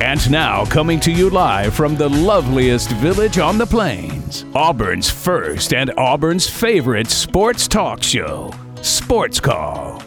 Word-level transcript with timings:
And 0.00 0.28
now, 0.28 0.64
coming 0.64 0.98
to 1.00 1.12
you 1.12 1.30
live 1.30 1.72
from 1.72 1.94
the 1.94 2.08
loveliest 2.08 2.90
village 2.92 3.38
on 3.38 3.56
the 3.56 3.64
plains, 3.66 4.44
Auburn's 4.54 5.08
first 5.08 5.72
and 5.72 5.92
Auburn's 5.96 6.48
favorite 6.50 7.08
sports 7.08 7.68
talk 7.68 8.02
show, 8.02 8.52
Sports 8.82 9.38
Call. 9.38 10.02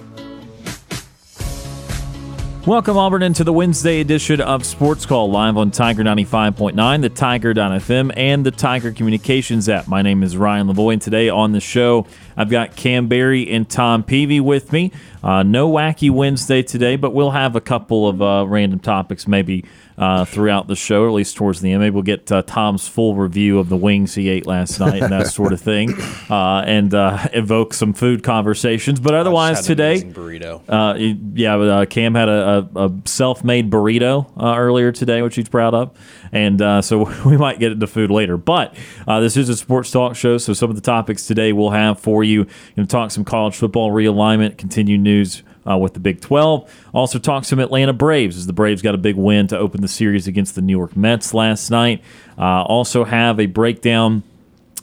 Welcome, 2.68 2.98
Auburn, 2.98 3.23
into 3.23 3.45
the 3.45 3.54
Wednesday 3.54 4.02
edition 4.02 4.42
of 4.42 4.66
Sports 4.66 5.05
Call 5.05 5.31
live 5.31 5.56
on 5.56 5.72
Tiger 5.72 6.04
95.9, 6.04 7.02
the 7.02 7.08
Tiger.fm, 7.08 8.11
and 8.17 8.45
the 8.45 8.52
Tiger 8.52 8.92
Communications 8.92 9.70
app. 9.70 9.88
My 9.88 10.02
name 10.02 10.22
is 10.22 10.36
Ryan 10.36 10.67
Lavoie, 10.67 10.92
and 10.92 11.02
today 11.02 11.30
on 11.30 11.54
the 11.54 11.61
show, 11.61 12.06
I've 12.36 12.50
got 12.50 12.76
Kam 12.76 13.08
Berry 13.08 13.50
and 13.50 13.70
Tom 13.70 14.04
Peavy 14.04 14.42
with 14.42 14.73
me. 14.73 14.92
Uh, 15.23 15.44
no 15.44 15.72
wacky 15.72 16.11
Wednesday 16.11 16.61
today, 16.61 16.98
but 16.98 17.14
we'll 17.14 17.31
have 17.31 17.56
a 17.56 17.61
couple 17.61 18.06
of 18.06 18.22
uh, 18.22 18.45
random 18.45 18.80
topics 18.80 19.30
maybe 19.30 19.64
uh, 19.98 20.26
throughout 20.26 20.67
the 20.67 20.76
show, 20.76 21.03
or 21.03 21.08
at 21.08 21.14
least 21.14 21.36
towards 21.36 21.62
the 21.62 21.72
end. 21.72 21.81
Maybe 21.81 21.94
we'll 21.94 22.03
get 22.03 22.31
uh, 22.31 22.44
Tom's 22.44 22.88
full 22.88 23.16
review 23.16 23.59
of 23.59 23.70
the 23.70 23.78
wings 23.78 24.16
he 24.16 24.30
ate 24.30 24.45
last 24.45 24.80
night 24.81 25.02
and 25.02 25.12
that 25.12 25.28
sort 25.28 25.54
of 25.54 25.62
thing, 25.62 25.94
uh, 26.30 26.64
and 26.66 26.94
uh, 26.94 27.28
evoke 27.34 27.73
some 27.73 27.94
food 27.94 28.23
conversations. 28.23 29.00
But 29.00 29.14
otherwise, 29.14 29.66
today, 29.66 30.02
burrito. 30.04 30.62
uh, 30.67 30.95
yeah, 31.34 31.56
uh, 31.56 31.86
Kam 31.86 32.16
had 32.16 32.30
a, 32.30 32.70
a, 32.76 32.86
a 32.86 32.94
self-made 33.06 33.72
burrito 33.72 34.30
uh, 34.39 34.56
earlier 34.58 34.92
today, 34.92 35.22
which 35.22 35.36
he's 35.36 35.50
proud 35.50 35.73
of, 35.73 35.98
and 36.32 36.61
uh, 36.61 36.82
so 36.82 37.11
we 37.26 37.38
might 37.38 37.59
get 37.59 37.72
into 37.72 37.88
food 37.88 38.11
later. 38.11 38.38
But 38.38 38.76
uh, 39.08 39.20
this 39.20 39.36
is 39.38 39.50
a 39.50 39.58
sports 39.58 39.92
talk 39.92 40.16
show, 40.16 40.38
so 40.38 40.54
some 40.54 40.70
of 40.70 40.76
the 40.76 40.82
topics 40.82 41.26
today 41.26 41.54
we'll 41.54 41.72
have 41.72 42.00
for 42.00 42.23
you. 42.23 42.44
Going 42.76 42.88
to 42.88 42.92
talk 42.92 43.11
some 43.11 43.26
college 43.26 43.56
football 43.56 43.92
realignment, 43.92 44.58
continue 44.58 44.98
news. 44.98 45.44
Uh, 45.68 45.78
with 45.78 45.94
the 45.94 46.00
Big 46.00 46.22
12. 46.22 46.90
Also, 46.94 47.20
talk 47.20 47.44
some 47.44 47.60
Atlanta 47.60 47.92
Braves 47.92 48.38
as 48.38 48.48
the 48.48 48.54
Braves 48.54 48.82
got 48.82 48.96
a 48.96 48.98
big 48.98 49.18
win 49.18 49.48
to 49.48 49.58
open 49.58 49.82
the 49.82 49.88
series 49.88 50.26
against 50.26 50.56
the 50.56 50.62
New 50.62 50.78
York 50.78 50.96
Mets 50.96 51.34
last 51.34 51.70
night. 51.70 52.02
Uh, 52.38 52.64
also, 52.64 53.04
have 53.04 53.40
a 53.40 53.48
breakdown 53.48 54.23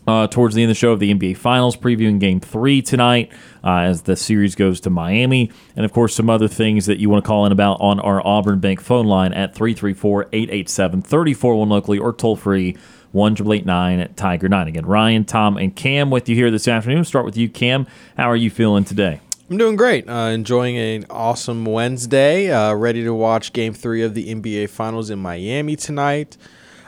uh, 0.07 0.27
towards 0.27 0.55
the 0.55 0.62
end 0.62 0.71
of 0.71 0.77
the 0.77 0.79
show 0.79 0.93
of 0.93 1.01
the 1.01 1.12
NBA 1.12 1.37
Finals, 1.37 1.77
previewing 1.77 2.21
Game 2.21 2.41
Three 2.41 2.83
tonight 2.83 3.33
uh, 3.62 3.79
as 3.79 4.03
the 4.03 4.17
series 4.17 4.55
goes 4.55 4.81
to 4.81 4.91
Miami, 4.91 5.51
and 5.77 5.85
of 5.85 5.93
course 5.93 6.15
some 6.15 6.29
other 6.29 6.49
things 6.49 6.87
that 6.87 6.99
you 6.99 7.09
want 7.09 7.25
to 7.25 7.29
call 7.29 7.47
in 7.47 7.53
about 7.53 7.81
on 7.81 8.01
our 8.01 8.27
Auburn 8.27 8.59
Bank 8.61 8.81
phone 8.81 9.07
line 9.07 9.33
at 9.33 9.55
334-887-3401 9.55 11.69
locally 11.69 11.99
or 11.99 12.12
toll 12.12 12.37
free 12.37 12.77
one 13.12 13.35
triple 13.35 13.55
eight 13.55 13.65
nine 13.65 14.01
at 14.01 14.17
Tiger 14.17 14.49
Nine. 14.49 14.69
Again, 14.69 14.87
Ryan, 14.87 15.25
Tom, 15.25 15.56
and 15.56 15.75
Kam 15.75 16.11
with 16.11 16.28
you 16.28 16.34
here 16.34 16.50
this 16.50 16.67
afternoon. 16.67 16.99
We'll 16.99 17.05
start 17.05 17.25
with 17.25 17.37
you, 17.37 17.49
Kam. 17.49 17.87
How 18.17 18.28
are 18.28 18.37
you 18.37 18.50
feeling 18.50 18.84
today? 18.84 19.21
I'm 19.50 19.59
doing 19.59 19.77
great. 19.77 20.09
Uh, 20.09 20.31
enjoying 20.32 20.78
an 20.78 21.05
awesome 21.10 21.66
Wednesday. 21.66 22.50
Uh, 22.50 22.72
ready 22.72 23.05
to 23.05 23.12
watch 23.12 23.53
Game 23.53 23.75
Three 23.75 24.00
of 24.00 24.15
the 24.15 24.34
NBA 24.34 24.71
Finals 24.71 25.10
in 25.10 25.19
Miami 25.19 25.77
tonight. 25.77 26.38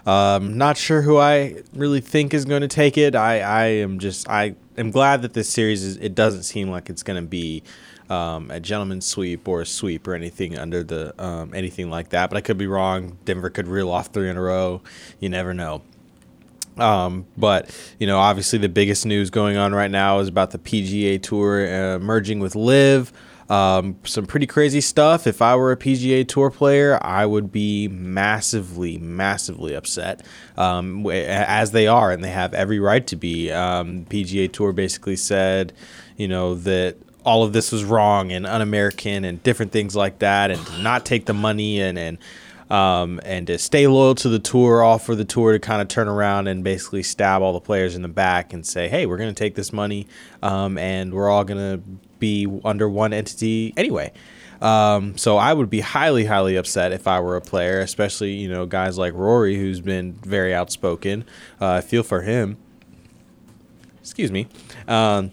Um, 0.06 0.56
not 0.56 0.78
sure 0.78 1.03
who 1.03 1.19
I 1.19 1.62
really 1.75 2.00
think 2.00 2.33
is 2.33 2.47
going 2.47 2.62
to 2.62 2.69
take 2.69 2.97
it. 2.97 3.15
I, 3.15 3.41
I 3.41 3.65
am 3.67 3.99
just 3.99 4.27
I 4.31 4.55
am 4.78 4.91
glad 4.91 5.21
that 5.21 5.34
this 5.34 5.50
series 5.50 5.84
is. 5.84 5.99
It 5.99 6.15
doesn't 6.15 6.44
seem 6.44 6.71
like 6.71 6.89
it's 6.89 7.03
going 7.03 7.22
to 7.22 7.28
be 7.28 7.62
um, 8.09 8.50
a 8.50 8.59
gentleman's 8.59 9.05
sweep 9.05 9.47
or 9.47 9.61
a 9.61 9.67
sweep 9.67 10.09
or 10.09 10.15
anything 10.15 10.56
under 10.56 10.83
the 10.83 11.12
um, 11.23 11.53
anything 11.53 11.91
like 11.91 12.09
that. 12.11 12.31
But 12.31 12.38
I 12.38 12.41
could 12.41 12.56
be 12.56 12.67
wrong. 12.67 13.19
Denver 13.27 13.50
could 13.50 13.69
reel 13.69 13.91
off 13.91 14.15
three 14.15 14.31
in 14.31 14.38
a 14.38 14.43
row. 14.43 14.81
You 15.21 15.28
never 15.28 15.53
know. 15.53 15.83
Um, 16.76 17.26
but 17.37 17.75
you 17.98 18.06
know, 18.06 18.19
obviously, 18.19 18.59
the 18.59 18.69
biggest 18.69 19.06
news 19.06 19.31
going 19.31 19.56
on 19.56 19.75
right 19.75 19.91
now 19.91 20.19
is 20.19 20.28
about 20.28 20.50
the 20.50 20.59
PGA 20.59 21.22
Tour 21.22 21.66
uh, 21.66 21.98
merging 21.98 22.41
with 22.41 22.54
LIV. 22.54 23.12
Um, 23.48 23.97
some 24.04 24.26
pretty 24.26 24.47
crazy 24.47 24.81
stuff. 24.81 25.26
If 25.26 25.41
I 25.41 25.54
were 25.54 25.70
a 25.70 25.76
PGA 25.76 26.26
Tour 26.26 26.50
player, 26.50 26.98
I 27.00 27.26
would 27.26 27.53
be 27.53 27.87
massively, 27.88 28.98
massively 28.98 29.75
upset, 29.75 30.26
um, 30.56 31.06
as 31.06 31.70
they 31.70 31.87
are, 31.87 32.10
and 32.10 32.25
they 32.25 32.31
have 32.31 32.54
every 32.54 32.81
right 32.81 33.06
to 33.06 33.16
be. 33.16 33.53
Um, 33.53 34.04
PGA 34.06 34.53
Tour 34.53 34.72
basically 34.72 35.16
said, 35.16 35.72
you 36.16 36.26
know, 36.26 36.54
that 36.56 36.97
all 37.25 37.44
of 37.44 37.53
this 37.53 37.70
was 37.70 37.84
wrong 37.84 38.32
and 38.32 38.47
un-American 38.47 39.25
and 39.25 39.43
different 39.44 39.70
things 39.70 39.94
like 39.94 40.19
that, 40.19 40.50
and 40.50 40.82
not 40.82 41.06
take 41.06 41.26
the 41.26 41.34
money 41.34 41.81
and 41.81 41.98
and 41.98 42.19
um, 42.71 43.21
and 43.25 43.47
to 43.47 43.59
stay 43.59 43.87
loyal 43.87 44.15
to 44.16 44.28
the 44.28 44.38
tour, 44.38 44.99
for 44.99 45.15
the 45.15 45.25
tour 45.25 45.53
to 45.53 45.59
kind 45.59 45.81
of 45.81 45.88
turn 45.88 46.09
around 46.09 46.49
and 46.49 46.65
basically 46.65 47.03
stab 47.03 47.43
all 47.43 47.53
the 47.53 47.60
players 47.60 47.94
in 47.94 48.03
the 48.03 48.09
back 48.09 48.53
and 48.53 48.66
say, 48.66 48.88
hey, 48.88 49.06
we're 49.06 49.19
going 49.19 49.32
to 49.32 49.38
take 49.38 49.54
this 49.54 49.72
money 49.72 50.06
um, 50.43 50.76
and 50.78 51.15
we're 51.15 51.28
all 51.28 51.44
going 51.44 51.59
to 51.59 51.82
be 52.19 52.60
under 52.65 52.88
one 52.88 53.12
entity 53.12 53.72
anyway. 53.76 54.12
Um, 54.60 55.16
so 55.19 55.37
I 55.37 55.53
would 55.53 55.69
be 55.69 55.81
highly, 55.81 56.25
highly 56.25 56.56
upset 56.56 56.93
if 56.93 57.06
I 57.06 57.21
were 57.21 57.37
a 57.37 57.41
player, 57.41 57.81
especially 57.81 58.32
you 58.32 58.49
know 58.49 58.66
guys 58.66 58.97
like 58.97 59.12
Rory, 59.12 59.56
who's 59.56 59.81
been 59.81 60.15
very 60.15 60.55
outspoken. 60.55 61.25
Uh, 61.60 61.72
I 61.72 61.81
feel 61.81 62.03
for 62.03 62.22
him. 62.22 62.56
Excuse 64.00 64.32
me, 64.32 64.49
um, 64.88 65.31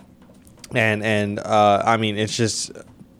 and 0.73 1.03
and 1.03 1.39
uh, 1.39 1.83
I 1.85 1.97
mean 1.97 2.17
it's 2.17 2.35
just 2.35 2.72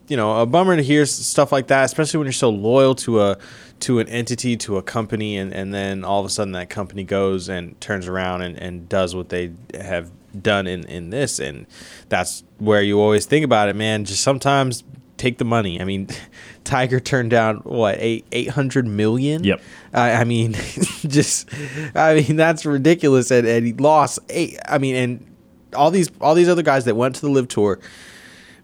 you 0.08 0.18
know 0.18 0.42
a 0.42 0.46
bummer 0.46 0.76
to 0.76 0.84
hear 0.84 1.06
stuff 1.06 1.52
like 1.52 1.68
that, 1.68 1.86
especially 1.86 2.18
when 2.18 2.26
you're 2.26 2.34
so 2.34 2.50
loyal 2.50 2.96
to 2.96 3.22
a 3.22 3.38
to 3.84 4.00
an 4.00 4.08
entity, 4.08 4.56
to 4.56 4.78
a 4.78 4.82
company, 4.82 5.38
and, 5.38 5.54
and 5.54 5.74
then 5.74 6.06
all 6.06 6.22
of 6.22 6.26
a 6.26 6.30
sudden 6.30 6.54
that 6.54 6.70
company 6.70 7.04
goes 7.04 7.50
and 7.50 7.80
turns 7.82 8.08
around 8.08 8.42
and, 8.42 8.58
and 8.58 8.88
does 8.88 9.14
what 9.14 9.28
they 9.28 9.52
have 9.74 10.10
done 10.42 10.68
in, 10.68 10.86
in 10.86 11.10
this. 11.10 11.38
And 11.38 11.68
that's 12.08 12.46
where 12.60 12.82
you 12.82 13.02
always 13.02 13.26
think 13.26 13.44
about 13.44 13.68
it, 13.68 13.76
man. 13.76 14.06
Just 14.06 14.24
sometimes 14.24 14.86
take 15.18 15.38
the 15.38 15.44
money. 15.44 15.82
I 15.82 15.84
mean, 15.84 16.08
Tiger 16.64 17.02
turned 17.02 17.32
down 17.32 17.58
what 17.58 17.98
eight 18.00 18.26
eight 18.32 18.50
hundred 18.50 18.88
million. 18.88 19.44
Yep. 19.44 19.62
I, 19.94 20.12
I 20.14 20.24
mean, 20.24 20.54
just 21.06 21.50
I 21.94 22.22
mean 22.22 22.38
that's 22.38 22.66
ridiculous. 22.66 23.32
And, 23.32 23.46
and 23.46 23.66
he 23.66 23.74
lost 23.74 24.20
eight. 24.30 24.58
I 24.66 24.78
mean, 24.78 24.96
and 24.96 25.36
all 25.76 25.92
these 25.92 26.10
all 26.22 26.36
these 26.36 26.48
other 26.48 26.64
guys 26.64 26.86
that 26.86 26.96
went 26.96 27.16
to 27.16 27.22
the 27.22 27.30
LIV 27.30 27.50
tour 27.50 27.80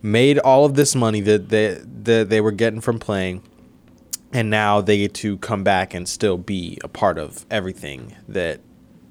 made 0.01 0.39
all 0.39 0.63
of 0.63 0.75
this 0.75 0.95
money 0.95 1.19
that 1.19 1.49
they 1.49 1.77
that 2.03 2.29
they 2.29 2.39
were 2.39 2.51
getting 2.51 2.79
from 2.79 2.99
playing 2.99 3.43
and 4.31 4.49
now 4.49 4.81
they 4.81 4.97
get 4.97 5.13
to 5.15 5.37
come 5.37 5.63
back 5.63 5.93
and 5.93 6.07
still 6.07 6.37
be 6.37 6.77
a 6.83 6.87
part 6.87 7.17
of 7.17 7.45
everything 7.49 8.15
that 8.27 8.61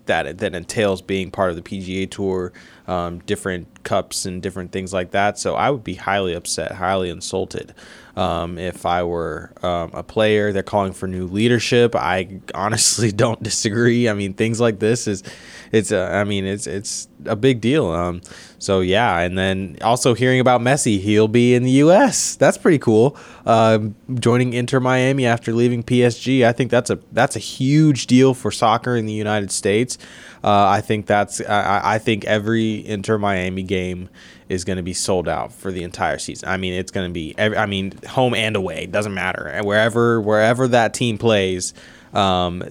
that 0.07 0.39
that 0.39 0.55
entails 0.55 1.03
being 1.03 1.31
part 1.31 1.51
of 1.51 1.57
the 1.57 1.63
PGA 1.63 2.11
Tour, 2.11 2.53
um, 2.89 3.19
different 3.21 3.85
cups 3.85 4.25
and 4.25 4.43
different 4.43 4.73
things 4.73 4.93
like 4.93 5.13
that. 5.13 5.39
So 5.39 5.55
I 5.55 5.71
would 5.71 5.85
be 5.85 5.95
highly 5.95 6.33
upset, 6.33 6.73
highly 6.73 7.11
insulted 7.11 7.75
um, 8.17 8.59
if 8.59 8.85
I 8.87 9.03
were 9.05 9.53
um, 9.63 9.91
a 9.93 10.03
player. 10.03 10.53
They're 10.53 10.63
calling 10.63 10.93
for 10.93 11.07
new 11.07 11.27
leadership. 11.27 11.95
I 11.95 12.41
honestly 12.55 13.13
don't 13.13 13.41
disagree. 13.43 14.09
I 14.09 14.15
mean, 14.15 14.33
things 14.33 14.59
like 14.59 14.81
this 14.81 15.07
is 15.07 15.23
it's 15.71 15.93
a, 15.93 16.01
I 16.01 16.25
mean 16.25 16.47
it's 16.47 16.67
it's 16.67 17.09
a 17.27 17.37
big 17.37 17.61
deal. 17.61 17.91
Um, 17.91 18.23
so 18.59 18.81
yeah, 18.81 19.19
and 19.21 19.37
then 19.37 19.77
also 19.83 20.15
hearing 20.15 20.41
about 20.41 20.63
Messi, 20.63 20.99
he'll 20.99 21.29
be 21.29 21.55
in 21.55 21.63
the 21.63 21.71
U.S. 21.73 22.37
That's 22.37 22.59
pretty 22.59 22.79
cool. 22.79 23.17
Um, 23.47 23.95
joining 24.15 24.55
Inter 24.55 24.81
Miami 24.81 25.27
after 25.27 25.53
leaving 25.53 25.83
PSG, 25.83 26.45
I 26.45 26.53
think 26.53 26.71
that's 26.71 26.91
a 26.91 26.99
that's 27.13 27.37
a 27.37 27.41
huge 27.41 28.07
deal 28.07 28.35
for 28.35 28.51
soccer 28.51 28.97
in 28.97 29.07
the 29.07 29.13
United 29.13 29.53
States. 29.53 29.99
Uh, 30.43 30.67
I 30.67 30.81
think 30.81 31.07
that's 31.07 31.41
I, 31.41 31.95
I 31.95 31.99
think 31.99 32.25
every 32.25 32.87
Inter 32.87 33.19
Miami 33.19 33.63
game 33.63 34.09
is 34.49 34.65
going 34.65 34.77
to 34.77 34.83
be 34.83 34.95
sold 34.95 35.29
out 35.29 35.53
for 35.53 35.71
the 35.71 35.83
entire 35.83 36.19
season. 36.19 36.49
I 36.49 36.57
mean, 36.57 36.73
it's 36.73 36.91
going 36.91 37.09
to 37.09 37.13
be 37.13 37.35
I 37.39 37.67
mean 37.67 37.93
home 38.09 38.35
and 38.35 38.57
away 38.57 38.87
doesn't 38.87 39.15
matter. 39.15 39.61
Wherever 39.63 40.21
wherever 40.21 40.69
that 40.69 40.95
team 40.95 41.19
plays, 41.19 41.75
um, 42.15 42.63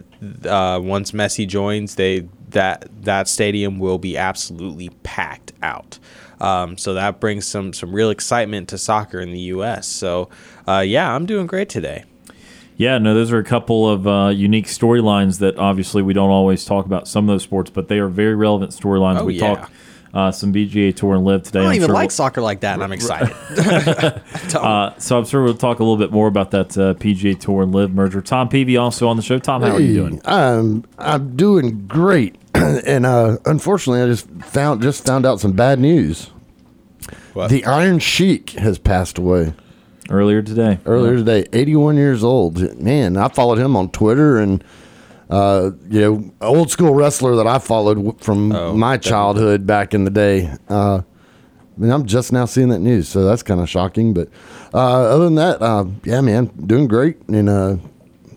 uh, 0.46 0.80
once 0.82 1.12
Messi 1.12 1.48
joins, 1.48 1.96
they 1.96 2.28
that 2.50 2.88
that 3.04 3.28
stadium 3.28 3.80
will 3.80 3.98
be 3.98 4.18
absolutely 4.18 4.90
packed 5.04 5.54
out. 5.62 6.00
Um, 6.40 6.78
so 6.78 6.94
that 6.94 7.20
brings 7.20 7.46
some 7.46 7.74
some 7.74 7.94
real 7.94 8.10
excitement 8.10 8.70
to 8.70 8.78
soccer 8.78 9.20
in 9.20 9.32
the 9.32 9.40
U.S. 9.40 9.88
So 9.88 10.30
uh, 10.68 10.84
yeah, 10.86 11.14
I'm 11.14 11.26
doing 11.26 11.48
great 11.48 11.70
today. 11.70 12.06
Yeah, 12.78 13.00
no, 13.00 13.16
those 13.16 13.32
are 13.32 13.40
a 13.40 13.44
couple 13.44 13.90
of 13.90 14.08
uh, 14.08 14.28
unique 14.30 14.68
storylines 14.68 15.40
that 15.40 15.58
obviously 15.58 16.04
we 16.04 16.14
don't 16.14 16.30
always 16.30 16.64
talk 16.64 16.86
about 16.86 17.08
some 17.08 17.28
of 17.28 17.34
those 17.34 17.42
sports, 17.42 17.72
but 17.72 17.88
they 17.88 17.98
are 17.98 18.08
very 18.08 18.36
relevant 18.36 18.72
storylines. 18.72 19.20
Oh, 19.20 19.26
we 19.26 19.34
yeah. 19.34 19.56
talk 19.56 19.72
uh, 20.14 20.32
some 20.32 20.54
PGA 20.54 20.96
Tour 20.96 21.16
and 21.16 21.26
LIV 21.26 21.44
today. 21.44 21.60
I 21.60 21.62
don't 21.64 21.70
I'm 21.72 21.76
even 21.76 21.88
sure 21.88 21.94
like 21.96 22.04
we'll- 22.04 22.10
soccer 22.12 22.42
like 22.42 22.62
that, 22.62 22.76
and 22.76 22.84
I'm 22.84 22.92
excited. 22.92 23.36
Uh, 24.58 24.98
so 24.98 25.18
I'm 25.18 25.26
sure 25.26 25.44
we'll 25.44 25.54
talk 25.54 25.80
a 25.80 25.84
little 25.84 25.98
bit 25.98 26.12
more 26.12 26.28
about 26.28 26.52
that 26.52 26.78
uh, 26.78 26.94
PGA 26.96 27.40
Tour 27.40 27.64
and 27.64 27.76
LIV 27.76 27.92
merger. 27.94 28.22
Tom 28.22 28.50
Peavy 28.50 28.78
also 28.78 29.08
on 29.08 29.18
the 29.18 29.22
show. 29.22 29.38
Tom, 29.38 29.62
how 29.62 29.72
are 29.76 29.80
you 29.80 29.94
doing? 29.94 30.22
I'm 30.26 30.84
I'm 30.98 31.36
doing 31.36 31.86
great, 31.86 32.38
and 32.56 33.06
uh, 33.06 33.38
unfortunately, 33.46 34.02
I 34.02 34.08
just 34.08 34.28
found 34.46 34.82
just 34.82 35.06
found 35.06 35.26
out 35.26 35.40
some 35.40 35.52
bad 35.52 35.80
news. 35.80 36.32
What? 37.34 37.50
The 37.50 37.66
Iron 37.66 38.00
Sheik 38.00 38.52
has 38.52 38.80
passed 38.80 39.18
away 39.18 39.54
Earlier 40.10 40.42
today. 40.42 40.80
earlier 40.86 41.18
today. 41.18 41.46
81 41.54 41.98
years 41.98 42.24
old. 42.24 42.80
Man, 42.82 43.18
I 43.18 43.28
followed 43.30 43.58
him 43.60 43.76
on 43.76 43.90
Twitter, 43.90 44.38
and 44.40 44.64
uh, 45.30 45.72
you 45.90 46.00
know, 46.02 46.32
old 46.42 46.72
school 46.72 46.94
wrestler 46.94 47.36
that 47.36 47.48
I 47.48 47.60
followed 47.60 48.22
from 48.24 48.52
Oh, 48.52 48.74
my 48.74 48.96
definitely. 48.96 49.10
childhood 49.10 49.68
back 49.68 49.94
in 49.94 50.06
the 50.06 50.10
day. 50.12 50.50
Uh, 50.70 51.02
I 51.02 51.80
mean, 51.80 51.92
I'm 51.92 52.06
just 52.06 52.32
now 52.32 52.46
seeing 52.46 52.70
that 52.70 52.80
news, 52.80 53.08
so 53.10 53.24
that's 53.24 53.44
kind 53.44 53.60
of 53.62 53.70
shocking. 53.70 54.14
But 54.14 54.30
uh, 54.74 54.78
other 54.78 55.26
than 55.26 55.36
that, 55.36 55.62
uh, 55.62 55.86
yeah, 56.06 56.22
man, 56.22 56.46
doing 56.66 56.88
great, 56.88 57.18
and 57.28 57.50
uh, 57.50 57.76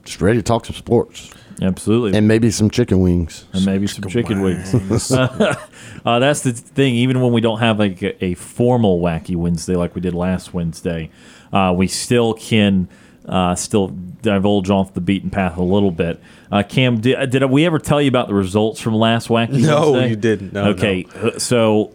just 0.04 0.20
ready 0.20 0.38
to 0.38 0.42
talk 0.42 0.66
some 0.66 0.74
sports 0.76 1.30
Absolutely. 1.62 2.18
and 2.18 2.26
maybe 2.26 2.50
some 2.50 2.68
chicken 2.68 3.00
wings. 3.00 3.46
and 3.52 3.64
maybe 3.64 3.86
some 3.86 4.04
chicken 4.10 4.42
wings. 4.42 4.74
uh, 5.12 5.56
that's 6.04 6.40
the 6.42 6.52
thing. 6.52 6.94
Even 6.96 7.20
when 7.22 7.32
we 7.32 7.40
don't 7.40 7.60
have 7.60 7.78
like 7.78 8.02
a, 8.02 8.24
a 8.24 8.34
formal 8.34 9.00
wacky 9.00 9.36
Wednesday 9.36 9.76
like 9.76 9.94
we 9.94 10.00
did 10.00 10.14
last 10.14 10.52
Wednesday, 10.52 11.10
uh, 11.52 11.72
we 11.76 11.86
still 11.86 12.34
can 12.34 12.88
uh, 13.26 13.54
still 13.54 13.88
divulge 14.22 14.70
off 14.70 14.92
the 14.94 15.00
beaten 15.00 15.30
path 15.30 15.56
a 15.56 15.62
little 15.62 15.90
bit. 15.90 16.20
Uh, 16.52 16.62
Kam, 16.62 17.00
did, 17.00 17.30
did 17.30 17.44
we 17.46 17.64
ever 17.64 17.78
tell 17.78 18.00
you 18.02 18.08
about 18.08 18.28
the 18.28 18.34
results 18.34 18.80
from 18.80 18.94
last 18.94 19.28
wacky 19.28 19.60
No, 19.62 19.92
Wednesday? 19.92 20.08
you 20.10 20.16
didn't. 20.16 20.52
No, 20.52 20.64
okay, 20.70 21.06
uh, 21.14 21.38
so 21.38 21.92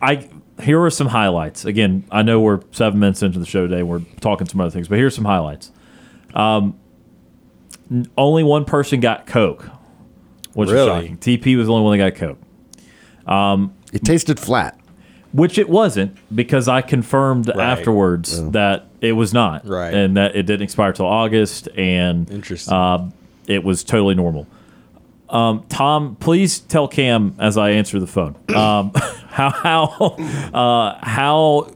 I 0.00 0.28
here 0.62 0.82
are 0.82 0.90
some 0.90 1.08
highlights. 1.08 1.64
Again, 1.64 2.04
I 2.10 2.22
know 2.22 2.40
we're 2.40 2.60
seven 2.72 2.98
minutes 3.00 3.22
into 3.22 3.38
the 3.38 3.46
show 3.46 3.66
today. 3.66 3.82
We're 3.82 4.02
talking 4.20 4.48
some 4.48 4.60
other 4.60 4.70
things, 4.70 4.88
but 4.88 4.98
here's 4.98 5.14
some 5.14 5.24
highlights. 5.24 5.70
Um, 6.34 6.78
n- 7.90 8.06
only 8.16 8.42
one 8.44 8.64
person 8.64 9.00
got 9.00 9.26
Coke, 9.26 9.68
which 10.54 10.68
Really? 10.70 11.06
is 11.06 11.18
shocking. 11.18 11.18
TP 11.18 11.56
was 11.56 11.66
the 11.66 11.72
only 11.72 11.84
one 11.84 11.98
that 11.98 12.10
got 12.12 12.38
Coke, 13.26 13.70
It 13.92 14.04
tasted 14.04 14.38
flat. 14.40 14.77
Which 15.38 15.56
it 15.58 15.68
wasn't 15.68 16.16
because 16.34 16.68
I 16.68 16.82
confirmed 16.82 17.48
afterwards 17.50 18.42
that 18.50 18.86
it 19.00 19.12
was 19.12 19.32
not, 19.32 19.66
Right. 19.66 19.94
and 19.94 20.16
that 20.16 20.34
it 20.36 20.42
didn't 20.44 20.62
expire 20.62 20.92
till 20.92 21.06
August, 21.06 21.68
and 21.76 22.30
Interesting. 22.30 22.74
uh, 22.74 23.10
it 23.46 23.62
was 23.64 23.84
totally 23.84 24.14
normal. 24.14 24.46
Um, 25.30 25.64
Tom, 25.68 26.16
please 26.16 26.58
tell 26.60 26.88
Kam 26.88 27.34
as 27.38 27.56
I 27.58 27.70
answer 27.70 28.00
the 28.00 28.06
phone 28.06 28.34
um, 28.54 28.92
how 29.28 29.50
how 29.50 29.84
uh, 30.54 30.98
how 31.02 31.70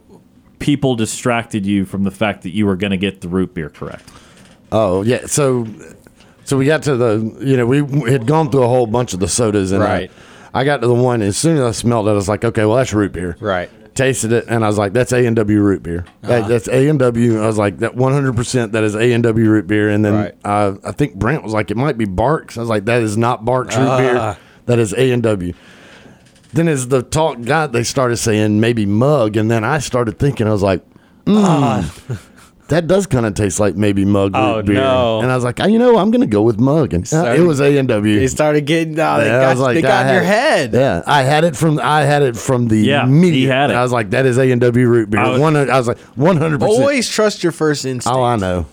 people 0.58 0.94
distracted 0.94 1.66
you 1.66 1.84
from 1.84 2.04
the 2.04 2.10
fact 2.10 2.42
that 2.42 2.50
you 2.50 2.66
were 2.66 2.76
going 2.76 2.92
to 2.92 2.96
get 2.96 3.20
the 3.20 3.28
root 3.28 3.52
beer 3.54 3.68
correct. 3.68 4.08
Oh 4.70 5.02
yeah, 5.02 5.26
so 5.26 5.66
so 6.44 6.56
we 6.56 6.64
got 6.64 6.82
to 6.84 6.96
the 6.96 7.36
you 7.40 7.56
know 7.56 7.66
we 7.66 8.10
had 8.10 8.26
gone 8.26 8.50
through 8.50 8.62
a 8.62 8.68
whole 8.68 8.86
bunch 8.86 9.12
of 9.12 9.20
the 9.20 9.28
sodas 9.28 9.70
and 9.70 9.82
Right. 9.82 10.10
I, 10.10 10.31
got 10.64 10.80
to 10.82 10.86
the 10.86 10.94
one 10.94 11.22
as 11.22 11.36
soon 11.36 11.56
as 11.56 11.62
I 11.62 11.70
smelled 11.72 12.06
it, 12.08 12.10
I 12.10 12.14
was 12.14 12.28
like, 12.28 12.44
okay, 12.44 12.64
well 12.64 12.76
that's 12.76 12.92
root 12.92 13.12
beer. 13.12 13.36
Right. 13.40 13.70
Tasted 13.94 14.32
it 14.32 14.46
and 14.48 14.64
I 14.64 14.68
was 14.68 14.78
like, 14.78 14.92
that's 14.94 15.12
A 15.12 15.26
and 15.26 15.36
W 15.36 15.60
root 15.60 15.82
beer. 15.82 16.04
That- 16.22 16.48
that's 16.48 16.68
A 16.68 16.88
and 16.88 16.98
W. 16.98 17.42
I 17.42 17.46
was 17.46 17.58
like, 17.58 17.78
that 17.78 17.94
one 17.94 18.12
hundred 18.12 18.36
percent 18.36 18.72
that 18.72 18.84
is 18.84 18.94
A 18.94 19.12
and 19.12 19.22
W 19.22 19.50
root 19.50 19.66
beer. 19.66 19.88
And 19.90 20.04
then 20.04 20.14
Right. 20.14 20.34
uh, 20.44 20.74
I 20.84 20.92
think 20.92 21.14
Brent 21.16 21.42
was 21.42 21.52
like, 21.52 21.70
it 21.70 21.76
might 21.76 21.98
be 21.98 22.06
Barq's. 22.06 22.56
I 22.56 22.60
was 22.60 22.70
like, 22.70 22.84
that 22.86 23.02
is 23.02 23.16
not 23.16 23.44
Barq's 23.44 23.76
root 23.76 23.88
Ah. 23.88 23.98
beer. 23.98 24.36
That 24.66 24.78
is 24.78 24.92
A 24.94 25.10
and 25.10 25.22
W. 25.22 25.52
Then 26.54 26.68
as 26.68 26.88
the 26.88 27.02
talk 27.02 27.40
got, 27.42 27.72
they 27.72 27.82
started 27.82 28.18
saying 28.18 28.60
maybe 28.60 28.84
mug, 28.86 29.36
and 29.38 29.50
then 29.50 29.64
I 29.64 29.78
started 29.78 30.18
thinking, 30.18 30.46
I 30.46 30.52
was 30.52 30.62
like, 30.62 30.84
mm, 31.24 32.18
that 32.72 32.86
does 32.86 33.06
kind 33.06 33.24
of 33.26 33.34
taste 33.34 33.60
like 33.60 33.76
maybe 33.76 34.04
mug 34.04 34.32
Oh, 34.34 34.56
root 34.56 34.66
beer. 34.66 34.74
no. 34.76 35.20
And 35.20 35.30
I 35.30 35.34
was 35.34 35.44
like, 35.44 35.60
oh, 35.60 35.66
you 35.66 35.78
know, 35.78 35.98
I'm 35.98 36.10
going 36.10 36.20
to 36.22 36.26
go 36.26 36.42
with 36.42 36.58
mug, 36.58 36.92
and 36.94 37.10
uh, 37.12 37.34
it 37.36 37.40
was 37.40 37.60
A 37.60 37.76
and 37.78 37.86
W. 37.88 38.18
They 38.18 38.26
started 38.26 38.62
getting. 38.66 38.98
Oh, 38.98 39.18
they 39.20 39.26
Yeah, 39.26 39.38
I 39.38 39.40
got, 39.42 39.50
was 39.50 39.60
like, 39.60 39.74
they 39.74 39.82
got 39.82 40.06
in 40.06 40.14
your 40.14 40.22
head. 40.24 40.72
Yeah, 40.72 41.02
I 41.06 41.22
had 41.22 41.44
it 41.44 41.56
from 41.56 41.78
I 41.78 42.02
had 42.02 42.22
it 42.22 42.36
from 42.36 42.68
the 42.68 42.78
Yeah, 42.78 43.06
he 43.06 43.44
had 43.46 43.70
it. 43.70 43.76
I 43.76 43.82
was 43.82 43.92
like, 43.92 44.10
that 44.10 44.26
is 44.26 44.38
A 44.38 44.50
and 44.50 44.60
W 44.60 44.86
root 44.88 45.10
beer. 45.10 45.20
I 45.20 45.28
was- 45.30 45.40
One, 45.40 45.56
I 45.56 45.78
was 45.78 45.86
like, 45.88 45.98
one 46.16 46.36
hundred 46.38 46.60
percent. 46.60 46.80
Always 46.80 47.08
trust 47.08 47.42
your 47.42 47.52
first 47.52 47.84
instinct. 47.84 48.16
Oh, 48.16 48.22
I 48.22 48.36
know. 48.36 48.66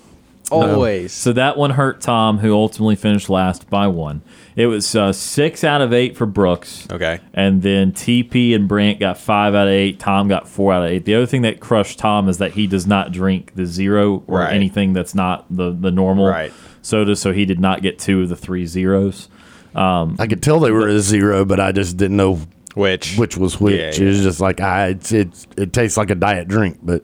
Always. 0.52 1.12
So 1.14 1.34
that 1.34 1.58
one 1.58 1.72
hurt 1.72 2.02
Tom, 2.02 2.40
who 2.40 2.54
ultimately 2.54 2.96
finished 2.96 3.30
last 3.30 3.70
by 3.70 3.88
one. 3.88 4.22
It 4.56 4.66
was 4.68 4.94
uh, 4.96 5.14
six 5.14 5.64
out 5.64 5.82
of 5.82 5.94
eight 5.94 6.18
for 6.18 6.26
Brooks. 6.26 6.88
Okay. 6.92 7.20
And 7.34 7.62
then 7.62 7.92
TP 7.94 8.54
and 8.54 8.68
Brant 8.68 9.00
got 9.00 9.18
five 9.18 9.56
out 9.56 9.68
of 9.68 9.74
eight. 9.74 10.00
Tom 10.00 10.28
got 10.28 10.48
four 10.50 10.74
out 10.74 10.84
of 10.84 10.90
eight. 10.92 11.06
The 11.06 11.16
other 11.16 11.26
thing 11.26 11.44
that 11.44 11.60
crushed 11.60 12.00
Tom 12.00 12.28
is 12.28 12.40
that 12.40 12.52
he 12.54 12.68
does 12.68 12.86
not 12.86 13.12
drink 13.12 13.54
the 13.56 13.66
zero 13.66 14.24
or 14.28 14.40
Right. 14.40 14.54
anything 14.54 14.94
that's 14.94 15.16
not 15.16 15.46
the, 15.50 15.72
the 15.72 15.92
normal 15.92 16.28
Right. 16.28 16.52
soda, 16.82 17.16
so 17.16 17.32
he 17.32 17.46
did 17.46 17.60
not 17.60 17.82
get 17.82 18.00
two 18.00 18.22
of 18.24 18.30
the 18.30 18.36
three 18.36 18.66
zeros. 18.66 19.30
I 19.76 20.28
could 20.28 20.44
tell 20.44 20.60
they 20.60 20.72
were 20.72 20.88
a 20.88 21.00
zero, 21.00 21.46
but 21.46 21.60
I 21.60 21.72
just 21.72 21.96
didn't 21.96 22.18
know 22.18 22.40
Which? 22.74 23.16
which 23.18 23.38
was 23.38 23.62
which. 23.62 23.76
Yeah, 23.80 23.92
It 24.06 24.08
was 24.08 24.22
just 24.24 24.42
like 24.42 24.60
I, 24.60 24.88
it, 24.88 25.12
it, 25.14 25.48
it 25.58 25.74
tastes 25.74 25.96
like 25.96 26.10
a 26.10 26.16
diet 26.16 26.48
drink, 26.50 26.80
but 26.84 27.04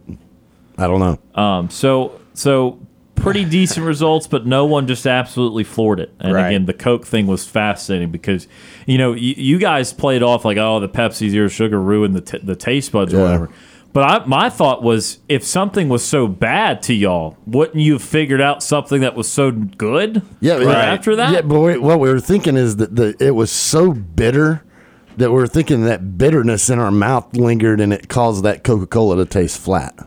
I 0.77 0.87
don't 0.87 0.99
know. 0.99 1.41
Um, 1.41 1.69
so 1.69 2.19
so 2.33 2.79
pretty 3.15 3.45
decent 3.59 3.85
results, 3.85 4.27
but 4.27 4.45
no 4.45 4.65
one 4.65 4.87
just 4.87 5.05
absolutely 5.07 5.63
floored 5.63 5.99
it. 5.99 6.13
And 6.19 6.33
Right. 6.33 6.47
again, 6.47 6.65
the 6.65 6.73
Coke 6.73 7.05
thing 7.05 7.27
was 7.27 7.45
fascinating 7.45 8.11
because 8.11 8.47
you 8.85 8.97
know 8.97 9.13
you, 9.13 9.33
you 9.37 9.57
guys 9.57 9.93
played 9.93 10.23
off 10.23 10.45
like 10.45 10.57
oh 10.57 10.79
the 10.79 10.89
Pepsi 10.89 11.29
Zero 11.29 11.47
Sugar 11.47 11.79
ruined 11.81 12.15
the 12.15 12.21
t- 12.21 12.39
the 12.43 12.55
taste 12.55 12.91
buds 12.91 13.13
or 13.13 13.21
whatever. 13.21 13.49
But 13.93 14.03
I, 14.03 14.25
my 14.25 14.49
thought 14.49 14.83
was, 14.83 15.19
if 15.29 15.41
something 15.45 15.87
was 15.87 16.03
so 16.03 16.27
bad 16.27 16.81
to 16.83 16.93
y'all, 16.93 17.37
wouldn't 17.47 17.77
you 17.77 17.93
have 17.93 18.01
figured 18.03 18.41
out 18.41 18.61
something 18.61 18.99
that 18.99 19.15
was 19.15 19.25
so 19.31 19.51
good? 19.51 20.21
Yeah, 20.41 20.55
right 20.55 20.63
yeah. 20.63 20.93
after 20.93 21.15
that. 21.15 21.31
Yeah, 21.31 21.39
but 21.39 21.61
we, 21.61 21.77
what 21.77 22.01
we 22.01 22.09
were 22.09 22.19
thinking 22.19 22.57
is 22.57 22.75
that 22.75 22.93
the 22.97 23.15
it 23.21 23.31
was 23.31 23.49
so 23.51 23.93
bitter 23.93 24.63
that 25.15 25.29
we 25.29 25.35
were 25.37 25.47
thinking 25.47 25.85
that 25.85 26.17
bitterness 26.17 26.69
in 26.69 26.77
our 26.77 26.91
mouth 26.91 27.37
lingered 27.37 27.79
and 27.79 27.93
it 27.93 28.09
caused 28.09 28.43
that 28.43 28.65
Coca 28.65 28.85
Cola 28.85 29.15
to 29.15 29.25
taste 29.25 29.57
flat. 29.61 29.97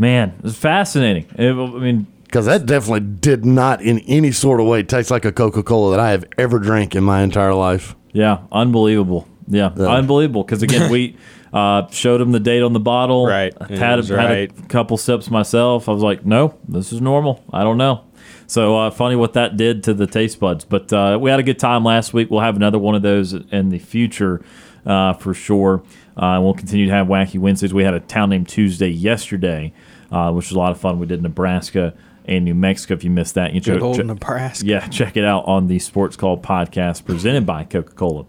Man, 0.00 0.30
it 0.38 0.42
was 0.44 0.56
fascinating. 0.56 1.26
It- 1.36 1.52
I 1.52 1.78
mean, 1.78 2.06
Because 2.24 2.46
that 2.46 2.64
definitely 2.64 3.00
did 3.00 3.44
not 3.44 3.82
in 3.82 3.98
any 4.00 4.30
sort 4.32 4.60
of 4.60 4.66
way 4.66 4.82
taste 4.82 5.10
like 5.10 5.24
a 5.24 5.32
Coca 5.32 5.62
Cola 5.62 5.90
that 5.90 6.00
I 6.00 6.10
have 6.12 6.24
ever 6.38 6.58
drank 6.58 6.94
in 6.96 7.04
my 7.04 7.22
entire 7.22 7.52
life. 7.54 7.94
Yeah, 8.12 8.38
unbelievable. 8.50 9.26
Yeah, 9.48 9.70
Yeah. 9.76 9.86
unbelievable. 9.88 10.42
Because 10.44 10.62
again, 10.62 10.90
we 10.90 11.16
uh, 11.52 11.86
showed 11.90 12.20
him 12.20 12.30
the 12.32 12.40
date 12.40 12.62
on 12.62 12.72
the 12.72 12.80
bottle. 12.80 13.26
Right. 13.26 13.52
I 13.60 13.74
Had, 13.74 13.98
a, 13.98 14.02
had 14.06 14.10
right. 14.16 14.50
a 14.58 14.62
couple 14.68 14.96
sips 14.96 15.30
myself. 15.30 15.88
I 15.88 15.92
was 15.92 16.02
like, 16.04 16.24
no, 16.24 16.54
this 16.68 16.92
is 16.92 17.00
normal. 17.00 17.42
I 17.52 17.62
don't 17.62 17.78
know. 17.78 18.04
So 18.46 18.76
uh, 18.78 18.90
funny 18.90 19.16
what 19.16 19.32
that 19.34 19.56
did 19.56 19.82
to 19.84 19.94
the 19.94 20.06
taste 20.06 20.40
buds. 20.40 20.64
But 20.64 20.92
uh, 20.92 21.18
we 21.20 21.30
had 21.30 21.40
a 21.40 21.42
good 21.44 21.58
time 21.58 21.84
last 21.84 22.14
week. 22.14 22.30
We'll 22.30 22.40
have 22.40 22.56
another 22.56 22.78
one 22.78 22.94
of 22.94 23.02
those 23.02 23.32
in 23.32 23.68
the 23.70 23.78
future 23.78 24.40
uh, 24.86 25.12
for 25.14 25.34
sure. 25.34 25.82
Uh, 26.16 26.34
and 26.36 26.44
we'll 26.44 26.54
continue 26.54 26.86
to 26.86 26.92
have 26.92 27.06
wacky 27.08 27.38
Wednesdays. 27.40 27.72
We 27.74 27.82
had 27.84 27.94
a 27.94 28.00
town 28.00 28.30
named 28.30 28.48
Tuesday 28.48 28.88
yesterday, 28.88 29.72
uh, 30.10 30.32
which 30.32 30.46
was 30.48 30.56
a 30.56 30.58
lot 30.58 30.72
of 30.72 30.80
fun. 30.80 30.98
We 30.98 31.06
did 31.06 31.22
Nebraska 31.22 31.94
and 32.26 32.44
New 32.44 32.54
Mexico. 32.54 32.94
If 32.94 33.02
you 33.04 33.10
missed 33.10 33.34
that, 33.34 33.52
you 33.54 33.60
check- 33.60 33.80
check- 33.94 34.06
Nebraska. 34.06 34.66
yeah, 34.66 34.86
check 34.88 35.16
it 35.16 35.24
out 35.24 35.46
on 35.46 35.66
the 35.66 35.78
Sports 35.78 36.16
Call 36.16 36.38
podcast 36.38 37.04
presented 37.04 37.46
by 37.46 37.64
Coca 37.64 37.92
Cola. 37.92 38.26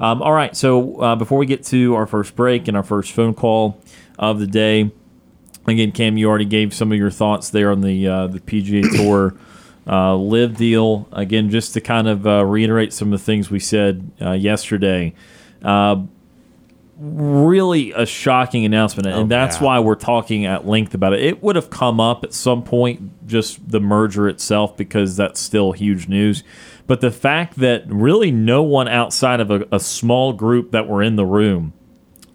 Um, 0.00 0.22
all 0.22 0.32
right, 0.32 0.56
so 0.56 1.00
uh, 1.00 1.16
before 1.16 1.38
we 1.38 1.46
get 1.46 1.62
to 1.66 1.94
our 1.94 2.06
first 2.06 2.34
break 2.34 2.66
and 2.68 2.76
our 2.76 2.82
first 2.82 3.12
phone 3.12 3.34
call 3.34 3.80
of 4.18 4.40
the 4.40 4.46
day, 4.46 4.90
again, 5.66 5.92
Kam, 5.92 6.16
you 6.16 6.28
already 6.28 6.44
gave 6.46 6.74
some 6.74 6.90
of 6.90 6.98
your 6.98 7.10
thoughts 7.10 7.50
there 7.50 7.70
on 7.70 7.80
the 7.80 8.06
uh, 8.08 8.26
the 8.26 8.40
PGA 8.40 8.90
Tour 8.96 9.34
uh, 9.86 10.16
LIV 10.16 10.56
deal. 10.56 11.08
Again, 11.12 11.50
just 11.50 11.74
to 11.74 11.80
kind 11.80 12.08
of 12.08 12.26
uh, 12.26 12.44
reiterate 12.44 12.92
some 12.92 13.12
of 13.12 13.20
the 13.20 13.24
things 13.24 13.50
we 13.50 13.60
said 13.60 14.10
uh, 14.20 14.32
yesterday. 14.32 15.14
Really 16.96 17.90
a 17.92 18.06
shocking 18.06 18.64
announcement, 18.64 19.08
and 19.08 19.16
Oh, 19.16 19.26
that's 19.26 19.56
yeah. 19.58 19.64
why 19.64 19.78
we're 19.80 19.96
talking 19.96 20.46
at 20.46 20.66
length 20.66 20.94
about 20.94 21.12
it. 21.12 21.20
It 21.24 21.42
would 21.42 21.56
have 21.56 21.68
come 21.68 21.98
up 21.98 22.22
at 22.22 22.32
some 22.32 22.62
point, 22.62 23.26
just 23.26 23.68
the 23.68 23.80
merger 23.80 24.28
itself, 24.28 24.76
because 24.76 25.16
that's 25.16 25.40
still 25.40 25.72
huge 25.72 26.06
news. 26.08 26.44
But 26.86 27.00
the 27.00 27.10
fact 27.10 27.56
that 27.56 27.82
really 27.88 28.30
no 28.30 28.62
one 28.62 28.86
outside 28.86 29.40
of 29.40 29.50
a, 29.50 29.66
a 29.72 29.80
small 29.80 30.32
group 30.32 30.70
that 30.70 30.86
were 30.86 31.02
in 31.02 31.16
the 31.16 31.24
room 31.26 31.72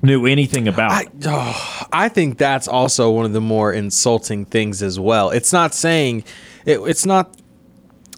knew 0.01 0.25
anything 0.25 0.67
about 0.67 0.91
I, 0.91 1.05
oh, 1.25 1.83
I 1.93 2.09
think 2.09 2.37
that's 2.37 2.67
also 2.67 3.11
one 3.11 3.25
of 3.25 3.33
the 3.33 3.41
more 3.41 3.71
insulting 3.71 4.45
things 4.45 4.81
as 4.81 4.99
well. 4.99 5.29
It's 5.29 5.53
not 5.53 5.73
saying, 5.73 6.23
it, 6.65 6.79
it's 6.79 7.05
not, 7.05 7.35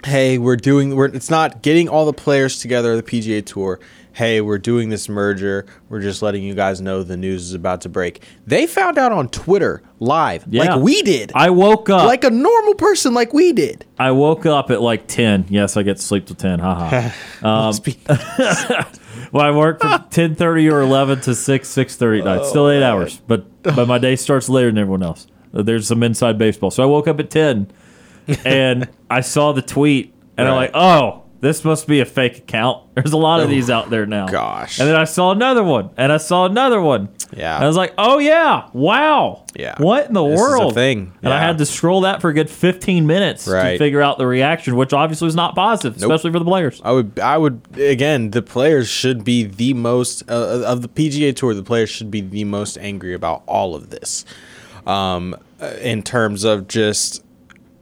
hey, 0.06 0.38
we're 0.38 0.56
doing, 0.58 0.96
we're, 0.96 1.06
it's 1.08 1.30
not 1.30 1.62
getting 1.62 1.90
all 1.90 2.06
the 2.06 2.14
players 2.14 2.60
together, 2.60 2.96
the 2.96 3.04
PGA 3.04 3.46
Tour, 3.46 3.80
hey, 4.14 4.42
we're 4.42 4.58
doing 4.58 4.90
this 4.90 5.08
merger. 5.08 5.66
We're 5.90 6.02
just 6.02 6.22
letting 6.22 6.44
you 6.44 6.54
guys 6.54 6.82
know 6.82 7.04
the 7.04 7.18
news 7.18 7.44
is 7.44 7.54
about 7.54 7.82
to 7.82 7.90
break. 7.90 8.24
They 8.46 8.68
found 8.68 8.98
out 8.98 9.12
on 9.12 9.30
Twitter 9.30 9.82
live, 10.00 10.46
Yeah. 10.50 10.76
like 10.76 10.82
we 10.84 11.02
did. 11.02 11.32
I 11.36 11.50
woke 11.50 11.90
up 11.90 12.06
like 12.06 12.24
a 12.24 12.30
normal 12.30 12.76
person, 12.76 13.14
like 13.14 13.34
we 13.34 13.54
did. 13.54 13.86
I 13.98 14.12
woke 14.12 14.46
up 14.46 14.72
at 14.72 14.82
like 14.82 15.08
ten. 15.08 15.46
Yes, 15.50 15.78
I 15.78 15.84
get 15.84 15.98
to 15.98 16.04
sleep 16.04 16.26
till 16.26 16.36
ten. 16.36 16.60
Haha. 16.60 17.12
Be- 17.84 17.98
um, 18.08 18.18
well, 19.32 19.46
I 19.46 19.52
work 19.52 19.82
from 19.82 20.06
ten 20.10 20.36
thirty 20.36 20.70
or 20.70 20.82
eleven 20.82 21.22
to 21.22 21.36
six 21.36 21.70
six 21.70 21.96
thirty 21.96 22.20
at 22.20 22.26
night. 22.26 22.46
Still 22.46 22.70
eight 22.70 22.84
oh, 22.84 22.92
hours, 22.92 23.22
but 23.28 23.64
but 23.64 23.88
my 23.88 23.98
day 23.98 24.16
starts 24.16 24.50
later 24.50 24.68
than 24.70 24.78
everyone 24.78 25.04
else. 25.04 25.28
There's 25.54 25.88
some 25.88 26.02
inside 26.04 26.38
baseball. 26.38 26.72
So 26.72 26.82
I 26.84 26.86
woke 26.86 27.08
up 27.08 27.20
at 27.20 27.30
ten, 27.30 27.72
and 28.46 28.90
I 29.10 29.22
saw 29.22 29.52
the 29.52 29.62
tweet, 29.62 30.14
and 30.38 30.48
I'm 30.48 30.56
like, 30.56 30.72
oh, 30.74 31.21
this 31.42 31.66
must 31.66 31.88
be 31.88 32.00
a 32.00 32.06
fake 32.06 32.38
account. 32.38 32.84
There's 32.96 33.14
a 33.14 33.18
lot 33.18 33.40
of 33.42 33.50
these 33.50 33.70
out 33.70 33.90
there 33.90 34.06
now. 34.06 34.28
gosh. 34.28 34.80
And 34.80 34.88
then 34.88 34.96
I 34.96 35.04
saw 35.06 35.32
another 35.32 35.64
one, 35.64 35.90
and 35.98 36.12
I 36.12 36.18
saw 36.18 36.46
another 36.46 36.80
one. 36.82 37.10
Yeah. 37.36 37.56
And 37.56 37.64
I 37.64 37.68
was 37.68 37.76
like, 37.78 37.94
oh 37.98 38.20
yeah, 38.20 38.70
wow. 38.74 39.46
Yeah. 39.56 39.76
What 39.78 40.08
in 40.08 40.14
the 40.14 40.24
This 40.28 40.40
is 40.40 40.46
a 40.48 40.50
world? 40.50 40.74
thing. 40.76 41.14
And 41.24 41.34
I 41.34 41.40
had 41.40 41.58
to 41.58 41.66
scroll 41.66 42.02
that 42.02 42.22
for 42.22 42.30
a 42.30 42.34
good 42.34 42.50
15 42.50 43.06
minutes 43.08 43.46
to 43.46 43.78
figure 43.78 44.02
out 44.02 44.18
the 44.18 44.28
reaction, 44.28 44.76
which 44.76 44.94
obviously 44.94 45.26
was 45.26 45.36
not 45.36 45.56
positive, 45.56 45.98
especially 45.98 46.32
for 46.32 46.40
the 46.40 46.46
players. 46.46 46.82
I 46.84 46.92
would, 46.92 47.20
I 47.20 47.38
would 47.38 47.62
again. 47.78 48.32
The 48.32 48.42
players 48.42 48.88
should 48.88 49.24
be 49.24 49.44
the 49.44 49.74
most 49.74 50.30
uh, 50.30 50.64
of 50.66 50.82
the 50.82 50.90
PGA 50.90 51.36
Tour. 51.36 51.54
The 51.54 51.64
players 51.64 51.90
should 51.90 52.12
be 52.12 52.22
the 52.22 52.44
most 52.44 52.78
angry 52.78 53.14
about 53.14 53.44
all 53.48 53.76
of 53.76 53.90
this, 53.90 54.26
um, 54.86 55.36
uh, 55.62 55.66
in 55.82 56.04
terms 56.04 56.44
of 56.44 56.68
just 56.68 57.24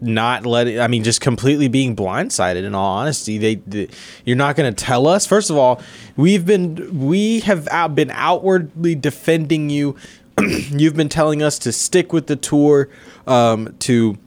not 0.01 0.45
letting. 0.45 0.79
I 0.79 0.87
mean, 0.87 1.03
just 1.03 1.21
completely 1.21 1.67
being 1.67 1.95
blindsided. 1.95 2.63
In 2.63 2.75
all 2.75 2.97
honesty, 2.97 3.37
they, 3.37 3.55
they 3.55 3.89
you're 4.25 4.37
not 4.37 4.55
going 4.55 4.73
to 4.73 4.85
tell 4.85 5.07
us. 5.07 5.25
First 5.25 5.49
of 5.49 5.57
all, 5.57 5.81
we've 6.15 6.45
been 6.45 7.07
we 7.07 7.41
have 7.41 7.67
out, 7.69 7.95
been 7.95 8.11
outwardly 8.11 8.95
defending 8.95 9.69
you. 9.69 9.95
You've 10.39 10.95
been 10.95 11.09
telling 11.09 11.41
us 11.41 11.59
to 11.59 11.71
stick 11.71 12.13
with 12.13 12.27
the 12.27 12.35
tour, 12.35 12.89
um, 13.27 13.75
to 13.79 14.17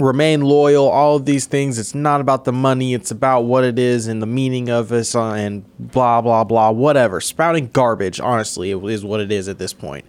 remain 0.00 0.40
loyal 0.40 0.88
all 0.88 1.16
of 1.16 1.26
these 1.26 1.46
things 1.46 1.78
it's 1.78 1.94
not 1.94 2.20
about 2.22 2.44
the 2.44 2.52
money 2.52 2.94
it's 2.94 3.10
about 3.10 3.42
what 3.42 3.64
it 3.64 3.78
is 3.78 4.06
and 4.06 4.22
the 4.22 4.26
meaning 4.26 4.70
of 4.70 4.90
it 4.92 5.14
uh, 5.14 5.32
and 5.32 5.62
blah 5.78 6.20
blah 6.20 6.42
blah 6.42 6.70
whatever 6.70 7.20
spouting 7.20 7.68
garbage 7.68 8.18
honestly 8.18 8.70
is 8.70 9.04
what 9.04 9.20
it 9.20 9.30
is 9.30 9.46
at 9.46 9.58
this 9.58 9.72
point 9.72 10.04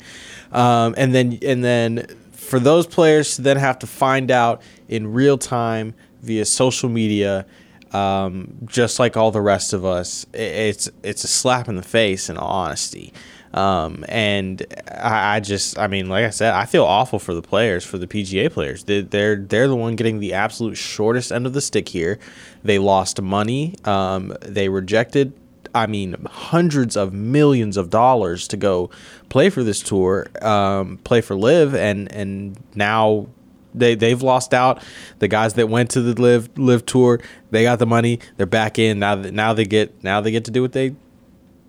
um, 0.54 0.96
and 0.98 1.14
then 1.14 1.38
and 1.42 1.64
then 1.64 2.06
for 2.52 2.60
those 2.60 2.86
players 2.86 3.38
to 3.38 3.42
then 3.42 3.56
have 3.56 3.80
to 3.80 3.88
find 3.88 4.30
out 4.30 4.62
in 4.90 5.14
real 5.14 5.38
time 5.38 5.96
via 6.22 6.44
social 6.44 6.90
media 6.90 7.46
um, 7.94 8.58
just 8.66 9.00
like 9.00 9.16
all 9.16 9.32
the 9.32 9.42
rest 9.42 9.72
of 9.72 9.86
us 9.86 10.26
it's 10.34 10.90
it's 11.02 11.24
a 11.24 11.28
slap 11.30 11.70
in 11.70 11.78
the 11.78 11.82
face 11.82 12.30
in 12.30 12.38
honesty 12.38 13.14
um, 13.54 14.06
and 14.08 14.66
I, 14.90 15.36
I 15.36 15.40
just, 15.42 15.78
I 15.78 15.88
mean, 15.88 16.08
like 16.08 16.24
I 16.24 16.30
said, 16.30 16.54
I 16.54 16.66
feel 16.66 16.86
awful 16.86 17.20
for 17.20 17.34
the 17.34 17.42
players, 17.42 17.84
for 17.84 17.98
the 17.98 18.08
PGA 18.08 18.50
players. 18.50 18.86
They, 18.86 19.02
they're 19.02 19.36
they're 19.36 19.68
the 19.68 19.76
one 19.76 19.98
getting 19.98 20.22
the 20.22 20.34
absolute 20.34 20.76
shortest 20.76 21.34
end 21.34 21.46
of 21.46 21.52
the 21.52 21.60
stick 21.60 21.90
here. 21.90 22.18
They 22.64 22.80
lost 22.80 23.22
money. 23.22 23.76
Um, 23.84 24.34
they 24.42 24.70
rejected. 24.70 25.34
I 25.74 25.88
mean, 25.88 26.16
hundreds 26.30 26.96
of 26.98 27.14
millions 27.14 27.78
of 27.78 27.90
dollars 27.90 28.48
to 28.50 28.58
go 28.58 28.90
play 29.30 29.50
for 29.50 29.64
this 29.64 29.82
tour, 29.82 30.28
um, 30.42 30.98
play 31.04 31.22
for 31.22 31.36
LIV, 31.36 31.76
and 31.76 32.12
and 32.12 32.58
now 32.76 33.28
they 33.74 33.96
they've 33.96 34.22
lost 34.22 34.54
out. 34.54 34.84
The 35.20 35.28
guys 35.28 35.54
that 35.54 35.70
went 35.70 35.92
to 35.92 36.02
the 36.02 36.20
LIV 36.22 36.58
LIV 36.58 36.86
tour, 36.86 37.20
they 37.52 37.64
got 37.64 37.80
the 37.80 37.86
money. 37.86 38.20
They're 38.38 38.46
back 38.46 38.78
in 38.80 39.00
now. 39.00 39.16
That 39.16 39.34
now 39.34 39.54
they 39.54 39.66
get 39.66 40.04
now 40.04 40.20
they 40.22 40.32
get 40.32 40.46
to 40.46 40.52
do 40.52 40.62
what 40.62 40.74
they 40.74 40.96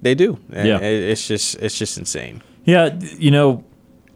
they 0.01 0.15
do. 0.17 0.39
And 0.53 0.67
Yeah. 0.69 0.79
it- 0.81 1.11
it's 1.11 1.27
just 1.29 1.55
it's 1.57 1.79
just 1.79 1.97
insane. 1.99 2.43
Yeah, 2.65 2.99
you 3.19 3.31
know, 3.31 3.65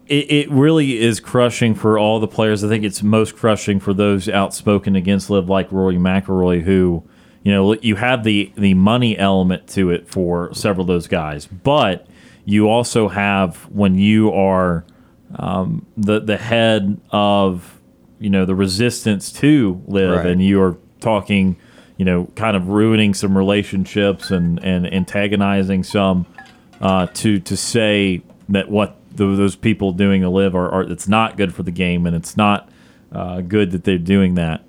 it, 0.08 0.30
it 0.30 0.50
really 0.50 0.98
is 0.98 1.18
crushing 1.20 1.74
for 1.74 1.98
all 1.98 2.18
the 2.20 2.28
players. 2.28 2.62
I 2.64 2.68
think 2.68 2.84
it's 2.84 3.02
most 3.02 3.36
crushing 3.36 3.78
for 3.80 3.92
those 3.94 4.28
outspoken 4.28 4.94
against 4.96 5.30
LIV 5.30 5.48
like 5.48 5.70
Rory 5.72 5.96
McIlroy, 5.96 6.62
who, 6.62 7.02
you 7.46 7.52
know, 7.52 7.74
you 7.74 7.94
have 7.94 8.24
the 8.24 8.52
the 8.56 8.74
money 8.74 9.16
element 9.16 9.68
to 9.68 9.90
it 9.90 10.08
for 10.08 10.52
several 10.52 10.80
of 10.82 10.88
those 10.88 11.06
guys, 11.06 11.46
but 11.46 12.08
you 12.44 12.68
also 12.68 13.06
have 13.06 13.56
when 13.70 13.94
you 13.94 14.32
are 14.32 14.84
um, 15.36 15.86
the 15.96 16.18
the 16.18 16.38
head 16.38 17.00
of 17.12 17.80
you 18.18 18.30
know 18.30 18.46
the 18.46 18.56
resistance 18.56 19.30
to 19.30 19.80
LIV, 19.86 20.10
Right. 20.10 20.26
and 20.26 20.42
you 20.42 20.60
are 20.60 20.76
talking. 20.98 21.56
You 21.98 22.04
know, 22.04 22.26
kind 22.34 22.56
of 22.58 22.68
ruining 22.68 23.14
some 23.14 23.38
relationships 23.38 24.30
and, 24.30 24.62
and 24.62 24.92
antagonizing 24.92 25.82
some 25.82 26.26
uh, 26.80 27.06
to 27.14 27.38
to 27.38 27.56
say 27.56 28.22
that 28.50 28.68
what 28.68 28.96
th 29.16 29.18
those 29.18 29.56
people 29.56 29.92
doing 29.92 30.20
to 30.20 30.28
LIV 30.28 30.54
are, 30.56 30.70
are 30.70 30.82
it's 30.82 31.08
not 31.08 31.38
good 31.38 31.54
for 31.54 31.62
the 31.62 31.70
game 31.70 32.06
and 32.06 32.14
it's 32.14 32.36
not 32.36 32.68
uh, 33.12 33.40
good 33.40 33.70
that 33.70 33.84
they're 33.84 33.96
doing 33.96 34.34
that. 34.34 34.65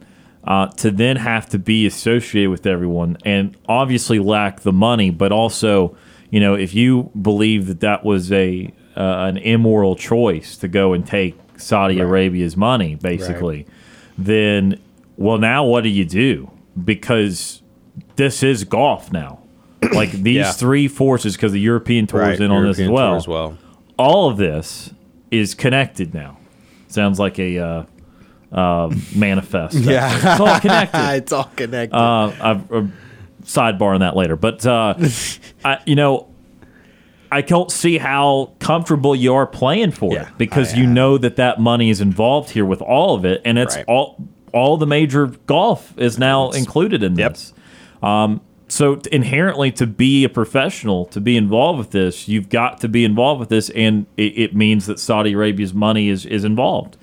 Uh, 0.48 0.68
to 0.68 0.90
then 0.90 1.18
have 1.18 1.46
to 1.50 1.60
be 1.60 1.86
associated 1.86 2.50
with 2.50 2.66
everyone 2.66 3.18
and 3.26 3.58
obviously 3.68 4.18
lack 4.18 4.62
the 4.62 4.72
money, 4.72 5.10
but 5.10 5.30
also, 5.30 5.94
you 6.30 6.40
know, 6.40 6.54
if 6.56 6.74
you 6.74 7.12
believe 7.22 7.68
that 7.68 7.82
that 7.82 8.06
was 8.06 8.32
a 8.32 8.72
uh, 8.96 9.26
an 9.28 9.36
immoral 9.38 9.94
choice 9.98 10.56
to 10.56 10.68
go 10.70 10.94
and 10.94 11.06
take 11.06 11.36
Saudi 11.58 12.00
Arabia's 12.00 12.56
money, 12.56 12.96
basically, 12.96 13.68
then 14.18 14.80
well, 15.18 15.38
now 15.38 15.66
what 15.66 15.84
do 15.84 15.90
you 15.90 16.06
do? 16.06 16.50
Because 16.82 17.62
this 18.16 18.42
is 18.42 18.64
golf 18.64 19.12
now. 19.12 19.40
Like 19.94 20.12
these 20.12 20.38
Yeah. 20.38 20.52
three 20.54 20.88
forces, 20.88 21.36
because 21.36 21.52
the 21.52 21.60
European 21.60 22.08
tour 22.08 22.32
is 22.32 22.40
in 22.40 22.52
on 22.52 22.66
this 22.66 22.80
as 22.80 22.90
well. 22.90 23.16
as 23.16 23.28
well. 23.28 23.58
All 23.98 24.30
of 24.30 24.38
this 24.38 24.92
is 25.30 25.54
connected 25.54 26.14
now. 26.14 26.38
Sounds 26.88 27.20
like 27.20 27.38
a 27.38 27.58
uh, 27.60 27.84
um 28.52 29.02
manifest. 29.16 29.76
it's 29.78 30.40
all 30.40 30.60
connected. 30.60 31.00
it's 31.16 31.32
all 31.34 31.52
connected. 31.56 31.96
Uh, 31.96 32.34
I've 32.42 32.72
uh, 32.72 32.84
sidebar 33.44 33.94
on 33.94 34.00
that 34.02 34.16
later, 34.16 34.36
but 34.36 34.66
uh, 34.66 34.94
I, 35.66 35.80
you 35.86 35.96
know, 35.96 36.28
I 37.32 37.42
don't 37.42 37.70
see 37.72 37.98
how 37.98 38.54
comfortable 38.60 39.16
you 39.16 39.34
are 39.34 39.46
playing 39.48 39.92
for 39.92 40.14
Yeah, 40.14 40.30
it 40.30 40.38
because 40.38 40.74
I- 40.74 40.78
you 40.78 40.88
know 40.88 41.18
that 41.18 41.36
that 41.38 41.60
money 41.60 41.90
is 41.90 42.00
involved 42.02 42.50
here 42.52 42.66
with 42.66 42.82
all 42.82 43.16
of 43.16 43.26
it, 43.26 43.42
and 43.44 43.58
it's 43.58 43.76
Right. 43.76 43.86
all 43.88 44.18
all 44.54 44.78
the 44.78 44.88
major 44.88 45.28
golf 45.46 45.94
is 45.98 46.18
now 46.18 46.50
included 46.52 47.04
in 47.04 47.16
Yep. 47.18 47.32
this. 47.34 47.54
Um, 48.02 48.40
so 48.70 48.96
t- 48.96 49.10
inherently, 49.14 49.72
to 49.74 49.86
be 49.86 50.24
a 50.24 50.30
professional, 50.30 51.06
to 51.08 51.20
be 51.22 51.36
involved 51.38 51.78
with 51.80 51.92
this, 51.92 52.28
you've 52.30 52.50
got 52.50 52.80
to 52.82 52.88
be 52.88 53.04
involved 53.04 53.40
with 53.42 53.50
this, 53.50 53.70
and 53.72 54.06
it, 54.16 54.38
it 54.38 54.56
means 54.56 54.86
that 54.88 55.00
Saudi 55.00 55.34
Arabia's 55.34 55.74
money 55.74 56.08
is 56.10 56.26
is 56.26 56.44
involved. 56.46 56.96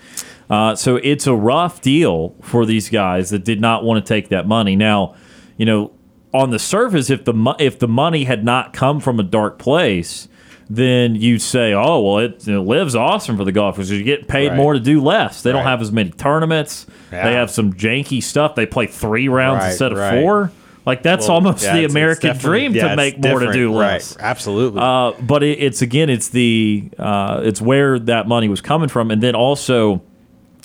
Uh, 0.50 0.74
so 0.74 0.96
it's 0.96 1.26
a 1.26 1.34
rough 1.34 1.80
deal 1.80 2.34
for 2.42 2.66
these 2.66 2.88
guys 2.90 3.30
that 3.30 3.44
did 3.44 3.60
not 3.60 3.82
want 3.84 4.04
to 4.04 4.08
take 4.08 4.28
that 4.28 4.46
money. 4.46 4.76
Now, 4.76 5.14
you 5.56 5.64
know, 5.66 5.92
on 6.32 6.50
the 6.50 6.58
surface, 6.58 7.10
if 7.10 7.24
the 7.24 7.32
mo- 7.32 7.56
if 7.58 7.78
the 7.78 7.88
money 7.88 8.24
had 8.24 8.44
not 8.44 8.72
come 8.72 9.00
from 9.00 9.18
a 9.20 9.22
dark 9.22 9.58
place, 9.58 10.28
then 10.68 11.14
you'd 11.14 11.40
say, 11.42 11.72
"Oh, 11.72 12.00
well, 12.00 12.18
it, 12.18 12.46
you 12.46 12.52
know, 12.54 12.62
LIV's 12.62 12.96
awesome 12.96 13.36
for 13.36 13.44
the 13.44 13.52
golfers. 13.52 13.90
You 13.90 14.02
get 14.02 14.26
paid 14.28 14.48
Right. 14.48 14.56
more 14.56 14.72
to 14.74 14.80
do 14.80 15.00
less. 15.00 15.42
They 15.42 15.52
don't 15.52 15.62
have 15.64 15.80
as 15.80 15.92
many 15.92 16.10
tournaments. 16.10 16.86
Yeah. 17.12 17.24
They 17.28 17.34
have 17.34 17.50
some 17.50 17.72
janky 17.74 18.22
stuff. 18.22 18.54
They 18.54 18.66
play 18.66 18.86
three 18.86 19.28
rounds 19.28 19.60
Right, 19.62 19.68
instead 19.70 19.92
of 19.92 19.98
right. 19.98 20.20
four. 20.22 20.50
Like 20.86 21.02
that's 21.02 21.28
Well, 21.28 21.36
almost 21.36 21.62
yeah, 21.64 21.76
the 21.76 21.84
American 21.84 22.36
dream 22.36 22.74
yeah, 22.74 22.88
to 22.88 22.96
make 22.96 23.22
more 23.22 23.38
to 23.40 23.52
do 23.52 23.70
Right. 23.70 23.92
less. 23.94 24.16
Absolutely. 24.20 24.80
Uh, 24.82 25.12
but 25.22 25.42
it, 25.42 25.58
it's 25.62 25.80
again, 25.82 26.10
it's 26.10 26.28
the 26.28 26.90
uh, 26.98 27.40
it's 27.44 27.60
where 27.62 27.98
that 28.00 28.26
money 28.28 28.48
was 28.48 28.60
coming 28.60 28.88
from, 28.88 29.10
and 29.10 29.22
then 29.22 29.34
also, 29.34 30.02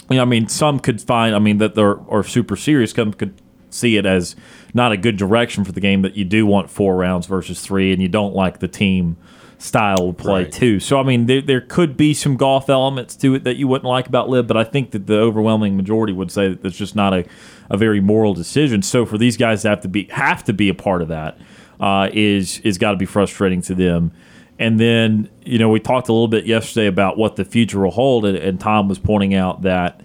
you 0.09 0.15
know, 0.17 0.21
I 0.21 0.25
mean, 0.25 0.47
some 0.47 0.79
could 0.79 1.01
find, 1.01 1.35
I 1.35 1.39
mean, 1.39 1.57
that 1.59 1.75
they're 1.75 1.95
or 1.95 2.23
super 2.23 2.55
serious. 2.55 2.91
Some 2.91 3.13
could 3.13 3.33
see 3.69 3.97
it 3.97 4.05
as 4.05 4.35
not 4.73 4.91
a 4.91 4.97
good 4.97 5.15
direction 5.17 5.63
for 5.63 5.71
the 5.71 5.81
game 5.81 6.01
that 6.01 6.15
you 6.17 6.25
do 6.25 6.45
want 6.45 6.69
four 6.69 6.95
rounds 6.95 7.27
versus 7.27 7.61
three, 7.61 7.93
and 7.93 8.01
you 8.01 8.07
don't 8.09 8.33
like 8.33 8.59
the 8.59 8.67
team 8.67 9.17
style 9.59 10.09
of 10.09 10.17
play 10.17 10.43
Right. 10.43 10.51
too. 10.51 10.79
So 10.79 10.99
I 10.99 11.03
mean, 11.03 11.25
there, 11.25 11.41
there 11.41 11.61
could 11.61 11.97
be 11.97 12.13
some 12.13 12.37
golf 12.37 12.69
elements 12.69 13.15
to 13.17 13.35
it 13.35 13.43
that 13.43 13.57
you 13.57 13.67
wouldn't 13.67 13.87
like 13.87 14.07
about 14.07 14.29
LIV, 14.29 14.47
but 14.47 14.55
I 14.57 14.63
think 14.63 14.91
that 14.91 15.05
the 15.05 15.19
overwhelming 15.19 15.75
majority 15.75 16.13
would 16.13 16.31
say 16.31 16.47
that 16.49 16.65
it's 16.65 16.77
just 16.77 16.95
not 16.95 17.13
a, 17.13 17.25
a 17.69 17.75
very 17.77 17.99
moral 17.99 18.33
decision. 18.33 18.81
So 18.81 19.05
for 19.05 19.17
these 19.17 19.35
guys 19.37 19.63
to 19.63 19.69
have 19.69 19.81
to 19.81 19.89
be 19.89 20.05
have 20.11 20.43
to 20.45 20.53
be 20.53 20.69
a 20.69 20.73
part 20.73 21.01
of 21.01 21.09
that 21.09 21.37
uh, 21.79 22.09
is 22.13 22.59
is 22.61 22.77
got 22.77 22.91
to 22.91 22.97
be 22.97 23.05
frustrating 23.05 23.61
to 23.63 23.75
them. 23.75 24.13
And 24.59 24.79
then 24.79 25.29
you 25.45 25.57
know 25.57 25.69
we 25.69 25.79
talked 25.79 26.09
a 26.09 26.13
little 26.13 26.27
bit 26.27 26.45
yesterday 26.45 26.87
about 26.87 27.17
what 27.17 27.37
the 27.37 27.45
future 27.45 27.79
will 27.79 27.91
hold, 27.91 28.25
and, 28.25 28.37
and 28.37 28.59
Tom 28.59 28.87
was 28.89 28.99
pointing 28.99 29.33
out 29.33 29.61
that 29.61 30.01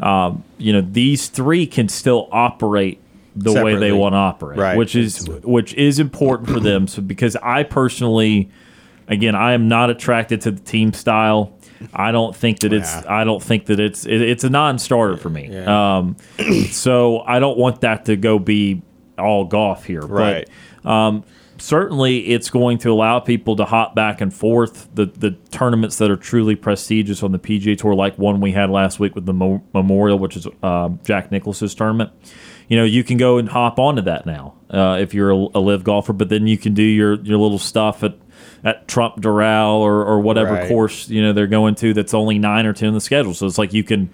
um, 0.00 0.42
you 0.56 0.72
know 0.72 0.80
these 0.80 1.28
three 1.28 1.66
can 1.66 1.88
still 1.88 2.28
operate 2.32 3.00
the 3.36 3.52
way 3.62 3.76
they 3.76 3.92
want 3.92 4.14
to 4.14 4.16
operate, 4.16 4.58
Right. 4.58 4.76
which 4.78 4.96
is 4.96 5.28
which 5.44 5.74
is 5.74 5.98
important 6.00 6.48
for 6.48 6.58
them. 6.58 6.88
So 6.88 7.02
because 7.02 7.36
I 7.36 7.62
personally, 7.64 8.48
again, 9.06 9.34
I 9.34 9.52
am 9.52 9.68
not 9.68 9.90
attracted 9.90 10.40
to 10.42 10.50
the 10.52 10.60
team 10.60 10.92
style. 10.94 11.52
I 11.94 12.10
don't 12.10 12.34
think 12.34 12.60
that 12.60 12.72
it's. 12.72 12.92
Yeah. 12.92 13.02
I 13.20 13.24
don't 13.24 13.42
think 13.42 13.66
that 13.66 13.78
it's. 13.78 14.06
It, 14.06 14.20
it's 14.22 14.42
a 14.42 14.50
non-starter 14.50 15.16
for 15.18 15.28
me. 15.30 15.50
Yeah. 15.52 15.98
Um, 15.98 16.16
so 16.70 17.20
I 17.20 17.38
don't 17.38 17.56
want 17.58 17.82
that 17.82 18.06
to 18.06 18.16
go 18.16 18.38
be 18.40 18.82
all 19.18 19.44
golf 19.44 19.84
here. 19.84 20.00
Right. 20.00 20.48
But 20.82 20.90
um, 20.90 21.24
certainly 21.58 22.28
it's 22.28 22.50
going 22.50 22.78
to 22.78 22.92
allow 22.92 23.20
people 23.20 23.56
to 23.56 23.64
hop 23.64 23.94
back 23.94 24.20
and 24.20 24.32
forth. 24.32 24.88
The 24.94 25.06
the 25.06 25.32
tournaments 25.50 25.98
that 25.98 26.10
are 26.10 26.16
truly 26.16 26.56
prestigious 26.56 27.22
on 27.22 27.32
the 27.32 27.38
PGA 27.38 27.76
Tour, 27.76 27.94
like 27.94 28.18
one 28.18 28.40
we 28.40 28.52
had 28.52 28.70
last 28.70 28.98
week 29.00 29.14
with 29.14 29.26
the 29.26 29.32
Mo- 29.32 29.62
Memorial, 29.74 30.18
which 30.18 30.36
is 30.36 30.46
um, 30.62 31.00
Jack 31.04 31.30
Nicklaus's 31.30 31.74
tournament. 31.74 32.10
You 32.68 32.76
know, 32.76 32.84
you 32.84 33.02
can 33.02 33.16
go 33.16 33.38
and 33.38 33.48
hop 33.48 33.78
onto 33.78 34.02
that 34.02 34.26
now 34.26 34.54
uh, 34.70 34.98
if 35.00 35.14
you're 35.14 35.30
a, 35.30 35.36
a 35.54 35.60
LIV 35.60 35.84
golfer, 35.84 36.12
but 36.12 36.28
then 36.28 36.46
you 36.46 36.58
can 36.58 36.74
do 36.74 36.82
your 36.82 37.14
your 37.22 37.38
little 37.38 37.58
stuff 37.58 38.02
at 38.04 38.14
at 38.64 38.88
Trump 38.88 39.16
Doral 39.16 39.76
or, 39.78 40.04
or 40.04 40.20
whatever 40.20 40.52
Right. 40.54 40.68
course 40.68 41.08
you 41.08 41.22
know 41.22 41.32
they're 41.32 41.46
going 41.46 41.76
to 41.76 41.94
that's 41.94 42.12
only 42.14 42.38
nine 42.38 42.66
or 42.66 42.72
ten 42.72 42.88
in 42.88 42.94
the 42.94 43.00
schedule. 43.00 43.34
So 43.34 43.46
it's 43.46 43.58
like 43.58 43.72
you 43.72 43.84
can 43.84 44.10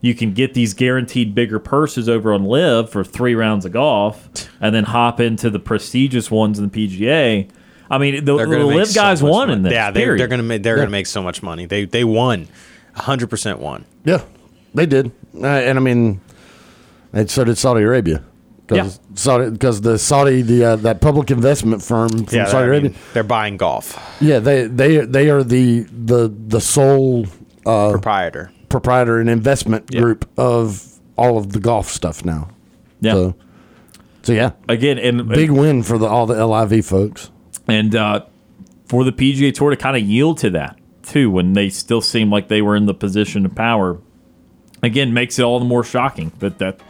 you 0.00 0.14
can 0.14 0.32
get 0.32 0.54
these 0.54 0.74
guaranteed 0.74 1.34
bigger 1.34 1.58
purses 1.58 2.08
over 2.08 2.32
on 2.32 2.44
LIV 2.44 2.90
for 2.90 3.02
three 3.04 3.34
rounds 3.34 3.64
of 3.64 3.72
golf, 3.72 4.28
and 4.60 4.74
then 4.74 4.84
hop 4.84 5.20
into 5.20 5.50
the 5.50 5.58
prestigious 5.58 6.30
ones 6.30 6.58
in 6.58 6.68
the 6.68 6.88
PGA. 6.88 7.48
I 7.90 7.98
mean, 7.98 8.24
the, 8.24 8.36
They're 8.36 8.46
the 8.46 8.52
gonna 8.56 8.66
make 8.68 8.76
LIV 8.76 8.88
so 8.88 9.00
guys 9.00 9.22
much 9.22 9.30
won 9.30 9.48
money. 9.48 9.56
in 9.58 9.62
this. 9.62 9.72
Yeah, 9.72 9.90
they're, 9.90 10.16
they're 10.18 10.28
gonna 10.28 10.42
make 10.42 10.62
they're 10.62 10.76
gonna 10.76 10.90
make 10.90 11.06
so 11.06 11.22
much 11.22 11.42
money. 11.42 11.66
They 11.66 11.84
they 11.86 12.04
won, 12.04 12.48
hundred 12.94 13.28
percent 13.30 13.58
won. 13.60 13.84
Yeah, 14.04 14.22
they 14.74 14.86
did, 14.86 15.10
uh, 15.34 15.46
and 15.46 15.78
I 15.78 15.80
mean, 15.80 16.20
and 17.12 17.30
so 17.30 17.44
did 17.44 17.56
Saudi 17.58 17.82
Arabia. 17.82 18.22
Because 18.66 19.00
Saudi, 19.14 19.48
because 19.48 19.80
the 19.80 19.98
Saudi, 19.98 20.42
the 20.42 20.62
uh, 20.62 20.76
that 20.76 21.00
public 21.00 21.30
investment 21.30 21.82
firm 21.82 22.10
from 22.26 22.36
Yeah, 22.36 22.44
Saudi 22.44 22.64
I 22.64 22.66
Arabia, 22.66 22.90
mean, 22.90 22.98
they're 23.14 23.22
buying 23.24 23.56
golf 23.56 23.98
yeah, 24.20 24.40
they 24.40 24.66
they 24.66 24.98
they 25.06 25.30
are 25.30 25.42
the 25.42 25.84
the 25.84 26.28
the 26.28 26.60
sole 26.60 27.24
uh, 27.64 27.90
proprietor. 27.92 28.52
Proprietor 28.68 29.18
and 29.20 29.28
investment 29.30 29.86
Yeah. 29.90 30.00
group 30.00 30.28
of 30.38 30.98
all 31.16 31.38
of 31.38 31.52
the 31.52 31.60
golf 31.60 31.88
stuff 31.88 32.24
now. 32.24 32.48
Yeah. 33.00 33.12
So, 33.12 33.34
so 34.22 34.32
yeah, 34.32 34.52
Again, 34.68 34.98
and 34.98 35.28
big 35.28 35.50
win 35.50 35.82
for 35.82 35.98
the 35.98 36.06
all 36.06 36.26
the 36.26 36.44
LIV 36.46 36.84
folks. 36.84 37.30
and 37.66 37.94
uh, 37.94 38.24
for 38.86 39.04
the 39.04 39.12
PGA 39.12 39.52
Tour 39.54 39.70
to 39.70 39.76
kind 39.76 39.96
of 39.96 40.02
yield 40.02 40.38
to 40.38 40.50
that 40.50 40.78
too, 41.02 41.30
when 41.30 41.52
they 41.54 41.68
still 41.70 42.00
seem 42.02 42.30
like 42.30 42.48
they 42.48 42.60
were 42.62 42.76
in 42.76 42.86
the 42.86 42.94
position 42.94 43.46
of 43.46 43.54
power, 43.54 43.98
again 44.82 45.14
makes 45.14 45.38
it 45.38 45.42
all 45.42 45.58
the 45.58 45.64
more 45.64 45.82
shocking 45.84 46.32
that 46.40 46.58
that 46.58 46.80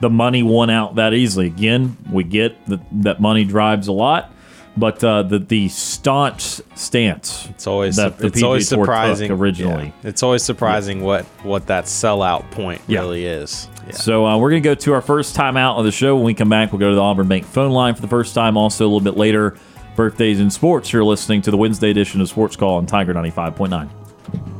the 0.00 0.08
money 0.10 0.42
won 0.42 0.70
out 0.70 0.94
that 0.94 1.12
easily. 1.12 1.46
Again, 1.46 1.96
we 2.10 2.24
get 2.24 2.64
that 2.68 2.80
that 3.02 3.20
money 3.20 3.44
drives 3.44 3.86
a 3.88 3.92
lot, 3.92 4.32
but 4.76 5.02
uh, 5.04 5.22
the 5.22 5.38
the 5.38 5.68
staunch 5.68 6.60
stance 6.74 7.46
It's 7.50 7.66
always 7.66 7.96
that 7.96 8.18
the 8.18 8.28
it's 8.28 8.40
PGA 8.40 8.44
always 8.44 8.68
Tour 8.68 8.84
surprising 8.84 9.30
originally. 9.30 9.92
yeah. 10.02 10.08
It's 10.10 10.22
always 10.22 10.42
surprising 10.42 11.02
what 11.02 11.24
what 11.42 11.66
that 11.66 11.84
sellout 11.84 12.50
point 12.50 12.80
Yeah. 12.86 13.00
really 13.00 13.26
is. 13.26 13.68
Yeah. 13.86 13.92
So 13.92 14.26
uh, 14.26 14.38
we're 14.38 14.50
going 14.50 14.62
to 14.62 14.68
go 14.68 14.74
to 14.74 14.92
our 14.92 15.00
first 15.02 15.34
time 15.34 15.56
out 15.56 15.76
of 15.78 15.84
the 15.84 15.92
show. 15.92 16.14
When 16.16 16.24
we 16.24 16.34
come 16.34 16.48
back, 16.48 16.72
we'll 16.72 16.78
go 16.78 16.90
to 16.90 16.94
the 16.94 17.00
Auburn 17.02 17.26
Bank 17.28 17.44
phone 17.44 17.72
line 17.72 17.94
for 17.94 18.02
the 18.02 18.08
first 18.08 18.34
time. 18.34 18.56
Also, 18.56 18.84
a 18.84 18.86
little 18.88 19.00
bit 19.00 19.16
later, 19.16 19.56
birthdays 19.96 20.38
in 20.40 20.50
sports. 20.50 20.92
You're 20.92 21.04
listening 21.04 21.42
to 21.42 21.50
the 21.50 21.56
Wednesday 21.56 21.90
edition 21.90 22.20
of 22.20 22.28
Sports 22.28 22.54
Call 22.56 22.76
on 22.76 22.86
Tiger 22.86 23.12
95.9. 23.14 23.68
Don't 23.70 23.90
want 24.32 24.59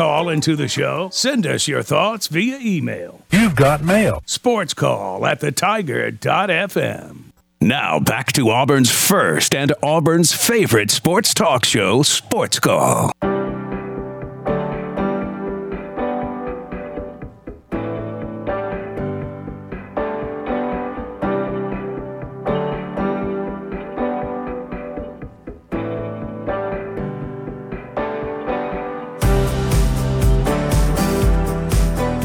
call 0.00 0.30
into 0.30 0.56
the 0.56 0.66
show? 0.66 1.10
Send 1.12 1.46
us 1.46 1.68
your 1.68 1.82
thoughts 1.82 2.26
via 2.28 2.58
email. 2.58 3.20
You've 3.30 3.54
got 3.54 3.84
mail. 3.84 4.22
Sports 4.24 4.72
call 4.72 5.26
at 5.26 5.42
thetiger.fm. 5.42 7.24
Now 7.60 8.00
back 8.00 8.32
to 8.32 8.48
Auburn's 8.48 8.90
first 8.90 9.54
and 9.54 9.74
Auburn's 9.82 10.32
favorite 10.32 10.90
sports 10.90 11.34
talk 11.34 11.66
show, 11.66 12.02
Sports 12.02 12.58
Call. 12.58 13.12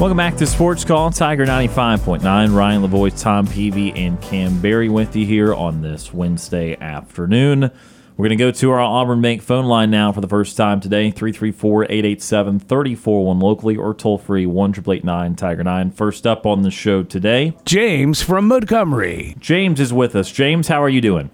Welcome 0.06 0.18
back 0.18 0.36
to 0.36 0.46
Sports 0.46 0.86
Call, 0.86 1.10
Tiger 1.10 1.48
95.9. 1.48 2.56
Ryan 2.56 2.84
Lavoie, 2.84 3.20
Tom 3.20 3.48
Peavy, 3.48 3.92
and 3.94 4.22
Kam 4.22 4.62
Berry 4.62 4.88
with 4.88 5.16
you 5.16 5.26
here 5.26 5.52
on 5.52 5.82
this 5.82 6.14
Wednesday 6.14 6.78
afternoon. 6.80 7.72
We're 8.16 8.28
going 8.28 8.38
to 8.38 8.44
go 8.44 8.52
to 8.52 8.70
our 8.70 8.80
Auburn 8.80 9.20
Bank 9.24 9.42
phone 9.42 9.66
line 9.66 9.90
now 9.90 10.12
for 10.12 10.22
the 10.22 10.28
first 10.28 10.58
time 10.58 10.80
today 10.80 11.10
334 11.10 11.86
887 11.86 12.60
341 12.60 13.40
locally 13.40 13.76
or 13.76 13.96
toll 13.96 14.20
free 14.20 14.46
1 14.46 14.74
Tiger 14.74 15.64
9. 15.64 15.90
First 15.90 16.28
up 16.28 16.46
on 16.46 16.62
the 16.62 16.70
show 16.70 17.02
today, 17.02 17.58
James 17.66 18.22
from 18.22 18.48
Montgomery. 18.48 19.36
James 19.40 19.80
is 19.80 19.92
with 19.92 20.16
us. 20.16 20.32
James, 20.32 20.68
how 20.68 20.84
are 20.84 20.90
you 20.90 21.02
doing? 21.02 21.32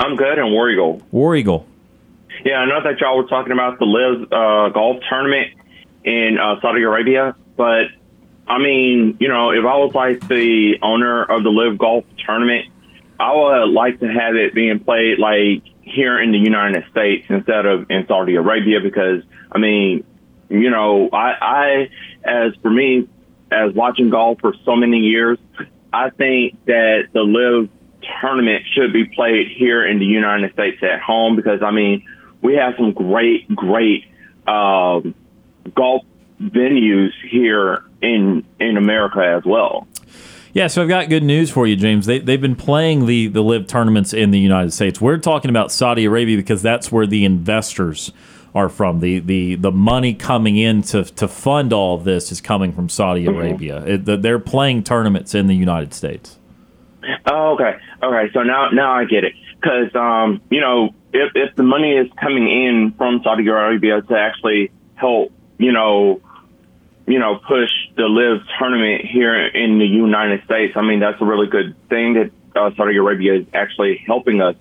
I'm 0.00 0.16
good 0.16 0.40
and 0.40 0.50
War 0.50 0.68
Eagle. 0.68 1.00
War 1.12 1.36
Eagle. 1.36 1.64
Yeah, 2.44 2.56
I 2.56 2.66
know 2.66 2.82
that 2.82 3.00
y'all 3.00 3.16
were 3.16 3.28
talking 3.28 3.52
about 3.52 3.78
the 3.78 3.84
LIV 3.84 4.32
uh, 4.32 4.68
golf 4.70 4.96
tournament 5.08 5.52
in 6.02 6.38
uh, 6.42 6.60
Saudi 6.60 6.82
Arabia, 6.82 7.36
but 7.56 7.86
I 8.46 8.58
mean, 8.58 9.16
you 9.20 9.28
know, 9.28 9.50
if 9.50 9.64
I 9.64 9.76
was 9.76 9.94
like 9.94 10.26
the 10.28 10.78
owner 10.82 11.22
of 11.22 11.42
the 11.42 11.50
LIV 11.50 11.78
golf 11.78 12.04
tournament, 12.26 12.68
I 13.18 13.34
would 13.34 13.70
like 13.70 14.00
to 14.00 14.06
have 14.06 14.34
it 14.34 14.54
being 14.54 14.80
played 14.80 15.18
like 15.18 15.62
here 15.82 16.20
in 16.20 16.32
the 16.32 16.38
United 16.38 16.84
States 16.90 17.26
instead 17.28 17.66
of 17.66 17.90
in 17.90 18.06
Saudi 18.06 18.34
Arabia 18.34 18.80
because 18.80 19.22
I 19.50 19.58
mean, 19.58 20.04
you 20.48 20.70
know, 20.70 21.08
I, 21.12 21.32
I 21.40 21.90
as 22.24 22.54
for 22.60 22.70
me, 22.70 23.08
as 23.50 23.72
watching 23.72 24.10
golf 24.10 24.40
for 24.40 24.54
so 24.64 24.76
many 24.76 24.98
years, 24.98 25.38
I 25.92 26.10
think 26.10 26.64
that 26.66 27.08
the 27.12 27.20
LIV 27.20 27.70
tournament 28.20 28.64
should 28.74 28.92
be 28.92 29.04
played 29.06 29.48
here 29.56 29.86
in 29.86 29.98
the 29.98 30.06
United 30.06 30.52
States 30.52 30.82
at 30.82 31.00
home 31.00 31.36
because 31.36 31.62
I 31.62 31.70
mean, 31.70 32.04
we 32.42 32.54
have 32.54 32.74
some 32.76 32.92
great, 32.92 33.48
great 33.54 34.04
um, 34.46 35.14
golf 35.74 36.04
venues 36.40 37.10
here 37.30 37.84
in 38.02 38.44
in 38.60 38.76
America 38.76 39.24
as 39.24 39.44
well. 39.44 39.86
Yeah, 40.52 40.68
so 40.68 40.82
I've 40.82 40.88
got 40.88 41.08
good 41.08 41.24
news 41.24 41.50
for 41.50 41.66
you, 41.66 41.74
James. 41.74 42.06
They, 42.06 42.20
they've 42.20 42.40
been 42.40 42.54
playing 42.54 43.06
the, 43.06 43.26
the 43.26 43.42
LIV 43.42 43.66
tournaments 43.66 44.12
in 44.12 44.30
the 44.30 44.38
United 44.38 44.72
States. 44.72 45.00
We're 45.00 45.18
talking 45.18 45.48
about 45.50 45.72
Saudi 45.72 46.04
Arabia 46.04 46.36
because 46.36 46.62
that's 46.62 46.92
where 46.92 47.08
the 47.08 47.24
investors 47.24 48.12
are 48.54 48.68
from. 48.68 49.00
The 49.00 49.18
the, 49.18 49.56
the 49.56 49.72
money 49.72 50.14
coming 50.14 50.56
in 50.56 50.82
to, 50.82 51.02
to 51.04 51.26
fund 51.26 51.72
all 51.72 51.96
of 51.96 52.04
this 52.04 52.30
is 52.30 52.40
coming 52.40 52.72
from 52.72 52.88
Saudi 52.88 53.26
Arabia. 53.26 53.84
It, 53.84 54.04
the- 54.04 54.16
they're 54.16 54.38
playing 54.38 54.84
tournaments 54.84 55.34
in 55.34 55.48
the 55.48 55.56
United 55.56 55.92
States. 55.92 56.38
Oh, 57.26 57.54
okay, 57.54 57.76
okay. 58.02 58.32
So 58.32 58.44
now 58.44 58.68
now 58.70 58.92
I 58.94 59.04
get 59.06 59.24
it 59.24 59.34
because 59.60 59.92
um, 59.96 60.40
you 60.50 60.60
know 60.60 60.94
if 61.12 61.32
if 61.34 61.56
the 61.56 61.64
money 61.64 61.92
is 61.94 62.06
coming 62.20 62.48
in 62.48 62.94
from 62.96 63.20
Saudi 63.24 63.46
Arabia 63.48 64.00
to 64.02 64.14
actually 64.16 64.70
help 64.94 65.32
you 65.58 65.72
know 65.72 66.20
you 67.06 67.18
know 67.18 67.36
push 67.36 67.70
the 67.96 68.04
LIV 68.04 68.42
tournament 68.58 69.04
here 69.04 69.46
in 69.46 69.78
the 69.78 69.86
United 69.86 70.44
States, 70.44 70.74
I 70.76 70.82
mean 70.82 71.00
that's 71.00 71.20
a 71.20 71.24
really 71.24 71.46
good 71.46 71.76
thing 71.88 72.14
that 72.14 72.30
uh, 72.56 72.70
Saudi 72.76 72.96
Arabia 72.96 73.40
is 73.40 73.46
actually 73.52 74.02
helping 74.06 74.40
us 74.40 74.56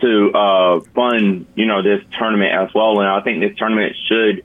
to 0.00 0.32
uh, 0.32 0.80
fund 0.94 1.46
you 1.54 1.66
know 1.66 1.82
this 1.82 2.02
tournament 2.18 2.52
as 2.52 2.74
well, 2.74 3.00
and 3.00 3.08
I 3.08 3.20
think 3.20 3.40
this 3.40 3.56
tournament 3.56 3.96
should. 4.06 4.44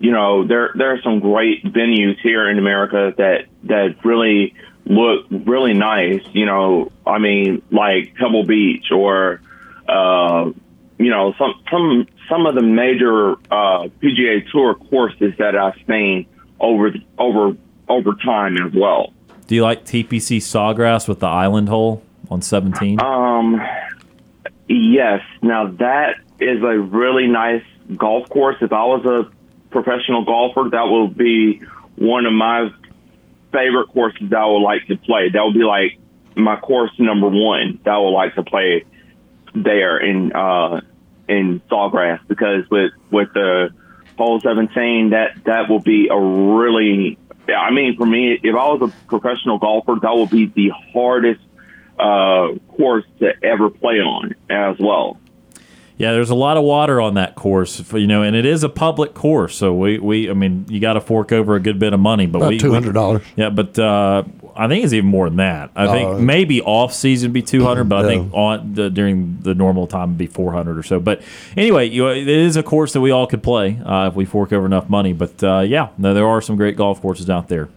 You 0.00 0.12
know, 0.12 0.46
there 0.46 0.70
there 0.76 0.94
are 0.94 1.02
some 1.02 1.18
great 1.18 1.64
venues 1.64 2.20
here 2.20 2.48
in 2.48 2.58
America 2.58 3.12
that 3.16 3.46
that 3.64 4.04
really 4.04 4.54
look 4.88 5.26
really 5.30 5.74
nice. 5.74 6.22
You 6.32 6.46
know, 6.46 6.90
I 7.06 7.18
mean, 7.18 7.62
like 7.70 8.14
Pebble 8.14 8.44
Beach 8.44 8.90
or, 8.90 9.40
uh, 9.88 10.50
you 10.98 11.10
know, 11.10 11.34
some 11.38 11.54
some 11.70 12.06
some 12.28 12.46
of 12.46 12.54
the 12.54 12.62
major 12.62 13.32
uh, 13.50 13.88
PGA 14.02 14.48
Tour 14.50 14.74
courses 14.74 15.32
that 15.38 15.56
I've 15.56 15.78
seen 15.86 16.26
over 16.60 16.92
over 17.18 17.56
over 17.88 18.14
time 18.24 18.56
as 18.56 18.72
well. 18.74 19.12
Do 19.46 19.54
you 19.54 19.62
like 19.62 19.84
TPC 19.84 20.38
Sawgrass 20.38 21.08
with 21.08 21.20
the 21.20 21.26
island 21.26 21.68
hole 21.68 22.02
on 22.30 22.42
17? 22.42 23.00
Um, 23.00 23.62
yes. 24.68 25.22
Now 25.40 25.68
that 25.78 26.16
is 26.38 26.62
a 26.62 26.78
really 26.78 27.26
nice 27.26 27.64
golf 27.96 28.28
course. 28.28 28.56
If 28.60 28.72
I 28.72 28.84
was 28.84 29.04
a 29.06 29.70
professional 29.70 30.24
golfer, 30.24 30.68
that 30.70 30.84
would 30.84 31.16
be 31.16 31.62
one 31.96 32.26
of 32.26 32.32
my 32.32 32.70
favorite 33.52 33.88
courses 33.88 34.28
that 34.28 34.38
I 34.38 34.46
would 34.46 34.62
like 34.62 34.86
to 34.88 34.96
play. 34.96 35.30
That 35.30 35.42
would 35.42 35.54
be 35.54 35.64
like 35.64 35.98
my 36.36 36.56
course 36.60 36.92
number 36.98 37.28
one 37.28 37.80
that 37.84 37.90
I 37.90 37.98
would 37.98 38.10
like 38.10 38.34
to 38.34 38.42
play 38.42 38.84
there 39.54 39.98
in 39.98 40.32
uh 40.32 40.80
in 41.28 41.60
Sawgrass 41.70 42.20
because 42.26 42.68
with 42.70 42.92
with 43.10 43.32
the 43.34 43.70
hole 44.18 44.40
17, 44.40 45.10
that 45.10 45.44
that 45.44 45.70
will 45.70 45.80
be 45.80 46.08
a 46.08 46.18
really. 46.18 47.18
I 47.48 47.70
mean, 47.70 47.96
for 47.96 48.04
me, 48.04 48.38
if 48.42 48.54
I 48.54 48.68
was 48.68 48.92
a 48.92 49.06
professional 49.06 49.58
golfer, 49.58 49.96
that 50.02 50.14
would 50.14 50.28
be 50.28 50.46
the 50.46 50.70
hardest 50.92 51.40
uh, 51.98 52.48
course 52.76 53.04
to 53.20 53.32
ever 53.42 53.70
play 53.70 54.00
on 54.00 54.34
as 54.50 54.76
well. 54.78 55.18
Yeah, 55.96 56.12
there's 56.12 56.30
a 56.30 56.34
lot 56.34 56.56
of 56.56 56.62
water 56.62 57.00
on 57.00 57.14
that 57.14 57.34
course, 57.34 57.82
you 57.92 58.06
know, 58.06 58.22
and 58.22 58.36
it 58.36 58.44
is 58.44 58.62
a 58.62 58.68
public 58.68 59.14
course. 59.14 59.56
So 59.56 59.74
we, 59.74 59.98
we 59.98 60.30
I 60.30 60.34
mean, 60.34 60.66
you 60.68 60.78
got 60.78 60.92
to 60.92 61.00
fork 61.00 61.32
over 61.32 61.56
a 61.56 61.60
good 61.60 61.78
bit 61.78 61.92
of 61.92 62.00
money, 62.00 62.26
but 62.26 62.38
About 62.38 62.50
we 62.50 62.58
two 62.58 62.72
hundred 62.72 62.92
dollars. 62.92 63.22
Yeah, 63.34 63.50
but 63.50 63.76
uh, 63.78 64.24
I 64.56 64.68
think 64.68 64.84
it's 64.84 64.92
even 64.92 65.08
more 65.08 65.28
than 65.28 65.36
that. 65.36 65.70
I 65.76 65.86
think 65.88 66.08
Uh, 66.08 66.18
maybe 66.18 66.60
off 66.62 66.92
season 66.92 67.32
be 67.32 67.42
two 67.42 67.64
hundred, 67.64 67.88
but 67.88 68.04
I 68.04 68.08
think 68.08 68.32
on 68.32 68.74
the, 68.74 68.90
during 68.90 69.38
the 69.42 69.54
normal 69.54 69.86
time 69.86 70.10
would 70.10 70.18
be 70.18 70.26
four 70.26 70.52
hundred 70.52 70.78
or 70.78 70.82
so. 70.82 71.00
But 71.00 71.22
anyway, 71.56 71.88
you, 71.88 72.08
it 72.08 72.28
is 72.28 72.56
a 72.56 72.62
course 72.62 72.92
that 72.92 73.00
we 73.00 73.10
all 73.10 73.26
could 73.26 73.42
play 73.42 73.78
uh, 73.84 74.08
if 74.08 74.14
we 74.14 74.24
fork 74.24 74.52
over 74.52 74.66
enough 74.66 74.88
money. 74.88 75.12
But 75.12 75.42
uh, 75.42 75.60
yeah, 75.60 75.88
no, 75.98 76.14
there 76.14 76.26
are 76.26 76.40
some 76.40 76.56
great 76.56 76.76
golf 76.76 77.00
courses 77.00 77.28
out 77.30 77.48
there. 77.48 77.68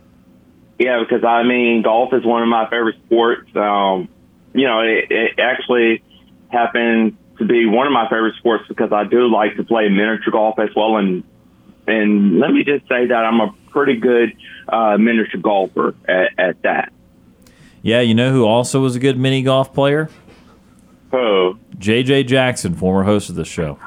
Yeah, 0.79 0.99
because 0.99 1.23
I 1.23 1.43
mean, 1.43 1.83
golf 1.83 2.13
is 2.13 2.25
one 2.25 2.41
of 2.41 2.49
my 2.49 2.69
favorite 2.69 2.97
sports. 3.05 3.49
Um, 3.55 4.09
you 4.53 4.65
know, 4.67 4.81
it, 4.81 5.11
it 5.11 5.39
actually 5.39 6.03
happened 6.49 7.17
to 7.37 7.45
be 7.45 7.65
one 7.65 7.87
of 7.87 7.93
my 7.93 8.09
favorite 8.09 8.35
sports 8.35 8.65
because 8.67 8.91
I 8.91 9.03
do 9.03 9.31
like 9.31 9.55
to 9.57 9.63
play 9.63 9.89
miniature 9.89 10.31
golf 10.31 10.59
as 10.59 10.69
well. 10.75 10.97
And 10.97 11.23
and 11.87 12.39
let 12.39 12.51
me 12.51 12.63
just 12.63 12.87
say 12.87 13.07
that 13.07 13.25
I'm 13.25 13.39
a 13.39 13.55
pretty 13.71 13.95
good 13.95 14.35
uh, 14.67 14.97
miniature 14.97 15.39
golfer 15.41 15.95
at, 16.07 16.31
at 16.37 16.61
that. 16.63 16.93
Yeah, 17.81 18.01
you 18.01 18.13
know 18.13 18.31
who 18.31 18.45
also 18.45 18.81
was 18.81 18.95
a 18.95 18.99
good 18.99 19.17
mini 19.17 19.41
golf 19.41 19.73
player? 19.73 20.09
Oh, 21.11 21.57
JJ 21.77 22.27
Jackson, 22.27 22.75
former 22.75 23.03
host 23.03 23.29
of 23.29 23.35
the 23.35 23.45
show. 23.45 23.79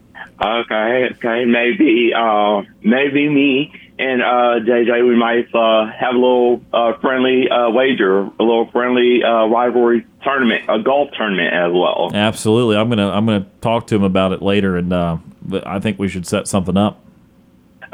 okay, 0.44 1.10
okay, 1.12 1.44
maybe 1.44 2.12
uh, 2.16 2.62
maybe 2.82 3.28
me 3.28 3.72
and 4.02 4.22
uh, 4.22 4.58
JJ, 4.66 5.06
we 5.06 5.14
might 5.14 5.54
uh, 5.54 5.86
have 5.92 6.14
a 6.14 6.18
little 6.18 6.62
uh, 6.72 6.94
friendly 7.00 7.48
uh, 7.48 7.70
wager, 7.70 8.20
a 8.20 8.42
little 8.42 8.68
friendly 8.72 9.22
uh, 9.22 9.46
rivalry 9.46 10.04
tournament, 10.24 10.64
a 10.68 10.80
golf 10.82 11.10
tournament 11.16 11.54
as 11.54 11.72
well. 11.72 12.10
Absolutely, 12.12 12.76
I'm 12.76 12.88
gonna 12.88 13.10
I'm 13.10 13.26
gonna 13.26 13.46
talk 13.60 13.86
to 13.88 13.94
him 13.94 14.02
about 14.02 14.32
it 14.32 14.42
later, 14.42 14.76
and 14.76 14.92
uh, 14.92 15.18
I 15.64 15.78
think 15.78 15.98
we 15.98 16.08
should 16.08 16.26
set 16.26 16.48
something 16.48 16.76
up. 16.76 17.00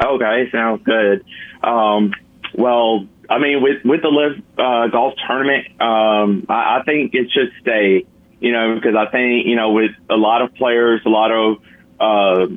Okay, 0.01 0.49
sounds 0.51 0.83
good. 0.83 1.25
Um, 1.61 2.13
well, 2.53 3.07
I 3.29 3.37
mean, 3.37 3.61
with 3.61 3.83
with 3.83 4.01
the 4.01 4.09
LIV 4.09 4.43
uh, 4.57 4.87
golf 4.87 5.13
tournament, 5.27 5.67
um, 5.81 6.45
I, 6.49 6.79
I 6.79 6.83
think 6.85 7.13
it 7.13 7.31
should 7.31 7.51
stay. 7.61 8.05
You 8.39 8.53
know, 8.53 8.75
because 8.75 8.95
I 8.95 9.11
think 9.11 9.45
you 9.45 9.55
know, 9.55 9.71
with 9.71 9.91
a 10.09 10.15
lot 10.15 10.41
of 10.41 10.53
players, 10.55 11.01
a 11.05 11.09
lot 11.09 11.31
of 11.31 11.57
uh, 11.99 12.47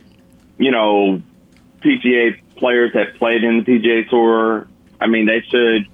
you 0.59 0.71
know, 0.71 1.21
PGA 1.81 2.41
players 2.57 2.93
that 2.95 3.17
played 3.17 3.43
in 3.43 3.59
the 3.59 3.65
PGA 3.65 4.09
Tour. 4.09 4.69
I 5.01 5.09
mean, 5.09 5.27
they 5.27 5.43
should. 5.49 5.89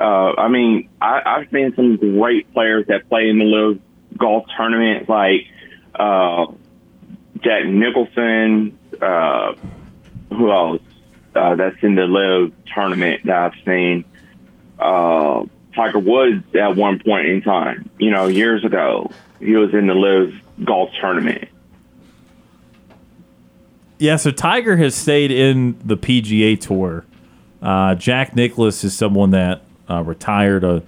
Uh, 0.00 0.32
I 0.38 0.48
mean, 0.48 0.88
I, 1.00 1.20
I've 1.24 1.50
seen 1.50 1.74
some 1.76 1.96
great 1.96 2.52
players 2.52 2.86
that 2.88 3.08
play 3.08 3.28
in 3.28 3.38
the 3.38 3.44
LIV 3.44 3.80
golf 4.16 4.46
tournament, 4.56 5.08
like 5.08 5.46
uh, 5.94 6.46
Jack 7.42 7.66
Nicholson. 7.66 8.78
Uh, 9.00 9.54
who 10.30 10.50
else 10.50 10.80
uh, 11.36 11.54
that's 11.54 11.76
in 11.82 11.94
the 11.94 12.06
LIV 12.06 12.52
tournament 12.74 13.24
that 13.24 13.36
I've 13.36 13.64
seen. 13.64 14.04
Uh, 14.78 15.44
Tiger 15.74 15.98
Woods 15.98 16.44
at 16.54 16.76
one 16.76 16.98
point 16.98 17.26
in 17.26 17.42
time, 17.42 17.90
you 17.98 18.10
know, 18.10 18.26
years 18.26 18.64
ago, 18.64 19.10
he 19.38 19.54
was 19.56 19.74
in 19.74 19.86
the 19.86 19.94
LIV 19.94 20.34
golf 20.64 20.90
tournament. 21.00 21.48
Yeah, 23.98 24.16
so 24.16 24.30
Tiger 24.30 24.76
has 24.76 24.94
stayed 24.94 25.30
in 25.30 25.78
the 25.84 25.96
PGA 25.96 26.60
Tour. 26.60 27.04
Uh, 27.62 27.94
Jack 27.94 28.36
Nicklaus 28.36 28.84
is 28.84 28.96
someone 28.96 29.30
that 29.30 29.62
uh, 29.88 30.02
retired 30.02 30.64
a 30.64 30.82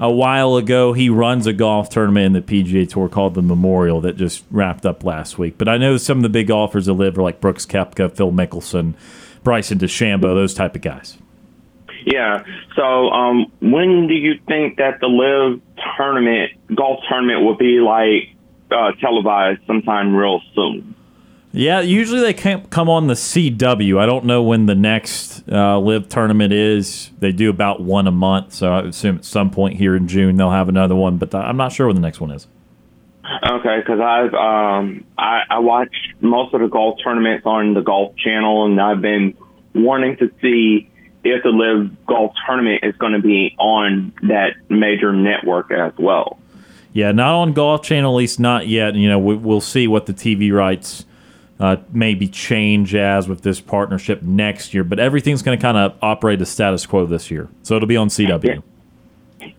a 0.00 0.10
while 0.10 0.56
ago. 0.56 0.92
He 0.92 1.08
runs 1.08 1.46
a 1.46 1.52
golf 1.52 1.88
tournament 1.88 2.26
in 2.26 2.32
the 2.32 2.42
PGA 2.42 2.88
Tour 2.88 3.08
called 3.08 3.34
the 3.34 3.42
Memorial 3.42 4.00
that 4.02 4.16
just 4.16 4.44
wrapped 4.50 4.84
up 4.84 5.04
last 5.04 5.38
week. 5.38 5.56
But 5.58 5.68
I 5.68 5.78
know 5.78 5.96
some 5.96 6.18
of 6.18 6.22
the 6.22 6.28
big 6.28 6.48
golfers 6.48 6.86
that 6.86 6.94
LIV 6.94 7.18
are 7.18 7.22
like 7.22 7.40
Brooks 7.40 7.66
Koepka, 7.66 8.14
Phil 8.14 8.32
Mickelson, 8.32 8.94
Bryson 9.44 9.78
DeChambeau, 9.78 10.34
those 10.34 10.54
type 10.54 10.74
of 10.74 10.82
guys. 10.82 11.18
Yeah. 12.04 12.44
So, 12.76 13.10
um, 13.10 13.46
when 13.60 14.08
do 14.08 14.14
you 14.14 14.34
think 14.46 14.78
that 14.78 15.00
the 15.00 15.06
LIV 15.06 15.60
tournament, 15.96 16.52
golf 16.74 17.00
tournament, 17.08 17.42
will 17.44 17.56
be 17.56 17.78
like 17.80 18.34
uh, 18.70 18.92
televised 19.00 19.60
sometime 19.66 20.14
real 20.14 20.40
soon? 20.54 20.94
Yeah, 21.52 21.80
usually 21.80 22.20
they 22.20 22.34
can't 22.34 22.68
come 22.68 22.88
on 22.88 23.06
the 23.06 23.14
CW. 23.14 23.98
I 23.98 24.06
don't 24.06 24.24
know 24.24 24.42
when 24.42 24.66
the 24.66 24.74
next 24.74 25.48
uh, 25.48 25.78
LIV 25.78 26.08
tournament 26.08 26.52
is. 26.52 27.12
They 27.20 27.30
do 27.30 27.48
about 27.48 27.80
one 27.80 28.08
a 28.08 28.10
month, 28.10 28.52
so 28.54 28.72
I 28.72 28.82
assume 28.82 29.18
at 29.18 29.24
some 29.24 29.50
point 29.50 29.76
here 29.76 29.94
in 29.94 30.08
June 30.08 30.36
they'll 30.36 30.50
have 30.50 30.68
another 30.68 30.96
one. 30.96 31.16
But 31.16 31.32
I'm 31.32 31.56
not 31.56 31.72
sure 31.72 31.86
when 31.86 31.94
the 31.94 32.02
next 32.02 32.20
one 32.20 32.32
is. 32.32 32.48
Okay, 33.24 33.78
because 33.80 34.00
I've 34.00 34.34
um 34.34 35.04
I, 35.16 35.42
I 35.50 35.58
watch 35.60 35.94
most 36.20 36.52
of 36.54 36.60
the 36.60 36.68
golf 36.68 36.98
tournaments 37.02 37.46
on 37.46 37.74
the 37.74 37.80
Golf 37.80 38.16
Channel, 38.16 38.66
and 38.66 38.80
I've 38.80 39.00
been 39.00 39.34
wanting 39.74 40.16
to 40.18 40.30
see 40.42 40.90
if 41.24 41.42
the 41.42 41.48
LIV 41.48 42.06
Golf 42.06 42.34
Tournament 42.46 42.84
is 42.84 42.94
going 42.96 43.14
to 43.14 43.22
be 43.22 43.54
on 43.58 44.12
that 44.24 44.56
major 44.68 45.12
network 45.12 45.70
as 45.70 45.92
well. 45.98 46.38
Yeah, 46.92 47.12
not 47.12 47.34
on 47.34 47.54
Golf 47.54 47.82
Channel, 47.82 48.12
at 48.12 48.16
least 48.16 48.38
not 48.38 48.68
yet. 48.68 48.94
You 48.94 49.08
know, 49.08 49.18
we, 49.18 49.34
we'll 49.34 49.62
see 49.62 49.88
what 49.88 50.06
the 50.06 50.12
TV 50.12 50.52
rights 50.52 51.06
uh, 51.58 51.76
maybe 51.92 52.28
change 52.28 52.94
as 52.94 53.26
with 53.26 53.40
this 53.40 53.60
partnership 53.60 54.22
next 54.22 54.74
year. 54.74 54.84
But 54.84 55.00
everything's 55.00 55.42
going 55.42 55.58
to 55.58 55.62
kind 55.62 55.78
of 55.78 55.96
operate 56.02 56.38
the 56.38 56.46
status 56.46 56.84
quo 56.84 57.06
this 57.06 57.30
year, 57.30 57.48
so 57.62 57.74
it'll 57.74 57.88
be 57.88 57.96
on 57.96 58.08
CW. 58.08 58.62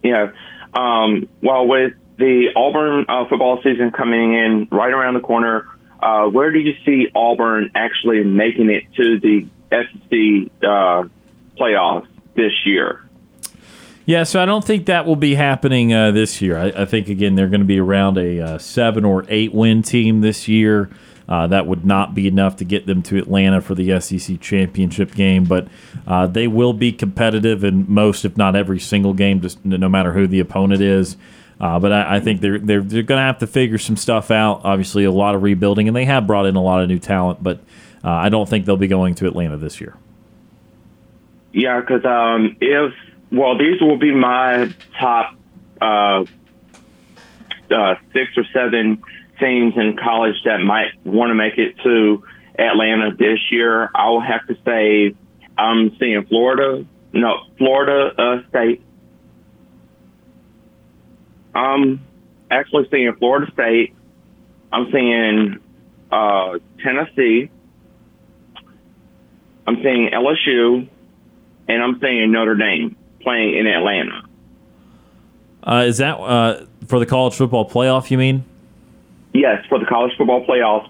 Yeah. 0.03 0.31
Um, 0.75 1.27
well, 1.41 1.67
with 1.67 1.93
the 2.17 2.49
Auburn 2.55 3.05
uh, 3.07 3.27
football 3.27 3.59
season 3.63 3.91
coming 3.91 4.33
in 4.33 4.67
right 4.71 4.93
around 4.93 5.15
the 5.15 5.19
corner, 5.19 5.67
uh, 6.01 6.25
where 6.25 6.51
do 6.51 6.59
you 6.59 6.73
see 6.85 7.07
Auburn 7.15 7.71
actually 7.75 8.23
making 8.23 8.69
it 8.69 8.83
to 8.95 9.19
the 9.19 9.47
SEC 9.69 10.51
uh, 10.63 11.03
playoffs 11.59 12.07
this 12.35 12.53
year? 12.65 13.01
Yeah, 14.05 14.23
so 14.23 14.41
I 14.41 14.45
don't 14.45 14.63
think 14.63 14.85
that 14.85 15.07
will 15.07 15.15
be 15.15 15.33
happening 15.33 15.91
uh, 15.91 16.11
this 16.11 16.41
year. 16.41 16.57
I, 16.57 16.65
I 16.83 16.85
think 16.85 17.09
again 17.09 17.35
they're 17.35 17.47
going 17.47 17.61
to 17.61 17.65
be 17.65 17.79
around 17.79 18.17
a 18.17 18.39
uh, 18.39 18.57
seven 18.59 19.03
or 19.03 19.25
eight 19.29 19.53
win 19.53 19.81
team 19.81 20.21
this 20.21 20.47
year. 20.47 20.89
Uh, 21.27 21.47
that 21.47 21.65
would 21.65 21.83
not 21.83 22.13
be 22.13 22.27
enough 22.27 22.55
to 22.57 22.63
get 22.63 22.85
them 22.85 23.01
to 23.01 23.17
Atlanta 23.17 23.59
for 23.59 23.73
the 23.73 23.99
SEC 23.99 24.39
championship 24.39 25.15
game, 25.15 25.43
but 25.43 25.67
uh, 26.05 26.27
they 26.27 26.47
will 26.47 26.73
be 26.73 26.91
competitive 26.91 27.63
in 27.63 27.91
most, 27.91 28.25
if 28.25 28.37
not 28.37 28.55
every 28.55 28.79
single 28.79 29.13
game, 29.13 29.41
just 29.41 29.63
no 29.65 29.89
matter 29.89 30.13
who 30.13 30.27
the 30.27 30.39
opponent 30.39 30.81
is. 30.81 31.17
Uh, 31.59 31.79
but 31.79 31.91
I, 31.91 32.17
I 32.17 32.19
think 32.19 32.41
they're 32.41 32.59
they're, 32.59 32.81
they're 32.81 33.03
going 33.03 33.19
to 33.19 33.25
have 33.25 33.39
to 33.39 33.47
figure 33.47 33.77
some 33.77 33.95
stuff 33.95 34.31
out. 34.31 34.61
Obviously, 34.63 35.05
a 35.05 35.11
lot 35.11 35.35
of 35.35 35.43
rebuilding, 35.43 35.87
and 35.87 35.95
they 35.95 36.05
have 36.05 36.27
brought 36.27 36.45
in 36.45 36.55
a 36.55 36.61
lot 36.61 36.81
of 36.81 36.89
new 36.89 36.99
talent, 36.99 37.41
but 37.41 37.59
uh, 38.03 38.09
I 38.09 38.29
don't 38.29 38.47
think 38.47 38.65
they'll 38.65 38.77
be 38.77 38.87
going 38.87 39.15
to 39.15 39.27
Atlanta 39.27 39.57
this 39.57 39.79
year. 39.79 39.95
Yeah, 41.53 41.79
because 41.79 42.03
um, 42.03 42.57
if 42.59 42.93
well, 43.31 43.57
these 43.57 43.81
will 43.81 43.97
be 43.97 44.13
my 44.13 44.73
top 44.99 45.35
uh, 45.81 46.25
uh, 47.71 47.95
six 48.13 48.31
or 48.37 48.43
seven 48.53 49.01
teams 49.39 49.73
in 49.75 49.97
college 49.97 50.35
that 50.45 50.59
might 50.59 50.91
want 51.05 51.29
to 51.31 51.35
make 51.35 51.57
it 51.57 51.77
to 51.83 52.23
Atlanta 52.57 53.15
this 53.15 53.39
year. 53.51 53.89
I 53.93 54.09
will 54.09 54.21
have 54.21 54.45
to 54.47 54.57
say 54.65 55.15
I'm 55.57 55.95
seeing 55.97 56.25
Florida, 56.25 56.85
no 57.13 57.45
Florida 57.57 58.13
uh, 58.17 58.49
State. 58.49 58.81
I'm 61.55 62.05
actually 62.51 62.87
seeing 62.91 63.13
Florida 63.15 63.51
State. 63.53 63.95
I'm 64.71 64.91
seeing 64.91 65.59
uh, 66.11 66.59
Tennessee. 66.83 67.49
I'm 69.67 69.77
seeing 69.77 70.09
LSU, 70.13 70.87
and 71.67 71.83
I'm 71.83 71.99
seeing 71.99 72.31
Notre 72.31 72.55
Dame 72.55 72.95
playing 73.21 73.57
in 73.57 73.65
Atlanta. 73.65 74.23
Uh, 75.63 75.85
is 75.87 75.97
that 75.97 76.17
uh, 76.17 76.65
for 76.85 76.99
the 76.99 77.05
college 77.05 77.33
football 77.33 77.67
playoff? 77.67 78.11
You 78.11 78.19
mean? 78.19 78.45
Yes, 79.33 79.65
for 79.67 79.79
the 79.79 79.85
college 79.85 80.11
football 80.17 80.45
playoff, 80.45 80.87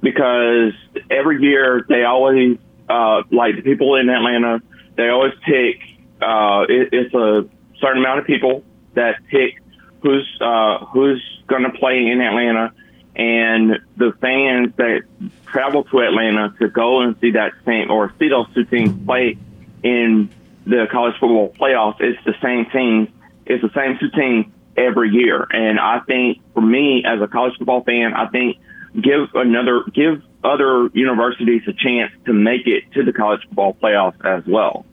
because 0.00 0.72
every 1.10 1.42
year 1.42 1.84
they 1.88 2.04
always 2.04 2.58
uh, 2.88 3.22
like 3.32 3.56
the 3.56 3.62
people 3.62 3.96
in 3.96 4.08
Atlanta. 4.08 4.62
They 4.96 5.08
always 5.08 5.32
pick. 5.44 5.80
Uh, 6.22 6.64
it, 6.68 6.88
it's 6.92 7.14
a 7.14 7.46
certain 7.80 7.98
amount 7.98 8.20
of 8.20 8.26
people 8.26 8.62
that 8.94 9.16
pick 9.30 9.60
who's 10.06 10.38
uh, 10.40 10.84
who's 10.86 11.22
going 11.46 11.64
to 11.64 11.70
play 11.70 12.06
in 12.06 12.20
Atlanta, 12.20 12.72
and 13.16 13.80
the 13.96 14.12
fans 14.20 14.72
that 14.76 15.02
travel 15.46 15.84
to 15.84 15.98
Atlanta 16.00 16.54
to 16.60 16.68
go 16.68 17.00
and 17.00 17.18
see 17.20 17.32
that 17.32 17.52
same 17.64 17.90
or 17.90 18.12
see 18.18 18.28
those 18.28 18.46
two 18.54 18.64
teams 18.64 18.94
play 19.04 19.36
in 19.82 20.30
the 20.64 20.86
college 20.90 21.14
football 21.18 21.52
playoffs. 21.52 22.00
It's 22.00 22.22
the 22.24 22.34
same 22.42 22.66
teams. 22.70 23.08
It's 23.46 23.62
the 23.62 23.70
same 23.74 23.98
two 23.98 24.10
teams 24.10 24.46
every 24.76 25.10
year. 25.10 25.46
And 25.50 25.80
I 25.80 26.00
think 26.00 26.38
for 26.54 26.60
me 26.60 27.04
as 27.04 27.20
a 27.20 27.26
college 27.26 27.56
football 27.58 27.82
fan, 27.82 28.14
I 28.14 28.28
think 28.28 28.58
give 28.94 29.34
another 29.34 29.84
give 29.92 30.22
other 30.44 30.88
universities 30.92 31.62
a 31.66 31.72
chance 31.72 32.12
to 32.26 32.32
make 32.32 32.66
it 32.66 32.84
to 32.94 33.04
the 33.04 33.12
college 33.12 33.42
football 33.48 33.74
playoffs 33.74 34.24
as 34.24 34.46
well. 34.46 34.84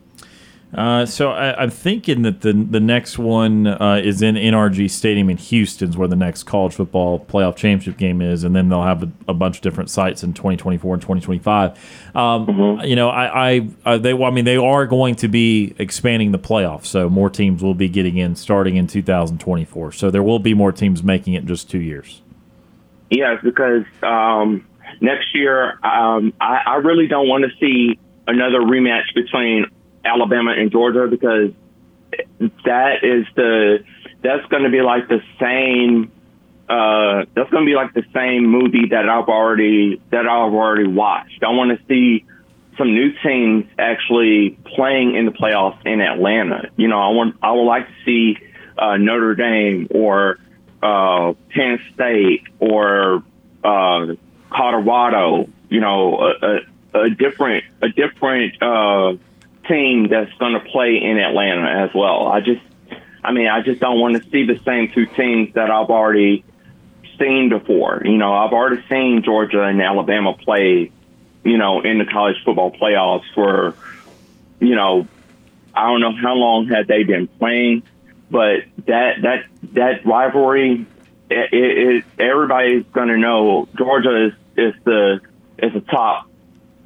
Uh, 0.74 1.06
so 1.06 1.30
I, 1.30 1.62
am 1.62 1.70
thinking 1.70 2.22
that 2.22 2.40
the 2.40 2.52
the 2.52 2.80
next 2.80 3.16
one 3.16 3.68
uh, 3.68 4.00
is 4.02 4.22
in 4.22 4.34
NRG 4.34 4.90
Stadium 4.90 5.30
in 5.30 5.36
Houston's 5.36 5.96
where 5.96 6.08
the 6.08 6.16
next 6.16 6.44
college 6.44 6.74
football 6.74 7.20
playoff 7.20 7.54
championship 7.54 7.96
game 7.96 8.20
is, 8.20 8.42
and 8.42 8.56
then 8.56 8.68
they'll 8.68 8.82
have 8.82 9.04
a, 9.04 9.10
a 9.28 9.34
bunch 9.34 9.56
of 9.56 9.62
different 9.62 9.88
sites 9.88 10.24
in 10.24 10.32
2024 10.32 10.94
and 10.94 11.02
2025. 11.02 11.70
Um, 12.16 12.46
mm-hmm. 12.46 12.84
You 12.86 12.96
know, 12.96 13.08
I, 13.08 13.50
I, 13.52 13.68
I 13.84 13.98
they 13.98 14.12
I 14.12 14.30
mean 14.30 14.44
they 14.44 14.56
are 14.56 14.86
going 14.86 15.14
to 15.16 15.28
be 15.28 15.76
expanding 15.78 16.32
the 16.32 16.40
playoff, 16.40 16.84
so 16.84 17.08
more 17.08 17.30
teams 17.30 17.62
will 17.62 17.74
be 17.74 17.88
getting 17.88 18.16
in 18.16 18.34
starting 18.34 18.76
in 18.76 18.88
2024. 18.88 19.92
So 19.92 20.10
there 20.10 20.24
will 20.24 20.40
be 20.40 20.54
more 20.54 20.72
teams 20.72 21.04
making 21.04 21.34
it 21.34 21.42
in 21.42 21.46
just 21.46 21.70
two 21.70 21.80
years. 21.80 22.20
Yes, 23.10 23.38
because 23.44 23.84
um, 24.02 24.66
next 25.00 25.34
year 25.34 25.78
um, 25.84 26.32
I, 26.40 26.62
I 26.66 26.74
really 26.76 27.06
don't 27.06 27.28
want 27.28 27.44
to 27.44 27.50
see 27.60 27.98
another 28.26 28.60
rematch 28.60 29.14
between 29.14 29.66
Alabama 30.04 30.52
and 30.52 30.70
Georgia 30.70 31.06
because 31.08 31.50
that 32.64 33.02
is 33.02 33.26
the 33.34 33.84
that's 34.22 34.46
going 34.46 34.62
to 34.62 34.70
be 34.70 34.80
like 34.80 35.08
the 35.08 35.20
same 35.40 36.10
uh, 36.68 37.24
that's 37.34 37.50
going 37.50 37.64
to 37.64 37.70
be 37.70 37.74
like 37.74 37.92
the 37.92 38.04
same 38.14 38.46
movie 38.46 38.88
that 38.90 39.08
I've 39.08 39.28
already 39.28 40.00
that 40.10 40.26
I've 40.26 40.54
already 40.54 40.88
watched. 40.88 41.42
I 41.42 41.50
want 41.50 41.78
to 41.78 41.84
see 41.86 42.24
some 42.78 42.94
new 42.94 43.12
teams 43.22 43.66
actually 43.78 44.58
playing 44.74 45.14
in 45.14 45.26
the 45.26 45.32
playoffs 45.32 45.84
in 45.84 46.00
Atlanta. 46.00 46.70
You 46.76 46.88
know, 46.88 46.98
I 46.98 47.08
want 47.08 47.36
I 47.42 47.52
would 47.52 47.64
like 47.64 47.86
to 47.86 47.94
see 48.04 48.38
uh, 48.78 48.96
Notre 48.96 49.34
Dame 49.34 49.88
or 49.90 50.38
uh, 50.82 51.34
Penn 51.50 51.80
State 51.94 52.44
or 52.58 53.22
uh, 53.62 54.14
Colorado. 54.50 55.48
You 55.68 55.80
know, 55.80 56.18
a, 56.18 56.46
a, 56.94 57.02
a 57.02 57.10
different 57.10 57.64
a 57.82 57.88
different 57.88 58.62
uh, 58.62 59.14
team 59.68 60.08
that's 60.08 60.32
going 60.34 60.54
to 60.54 60.60
play 60.60 61.00
in 61.02 61.18
Atlanta 61.18 61.84
as 61.84 61.94
well. 61.94 62.26
I 62.26 62.40
just, 62.40 62.62
I 63.22 63.32
mean, 63.32 63.48
I 63.48 63.62
just 63.62 63.80
don't 63.80 63.98
want 64.00 64.22
to 64.22 64.30
see 64.30 64.44
the 64.44 64.58
same 64.64 64.90
two 64.92 65.06
teams 65.06 65.54
that 65.54 65.70
I've 65.70 65.90
already 65.90 66.44
seen 67.18 67.48
before. 67.48 68.02
You 68.04 68.16
know, 68.16 68.34
I've 68.34 68.52
already 68.52 68.82
seen 68.88 69.22
Georgia 69.22 69.62
and 69.62 69.80
Alabama 69.80 70.34
play, 70.34 70.90
you 71.44 71.58
know, 71.58 71.80
in 71.80 71.98
the 71.98 72.04
college 72.04 72.36
football 72.44 72.70
playoffs 72.70 73.24
for, 73.34 73.74
you 74.60 74.74
know, 74.74 75.06
I 75.74 75.86
don't 75.88 76.00
know 76.00 76.12
how 76.12 76.34
long 76.34 76.68
had 76.68 76.86
they 76.86 77.02
been 77.02 77.26
playing, 77.26 77.82
but 78.30 78.60
that 78.86 79.22
that 79.22 79.46
that 79.72 80.06
rivalry, 80.06 80.86
it, 81.30 81.48
it, 81.52 82.04
everybody's 82.18 82.84
going 82.92 83.08
to 83.08 83.16
know 83.16 83.68
Georgia 83.76 84.26
is 84.26 84.32
is 84.56 84.74
the 84.84 85.20
is 85.58 85.74
a 85.74 85.80
top 85.80 86.28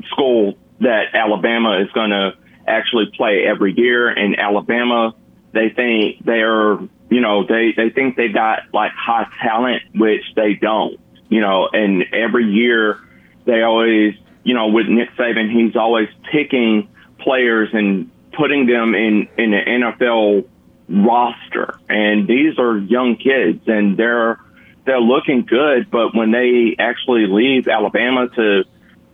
school 0.07 0.57
that 0.81 1.15
Alabama 1.15 1.81
is 1.81 1.91
going 1.93 2.11
to 2.11 2.35
actually 2.69 3.07
play 3.17 3.45
every 3.47 3.75
year. 3.77 4.11
In 4.11 4.39
Alabama, 4.39 5.15
they 5.53 5.71
think 5.71 6.25
they're, 6.25 6.79
you 7.11 7.21
know, 7.21 7.47
they, 7.47 7.73
they 7.77 7.91
think 7.91 8.17
they 8.17 8.29
got 8.29 8.61
like 8.73 8.93
high 8.93 9.27
talent, 9.43 9.83
which 9.95 10.23
they 10.37 10.55
don't, 10.55 10.99
you 11.29 11.41
know, 11.41 11.69
and 11.73 12.05
every 12.13 12.45
year 12.45 12.99
they 13.45 13.63
always, 13.63 14.15
you 14.45 14.55
know, 14.55 14.69
with 14.69 14.87
Nick 14.89 15.11
Saban, 15.17 15.51
he's 15.51 15.77
always 15.77 16.09
picking 16.31 16.89
players 17.19 17.71
and 17.73 18.11
putting 18.33 18.67
them 18.67 18.95
in, 18.95 19.29
in 19.37 19.51
the 19.51 19.61
NFL 19.67 20.47
roster. 20.89 21.79
And 21.89 22.29
these 22.29 22.59
are 22.59 22.77
young 22.77 23.17
kids 23.17 23.63
and 23.67 23.97
they're, 23.97 24.39
they're 24.85 25.01
looking 25.01 25.45
good, 25.45 25.91
but 25.91 26.15
when 26.15 26.31
they 26.31 26.77
actually 26.79 27.27
leave 27.27 27.69
Alabama 27.69 28.29
to 28.29 28.65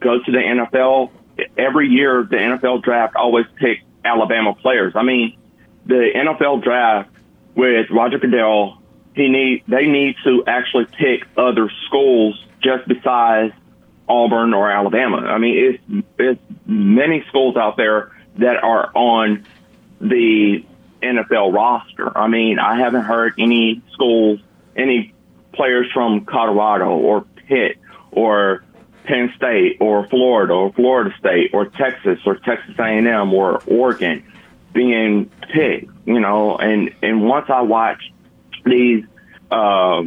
go 0.00 0.18
to 0.22 0.30
the 0.30 0.38
NFL, 0.38 1.10
every 1.56 1.88
year 1.88 2.22
the 2.22 2.36
NFL 2.36 2.82
draft 2.82 3.16
always 3.16 3.46
picks 3.56 3.82
Alabama 4.04 4.54
players. 4.54 4.94
I 4.96 5.02
mean, 5.02 5.36
the 5.86 6.10
NFL 6.14 6.62
draft 6.62 7.10
with 7.54 7.90
Roger 7.90 8.18
Goodell, 8.18 8.78
he 9.14 9.28
need 9.28 9.64
they 9.68 9.86
need 9.86 10.16
to 10.24 10.44
actually 10.46 10.86
pick 10.86 11.26
other 11.36 11.70
schools 11.86 12.42
just 12.62 12.86
besides 12.88 13.54
Auburn 14.08 14.54
or 14.54 14.70
Alabama. 14.70 15.18
I 15.18 15.38
mean, 15.38 15.56
it's 15.56 16.04
it's 16.18 16.40
many 16.66 17.24
schools 17.28 17.56
out 17.56 17.76
there 17.76 18.12
that 18.38 18.62
are 18.62 18.90
on 18.94 19.46
the 20.00 20.64
NFL 21.02 21.54
roster. 21.54 22.16
I 22.16 22.28
mean, 22.28 22.58
I 22.58 22.78
haven't 22.78 23.04
heard 23.04 23.34
any 23.38 23.82
schools, 23.92 24.40
any 24.76 25.14
players 25.52 25.90
from 25.92 26.24
Colorado 26.24 26.96
or 26.96 27.22
Pitt 27.46 27.78
or 28.10 28.64
Penn 29.04 29.32
State 29.36 29.78
or 29.80 30.06
Florida 30.08 30.52
or 30.52 30.72
Florida 30.72 31.14
State 31.18 31.50
or 31.52 31.66
Texas 31.66 32.18
or 32.26 32.36
Texas 32.36 32.74
A&M 32.78 33.32
or 33.32 33.62
Oregon 33.66 34.24
being 34.72 35.30
picked, 35.52 35.90
you 36.04 36.20
know, 36.20 36.56
and, 36.56 36.90
and 37.02 37.22
once 37.22 37.46
I 37.48 37.62
watch 37.62 38.02
these, 38.64 39.04
uh, 39.50 40.02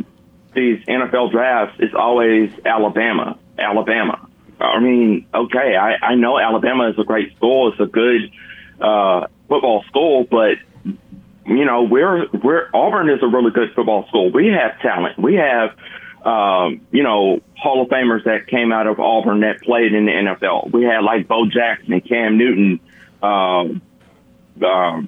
these 0.54 0.84
NFL 0.86 1.32
drafts, 1.32 1.78
it's 1.80 1.94
always 1.96 2.52
Alabama, 2.66 3.40
Alabama. 3.58 4.28
I 4.60 4.80
mean, 4.80 5.28
okay, 5.34 5.76
I, 5.76 5.96
I 6.02 6.16
know 6.16 6.38
Alabama 6.38 6.90
is 6.90 7.00
a 7.00 7.04
great 7.04 7.36
school. 7.38 7.72
It's 7.72 7.80
a 7.80 7.86
good, 7.86 8.32
uh, 8.82 9.28
football 9.48 9.84
school, 9.88 10.26
but 10.30 10.58
you 11.46 11.64
know, 11.64 11.84
we're, 11.84 12.28
we're, 12.44 12.70
Auburn 12.74 13.10
is 13.10 13.24
a 13.24 13.28
really 13.28 13.52
good 13.52 13.74
football 13.74 14.06
school. 14.10 14.32
We 14.32 14.48
have 14.48 14.80
talent. 14.82 15.18
We 15.18 15.36
have, 15.36 15.78
um, 16.24 16.82
you 16.92 17.04
know, 17.04 17.42
Hall 17.56 17.82
of 17.82 17.90
Famers 17.90 18.24
that 18.26 18.48
came 18.48 18.72
out 18.72 18.88
of 18.88 19.00
Auburn 19.00 19.42
that 19.42 19.62
played 19.62 19.94
in 19.94 20.06
the 20.06 20.12
NFL. 20.12 20.72
We 20.72 20.84
had 20.84 21.04
like 21.04 21.28
Bo 21.28 21.46
Jackson 21.48 21.94
and 21.94 22.06
Cam 22.06 22.38
Newton, 22.38 22.80
um, 23.22 23.82
uh, 24.62 25.02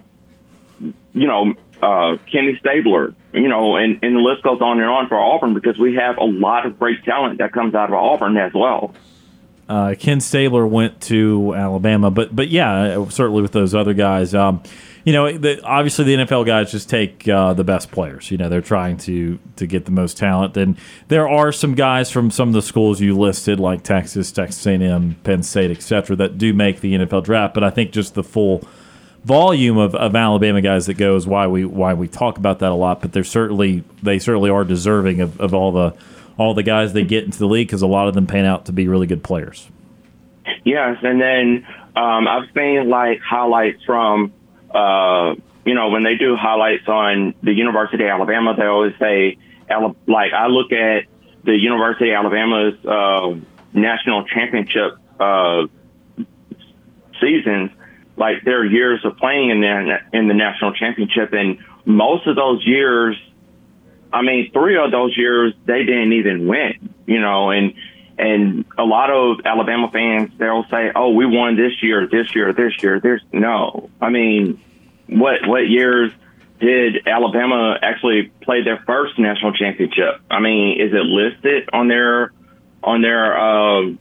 you 0.80 1.28
know, 1.28 1.54
uh, 1.82 2.18
Kenny 2.32 2.58
Stabler, 2.60 3.14
you 3.34 3.48
know, 3.48 3.76
and, 3.76 4.00
and 4.04 4.16
the 4.16 4.20
list 4.20 4.44
goes 4.44 4.62
on 4.62 4.80
and 4.80 4.90
on 4.90 5.08
for 5.08 5.18
Auburn 5.18 5.54
because 5.54 5.78
we 5.78 5.96
have 5.96 6.18
a 6.18 6.26
lot 6.26 6.66
of 6.66 6.78
great 6.78 7.04
talent 7.04 7.40
that 7.40 7.54
comes 7.54 7.76
out 7.76 7.90
of 7.90 7.96
Auburn 7.96 8.38
as 8.38 8.54
well. 8.54 8.94
Uh, 9.68 9.94
Ken 9.98 10.20
Stabler 10.20 10.66
went 10.66 11.00
to 11.02 11.54
Alabama, 11.56 12.10
but 12.10 12.36
but 12.36 12.48
yeah, 12.48 13.08
certainly 13.10 13.44
with 13.44 13.52
those 13.52 13.76
other 13.76 13.94
guys. 13.94 14.34
Um, 14.34 14.64
you 15.04 15.14
know, 15.14 15.38
the, 15.38 15.64
obviously 15.64 16.06
the 16.06 16.24
NFL 16.24 16.46
guys 16.46 16.72
just 16.72 16.90
take 16.90 17.28
uh, 17.28 17.54
the 17.54 17.64
best 17.64 17.92
players. 17.92 18.32
You 18.32 18.38
know, 18.38 18.50
they're 18.50 18.62
trying 18.62 18.98
to 18.98 19.40
to 19.56 19.68
get 19.68 19.86
the 19.86 19.92
most 19.92 20.18
talent. 20.18 20.58
And 20.58 20.78
there 21.08 21.28
are 21.28 21.52
some 21.52 21.76
guys 21.76 22.12
from 22.12 22.32
some 22.32 22.50
of 22.50 22.54
the 22.54 22.62
schools 22.62 23.00
you 23.00 23.18
listed, 23.18 23.60
like 23.60 23.84
Texas, 23.84 24.32
Texas 24.32 24.66
A&M, 24.66 25.16
Penn 25.24 25.44
State, 25.44 25.72
etc., 25.72 26.16
that 26.18 26.38
do 26.38 26.54
make 26.54 26.82
the 26.82 26.94
NFL 26.94 27.24
draft. 27.24 27.54
But 27.54 27.64
I 27.64 27.70
think 27.70 27.92
just 27.92 28.14
the 28.14 28.24
full 28.24 28.64
volume 29.24 29.78
of, 29.78 29.96
of 29.96 30.16
Alabama 30.16 30.62
guys 30.62 30.86
that 30.86 30.96
go 30.96 31.16
is 31.16 31.28
why 31.28 31.48
we 31.48 31.66
why 31.66 31.94
we 31.94 32.08
talk 32.08 32.38
about 32.38 32.60
that 32.60 32.72
a 32.72 32.76
lot. 32.76 33.02
But 33.02 33.14
they're 33.14 33.24
certainly 33.24 33.84
they 34.04 34.20
certainly 34.20 34.50
are 34.50 34.64
deserving 34.64 35.22
of, 35.22 35.40
of 35.40 35.54
all 35.54 35.72
the 35.72 35.96
all 36.38 36.54
the 36.54 36.64
guys 36.64 36.94
they 36.94 37.04
get 37.04 37.26
into 37.26 37.38
the 37.38 37.48
league 37.48 37.68
because 37.68 37.82
a 37.82 37.88
lot 37.88 38.08
of 38.08 38.14
them 38.14 38.28
pan 38.28 38.46
out 38.46 38.66
to 38.66 38.72
be 38.72 38.88
really 38.88 39.08
good 39.08 39.24
players. 39.24 39.68
Yes, 40.64 40.98
and 41.04 41.22
then 41.22 41.68
um, 41.96 42.28
I've 42.28 42.50
seen 42.56 42.90
like 42.90 43.20
highlights 43.22 43.84
from 43.86 44.34
uh, 44.74 45.36
you 45.66 45.76
know, 45.76 45.90
when 45.90 46.04
they 46.04 46.16
do 46.16 46.36
highlights 46.36 46.88
on 46.88 47.34
the 47.44 47.54
University 47.54 48.04
of 48.04 48.10
Alabama, 48.10 48.56
they 48.58 48.66
always 48.66 48.94
say, 49.00 49.38
like, 50.08 50.34
I 50.34 50.48
look 50.48 50.72
at 50.72 51.06
the 51.44 51.58
University 51.58 52.12
of 52.12 52.16
Alabama's 52.16 52.86
uh, 52.86 53.36
national 53.74 54.26
championship 54.26 54.98
uh, 55.20 55.68
seasons, 57.22 57.72
like 58.18 58.44
their 58.44 58.66
years 58.66 59.04
of 59.06 59.18
playing 59.18 59.50
in 59.50 59.62
the 59.62 59.98
in 60.14 60.28
the 60.28 60.34
national 60.34 60.74
championship, 60.74 61.34
and 61.34 61.60
most 61.86 62.28
of 62.28 62.36
those 62.36 62.66
years, 62.66 63.16
I 64.12 64.22
mean, 64.22 64.52
three 64.52 64.78
of 64.78 64.92
those 64.92 65.18
years 65.18 65.54
they 65.66 65.84
didn't 65.84 66.14
even 66.14 66.48
win, 66.48 66.94
you 67.06 67.20
know, 67.20 67.52
and 67.52 67.74
and 68.20 68.66
a 68.78 68.84
lot 68.84 69.10
of 69.10 69.46
Alabama 69.46 69.90
fans, 69.92 70.32
they'll 70.38 70.66
say, 70.70 70.92
"Oh, 70.94 71.12
we 71.12 71.26
won 71.26 71.56
this 71.56 71.82
year, 71.82 72.08
this 72.08 72.36
year, 72.36 72.54
this 72.54 72.84
year." 72.84 73.00
There's 73.00 73.24
no. 73.32 73.90
I 74.02 74.10
mean, 74.10 74.62
what 75.08 75.48
what 75.48 75.68
years 75.68 76.12
did 76.60 77.08
Alabama 77.08 77.80
actually 77.82 78.32
play 78.42 78.64
their 78.64 78.84
first 78.86 79.18
national 79.18 79.54
championship? 79.54 80.22
I 80.30 80.42
mean, 80.42 80.82
is 80.82 80.94
it 80.94 81.06
listed 81.06 81.70
on 81.72 81.88
their 81.88 82.34
on 82.84 83.02
their 83.02 83.40
uh, 83.40 83.94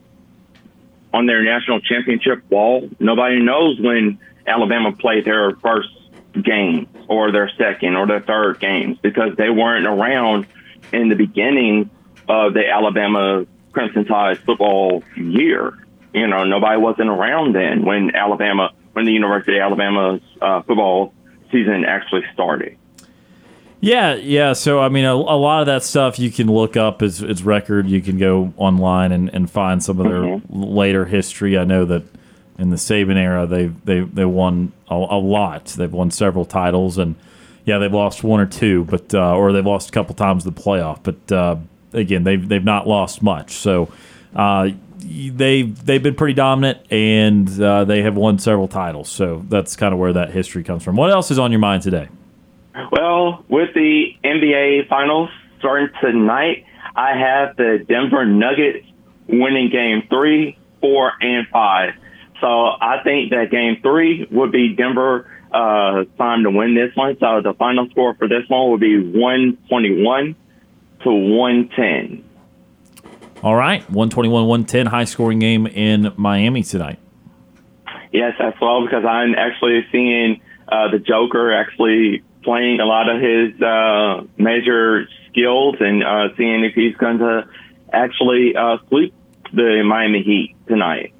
on 1.14 1.26
their 1.26 1.44
national 1.44 1.80
championship 1.80 2.42
wall? 2.50 2.88
Nobody 2.98 3.40
knows 3.40 3.80
when 3.80 4.18
Alabama 4.46 4.92
played 4.92 5.24
their 5.24 5.54
first 5.56 5.90
game 6.34 6.88
or 7.08 7.30
their 7.30 7.50
second 7.56 7.96
or 7.96 8.06
their 8.06 8.20
third 8.20 8.58
games 8.58 8.98
because 9.00 9.36
they 9.36 9.48
weren't 9.48 9.86
around 9.86 10.46
in 10.92 11.08
the 11.08 11.14
beginning 11.14 11.90
of 12.28 12.54
the 12.54 12.68
Alabama 12.68 13.46
Crimson 13.78 14.04
Tide 14.04 14.38
football 14.38 15.04
year. 15.16 15.72
You 16.12 16.26
know, 16.26 16.42
nobody 16.44 16.80
wasn't 16.80 17.10
around 17.10 17.54
then 17.54 17.84
when 17.84 18.14
Alabama, 18.16 18.72
when 18.92 19.04
the 19.04 19.12
University 19.12 19.56
of 19.58 19.62
Alabama's 19.62 20.20
uh, 20.42 20.62
football 20.62 21.14
season 21.52 21.84
actually 21.86 22.22
started. 22.32 22.76
Yeah, 23.80 24.14
yeah. 24.14 24.54
So 24.54 24.80
I 24.80 24.88
mean, 24.88 25.04
a, 25.04 25.12
a 25.14 25.38
lot 25.38 25.60
of 25.60 25.66
that 25.66 25.84
stuff 25.84 26.18
you 26.18 26.32
can 26.32 26.48
look 26.48 26.76
up 26.76 27.02
as 27.02 27.22
its 27.22 27.42
record. 27.42 27.86
You 27.86 28.00
can 28.00 28.18
go 28.18 28.52
online 28.56 29.12
and, 29.12 29.28
and 29.32 29.48
find 29.48 29.80
some 29.82 30.00
of 30.00 30.06
their 30.06 30.22
Mm-hmm. 30.22 30.62
later 30.62 31.04
history. 31.04 31.56
I 31.56 31.62
know 31.64 31.84
that 31.84 32.02
in 32.58 32.70
the 32.70 32.76
Saban 32.76 33.16
era, 33.16 33.46
they 33.46 33.66
they 33.84 34.00
they 34.00 34.24
won 34.24 34.72
a, 34.90 34.94
a 34.94 35.20
lot. 35.20 35.66
They've 35.66 35.92
won 35.92 36.10
several 36.10 36.44
titles, 36.44 36.98
and 36.98 37.14
yeah, 37.64 37.78
they've 37.78 37.92
lost 37.94 38.24
one 38.24 38.40
or 38.40 38.46
two, 38.46 38.82
but 38.84 39.14
uh, 39.14 39.36
or 39.36 39.52
they've 39.52 39.64
lost 39.64 39.90
a 39.90 39.92
couple 39.92 40.16
times 40.16 40.44
in 40.44 40.52
the 40.52 40.60
playoff. 40.60 40.98
But 41.04 41.30
uh, 41.30 41.56
again, 41.92 42.24
they've 42.24 42.46
they've 42.46 42.64
not 42.64 42.86
lost 42.86 43.22
much. 43.22 43.52
So 43.52 43.90
uh, 44.34 44.70
they 44.98 45.62
they've 45.62 46.02
been 46.02 46.14
pretty 46.14 46.34
dominant, 46.34 46.80
and 46.90 47.48
uh, 47.60 47.84
they 47.84 48.02
have 48.02 48.16
won 48.16 48.38
several 48.38 48.68
titles. 48.68 49.08
So 49.08 49.44
that's 49.48 49.76
kind 49.76 49.92
of 49.92 49.98
where 49.98 50.12
that 50.12 50.30
history 50.30 50.64
comes 50.64 50.82
from. 50.82 50.96
What 50.96 51.10
else 51.10 51.30
is 51.30 51.38
on 51.38 51.52
your 51.52 51.60
mind 51.60 51.82
today? 51.82 52.08
Well, 52.92 53.44
with 53.48 53.74
the 53.74 54.16
NBA 54.24 54.88
Finals 54.88 55.30
starting 55.58 55.88
tonight, 56.00 56.64
I 56.94 57.16
have 57.16 57.56
the 57.56 57.84
Denver 57.86 58.24
Nuggets 58.24 58.86
winning 59.26 59.70
Game 59.70 60.02
Three, 60.08 60.58
Four, 60.80 61.12
and 61.20 61.46
Five. 61.48 61.94
So 62.40 62.46
I 62.46 63.00
think 63.02 63.30
that 63.30 63.50
Game 63.50 63.80
Three 63.82 64.26
would 64.30 64.52
be 64.52 64.74
Denver 64.74 65.28
uh, 65.52 66.04
time 66.16 66.44
to 66.44 66.50
win 66.50 66.74
this 66.74 66.94
one. 66.94 67.16
So 67.18 67.40
the 67.42 67.54
final 67.54 67.88
score 67.90 68.14
for 68.14 68.28
this 68.28 68.48
one 68.48 68.70
would 68.70 68.80
be 68.80 68.98
one 68.98 69.58
twenty 69.68 70.02
one 70.02 70.36
to 71.02 71.10
one 71.10 71.68
ten. 71.74 72.24
All 73.42 73.54
right, 73.54 73.82
121 73.90 74.46
110, 74.46 74.86
high 74.86 75.04
scoring 75.04 75.38
game 75.38 75.66
in 75.68 76.12
Miami 76.16 76.64
tonight. 76.64 76.98
Yes, 78.12 78.34
as 78.40 78.54
well, 78.60 78.82
because 78.84 79.04
I'm 79.04 79.34
actually 79.36 79.86
seeing 79.92 80.40
uh, 80.66 80.90
the 80.90 80.98
Joker 80.98 81.54
actually 81.54 82.24
playing 82.42 82.80
a 82.80 82.84
lot 82.84 83.08
of 83.08 83.20
his 83.20 83.60
uh, 83.62 84.24
major 84.36 85.08
skills 85.30 85.76
and 85.80 86.02
uh, 86.02 86.34
seeing 86.36 86.64
if 86.64 86.74
he's 86.74 86.96
going 86.96 87.18
to 87.18 87.48
actually 87.92 88.56
uh, 88.56 88.78
sweep 88.88 89.14
the 89.52 89.82
Miami 89.84 90.22
Heat 90.22 90.56
tonight. 90.66 91.12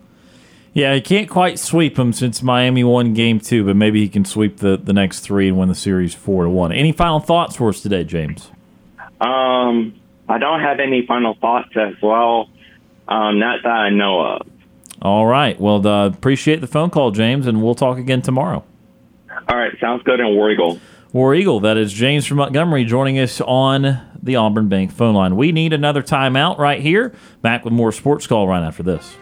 Yeah, 0.73 0.95
he 0.95 1.01
can't 1.01 1.29
quite 1.29 1.59
sweep 1.59 1.97
them 1.97 2.13
since 2.13 2.43
Miami 2.43 2.85
won 2.85 3.15
game 3.15 3.41
two, 3.41 3.65
but 3.65 3.77
maybe 3.77 4.01
he 4.01 4.09
can 4.09 4.25
sweep 4.25 4.59
the, 4.59 4.77
the 4.77 4.93
next 4.93 5.21
three 5.21 5.49
and 5.49 5.59
win 5.59 5.69
the 5.69 5.75
series 5.75 6.15
four 6.15 6.45
to 6.45 6.51
one. 6.51 6.73
Any 6.73 6.93
final 6.93 7.21
thoughts 7.21 7.57
for 7.57 7.69
us 7.69 7.81
today, 7.81 8.05
James? 8.05 8.51
Um, 9.21 9.95
I 10.29 10.39
don't 10.39 10.61
have 10.61 10.81
any 10.81 11.07
final 11.07 11.35
thoughts 11.35 11.71
as 11.77 11.95
well, 12.03 12.51
um, 13.09 13.39
not 13.39 13.63
that 13.63 13.69
I 13.69 13.91
know 13.91 14.21
of. 14.21 14.47
All 15.01 15.27
right. 15.27 15.59
Well, 15.61 15.87
uh, 15.87 16.07
appreciate 16.07 16.61
the 16.61 16.67
phone 16.67 16.91
call, 16.91 17.11
James, 17.11 17.47
and 17.47 17.63
we'll 17.63 17.75
talk 17.75 17.99
again 17.99 18.23
tomorrow. 18.23 18.65
All 19.49 19.57
right, 19.57 19.73
sounds 19.81 20.03
good, 20.03 20.21
and 20.21 20.35
War 20.35 20.51
Eagle. 20.51 20.81
War 21.13 21.35
Eagle, 21.35 21.61
that 21.61 21.77
is 21.77 21.93
James 21.93 22.27
from 22.27 22.39
Montgomery 22.39 22.85
joining 22.85 23.19
us 23.19 23.41
on 23.41 24.01
the 24.23 24.37
Auburn 24.37 24.69
Bank 24.69 24.93
phone 24.93 25.15
line. 25.15 25.37
We 25.37 25.53
need 25.53 25.73
another 25.73 26.03
timeout 26.03 26.59
right 26.59 26.83
here. 26.83 27.15
Back 27.41 27.65
with 27.65 27.73
more 27.73 27.93
sports 27.93 28.27
call 28.27 28.47
right 28.47 28.63
after 28.63 28.83
this. 28.83 29.17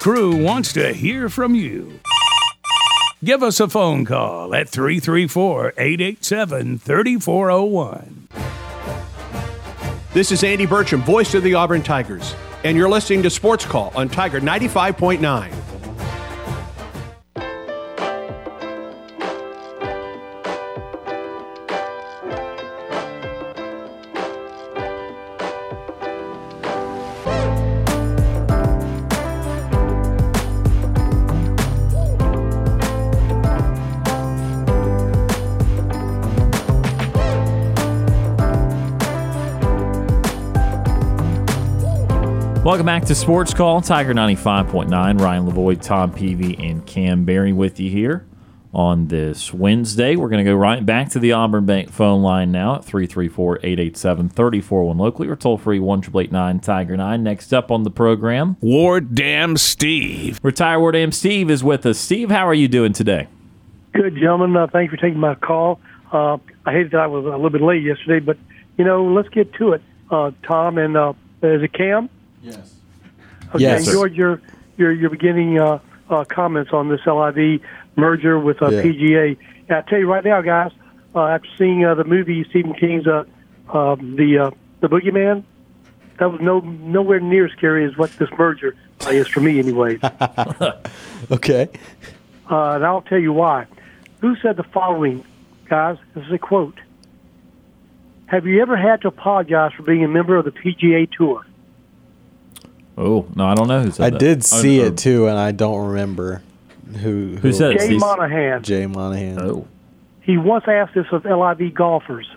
Crew 0.00 0.34
wants 0.34 0.72
to 0.72 0.94
hear 0.94 1.28
from 1.28 1.54
you. 1.54 2.00
Give 3.22 3.42
us 3.42 3.60
a 3.60 3.68
phone 3.68 4.06
call 4.06 4.54
at 4.54 4.70
334 4.70 5.74
887 5.76 6.78
3401. 6.78 8.28
This 10.14 10.32
is 10.32 10.42
Andy 10.42 10.66
Burcham, 10.66 11.04
voice 11.04 11.34
of 11.34 11.42
the 11.42 11.54
Auburn 11.54 11.82
Tigers, 11.82 12.34
and 12.64 12.78
you're 12.78 12.88
listening 12.88 13.22
to 13.22 13.30
Sports 13.30 13.66
Call 13.66 13.92
on 13.94 14.08
Tiger 14.08 14.40
95.9. 14.40 15.59
back 42.90 43.04
to 43.04 43.14
Sports 43.14 43.54
Call, 43.54 43.80
Tiger 43.80 44.12
95.9. 44.12 45.20
Ryan 45.20 45.46
Lavoie, 45.46 45.80
Tom 45.80 46.12
Peavy, 46.12 46.58
and 46.58 46.84
Kam 46.86 47.24
Berry 47.24 47.52
with 47.52 47.78
you 47.78 47.88
here 47.88 48.26
on 48.74 49.06
this 49.06 49.54
Wednesday. 49.54 50.16
We're 50.16 50.28
going 50.28 50.44
to 50.44 50.50
go 50.50 50.56
right 50.56 50.84
back 50.84 51.10
to 51.10 51.20
the 51.20 51.30
Auburn 51.30 51.66
Bank 51.66 51.92
phone 51.92 52.20
line 52.20 52.50
now 52.50 52.74
at 52.74 52.84
334 52.84 53.58
887 53.58 54.30
341 54.30 54.98
locally 54.98 55.28
or 55.28 55.36
toll 55.36 55.56
free 55.56 55.78
1 55.78 56.02
Tiger 56.62 56.96
9. 56.96 57.22
Next 57.22 57.54
up 57.54 57.70
on 57.70 57.84
the 57.84 57.92
program, 57.92 58.56
Ward 58.60 59.14
Dam 59.14 59.56
Steve. 59.56 60.40
Retire 60.42 60.80
Ward 60.80 60.94
Dam 60.94 61.12
Steve 61.12 61.48
is 61.48 61.62
with 61.62 61.86
us. 61.86 61.96
Steve, 61.96 62.28
how 62.28 62.44
are 62.44 62.54
you 62.54 62.66
doing 62.66 62.92
today? 62.92 63.28
Good, 63.92 64.16
gentlemen. 64.16 64.56
Uh, 64.56 64.66
thanks 64.66 64.92
for 64.92 64.96
taking 64.96 65.20
my 65.20 65.36
call. 65.36 65.78
Uh, 66.10 66.38
I 66.66 66.72
hated 66.72 66.90
that 66.90 67.02
I 67.02 67.06
was 67.06 67.24
a 67.24 67.28
little 67.28 67.50
bit 67.50 67.62
late 67.62 67.84
yesterday, 67.84 68.18
but 68.18 68.36
you 68.76 68.84
know, 68.84 69.04
let's 69.04 69.28
get 69.28 69.54
to 69.54 69.74
it. 69.74 69.82
Uh, 70.10 70.32
Tom 70.42 70.76
and 70.76 70.96
uh, 70.96 71.12
is 71.40 71.62
it 71.62 71.72
Kam? 71.72 72.10
Yes. 72.42 72.79
Okay, 73.54 73.62
Yes. 73.62 73.86
Enjoyed 73.86 74.14
your 74.14 74.40
your 74.76 74.92
your 74.92 75.10
beginning 75.10 75.58
uh, 75.58 75.78
uh, 76.08 76.24
comments 76.24 76.72
on 76.72 76.88
this 76.88 77.00
LIV 77.06 77.60
merger 77.96 78.38
with 78.38 78.62
uh, 78.62 78.70
Yeah. 78.70 78.82
PGA. 78.82 79.36
And 79.68 79.76
I 79.78 79.82
tell 79.82 79.98
you 79.98 80.10
right 80.10 80.24
now, 80.24 80.40
guys, 80.40 80.72
uh, 81.14 81.24
after 81.26 81.48
seeing 81.58 81.84
uh, 81.84 81.94
the 81.94 82.04
movie 82.04 82.44
Stephen 82.50 82.74
King's 82.74 83.06
uh, 83.06 83.24
uh, 83.68 83.96
the 83.96 84.38
uh, 84.38 84.50
the 84.80 84.88
Boogeyman, 84.88 85.44
that 86.18 86.30
was 86.30 86.40
no 86.40 86.60
nowhere 86.60 87.20
near 87.20 87.46
as 87.46 87.52
scary 87.52 87.84
as 87.84 87.96
what 87.96 88.10
this 88.18 88.28
merger 88.38 88.76
uh, 89.06 89.10
is 89.10 89.28
for 89.28 89.40
me, 89.40 89.58
anyway. 89.58 89.98
Okay. 91.30 91.68
Uh, 92.50 92.72
and 92.72 92.84
I'll 92.84 93.02
tell 93.02 93.18
you 93.18 93.32
why. 93.32 93.66
Who 94.20 94.34
said 94.36 94.56
the 94.56 94.62
following, 94.64 95.24
guys? 95.68 95.98
This 96.14 96.24
is 96.26 96.32
a 96.32 96.38
quote. 96.38 96.80
Have 98.26 98.46
you 98.46 98.60
ever 98.62 98.76
had 98.76 99.02
to 99.02 99.08
apologize 99.08 99.72
for 99.74 99.82
being 99.82 100.02
a 100.04 100.08
member 100.08 100.36
of 100.36 100.44
the 100.44 100.50
PGA 100.50 101.08
Tour? 101.10 101.44
Oh, 103.02 103.26
no, 103.34 103.46
I 103.46 103.54
don't 103.54 103.66
know 103.68 103.82
who 103.82 103.90
said 103.90 104.04
I 104.06 104.10
that. 104.10 104.18
did 104.18 104.38
Oh, 104.38 104.42
see 104.42 104.82
oh, 104.82 104.86
it 104.86 104.98
too, 104.98 105.26
and 105.26 105.38
I 105.38 105.52
don't 105.52 105.86
remember 105.88 106.42
who 107.00 107.36
Who 107.36 107.52
said 107.52 107.72
it? 107.72 107.78
Jay 107.78 107.84
Steve? 107.86 108.00
Monahan. 108.00 108.62
Jay 108.62 108.86
Monahan. 108.86 109.40
Oh, 109.40 109.66
He 110.20 110.36
once 110.36 110.64
asked 110.68 110.94
this 110.94 111.06
of 111.12 111.24
LIV 111.24 111.72
golfers. 111.74 112.28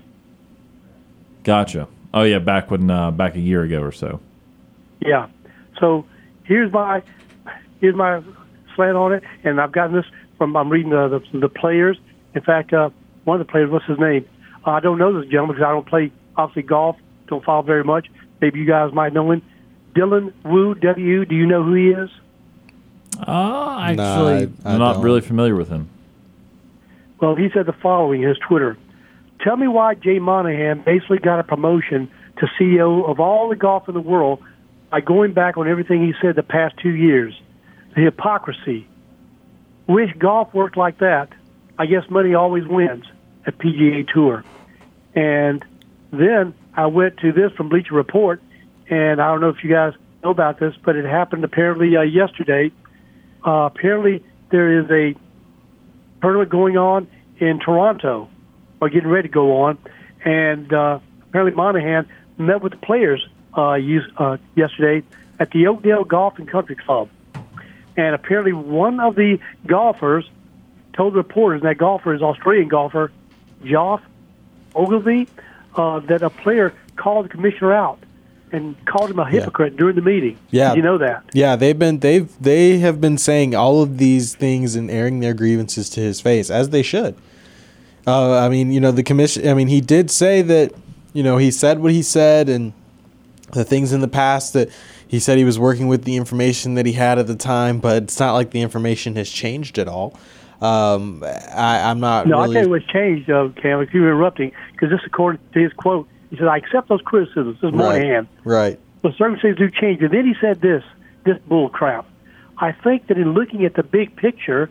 gotcha. 1.44 1.88
Oh, 2.14 2.24
yeah, 2.24 2.40
back 2.40 2.70
when, 2.70 2.90
uh, 2.92 3.10
back 3.12 3.36
a 3.36 3.40
year 3.40 3.64
ago 3.64 3.82
or 3.82 3.92
so. 3.92 4.20
Yeah. 5.00 5.28
So 5.80 6.06
here's 6.44 6.72
my 6.72 7.02
here's 7.82 7.96
my 7.96 8.22
slant 8.76 8.96
on 8.96 9.12
it, 9.14 9.24
and 9.44 9.60
I've 9.60 9.72
gotten 9.72 9.96
this 9.96 10.06
from 10.38 10.56
I'm 10.56 10.70
reading 10.70 10.92
the 10.92 11.20
the, 11.34 11.40
the 11.40 11.50
players. 11.50 11.98
In 12.36 12.42
fact, 12.42 12.72
uh, 12.72 12.90
one 13.26 13.42
of 13.42 13.46
the 13.46 13.52
players, 13.52 13.70
what's 13.70 13.86
his 13.86 14.00
name? 14.00 14.26
Uh, 14.66 14.72
I 14.72 14.80
don't 14.80 14.98
know 14.98 15.20
this 15.20 15.30
gentleman 15.30 15.56
because 15.58 15.68
I 15.68 15.72
don't 15.72 15.88
play 15.88 16.12
obviously 16.38 16.62
golf. 16.64 16.96
Don't 17.28 17.44
follow 17.44 17.64
very 17.64 17.84
much. 17.84 18.08
Maybe 18.40 18.60
you 18.60 18.66
guys 18.66 18.94
might 18.94 19.12
know 19.14 19.30
him. 19.32 19.42
Dylan 19.94 20.34
Wu 20.44 20.74
W. 20.76 21.26
Do 21.26 21.36
you 21.36 21.46
know 21.46 21.64
who 21.64 21.74
he 21.74 21.90
is? 21.90 22.10
Oh, 23.28 23.78
actually, 23.80 23.96
Nah, 23.96 24.26
I- 24.66 24.70
I 24.70 24.74
I'm 24.74 24.80
not 24.80 24.94
don't. 24.96 25.04
really 25.04 25.22
familiar 25.22 25.56
with 25.56 25.70
him. 25.70 25.88
Well, 27.20 27.36
he 27.36 27.50
said 27.52 27.66
the 27.68 27.74
following 27.74 28.24
in 28.24 28.30
his 28.30 28.38
Twitter. 28.40 28.76
Tell 29.42 29.56
me 29.56 29.68
why 29.68 29.96
Jay 29.96 30.20
Monahan 30.20 30.80
basically 30.82 31.20
got 31.20 31.40
a 31.40 31.44
promotion 31.44 32.10
to 32.38 32.48
CEO 32.58 33.04
of 33.08 33.20
all 33.20 33.50
the 33.50 33.56
golf 33.56 33.88
in 33.88 33.94
the 33.94 34.02
world 34.02 34.40
by 34.90 35.02
going 35.02 35.34
back 35.34 35.58
on 35.58 35.68
everything 35.68 36.06
he 36.06 36.14
said 36.22 36.36
the 36.36 36.44
past 36.44 36.76
two 36.78 36.90
years. 36.96 37.40
The 37.96 38.02
hypocrisy. 38.02 38.88
Wish 39.88 40.14
golf 40.18 40.54
worked 40.54 40.78
like 40.78 40.98
that. 41.00 41.30
I 41.78 41.86
guess 41.86 42.10
money 42.10 42.34
always 42.34 42.66
wins. 42.68 43.06
at 43.46 43.58
PGA 43.58 44.04
Tour. 44.08 44.42
And 45.16 45.66
then 46.12 46.54
I 46.78 46.86
went 46.86 47.18
to 47.18 47.34
this 47.34 47.52
from 47.52 47.68
Bleacher 47.68 47.94
Report, 47.94 48.42
and 48.90 49.22
I 49.22 49.28
don't 49.32 49.42
know 49.42 49.50
if 49.50 49.64
you 49.64 49.70
guys 49.70 49.94
know 50.24 50.32
about 50.32 50.60
this, 50.60 50.74
but 50.84 50.96
it 50.96 51.06
happened 51.06 51.44
apparently 51.44 51.96
uh, 51.96 52.02
yesterday. 52.02 52.72
Uh, 53.46 53.70
apparently, 53.74 54.24
there 54.50 54.80
is 54.80 54.90
a 54.90 55.16
tournament 56.22 56.50
going 56.50 56.78
on 56.78 57.08
in 57.40 57.60
Toronto, 57.60 58.30
or 58.80 58.90
getting 58.90 59.10
ready 59.10 59.28
to 59.28 59.34
go 59.34 59.64
on, 59.64 59.78
and 60.24 60.72
uh, 60.74 61.00
apparently 61.30 61.56
Monahan 61.56 62.08
met 62.38 62.62
with 62.62 62.72
the 62.72 62.78
players 62.78 63.26
uh, 63.58 63.74
use, 63.74 64.10
uh, 64.18 64.38
yesterday 64.56 65.06
at 65.40 65.52
the 65.52 65.68
Oakdale 65.68 66.04
Golf 66.04 66.38
and 66.38 66.48
Country 66.48 66.76
Club, 66.76 67.10
and 67.98 68.16
apparently 68.16 68.54
one 68.54 69.00
of 69.00 69.16
the 69.16 69.40
golfers 69.66 70.30
told 70.94 71.16
reporters, 71.16 71.62
and 71.62 71.70
that 71.70 71.78
golfer 71.78 72.14
is 72.14 72.22
Australian 72.22 72.68
golfer 72.68 73.12
Geoff 73.66 74.02
Ogilvy, 74.76 75.28
uh, 75.76 76.00
that 76.02 76.22
a 76.22 76.30
player 76.30 76.74
called 76.96 77.26
the 77.26 77.30
commissioner 77.30 77.74
out 77.74 78.00
and 78.54 78.76
called 78.86 79.10
him 79.12 79.20
a 79.20 79.30
hypocrite 79.30 79.76
during 79.76 79.96
the 79.96 80.02
meeting. 80.02 80.38
Yeah. 80.52 80.70
Did 80.70 80.78
you 80.78 80.84
know 80.84 80.98
that? 81.00 81.24
Yeah, 81.34 81.56
they've 81.56 81.78
been 81.78 82.00
they've 82.00 82.30
they 82.42 82.78
have 82.80 83.02
been 83.02 83.18
saying 83.18 83.56
all 83.56 83.82
of 83.82 83.98
these 83.98 84.36
things 84.36 84.76
and 84.76 84.90
airing 84.90 85.20
their 85.20 85.34
grievances 85.34 85.90
to 85.92 86.00
his 86.00 86.22
face 86.22 86.50
as 86.50 86.70
they 86.70 86.84
should. 86.84 87.16
Uh, 88.06 88.38
I 88.40 88.50
mean, 88.50 88.72
you 88.72 88.80
know, 88.80 88.92
the 88.92 89.04
commission. 89.04 89.48
I 89.48 89.54
mean, 89.54 89.68
he 89.68 89.82
did 89.82 90.12
say 90.12 90.42
that, 90.44 90.74
you 91.14 91.24
know, 91.24 91.38
he 91.38 91.52
said 91.52 91.80
what 91.80 91.92
he 91.92 92.02
said 92.04 92.50
and 92.50 92.74
the 93.54 93.64
things 93.64 93.92
in 93.94 94.02
the 94.02 94.08
past 94.08 94.54
that 94.54 94.70
he 95.08 95.20
said 95.20 95.38
he 95.38 95.44
was 95.44 95.58
working 95.60 95.88
with 95.88 96.04
the 96.04 96.16
information 96.16 96.74
that 96.76 96.86
he 96.86 96.94
had 96.94 97.18
at 97.20 97.28
the 97.28 97.36
time, 97.36 97.80
but 97.80 98.04
it's 98.04 98.20
not 98.20 98.34
like 98.34 98.52
the 98.52 98.62
information 98.62 99.16
has 99.16 99.30
changed 99.30 99.78
at 99.80 99.88
all. 99.88 100.18
Um, 100.62 101.24
I, 101.24 101.90
I'm 101.90 102.00
not 102.00 102.26
No, 102.26 102.42
really. 102.42 102.54
tell 102.56 102.64
you 102.64 102.70
what's 102.70 102.86
changed, 102.88 103.30
uh, 103.30 103.50
Kam, 103.62 103.82
if 103.82 103.94
you're 103.94 104.08
interrupting, 104.08 104.52
because 104.72 104.90
this 104.90 105.02
according 105.06 105.42
to 105.54 105.60
his 105.60 105.74
quote, 105.74 106.08
he 106.34 106.40
said, 106.40 106.48
I 106.48 106.58
accept 106.58 106.90
those 106.90 107.02
criticisms. 107.04 107.62
This 107.62 107.70
is 107.70 107.76
Monahan. 107.76 108.28
right. 108.44 108.80
But 109.04 109.14
circumstances 109.18 109.56
do 109.60 109.70
change. 109.70 110.02
And 110.02 110.12
then 110.12 110.26
he 110.26 110.34
said 110.42 110.62
this, 110.62 110.84
this 111.26 111.38
bull 111.48 111.70
crap. 111.70 112.08
I 112.58 112.72
think 112.72 113.06
that 113.08 113.20
in 113.20 113.34
looking 113.36 113.66
at 113.66 113.76
the 113.76 113.84
big 113.84 114.16
picture, 114.16 114.68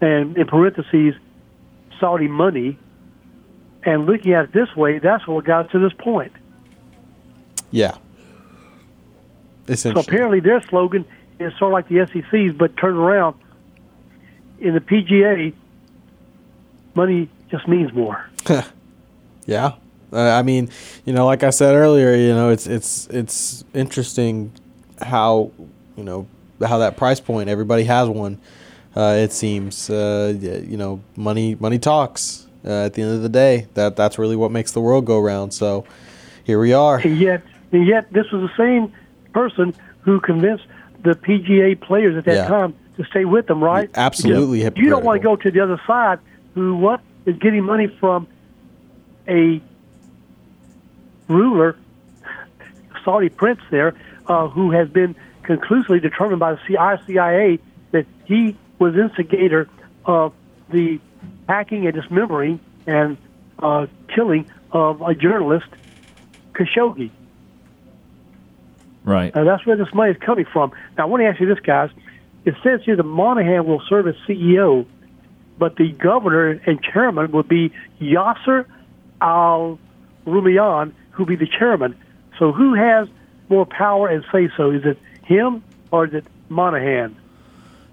and 0.00 0.38
in 0.38 0.46
parentheses, 0.46 1.14
Saudi 1.98 2.28
money, 2.28 2.78
and 3.82 4.06
looking 4.06 4.32
at 4.32 4.44
it 4.44 4.52
this 4.52 4.76
way, 4.76 5.00
that's 5.00 5.26
what 5.26 5.44
got 5.44 5.66
us 5.66 5.72
to 5.72 5.80
this 5.80 5.92
point. 5.92 6.32
Yeah. 7.72 7.96
So 9.74 9.90
apparently 9.90 10.38
their 10.38 10.62
slogan 10.62 11.04
is 11.40 11.52
sort 11.58 11.70
of 11.70 11.72
like 11.72 11.88
the 11.88 12.06
SEC's, 12.06 12.56
but 12.56 12.76
turn 12.76 12.94
around. 12.94 13.34
In 14.60 14.72
the 14.74 14.80
PGA, 14.80 15.52
money 16.94 17.28
just 17.50 17.66
means 17.66 17.92
more. 17.92 18.30
Yeah, 19.48 19.74
uh, 20.16 20.38
I 20.38 20.42
mean, 20.42 20.70
you 21.04 21.12
know, 21.12 21.26
like 21.26 21.42
I 21.42 21.50
said 21.50 21.74
earlier, 21.74 22.14
you 22.14 22.34
know, 22.34 22.48
it's 22.50 22.66
it's 22.66 23.06
it's 23.08 23.64
interesting 23.74 24.52
how 25.02 25.52
you 25.96 26.04
know 26.04 26.26
how 26.64 26.78
that 26.78 26.96
price 26.96 27.20
point. 27.20 27.48
Everybody 27.48 27.84
has 27.84 28.08
one. 28.08 28.40
Uh, 28.96 29.14
it 29.18 29.30
seems, 29.30 29.90
uh, 29.90 30.34
you 30.40 30.76
know, 30.76 31.00
money 31.16 31.54
money 31.56 31.78
talks. 31.78 32.46
Uh, 32.64 32.86
at 32.86 32.94
the 32.94 33.02
end 33.02 33.12
of 33.14 33.22
the 33.22 33.28
day, 33.28 33.66
that 33.74 33.94
that's 33.94 34.18
really 34.18 34.34
what 34.34 34.50
makes 34.50 34.72
the 34.72 34.80
world 34.80 35.04
go 35.04 35.20
round. 35.20 35.54
So 35.54 35.84
here 36.42 36.58
we 36.58 36.72
are. 36.72 36.98
And 36.98 37.20
yet, 37.20 37.42
and 37.70 37.86
yet, 37.86 38.12
this 38.12 38.26
was 38.32 38.50
the 38.50 38.56
same 38.56 38.92
person 39.32 39.72
who 40.00 40.18
convinced 40.18 40.64
the 41.04 41.14
PGA 41.14 41.80
players 41.80 42.16
at 42.16 42.24
that 42.24 42.34
Yeah. 42.34 42.48
time 42.48 42.74
to 42.96 43.04
stay 43.04 43.24
with 43.24 43.46
them, 43.46 43.62
right? 43.62 43.88
Absolutely 43.94 44.60
You 44.60 44.90
don't 44.90 45.04
want 45.04 45.20
to 45.20 45.24
go 45.24 45.36
to 45.36 45.50
the 45.50 45.60
other 45.60 45.80
side, 45.86 46.18
who 46.54 46.74
what 46.76 47.00
is 47.26 47.36
getting 47.38 47.62
money 47.64 47.86
from 48.00 48.26
a 49.28 49.60
ruler, 51.28 51.76
Saudi 53.04 53.28
prince 53.28 53.60
there, 53.70 53.94
uh, 54.26 54.48
who 54.48 54.70
has 54.70 54.88
been 54.88 55.14
conclusively 55.42 56.00
determined 56.00 56.40
by 56.40 56.52
the 56.54 56.60
CIA 57.06 57.58
that 57.92 58.06
he 58.24 58.56
was 58.78 58.96
instigator 58.96 59.68
of 60.04 60.32
the 60.70 61.00
hacking 61.48 61.86
and 61.86 61.94
dismembering 61.94 62.60
and 62.86 63.16
uh, 63.58 63.86
killing 64.14 64.50
of 64.72 65.00
a 65.02 65.14
journalist, 65.14 65.66
Khashoggi. 66.52 67.10
Right. 69.04 69.34
Now, 69.34 69.44
that's 69.44 69.64
where 69.64 69.76
this 69.76 69.92
money 69.94 70.12
is 70.12 70.18
coming 70.18 70.46
from. 70.52 70.72
Now, 70.98 71.04
I 71.04 71.06
want 71.06 71.22
to 71.22 71.26
ask 71.26 71.40
you 71.40 71.46
this, 71.46 71.60
guys. 71.60 71.90
It 72.44 72.54
says 72.62 72.80
here 72.84 72.96
that 72.96 73.04
Monahan 73.04 73.64
will 73.66 73.82
serve 73.88 74.08
as 74.08 74.16
CEO, 74.28 74.86
but 75.58 75.76
the 75.76 75.92
governor 75.92 76.50
and 76.50 76.82
chairman 76.82 77.30
would 77.32 77.48
be 77.48 77.72
Yasser 78.00 78.66
Al 79.20 79.78
Rumayyan, 80.26 80.92
who 81.16 81.24
be 81.24 81.36
the 81.36 81.46
chairman. 81.46 81.96
So, 82.38 82.52
who 82.52 82.74
has 82.74 83.08
more 83.48 83.64
power 83.64 84.08
and 84.08 84.24
say 84.30 84.48
so? 84.56 84.70
Is 84.70 84.84
it 84.84 84.98
him 85.24 85.64
or 85.90 86.06
is 86.06 86.14
it 86.14 86.26
Monahan? 86.48 87.16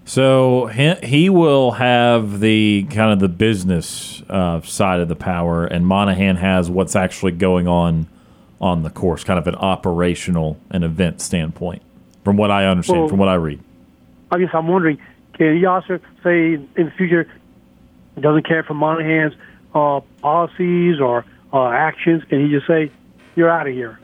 So 0.06 0.66
he, 0.66 0.94
he 1.02 1.30
will 1.30 1.72
have 1.72 2.40
the 2.40 2.86
kind 2.90 3.10
of 3.10 3.20
the 3.20 3.28
business 3.28 4.22
uh, 4.28 4.60
side 4.60 5.00
of 5.00 5.08
the 5.08 5.16
power, 5.16 5.64
and 5.64 5.86
Monahan 5.86 6.36
has 6.36 6.70
what's 6.70 6.94
actually 6.94 7.32
going 7.32 7.66
on 7.66 8.06
on 8.60 8.82
the 8.82 8.90
course, 8.90 9.24
kind 9.24 9.38
of 9.38 9.46
an 9.46 9.54
operational 9.54 10.58
and 10.70 10.84
event 10.84 11.20
standpoint, 11.22 11.82
from 12.22 12.36
what 12.36 12.50
I 12.50 12.66
understand, 12.66 13.00
Well- 13.00 13.08
from 13.08 13.18
what 13.18 13.28
I 13.28 13.34
read. 13.34 13.60
I 14.30 14.38
guess 14.38 14.50
I'm 14.52 14.68
wondering, 14.68 14.98
can 15.34 15.58
Yasser 15.60 16.00
say 16.22 16.54
in 16.54 16.68
the 16.76 16.90
future 16.96 17.26
he 18.14 18.20
doesn't 18.20 18.46
care 18.46 18.62
for 18.64 18.74
Monahan's 18.74 19.34
uh, 19.74 20.00
policies 20.20 21.00
or 21.00 21.24
uh, 21.52 21.68
actions? 21.68 22.24
Can 22.24 22.44
he 22.44 22.50
just 22.50 22.66
say, 22.66 22.90
"You're 23.36 23.50
out 23.50 23.66
of 23.66 23.74
here. 23.74 23.98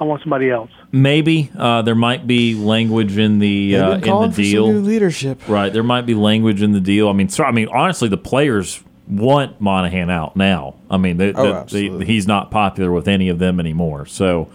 I 0.00 0.04
want 0.04 0.22
somebody 0.22 0.50
else"? 0.50 0.70
Maybe 0.90 1.50
uh, 1.56 1.82
there 1.82 1.94
might 1.94 2.26
be 2.26 2.54
language 2.54 3.16
in 3.18 3.38
the 3.38 3.76
uh, 3.76 3.94
in 3.96 4.00
calling 4.02 4.30
the 4.30 4.36
for 4.36 4.42
some 4.42 4.50
deal. 4.50 4.66
new 4.72 4.80
leadership. 4.80 5.40
Right, 5.48 5.72
there 5.72 5.82
might 5.82 6.06
be 6.06 6.14
language 6.14 6.62
in 6.62 6.72
the 6.72 6.80
deal. 6.80 7.08
I 7.08 7.12
mean, 7.12 7.28
so 7.28 7.44
I 7.44 7.50
mean, 7.52 7.68
honestly, 7.68 8.08
the 8.08 8.16
players 8.18 8.82
want 9.08 9.60
Monahan 9.60 10.10
out 10.10 10.36
now. 10.36 10.74
I 10.90 10.96
mean, 10.96 11.16
they, 11.16 11.32
Oh, 11.34 11.42
they- 11.42 11.52
absolutely. 11.52 12.06
he's 12.06 12.26
not 12.26 12.50
popular 12.50 12.90
with 12.92 13.08
any 13.08 13.28
of 13.28 13.38
them 13.38 13.58
anymore. 13.60 14.06
So 14.06 14.48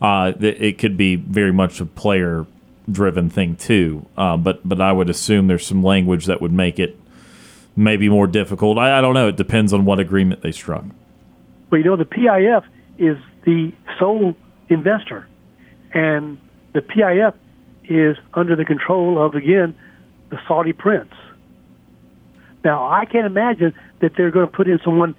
uh, 0.00 0.32
it 0.40 0.78
could 0.78 0.96
be 0.96 1.16
very 1.16 1.52
much 1.52 1.80
a 1.80 1.86
player-driven 1.86 3.30
thing 3.30 3.56
too. 3.56 4.06
Uh, 4.16 4.36
but 4.36 4.66
but 4.68 4.80
I 4.80 4.92
would 4.92 5.08
assume 5.10 5.46
there's 5.46 5.66
some 5.66 5.82
language 5.82 6.26
that 6.26 6.40
would 6.40 6.52
make 6.52 6.78
it 6.78 6.98
maybe 7.76 8.08
more 8.08 8.26
difficult. 8.26 8.78
I, 8.78 8.98
I 8.98 9.00
don't 9.00 9.14
know. 9.14 9.28
It 9.28 9.36
depends 9.36 9.72
on 9.72 9.84
what 9.84 9.98
agreement 9.98 10.42
they 10.42 10.52
struck. 10.52 10.84
But 11.70 11.76
you 11.78 11.84
know, 11.84 11.96
the 11.96 12.04
PIF 12.04 12.64
is 12.98 13.16
the 13.46 13.72
sole 13.98 14.36
investor, 14.68 15.26
and 15.94 16.38
the 16.74 16.80
PIF 16.80 17.34
is 17.84 18.16
under 18.34 18.56
the 18.56 18.64
control 18.64 19.24
of 19.24 19.34
again 19.34 19.74
the 20.28 20.38
Saudi 20.46 20.72
prince. 20.74 21.14
Now, 22.64 22.90
I 22.90 23.04
can't 23.04 23.26
imagine 23.26 23.72
that 24.00 24.12
they're 24.16 24.32
going 24.32 24.48
to 24.48 24.52
put 24.52 24.66
in 24.66 24.80
someone, 24.84 25.14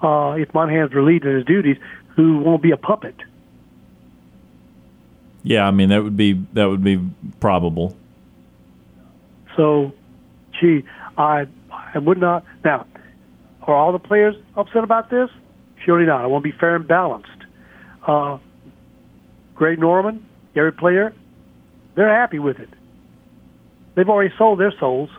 uh, 0.00 0.36
if 0.38 0.54
Monahan's 0.54 0.94
relieved 0.94 1.26
of 1.26 1.34
his 1.34 1.44
duties, 1.44 1.76
who 2.14 2.38
won't 2.38 2.62
be 2.62 2.70
a 2.70 2.76
puppet. 2.76 3.16
Yeah, 5.42 5.66
I 5.66 5.72
mean 5.72 5.90
that 5.90 6.02
would 6.02 6.16
be 6.16 6.32
that 6.54 6.66
would 6.66 6.82
be 6.82 6.98
probable. 7.40 7.94
So, 9.56 9.92
gee, 10.58 10.84
I 11.18 11.46
I 11.70 11.98
would 11.98 12.18
not. 12.18 12.44
Now, 12.64 12.86
are 13.62 13.74
all 13.74 13.92
the 13.92 13.98
players 13.98 14.36
upset 14.56 14.84
about 14.84 15.10
this? 15.10 15.28
Surely 15.84 16.06
not. 16.06 16.22
I 16.22 16.26
want 16.26 16.44
to 16.44 16.50
be 16.50 16.56
fair 16.56 16.76
and 16.76 16.86
balanced. 16.86 17.28
Uh, 18.06 18.38
Greg 19.54 19.78
Norman, 19.78 20.26
Gary 20.54 20.72
Player, 20.72 21.14
they're 21.94 22.12
happy 22.14 22.38
with 22.38 22.58
it. 22.58 22.68
They've 23.94 24.08
already 24.08 24.34
sold 24.36 24.58
their 24.58 24.72
souls. 24.78 25.10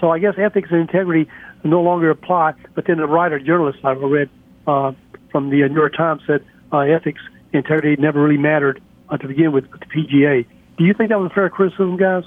So 0.00 0.10
I 0.10 0.18
guess 0.18 0.34
ethics 0.38 0.68
and 0.70 0.80
integrity 0.80 1.28
no 1.64 1.82
longer 1.82 2.10
apply. 2.10 2.54
But 2.74 2.86
then 2.86 2.98
the 2.98 3.06
writer 3.06 3.38
journalist 3.38 3.78
I've 3.84 4.00
read 4.00 4.30
uh, 4.66 4.92
from 5.32 5.50
the 5.50 5.68
New 5.68 5.74
York 5.74 5.96
Times 5.96 6.22
said 6.26 6.44
uh, 6.72 6.78
ethics 6.80 7.20
and 7.52 7.64
integrity 7.64 8.00
never 8.00 8.22
really 8.22 8.38
mattered 8.38 8.80
uh, 9.08 9.16
to 9.16 9.26
begin 9.26 9.52
with 9.52 9.70
with 9.70 9.80
the 9.80 9.86
PGA. 9.86 10.46
Do 10.78 10.84
you 10.84 10.94
think 10.94 11.08
that 11.08 11.18
was 11.18 11.30
a 11.30 11.34
fair 11.34 11.48
criticism, 11.48 11.96
guys? 11.96 12.24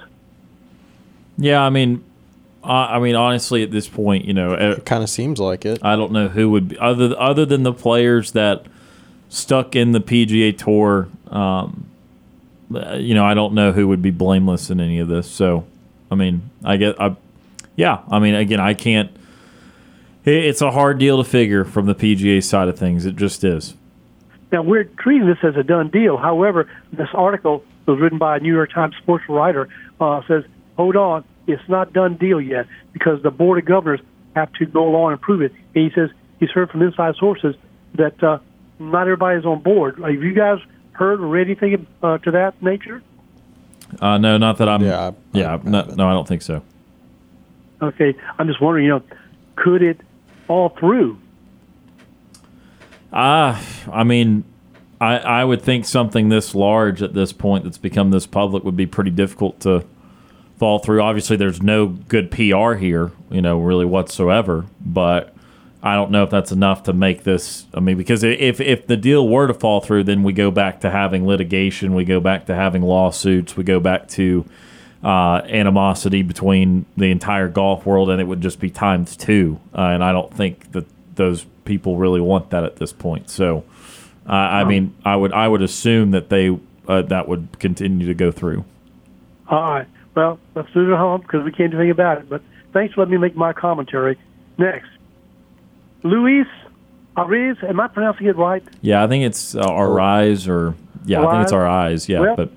Yeah, 1.38 1.61
I 1.61 1.70
mean, 1.70 2.03
I 2.70 2.99
mean 2.99 3.15
honestly, 3.15 3.63
at 3.63 3.72
this 3.72 3.88
point, 3.88 4.26
you 4.26 4.34
know, 4.34 4.53
it 4.53 4.86
Kind 4.86 5.03
of 5.03 5.09
seems 5.09 5.39
like 5.39 5.65
it. 5.65 5.80
I 5.82 5.95
don't 5.95 6.11
know 6.11 6.28
who 6.28 6.49
would 6.51 6.70
be 6.70 6.78
other 6.80 7.15
other 7.20 7.45
than 7.45 7.63
the 7.63 7.74
players 7.74 8.32
that 8.34 8.65
stuck 9.30 9.76
in 9.76 9.91
the 9.91 9.99
PGA 9.99 10.57
Tour. 10.57 11.07
Um, 11.30 11.86
uh, 12.74 12.95
you 12.95 13.13
know, 13.15 13.26
I 13.26 13.34
don't 13.34 13.53
know 13.53 13.72
who 13.72 13.88
would 13.88 14.01
be 14.01 14.11
blameless 14.11 14.70
in 14.70 14.80
any 14.80 14.99
of 14.99 15.07
this. 15.07 15.30
So, 15.30 15.65
I 16.11 16.15
mean, 16.15 16.49
I 16.63 16.78
get, 16.78 17.01
I, 17.01 17.15
yeah, 17.76 17.99
I 18.11 18.20
mean, 18.20 18.36
again, 18.36 18.59
I 18.59 18.74
can't. 18.76 19.09
it- 20.26 20.45
It's 20.45 20.61
a 20.61 20.70
hard 20.72 20.99
deal 20.99 21.17
to 21.17 21.28
figure 21.28 21.65
from 21.65 21.88
the 21.88 21.95
PGA 21.95 22.43
side 22.43 22.67
of 22.67 22.78
things. 22.78 23.05
It 23.07 23.15
just 23.15 23.43
is. 23.43 23.74
Now 24.51 24.61
we're 24.63 24.84
treating 24.84 25.28
this 25.28 25.38
as 25.43 25.55
a 25.55 25.63
done 25.63 25.89
deal. 25.89 26.17
However, 26.17 26.67
this 26.91 27.09
article 27.13 27.63
was 27.86 27.99
written 27.99 28.17
by 28.20 28.38
a 28.38 28.39
New 28.39 28.53
York 28.53 28.72
Times 28.72 28.95
sports 28.97 29.26
writer. 29.30 29.67
Uh, 29.99 30.22
says, 30.28 30.43
"Hold 30.78 30.95
on, 30.95 31.24
it's 31.49 31.67
not 31.69 31.93
done 31.93 32.15
deal 32.15 32.39
yet 32.39 32.67
because 32.93 33.21
the 33.23 33.31
board 33.31 33.59
of 33.59 33.65
governors 33.65 33.99
have 34.35 34.51
to 34.53 34.65
go 34.65 34.87
along 34.87 35.11
and 35.13 35.21
prove 35.21 35.41
it. 35.41 35.51
And 35.75 35.83
he 35.85 35.91
says 35.93 36.09
he's 36.39 36.49
heard 36.51 36.69
from 36.69 36.81
inside 36.81 37.15
sources 37.15 37.55
that 37.95 38.21
uh, 38.23 38.39
not 38.79 39.01
everybody's 39.01 39.45
on 39.45 39.61
board. 39.61 39.99
Have 39.99 40.11
you 40.23 40.33
guys 40.33 40.59
heard 40.93 41.19
or 41.19 41.27
read 41.27 41.47
anything 41.47 41.87
uh, 42.03 42.17
to 42.19 42.31
that 42.31 42.61
nature? 42.61 43.01
Uh, 43.99 44.17
no, 44.17 44.37
not 44.37 44.57
that 44.59 44.69
I'm. 44.69 44.81
Yeah, 44.83 45.07
I- 45.09 45.13
yeah, 45.31 45.53
I 45.55 45.57
no, 45.67 45.81
no, 45.83 46.07
I 46.07 46.13
don't 46.13 46.27
think 46.27 46.41
so. 46.43 46.61
Okay, 47.81 48.13
I'm 48.37 48.47
just 48.47 48.61
wondering, 48.61 48.85
you 48.85 48.91
know, 48.91 49.01
could 49.55 49.81
it 49.81 49.99
fall 50.45 50.69
through? 50.69 51.17
Ah, 53.11 53.63
I 53.91 54.03
mean, 54.03 54.43
I 55.01 55.17
I 55.17 55.43
would 55.45 55.61
think 55.61 55.85
something 55.85 56.29
this 56.29 56.53
large 56.53 57.01
at 57.01 57.13
this 57.13 57.33
point 57.33 57.63
that's 57.63 57.77
become 57.77 58.11
this 58.11 58.27
public 58.27 58.63
would 58.63 58.77
be 58.77 58.85
pretty 58.85 59.11
difficult 59.11 59.59
to 59.61 59.85
fall 60.60 60.80
through. 60.80 61.01
Obviously, 61.01 61.38
there's 61.38 61.62
no 61.62 61.88
good 61.88 62.30
PR 62.30 62.74
here, 62.74 63.12
you 63.32 63.41
know, 63.41 63.60
really 63.60 63.86
whatsoever. 63.86 64.66
But 64.80 65.34
I 65.82 65.95
don't 65.95 66.12
know 66.12 66.24
if 66.24 66.30
that's 66.30 66.51
enough 66.51 66.84
to 66.84 66.93
make 66.93 67.24
this. 67.24 67.66
I 67.74 67.80
mean, 67.80 67.97
because 67.97 68.24
if 68.24 68.60
if 68.60 68.86
the 68.86 68.97
deal 68.97 69.28
were 69.28 69.47
to 69.47 69.53
fall 69.53 69.80
through, 69.80 70.03
then 70.03 70.24
we 70.24 70.34
go 70.34 70.51
back 70.51 70.82
to 70.82 70.91
having 70.91 71.26
litigation, 71.26 71.95
we 71.95 72.03
go 72.03 72.20
back 72.20 72.45
to 72.47 72.55
having 72.55 72.82
lawsuits, 72.82 73.55
we 73.55 73.64
go 73.64 73.80
back 73.80 74.07
to 74.10 74.45
uh, 75.03 75.41
animosity 75.45 76.22
between 76.22 76.86
the 76.97 77.10
entire 77.10 77.47
golf 77.47 77.86
world, 77.86 78.10
and 78.10 78.20
it 78.20 78.26
would 78.26 78.41
just 78.41 78.60
be 78.60 78.70
times 78.70 79.16
two. 79.16 79.60
Uh, 79.74 79.84
and 79.84 80.03
I 80.03 80.12
don't 80.12 80.34
think 80.34 80.74
that 80.74 80.86
those 81.16 81.45
people 81.64 81.95
really 81.95 82.22
want 82.22 82.49
that 82.49 82.66
at 82.66 82.76
this 82.76 82.91
point. 82.91 83.30
So, 83.30 83.64
uh, 84.28 84.34
I 84.34 84.66
mean, 84.66 84.93
I 85.05 85.16
would 85.16 85.32
I 85.32 85.47
would 85.47 85.62
assume 85.62 86.12
that 86.12 86.28
they 86.28 86.60
uh, 86.89 87.03
that 87.03 87.30
would 87.30 87.57
continue 87.60 88.05
to 88.07 88.14
go 88.14 88.32
through. 88.32 88.66
All 89.47 89.62
right. 89.62 89.88
Well, 90.16 90.39
let's 90.55 90.72
do 90.74 90.89
it 90.89 90.93
at 90.93 90.97
home 90.99 91.22
because 91.22 91.43
we 91.43 91.51
can't 91.51 91.72
do 91.72 91.78
anything 91.78 91.91
about 91.91 92.18
it. 92.20 92.30
But 92.30 92.41
thanks 92.74 92.93
for 92.93 93.01
letting 93.01 93.12
me 93.14 93.18
make 93.18 93.36
my 93.36 93.53
commentary. 93.53 94.18
Next, 94.57 94.89
Luis 96.03 96.47
Arraez. 97.18 97.64
Am 97.64 97.80
I 97.80 97.88
pronouncing 97.88 98.28
it 98.28 98.36
right? 98.36 98.64
Yeah, 98.82 99.03
I 99.03 99.07
think 99.07 99.24
it's 99.26 99.55
uh, 99.55 99.60
our 99.62 99.99
eyes, 99.99 100.47
or 100.47 100.76
yeah, 101.05 101.22
I 101.26 101.32
think 101.32 101.43
it's 101.43 101.51
Eyes? 101.51 101.53
our 101.53 101.68
eyes. 101.68 102.10
Yeah, 102.10 102.20
Well- 102.22 102.36
but 102.36 102.51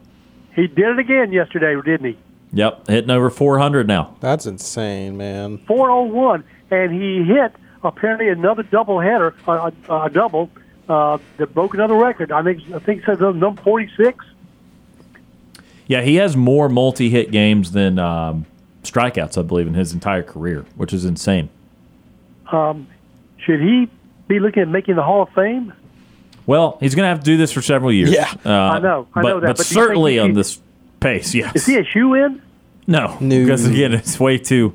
He 0.55 0.67
did 0.67 0.87
it 0.87 0.99
again 0.99 1.33
yesterday, 1.33 1.75
didn't 1.85 2.07
he? 2.07 2.19
yep, 2.53 2.87
hitting 2.89 3.11
over 3.11 3.31
400 3.31 3.87
now. 3.87 4.15
That's 4.21 4.45
insane, 4.47 5.17
man. 5.17 5.59
401, 5.67 6.45
and 6.71 6.93
he 6.93 7.23
hit 7.25 7.53
apparently 7.85 8.29
another 8.29 8.63
double 8.63 9.01
header, 9.01 9.35
uh, 9.49 9.71
a 9.91 10.11
double 10.11 10.51
uh, 10.89 11.19
that 11.39 11.55
broke 11.55 11.75
another 11.75 11.95
record. 11.95 12.31
I 12.33 12.43
think 12.43 12.61
I 12.75 12.79
think 12.81 13.03
it 13.03 13.07
says 13.07 13.21
number 13.21 13.61
46. 13.63 14.25
Yeah, 15.93 16.01
he 16.01 16.15
has 16.15 16.39
more 16.39 16.71
multi-hit 16.71 17.31
games 17.31 17.73
than 17.73 17.99
um, 17.99 18.47
strikeouts, 18.83 19.37
I 19.37 19.43
believe, 19.43 19.67
in 19.67 19.75
his 19.75 19.93
entire 19.93 20.23
career, 20.23 20.65
which 20.75 20.95
is 20.95 21.05
insane. 21.05 21.51
Should 22.51 23.61
he 23.61 23.91
be 24.27 24.41
looking 24.41 24.63
at 24.63 24.69
making 24.69 24.97
the 24.97 25.03
Hall 25.03 25.25
of 25.25 25.29
Fame? 25.35 25.75
Well, 26.47 26.79
he's 26.81 26.95
going 26.95 27.05
to 27.05 27.09
have 27.09 27.19
to 27.19 27.25
do 27.25 27.37
this 27.37 27.53
for 27.53 27.61
several 27.61 27.93
years. 27.93 28.11
Yeah. 28.11 28.33
uh, 28.43 28.49
I 28.51 28.79
know, 28.79 29.07
I 29.15 29.21
but, 29.21 29.29
know 29.29 29.41
that, 29.41 29.47
but 29.49 29.57
but 29.59 29.67
do 29.67 29.75
you 29.75 29.83
certainly 29.83 30.13
he- 30.15 30.19
on 30.19 30.33
this 30.33 30.61
pace, 30.99 31.35
yes. 31.35 31.55
Is 31.57 31.67
he 31.67 31.77
a 31.77 31.85
shoe 31.85 32.15
in? 32.15 32.41
No, 32.87 33.19
No. 33.21 33.43
because 33.43 33.67
again, 33.67 33.93
it's 33.93 34.19
way 34.19 34.39
too. 34.39 34.73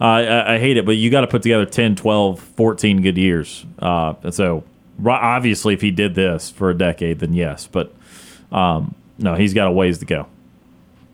Uh, 0.00 0.04
I, 0.04 0.54
I 0.54 0.58
hate 0.58 0.78
it, 0.78 0.86
but 0.86 0.92
you 0.92 1.10
got 1.10 1.20
to 1.20 1.26
put 1.26 1.42
together 1.42 1.66
10, 1.66 1.96
12, 1.96 2.40
14 2.40 3.02
good 3.02 3.18
years. 3.18 3.66
Uh, 3.78 4.14
and 4.22 4.32
so, 4.32 4.64
obviously, 5.06 5.74
if 5.74 5.82
he 5.82 5.90
did 5.90 6.14
this 6.14 6.48
for 6.48 6.70
a 6.70 6.74
decade, 6.74 7.18
then 7.18 7.34
yes. 7.34 7.66
But 7.70 7.94
um, 8.50 8.94
no, 9.18 9.34
he's 9.34 9.52
got 9.52 9.66
a 9.68 9.70
ways 9.72 9.98
to 9.98 10.06
go. 10.06 10.26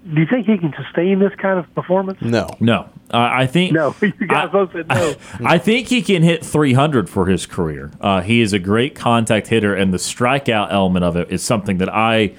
Do 0.02 0.20
you 0.20 0.26
think 0.26 0.46
he 0.46 0.56
can 0.56 0.72
sustain 0.82 1.18
this 1.18 1.32
kind 1.36 1.58
of 1.58 1.72
performance? 1.74 2.20
No. 2.22 2.48
No, 2.58 2.88
uh, 3.12 3.18
I 3.18 3.46
think 3.46 3.72
No, 3.72 3.94
you 4.02 4.12
guys 4.26 4.48
I- 4.48 4.52
both 4.52 4.72
said 4.72 4.88
no. 4.88 5.14
I 5.44 5.58
think 5.58 5.88
he 5.88 6.00
can 6.02 6.22
hit 6.22 6.44
300 6.44 7.08
for 7.10 7.26
his 7.26 7.44
career. 7.46 7.90
Uh, 8.00 8.20
he 8.22 8.40
is 8.40 8.52
a 8.54 8.58
great 8.58 8.94
contact 8.94 9.48
hitter, 9.48 9.74
and 9.74 9.92
the 9.92 9.98
strikeout 9.98 10.72
element 10.72 11.04
of 11.04 11.16
it 11.16 11.30
is 11.30 11.42
something 11.42 11.78
that 11.78 11.88
I 11.92 12.32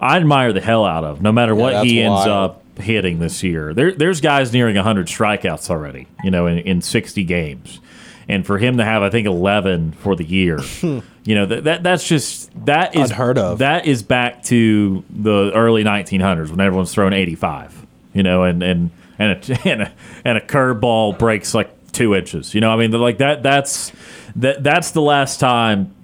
I 0.00 0.18
admire 0.18 0.52
the 0.52 0.60
hell 0.60 0.84
out 0.84 1.04
of. 1.04 1.22
No 1.22 1.32
matter 1.32 1.54
what 1.54 1.72
that's 1.72 1.88
he 1.88 2.02
ends 2.02 2.26
wild. 2.26 2.50
up 2.50 2.78
hitting 2.78 3.18
this 3.18 3.42
year, 3.42 3.72
there, 3.72 3.92
there's 3.92 4.20
guys 4.20 4.52
nearing 4.52 4.76
100 4.76 5.06
strikeouts 5.06 5.70
already. 5.70 6.08
You 6.22 6.30
know, 6.30 6.46
in, 6.46 6.58
in 6.58 6.82
60 6.82 7.24
games, 7.24 7.80
and 8.28 8.44
for 8.44 8.58
him 8.58 8.76
to 8.76 8.84
have 8.84 9.02
I 9.02 9.08
think 9.08 9.26
11 9.26 9.92
for 9.92 10.14
the 10.16 10.24
year, 10.24 10.58
you 11.26 11.34
know 11.34 11.46
that, 11.46 11.64
that 11.64 11.82
that's 11.82 12.06
just 12.06 12.50
that 12.66 12.94
is 12.94 13.10
Unheard 13.10 13.38
of. 13.38 13.58
That 13.58 13.86
is 13.86 14.02
back 14.02 14.42
to 14.44 15.04
the 15.10 15.50
early 15.54 15.82
1900s 15.82 16.50
when 16.50 16.60
everyone's 16.60 16.94
throwing 16.94 17.12
85. 17.12 17.86
You 18.14 18.22
know, 18.22 18.44
and 18.44 18.62
and 18.62 18.90
and 19.18 19.32
a 19.32 19.58
and 19.68 19.82
a, 19.82 19.92
and 20.24 20.38
a 20.38 20.40
curveball 20.40 21.18
breaks 21.18 21.54
like 21.54 21.92
two 21.92 22.14
inches. 22.14 22.54
You 22.54 22.60
know, 22.60 22.70
I 22.70 22.76
mean, 22.76 22.92
like 22.92 23.18
that. 23.18 23.42
That's 23.42 23.92
that. 24.36 24.62
That's 24.62 24.92
the 24.92 25.02
last 25.02 25.40
time 25.40 25.94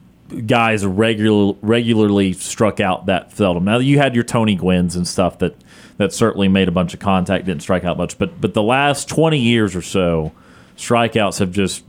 guys 0.46 0.84
regular, 0.84 1.54
regularly 1.60 2.32
struck 2.32 2.80
out 2.80 3.06
that 3.06 3.36
seldom. 3.36 3.64
Now 3.64 3.78
you 3.78 3.98
had 3.98 4.14
your 4.14 4.24
Tony 4.24 4.56
Gwynns 4.56 4.96
and 4.96 5.06
stuff 5.06 5.38
that 5.38 5.54
that 5.98 6.12
certainly 6.12 6.48
made 6.48 6.68
a 6.68 6.72
bunch 6.72 6.94
of 6.94 7.00
contact, 7.00 7.44
didn't 7.44 7.62
strike 7.62 7.84
out 7.84 7.96
much. 7.96 8.18
But 8.18 8.40
but 8.40 8.54
the 8.54 8.62
last 8.62 9.08
twenty 9.08 9.38
years 9.38 9.76
or 9.76 9.82
so, 9.82 10.32
strikeouts 10.76 11.38
have 11.38 11.52
just 11.52 11.84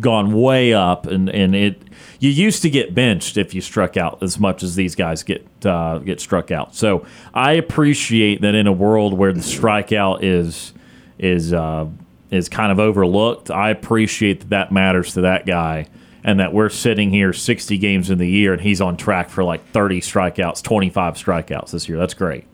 gone 0.00 0.32
way 0.32 0.74
up, 0.74 1.06
and 1.06 1.28
and 1.30 1.54
it. 1.54 1.82
You 2.20 2.28
used 2.28 2.60
to 2.62 2.70
get 2.70 2.94
benched 2.94 3.38
if 3.38 3.54
you 3.54 3.62
struck 3.62 3.96
out 3.96 4.22
as 4.22 4.38
much 4.38 4.62
as 4.62 4.74
these 4.74 4.94
guys 4.94 5.22
get 5.22 5.44
uh, 5.64 5.98
get 5.98 6.20
struck 6.20 6.50
out. 6.50 6.74
So 6.74 7.06
I 7.32 7.52
appreciate 7.52 8.42
that 8.42 8.54
in 8.54 8.66
a 8.66 8.72
world 8.72 9.14
where 9.14 9.32
the 9.32 9.40
strikeout 9.40 10.18
is 10.22 10.74
is 11.18 11.54
uh, 11.54 11.88
is 12.30 12.50
kind 12.50 12.70
of 12.70 12.78
overlooked. 12.78 13.50
I 13.50 13.70
appreciate 13.70 14.40
that 14.40 14.50
that 14.50 14.70
matters 14.70 15.14
to 15.14 15.22
that 15.22 15.46
guy, 15.46 15.86
and 16.22 16.38
that 16.40 16.52
we're 16.52 16.68
sitting 16.68 17.10
here 17.10 17.32
60 17.32 17.78
games 17.78 18.10
in 18.10 18.18
the 18.18 18.28
year, 18.28 18.52
and 18.52 18.60
he's 18.60 18.82
on 18.82 18.98
track 18.98 19.30
for 19.30 19.42
like 19.42 19.66
30 19.68 20.02
strikeouts, 20.02 20.62
25 20.62 21.14
strikeouts 21.14 21.70
this 21.70 21.88
year. 21.88 21.96
That's 21.96 22.14
great. 22.14 22.44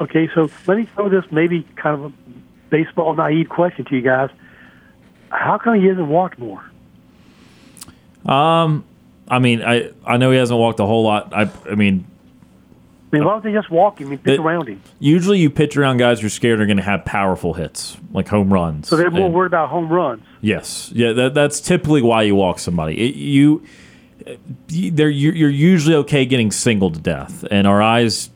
Okay, 0.00 0.28
so 0.34 0.50
let 0.66 0.76
me 0.76 0.86
throw 0.94 1.08
this 1.08 1.24
maybe 1.30 1.66
kind 1.76 2.04
of 2.04 2.12
a 2.12 2.12
baseball 2.68 3.14
naive 3.14 3.48
question 3.48 3.86
to 3.86 3.96
you 3.96 4.02
guys. 4.02 4.28
How 5.30 5.56
come 5.56 5.80
he 5.80 5.86
hasn't 5.86 6.08
walked 6.08 6.38
more? 6.38 6.64
I 9.30 9.38
mean, 9.38 9.62
I 9.62 9.90
I 10.04 10.16
know 10.16 10.30
he 10.32 10.38
hasn't 10.38 10.58
walked 10.58 10.80
a 10.80 10.86
whole 10.86 11.04
lot. 11.04 11.32
I 11.32 11.48
I 11.70 11.74
mean, 11.76 12.04
I 13.12 13.16
mean, 13.16 13.24
why 13.24 13.32
don't 13.32 13.44
they 13.44 13.52
just 13.52 13.70
walk 13.70 14.00
him 14.00 14.10
and 14.10 14.22
pitch 14.22 14.34
It- 14.34 14.40
around 14.40 14.68
him? 14.68 14.80
usually 14.98 15.38
you 15.38 15.48
pitch 15.50 15.76
around 15.76 15.96
guys 15.98 16.20
you're 16.20 16.30
scared 16.30 16.60
are 16.60 16.66
going 16.66 16.76
to 16.76 16.82
have 16.82 17.04
powerful 17.04 17.54
hits 17.54 17.96
like 18.12 18.28
home 18.28 18.52
runs. 18.52 18.88
So 18.88 18.96
they're 18.96 19.10
more 19.10 19.26
And- 19.26 19.34
worried 19.34 19.46
about 19.48 19.68
home 19.70 19.88
runs. 19.88 20.22
Yes, 20.42 20.90
yeah, 20.94 21.12
that, 21.12 21.34
that's 21.34 21.60
typically 21.60 22.02
why 22.02 22.22
you 22.22 22.34
walk 22.34 22.58
somebody. 22.58 22.94
It, 22.98 23.14
you, 23.14 23.62
they're 24.68 25.08
you're 25.08 25.34
you're 25.34 25.48
usually 25.50 25.94
okay 25.96 26.24
getting 26.26 26.50
singled 26.50 26.94
to 26.94 27.00
death, 27.00 27.44
and 27.50 27.66
Arraez. 27.66 28.30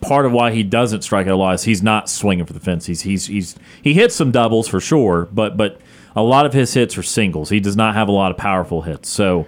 Part 0.00 0.24
of 0.24 0.32
why 0.32 0.52
he 0.52 0.62
doesn't 0.62 1.02
strike 1.02 1.26
out 1.26 1.34
a 1.34 1.36
lot 1.36 1.54
is 1.56 1.64
he's 1.64 1.82
not 1.82 2.08
swinging 2.08 2.46
for 2.46 2.54
the 2.54 2.60
fence. 2.60 2.86
He's 2.86 3.02
he's 3.02 3.26
he's 3.26 3.56
he 3.82 3.92
hits 3.92 4.14
some 4.14 4.30
doubles 4.30 4.68
for 4.68 4.80
sure, 4.80 5.28
but 5.34 5.58
but 5.58 5.78
a 6.16 6.22
lot 6.22 6.46
of 6.46 6.54
his 6.54 6.72
hits 6.72 6.96
are 6.96 7.02
singles. 7.02 7.50
He 7.50 7.60
does 7.60 7.76
not 7.76 7.94
have 7.94 8.08
a 8.08 8.12
lot 8.12 8.30
of 8.30 8.38
powerful 8.38 8.80
hits. 8.82 9.10
So 9.10 9.44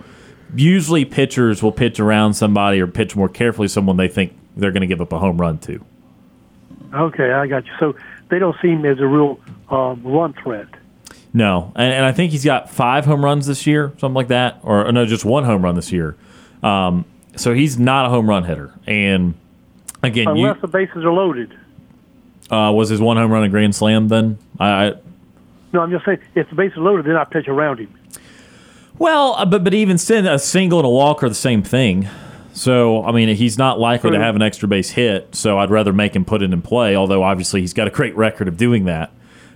usually 0.55 1.05
pitchers 1.05 1.63
will 1.63 1.73
pitch 1.73 2.01
around 2.01 2.35
somebody 2.35 2.81
or 2.81 2.87
pitch 2.87 3.15
more 3.17 3.29
carefully 3.29 3.69
someone 3.69 3.97
they 3.97 4.09
think 4.09 4.37
they're 4.57 4.73
going 4.73 4.81
to 4.81 4.87
give 4.87 5.01
up 5.01 5.13
a 5.13 5.19
home 5.19 5.41
run 5.41 5.59
to. 5.59 5.85
Okay, 6.95 7.33
I 7.33 7.47
got 7.47 7.67
you. 7.67 7.73
So 7.79 7.97
they 8.29 8.39
don't 8.39 8.57
see 8.63 8.69
him 8.69 8.85
as 8.85 8.99
a 9.01 9.07
real 9.07 9.39
um, 9.71 10.03
run 10.03 10.33
threat. 10.35 10.69
No, 11.35 11.73
and, 11.77 11.93
and 11.93 12.07
I 12.07 12.13
think 12.13 12.33
he's 12.33 12.45
got 12.45 12.71
five 12.71 13.05
home 13.05 13.23
runs 13.25 13.47
this 13.47 13.67
year, 13.67 13.93
something 13.99 14.15
like 14.15 14.29
that, 14.29 14.61
or, 14.63 14.87
or 14.87 14.93
no, 14.93 15.05
just 15.05 15.25
one 15.25 15.45
home 15.45 15.63
run 15.63 15.75
this 15.75 15.93
year. 15.93 16.17
Um, 16.63 17.05
so 17.37 17.53
he's 17.53 17.79
not 17.79 18.07
a 18.07 18.09
home 18.09 18.29
run 18.29 18.45
hitter. 18.45 18.73
And 18.87 19.35
again, 20.03 20.25
you, 20.37 20.47
Unless 20.47 20.63
the 20.63 20.69
bases 20.69 21.05
are 21.05 21.13
loaded. 21.13 21.53
uh, 22.51 22.73
was 22.75 22.89
his 22.89 23.01
one 23.01 23.19
home 23.19 23.31
run 23.31 23.45
a 23.45 23.49
grand 23.49 23.75
slam? 23.75 24.09
Then 24.09 24.39
I, 24.59 24.87
I 24.87 24.93
No, 25.75 25.83
I'm 25.83 25.91
just 25.91 26.07
saying, 26.07 26.19
if 26.35 26.49
the 26.49 26.57
bases 26.57 26.79
are 26.79 26.83
loaded, 26.83 27.05
then 27.05 27.17
I 27.17 27.25
pitch 27.25 27.47
around 27.47 27.79
him. 27.81 27.95
Well, 28.99 29.35
uh, 29.37 29.45
but 29.47 29.65
but 29.65 29.75
even 29.75 29.99
still, 29.99 30.27
a 30.27 30.39
single 30.39 30.79
and 30.79 30.87
a 30.87 30.91
walk 30.91 31.23
are 31.23 31.29
the 31.29 31.35
same 31.35 31.63
thing. 31.63 32.09
So 32.53 33.05
I 33.05 33.13
mean, 33.13 33.29
he's 33.37 33.57
not 33.59 33.79
likely 33.79 34.11
to 34.11 34.19
have 34.19 34.35
an 34.37 34.43
extra 34.43 34.69
base 34.69 34.91
hit. 34.91 35.35
So 35.35 35.59
I'd 35.59 35.71
rather 35.71 35.93
make 35.93 36.17
him 36.17 36.25
put 36.25 36.43
it 36.43 36.53
in 36.53 36.63
play. 36.63 36.97
Although 36.97 37.23
obviously 37.23 37.61
he's 37.61 37.73
got 37.75 37.87
a 37.87 37.91
great 37.91 38.17
record 38.17 38.49
of 38.49 38.57
doing 38.57 38.85
that. 38.87 39.11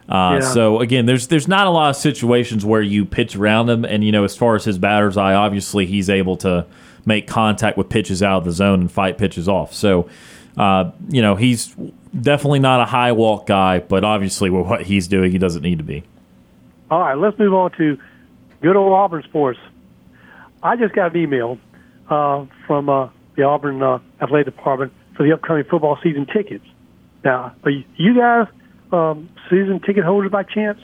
Uh, 0.09 0.39
Yeah. 0.41 0.41
So 0.41 0.81
again, 0.81 1.07
there's 1.07 1.27
there's 1.27 1.49
not 1.49 1.67
a 1.67 1.71
lot 1.71 1.91
of 1.91 1.97
situations 1.97 2.65
where 2.65 2.83
you 2.83 3.05
pitch 3.05 3.35
around 3.35 3.69
him, 3.71 3.85
and 3.85 4.05
you 4.05 4.13
know, 4.13 4.25
as 4.25 4.37
far 4.37 4.55
as 4.55 4.65
his 4.65 4.79
batter's 4.79 5.17
eye, 5.17 5.35
obviously 5.35 5.87
he's 5.87 6.09
able 6.09 6.37
to 6.39 6.67
make 7.05 7.27
contact 7.27 7.77
with 7.77 7.89
pitches 7.89 8.23
out 8.23 8.39
of 8.39 8.45
the 8.45 8.53
zone 8.53 8.81
and 8.83 8.93
fight 8.93 9.19
pitches 9.19 9.49
off. 9.49 9.75
So, 9.75 10.09
uh, 10.57 10.93
you 11.09 11.21
know, 11.21 11.35
he's 11.35 11.75
definitely 12.21 12.61
not 12.61 12.81
a 12.81 12.85
high 12.85 13.11
walk 13.11 13.49
guy, 13.49 13.81
but 13.81 14.05
obviously 14.05 14.51
with 14.51 14.67
what 14.67 14.83
he's 14.83 15.09
doing, 15.09 15.33
he 15.33 15.39
doesn't 15.39 15.63
need 15.63 15.79
to 15.79 15.85
be. 15.85 16.05
All 16.93 17.01
right, 17.01 17.17
let's 17.19 17.37
move 17.41 17.55
on 17.55 17.73
to 17.73 17.99
good 18.63 18.77
old 18.77 18.93
Auburn 18.93 19.23
sports. 19.25 19.59
I 20.63 20.77
just 20.77 20.95
got 20.95 21.15
an 21.15 21.21
email 21.21 21.59
uh, 22.09 22.47
from 22.67 22.89
uh, 22.89 23.09
the 23.37 23.43
Auburn 23.43 23.83
uh, 23.83 23.99
Athletic 24.21 24.55
Department 24.55 24.93
for 25.17 25.25
the 25.27 25.33
upcoming 25.33 25.65
football 25.65 25.99
season 26.03 26.27
tickets. 26.27 26.65
Now, 27.25 27.55
are 27.65 27.71
you, 27.71 27.85
you 27.97 28.17
guys 28.17 28.47
um, 28.93 29.29
season 29.51 29.81
ticket 29.81 30.05
holders 30.05 30.31
by 30.31 30.43
chance? 30.45 30.81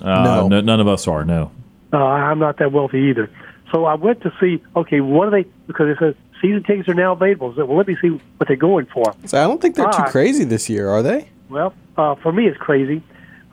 Uh, 0.00 0.22
No. 0.22 0.48
no, 0.48 0.60
none 0.60 0.80
of 0.80 0.88
us 0.88 1.06
are. 1.06 1.24
No. 1.24 1.50
Uh, 1.92 1.98
I'm 1.98 2.38
not 2.38 2.58
that 2.58 2.72
wealthy 2.72 2.98
either. 3.10 3.30
So 3.72 3.84
I 3.84 3.94
went 3.94 4.22
to 4.22 4.32
see, 4.40 4.62
okay, 4.74 5.00
what 5.00 5.28
are 5.28 5.30
they, 5.30 5.48
because 5.66 5.88
it 5.88 5.98
says 5.98 6.14
season 6.40 6.62
tickets 6.62 6.88
are 6.88 6.94
now 6.94 7.12
available. 7.12 7.54
So, 7.56 7.64
well, 7.64 7.76
let 7.78 7.88
me 7.88 7.96
see 8.00 8.08
what 8.08 8.48
they're 8.48 8.56
going 8.56 8.86
for. 8.86 9.14
So 9.26 9.42
I 9.42 9.46
don't 9.46 9.60
think 9.60 9.74
they're 9.76 9.86
too 9.86 9.92
Alright. 9.92 10.12
crazy 10.12 10.44
this 10.44 10.68
year, 10.70 10.88
are 10.88 11.02
they? 11.02 11.28
Well, 11.48 11.74
uh, 11.96 12.14
for 12.16 12.32
me, 12.32 12.46
it's 12.46 12.58
crazy. 12.58 13.02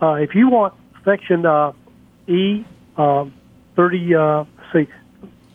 Uh, 0.01 0.13
if 0.15 0.35
you 0.35 0.49
want 0.49 0.73
section 1.05 1.45
uh, 1.45 1.71
E, 2.27 2.63
um, 2.97 3.33
30, 3.75 4.15
uh, 4.15 4.45
see, 4.71 4.87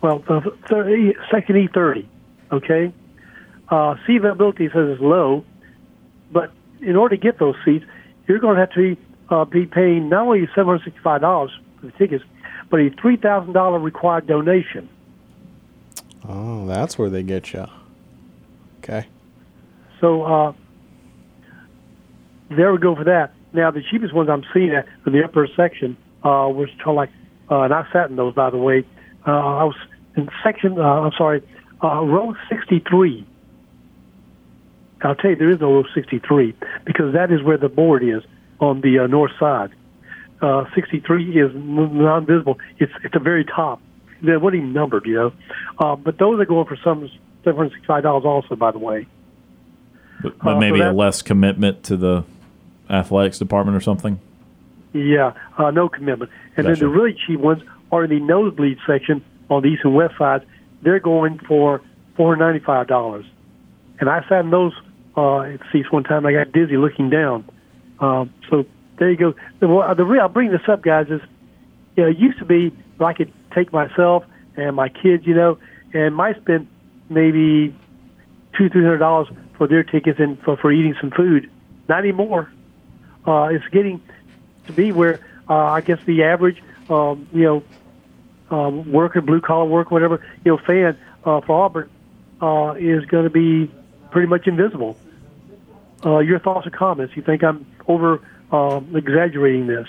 well, 0.01 0.23
uh, 0.27 0.41
30, 0.69 1.15
section 1.31 1.57
E 1.57 1.69
30, 1.73 2.07
okay? 2.51 2.93
Uh, 3.69 3.95
seat 4.05 4.17
availability 4.17 4.67
says 4.67 4.89
it's 4.89 5.01
low, 5.01 5.45
but 6.31 6.51
in 6.81 6.95
order 6.95 7.15
to 7.15 7.21
get 7.21 7.39
those 7.39 7.55
seats, 7.63 7.85
you're 8.27 8.39
going 8.39 8.55
to 8.55 8.61
have 8.61 8.71
to 8.73 8.97
uh, 9.29 9.45
be 9.45 9.65
paying 9.65 10.09
not 10.09 10.27
only 10.27 10.47
$765 10.47 11.01
for 11.79 11.85
the 11.85 11.91
tickets, 11.93 12.23
but 12.69 12.79
a 12.79 12.89
$3,000 12.89 13.83
required 13.83 14.27
donation. 14.27 14.89
Oh, 16.27 16.67
that's 16.67 16.97
where 16.97 17.09
they 17.09 17.23
get 17.23 17.53
you. 17.53 17.65
Okay. 18.79 19.07
So 19.99 20.23
uh, 20.23 20.53
there 22.49 22.71
we 22.71 22.79
go 22.79 22.95
for 22.95 23.03
that. 23.05 23.33
Now 23.53 23.71
the 23.71 23.81
cheapest 23.81 24.13
ones 24.13 24.29
I'm 24.29 24.43
seeing 24.53 24.71
at 24.71 24.87
in 25.05 25.13
the 25.13 25.23
upper 25.23 25.47
section 25.55 25.97
uh, 26.23 26.49
was 26.49 26.69
to 26.83 26.91
like, 26.91 27.09
uh, 27.49 27.61
and 27.61 27.73
I 27.73 27.87
sat 27.91 28.09
in 28.09 28.15
those 28.15 28.33
by 28.33 28.49
the 28.49 28.57
way. 28.57 28.85
Uh, 29.27 29.31
I 29.31 29.63
was 29.65 29.75
in 30.15 30.29
section. 30.43 30.79
Uh, 30.79 30.83
I'm 30.83 31.11
sorry, 31.17 31.43
uh, 31.83 32.01
row 32.01 32.35
63. 32.49 33.25
I'll 35.01 35.15
tell 35.15 35.31
you, 35.31 35.35
there 35.35 35.49
is 35.49 35.59
no 35.59 35.73
row 35.73 35.83
63 35.93 36.53
because 36.85 37.13
that 37.13 37.31
is 37.31 37.41
where 37.41 37.57
the 37.57 37.69
board 37.69 38.03
is 38.03 38.23
on 38.59 38.81
the 38.81 38.99
uh, 38.99 39.07
north 39.07 39.31
side. 39.39 39.71
Uh, 40.41 40.65
63 40.75 41.39
is 41.39 41.51
non-visible. 41.53 42.57
It's 42.77 42.91
at 43.03 43.11
the 43.11 43.19
very 43.19 43.45
top. 43.45 43.81
They 44.21 44.35
weren't 44.37 44.55
even 44.55 44.73
numbered, 44.73 45.05
you 45.05 45.15
know. 45.15 45.33
Uh, 45.79 45.95
but 45.95 46.17
those 46.17 46.39
are 46.39 46.45
going 46.45 46.65
for 46.65 46.77
some 46.83 47.09
$765 47.45 48.25
also, 48.25 48.55
by 48.55 48.71
the 48.71 48.79
way. 48.79 49.07
But, 50.21 50.37
but 50.39 50.47
Uh, 50.47 50.53
so 50.55 50.59
maybe 50.59 50.81
a 50.81 50.91
less 50.91 51.21
commitment 51.21 51.83
to 51.83 51.97
the 51.97 52.23
athletics 52.89 53.39
department 53.39 53.77
or 53.77 53.81
something. 53.81 54.19
Yeah, 54.93 55.33
uh, 55.57 55.71
no 55.71 55.87
commitment. 55.87 56.31
And 56.59 56.67
Gotcha. 56.67 56.79
then 56.81 56.89
the 56.89 56.93
really 56.93 57.17
cheap 57.25 57.39
ones 57.39 57.63
are 57.89 58.03
in 58.03 58.09
the 58.09 58.19
nosebleed 58.19 58.79
section 58.85 59.23
on 59.49 59.61
the 59.63 59.69
east 59.69 59.85
and 59.85 59.95
west 59.95 60.15
sides. 60.17 60.43
They're 60.81 60.99
going 60.99 61.39
for 61.39 61.81
four 62.17 62.35
hundred 62.35 62.45
ninety-five 62.45 62.87
dollars. 62.87 63.25
And 64.01 64.09
I 64.09 64.27
sat 64.27 64.41
in 64.41 64.49
those 64.49 64.73
uh, 65.15 65.47
seats 65.71 65.89
one 65.89 66.03
time. 66.03 66.25
I 66.25 66.33
got 66.33 66.51
dizzy 66.51 66.75
looking 66.75 67.09
down. 67.09 67.47
Um, 68.01 68.33
so 68.49 68.65
there 68.97 69.09
you 69.09 69.15
go. 69.15 69.35
The, 69.59 69.69
well, 69.69 69.95
the 69.95 70.03
real, 70.03 70.21
I'll 70.23 70.27
bring 70.27 70.51
this 70.51 70.67
up, 70.67 70.81
guys. 70.81 71.07
Is 71.09 71.21
you 71.95 72.03
know, 72.03 72.09
it 72.09 72.17
used 72.17 72.39
to 72.39 72.45
be 72.45 72.73
that 72.97 73.05
I 73.05 73.13
could 73.13 73.31
take 73.55 73.71
myself 73.71 74.25
and 74.57 74.75
my 74.75 74.89
kids, 74.89 75.25
you 75.25 75.33
know, 75.33 75.57
and 75.93 76.13
might 76.13 76.35
spend 76.41 76.67
maybe 77.07 77.73
two, 78.57 78.69
three 78.69 78.83
hundred 78.83 78.97
dollars 78.97 79.29
for 79.57 79.65
their 79.65 79.83
tickets 79.83 80.19
and 80.19 80.37
for, 80.41 80.57
for 80.57 80.73
eating 80.73 80.95
some 80.99 81.11
food. 81.11 81.49
Not 81.87 81.99
anymore. 81.99 82.51
Uh, 83.25 83.49
it's 83.51 83.67
getting 83.67 84.01
to 84.67 84.73
be 84.73 84.91
where 84.91 85.19
uh, 85.49 85.53
I 85.53 85.81
guess 85.81 85.99
the 86.05 86.23
average, 86.23 86.61
um, 86.89 87.27
you 87.33 87.43
know, 87.43 87.63
um, 88.51 88.91
worker, 88.91 89.21
blue 89.21 89.41
collar 89.41 89.65
work, 89.65 89.91
whatever, 89.91 90.25
you 90.43 90.51
know, 90.51 90.57
fan 90.57 90.97
uh, 91.23 91.41
for 91.41 91.65
Auburn 91.65 91.89
uh, 92.41 92.75
is 92.77 93.05
going 93.05 93.23
to 93.23 93.29
be 93.29 93.71
pretty 94.11 94.27
much 94.27 94.47
invisible. 94.47 94.97
Uh, 96.05 96.19
your 96.19 96.39
thoughts 96.39 96.65
or 96.65 96.69
comments? 96.69 97.15
You 97.15 97.21
think 97.21 97.43
I'm 97.43 97.65
over 97.87 98.21
um, 98.51 98.95
exaggerating 98.95 99.67
this? 99.67 99.87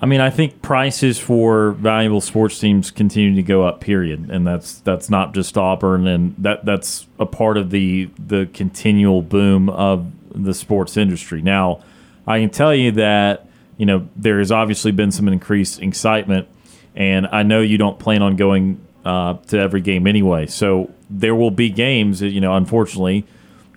I 0.00 0.06
mean, 0.06 0.20
I 0.20 0.30
think 0.30 0.62
prices 0.62 1.18
for 1.18 1.72
valuable 1.72 2.20
sports 2.20 2.58
teams 2.58 2.90
continue 2.90 3.34
to 3.34 3.42
go 3.42 3.64
up. 3.64 3.80
Period, 3.80 4.30
and 4.30 4.46
that's 4.46 4.78
that's 4.80 5.10
not 5.10 5.34
just 5.34 5.58
Auburn, 5.58 6.06
and 6.06 6.34
that 6.38 6.64
that's 6.64 7.06
a 7.18 7.26
part 7.26 7.56
of 7.56 7.70
the 7.70 8.08
the 8.18 8.48
continual 8.52 9.22
boom 9.22 9.68
of 9.68 10.10
the 10.30 10.54
sports 10.54 10.96
industry. 10.96 11.42
Now, 11.42 11.82
I 12.26 12.38
can 12.40 12.50
tell 12.50 12.74
you 12.74 12.92
that 12.92 13.47
you 13.78 13.86
know 13.86 14.06
there 14.14 14.38
has 14.38 14.52
obviously 14.52 14.92
been 14.92 15.10
some 15.10 15.26
increased 15.28 15.80
excitement, 15.80 16.46
and 16.94 17.26
I 17.28 17.42
know 17.42 17.62
you 17.62 17.78
don't 17.78 17.98
plan 17.98 18.20
on 18.20 18.36
going 18.36 18.84
uh, 19.04 19.34
to 19.46 19.58
every 19.58 19.80
game 19.80 20.06
anyway. 20.06 20.46
So 20.46 20.92
there 21.08 21.34
will 21.34 21.50
be 21.50 21.70
games, 21.70 22.20
you 22.20 22.42
know, 22.42 22.54
unfortunately, 22.54 23.24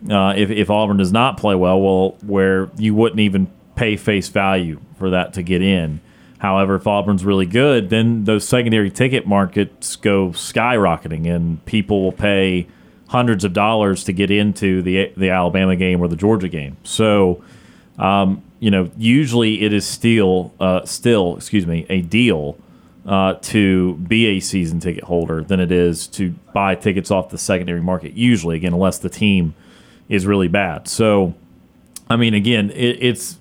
uh, 0.09 0.33
if, 0.35 0.49
if 0.49 0.69
Auburn 0.69 0.97
does 0.97 1.13
not 1.13 1.37
play 1.37 1.55
well, 1.55 1.79
well, 1.79 2.09
where 2.25 2.69
you 2.77 2.93
wouldn't 2.93 3.21
even 3.21 3.49
pay 3.75 3.95
face 3.95 4.27
value 4.27 4.81
for 4.97 5.11
that 5.11 5.33
to 5.33 5.43
get 5.43 5.61
in. 5.61 6.01
However, 6.39 6.75
if 6.75 6.87
Auburn's 6.87 7.23
really 7.23 7.45
good, 7.45 7.89
then 7.91 8.23
those 8.25 8.47
secondary 8.47 8.89
ticket 8.89 9.27
markets 9.27 9.95
go 9.95 10.29
skyrocketing, 10.29 11.31
and 11.33 11.63
people 11.65 12.01
will 12.01 12.11
pay 12.11 12.67
hundreds 13.07 13.43
of 13.43 13.53
dollars 13.53 14.03
to 14.05 14.13
get 14.13 14.31
into 14.31 14.81
the 14.81 15.13
the 15.15 15.29
Alabama 15.29 15.75
game 15.75 16.01
or 16.01 16.07
the 16.07 16.15
Georgia 16.15 16.49
game. 16.49 16.77
So, 16.83 17.43
um, 17.99 18.41
you 18.61 18.69
know, 18.71 18.89
usually 18.95 19.63
it 19.63 19.73
is 19.73 19.85
still 19.85 20.53
uh, 20.59 20.85
still, 20.85 21.35
excuse 21.35 21.65
me, 21.67 21.85
a 21.89 22.01
deal 22.01 22.57
uh, 23.07 23.33
to 23.41 23.95
be 23.95 24.27
a 24.27 24.39
season 24.39 24.79
ticket 24.79 25.03
holder 25.03 25.43
than 25.43 25.59
it 25.59 25.71
is 25.71 26.05
to 26.07 26.29
buy 26.53 26.75
tickets 26.75 27.09
off 27.09 27.29
the 27.29 27.37
secondary 27.39 27.81
market. 27.81 28.13
Usually, 28.13 28.55
again, 28.55 28.71
unless 28.73 28.99
the 28.99 29.09
team 29.09 29.55
is 30.07 30.27
really 30.27 30.47
bad. 30.47 30.87
So, 30.87 31.33
I 32.07 32.15
mean, 32.17 32.35
again, 32.35 32.69
it, 32.69 32.99
it's 33.01 33.39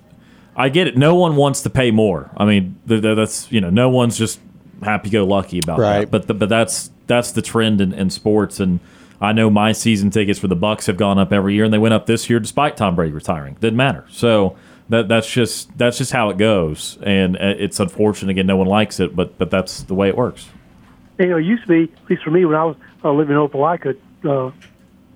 I 0.55 0.69
get 0.69 0.87
it. 0.87 0.97
No 0.97 1.13
one 1.13 1.35
wants 1.35 1.61
to 1.61 1.69
pay 1.69 1.91
more. 1.91 2.31
I 2.35 2.45
mean, 2.45 2.75
th- 2.87 3.01
th- 3.03 3.15
that's 3.15 3.51
you 3.51 3.61
know, 3.61 3.69
no 3.69 3.89
one's 3.89 4.17
just 4.17 4.39
happy 4.81 5.11
go 5.11 5.23
lucky 5.23 5.59
about 5.63 5.77
Right. 5.77 5.99
that. 5.99 6.11
But 6.11 6.27
the, 6.27 6.33
but 6.33 6.49
that's 6.49 6.89
that's 7.05 7.31
the 7.31 7.43
trend 7.43 7.79
in, 7.79 7.93
in 7.93 8.09
sports. 8.09 8.59
And 8.59 8.79
I 9.21 9.33
know 9.33 9.51
my 9.51 9.71
season 9.71 10.09
tickets 10.09 10.39
for 10.39 10.47
the 10.47 10.55
Bucks 10.55 10.87
have 10.87 10.97
gone 10.97 11.19
up 11.19 11.31
every 11.31 11.53
year, 11.53 11.63
and 11.65 11.71
they 11.71 11.77
went 11.77 11.93
up 11.93 12.07
this 12.07 12.27
year 12.27 12.39
despite 12.39 12.75
Tom 12.75 12.95
Brady 12.95 13.13
retiring. 13.13 13.55
Didn't 13.59 13.77
matter. 13.77 14.05
So 14.09 14.55
that 14.91 15.07
that's 15.07 15.27
just 15.27 15.75
that's 15.77 15.97
just 15.97 16.11
how 16.11 16.29
it 16.29 16.37
goes, 16.37 16.97
and 17.01 17.35
uh, 17.37 17.55
it's 17.57 17.79
unfortunate. 17.79 18.31
Again, 18.31 18.45
no 18.45 18.57
one 18.57 18.67
likes 18.67 18.99
it, 18.99 19.15
but 19.15 19.37
but 19.37 19.49
that's 19.49 19.83
the 19.83 19.93
way 19.93 20.09
it 20.09 20.15
works. 20.15 20.49
You 21.17 21.27
know, 21.27 21.37
it 21.37 21.45
used 21.45 21.63
to 21.63 21.67
be, 21.67 21.93
at 21.93 22.09
least 22.09 22.23
for 22.23 22.31
me, 22.31 22.45
when 22.45 22.55
I 22.55 22.65
was 22.65 22.75
uh, 23.03 23.11
living 23.11 23.35
in 23.35 23.41
Opelika, 23.41 23.95
uh, 24.23 24.51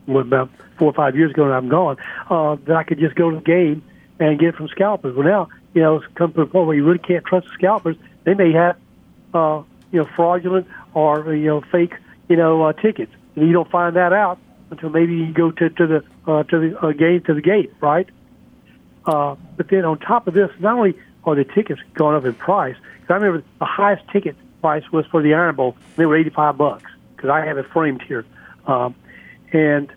what, 0.06 0.22
about 0.22 0.50
four 0.78 0.90
or 0.90 0.94
five 0.94 1.16
years 1.16 1.32
ago, 1.32 1.46
and 1.46 1.54
I'm 1.54 1.68
gone, 1.68 1.98
uh, 2.30 2.58
that 2.66 2.76
I 2.76 2.84
could 2.84 3.00
just 3.00 3.16
go 3.16 3.30
to 3.32 3.38
the 3.38 3.42
game 3.42 3.84
and 4.20 4.40
get 4.40 4.50
it 4.50 4.56
from 4.56 4.68
scalpers. 4.68 5.16
Well, 5.16 5.28
now, 5.28 5.50
you 5.74 5.82
know, 5.82 5.98
it's 5.98 6.06
come 6.16 6.32
to 6.34 6.42
a 6.42 6.46
point 6.46 6.68
where 6.68 6.76
you 6.76 6.86
really 6.86 7.00
can't 7.00 7.26
trust 7.26 7.48
the 7.48 7.54
scalpers. 7.54 7.96
They 8.24 8.34
may 8.34 8.52
have, 8.54 8.78
uh, 9.34 9.64
you 9.92 10.02
know, 10.02 10.10
fraudulent 10.16 10.68
or, 10.94 11.34
you 11.34 11.48
know, 11.48 11.62
fake, 11.72 11.96
you 12.30 12.36
know, 12.36 12.64
uh, 12.64 12.74
tickets. 12.74 13.12
And 13.36 13.48
you 13.48 13.54
don't 13.54 13.70
find 13.70 13.96
that 13.96 14.14
out 14.14 14.38
until 14.70 14.90
maybe 14.90 15.16
you 15.16 15.34
go 15.34 15.52
to, 15.52 15.70
to 15.70 15.88
the, 15.88 16.04
uh, 16.32 16.44
to 16.44 16.60
the 16.60 16.80
uh, 16.80 16.92
game, 16.92 17.22
to 17.24 17.34
the 17.34 17.42
gate, 17.42 17.74
right? 17.82 18.08
Uh, 19.06 19.36
but 19.58 19.70
then 19.70 19.86
on 19.86 20.00
top 20.00 20.28
of 20.28 20.34
this, 20.34 20.50
not 20.60 20.78
only 20.78 20.98
are 21.24 21.36
the 21.36 21.44
tickets 21.44 21.82
going 21.94 22.16
up 22.16 22.26
in 22.26 22.34
price, 22.34 22.76
because 23.02 23.10
I 23.10 23.14
remember 23.16 23.44
the 23.60 23.66
highest 23.66 24.08
ticket 24.10 24.36
price 24.62 24.84
was 24.92 25.06
for 25.08 25.22
the 25.22 25.34
Iron 25.34 25.56
Bowl. 25.56 25.76
They 25.96 26.06
were 26.06 26.16
eighty-five 26.16 26.58
bucks 26.58 26.92
because 27.16 27.30
I 27.30 27.46
have 27.46 27.58
it 27.58 27.68
framed 27.72 28.02
here. 28.02 28.26
Um, 28.66 28.96
and 29.54 29.92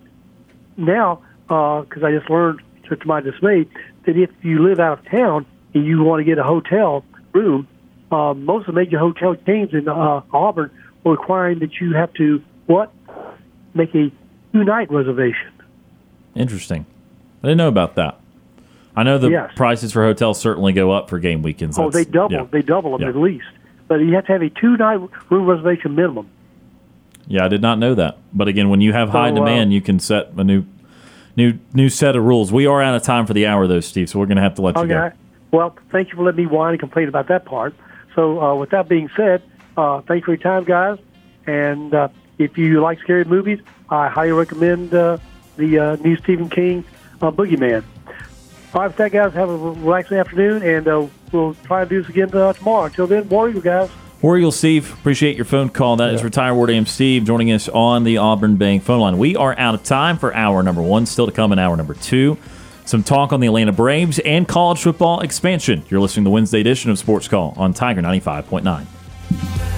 now, 0.77 1.23
because 1.47 2.03
I 2.03 2.13
just 2.13 2.29
learned 2.29 2.61
to, 2.85 2.97
to 2.97 3.07
my 3.07 3.21
dismay 3.21 3.67
that 4.05 4.17
if 4.17 4.31
you 4.43 4.63
live 4.63 4.79
out 4.79 4.99
of 4.99 5.05
town 5.07 5.47
and 5.75 5.87
you 5.87 6.03
want 6.03 6.21
to 6.21 6.25
get 6.25 6.39
a 6.39 6.45
hotel 6.45 7.05
room, 7.33 7.67
uh, 8.11 8.35
most 8.35 8.69
of 8.69 8.75
the 8.75 8.81
major 8.81 8.99
hotel 8.99 9.35
chains 9.35 9.73
in 9.73 9.89
uh, 9.89 10.23
Auburn 10.33 10.71
are 11.05 11.13
requiring 11.13 11.61
that 11.61 11.81
you 11.81 11.95
have 11.95 12.13
to 12.15 12.43
what 12.67 12.93
make 13.75 13.95
a 13.95 14.11
two-night 14.53 14.91
reservation. 14.91 15.53
Interesting. 16.35 16.85
I 17.43 17.49
didn't 17.49 17.59
know 17.59 17.69
about 17.69 17.95
that. 17.97 18.18
I 18.99 19.05
know 19.05 19.17
the 19.17 19.31
Yes. 19.31 19.53
prices 19.55 19.93
for 19.93 20.03
hotels 20.03 20.41
certainly 20.41 20.73
go 20.73 20.91
up 20.91 21.09
for 21.09 21.21
game 21.21 21.41
weekends. 21.43 21.79
Oh, 21.79 21.89
they 21.89 22.05
double. 22.05 22.33
yeah. 22.35 22.47
They 22.51 22.63
double 22.63 22.93
them 22.93 23.03
Yeah. 23.03 23.09
at 23.11 23.17
least. 23.17 23.47
But 23.87 24.01
you 24.01 24.13
have 24.17 24.27
to 24.27 24.33
have 24.33 24.43
a 24.43 24.51
two-night 24.51 25.01
room 25.31 25.47
reservation 25.47 25.95
minimum. 25.95 26.27
Yeah, 27.29 27.45
I 27.45 27.49
did 27.49 27.63
not 27.63 27.79
know 27.79 27.95
that. 27.95 28.19
But 28.35 28.49
again, 28.49 28.71
when 28.71 28.81
you 28.81 28.93
have 28.93 29.11
high 29.11 29.29
So, 29.29 29.37
uh, 29.37 29.39
demand, 29.39 29.73
you 29.73 29.81
can 29.81 30.01
set 30.01 30.31
a 30.37 30.43
new, 30.43 30.65
new, 31.37 31.55
new 31.73 31.89
set 31.89 32.17
of 32.17 32.25
rules. 32.25 32.53
We 32.53 32.67
are 32.67 32.83
out 32.83 32.97
of 32.97 33.03
time 33.03 33.25
for 33.25 33.35
the 33.35 33.47
hour, 33.47 33.67
though, 33.69 33.79
Steve. 33.81 34.09
So 34.09 34.19
we're 34.19 34.27
going 34.27 34.37
to 34.37 34.43
have 34.43 34.57
to 34.57 34.63
let 34.63 34.77
you 34.77 34.87
go. 34.89 35.11
Well, 35.53 35.77
thank 35.91 36.11
you 36.11 36.17
for 36.17 36.25
letting 36.25 36.45
me 36.45 36.47
whine 36.47 36.73
and 36.73 36.81
complain 36.81 37.07
about 37.09 37.29
that 37.29 37.45
part. 37.45 37.75
So, 38.17 38.41
uh, 38.43 38.55
with 38.57 38.71
that 38.71 38.89
being 38.89 39.09
said, 39.17 39.43
uh, 39.77 40.01
thanks 40.01 40.25
for 40.25 40.33
your 40.33 40.39
time, 40.43 40.65
guys. 40.65 40.99
And 41.47 41.95
uh, 41.95 42.09
if 42.39 42.59
you 42.59 42.81
like 42.81 42.99
scary 42.99 43.25
movies, 43.25 43.61
I 43.89 44.09
highly 44.09 44.33
recommend 44.33 44.93
uh, 44.93 45.19
the 45.57 45.79
uh, 45.79 45.97
new 45.97 46.17
Stephen 46.17 46.49
King 46.51 46.83
uh, 47.23 47.31
Boogeyman. 47.31 47.85
With 48.75 48.97
that, 48.97 49.13
guys, 49.13 49.33
have 49.35 49.49
a 49.49 49.57
relaxing 49.57 50.19
afternoon, 50.19 50.63
and 50.63 50.87
uh, 50.87 51.07
we'll 51.33 51.55
try 51.65 51.83
to 51.85 51.89
do 51.89 52.01
this 52.03 52.11
again 52.11 52.35
uh, 52.35 52.53
tomorrow. 52.53 52.85
Until 52.85 53.07
then, 53.07 53.29
Warrior, 53.29 53.61
guys. 53.61 53.91
War 54.21 54.37
Eagle 54.37 54.51
Steve, 54.51 54.93
appreciate 54.95 55.37
your 55.37 55.45
phone 55.45 55.69
call. 55.69 55.97
That 55.97 56.13
is 56.13 56.25
retired 56.25 56.55
War 56.55 56.69
AM 56.71 56.87
Steve 56.87 57.25
joining 57.25 57.53
us 57.53 57.69
on 57.69 58.03
the 58.03 58.19
Auburn 58.19 58.57
Bank 58.57 58.83
phone 58.83 59.01
line. 59.01 59.17
We 59.17 59.37
are 59.37 59.57
out 59.57 59.75
of 59.77 59.85
time 59.85 60.19
for 60.19 60.35
hour 60.35 60.63
number 60.63 60.83
one. 60.83 61.07
Still 61.07 61.27
to 61.27 61.33
come 61.33 61.53
in 61.53 61.59
hour 61.61 61.77
number 61.77 61.95
two. 61.95 62.37
some 62.85 63.05
talk 63.05 63.33
on 63.33 63.41
the 63.41 63.47
Atlanta 63.47 63.73
Braves, 63.73 64.19
and 64.21 64.49
college 64.49 64.81
football 64.81 65.21
expansion. 65.21 65.85
You're 65.89 66.01
listening 66.01 66.25
to 66.25 66.29
the 66.29 66.33
Wednesday 66.33 66.61
edition 66.61 66.91
of 66.91 66.99
Sports 66.99 67.29
Call 67.29 67.55
on 67.57 67.73
Tiger 67.75 68.01
95.9. 68.03 69.78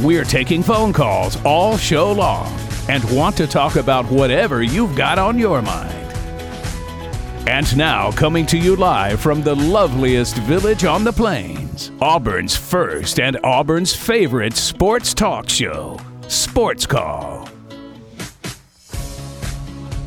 We're 0.00 0.24
taking 0.24 0.62
phone 0.62 0.92
calls 0.92 1.42
all 1.42 1.78
show 1.78 2.12
long 2.12 2.54
and 2.88 3.02
want 3.16 3.34
to 3.38 3.46
talk 3.46 3.76
about 3.76 4.04
whatever 4.10 4.62
you've 4.62 4.94
got 4.94 5.18
on 5.18 5.38
your 5.38 5.62
mind. 5.62 5.90
And 7.48 7.76
now, 7.76 8.10
coming 8.12 8.44
to 8.46 8.58
you 8.58 8.76
live 8.76 9.20
from 9.20 9.42
the 9.42 9.54
loveliest 9.54 10.36
village 10.38 10.84
on 10.84 11.02
the 11.02 11.12
plains, 11.12 11.92
Auburn's 12.02 12.54
first 12.54 13.18
and 13.20 13.38
Auburn's 13.42 13.94
favorite 13.94 14.54
sports 14.54 15.14
talk 15.14 15.48
show, 15.48 15.98
Sports 16.28 16.84
Call. 16.84 17.48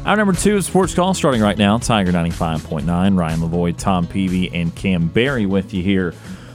Our 0.06 0.16
number 0.16 0.34
two 0.34 0.58
is 0.58 0.68
Sports 0.68 0.94
Call 0.94 1.16
starting 1.16 1.42
right 1.42 1.58
now. 1.58 1.80
Tiger 1.80 2.12
95.9, 2.12 3.18
Ryan 3.18 3.40
Lavoie, 3.40 3.76
Tom 3.76 4.06
Peavy, 4.06 4.54
and 4.54 4.76
Kam 4.76 5.08
Berry 5.08 5.48
with 5.48 5.74
you 5.74 5.82
here 5.82 6.14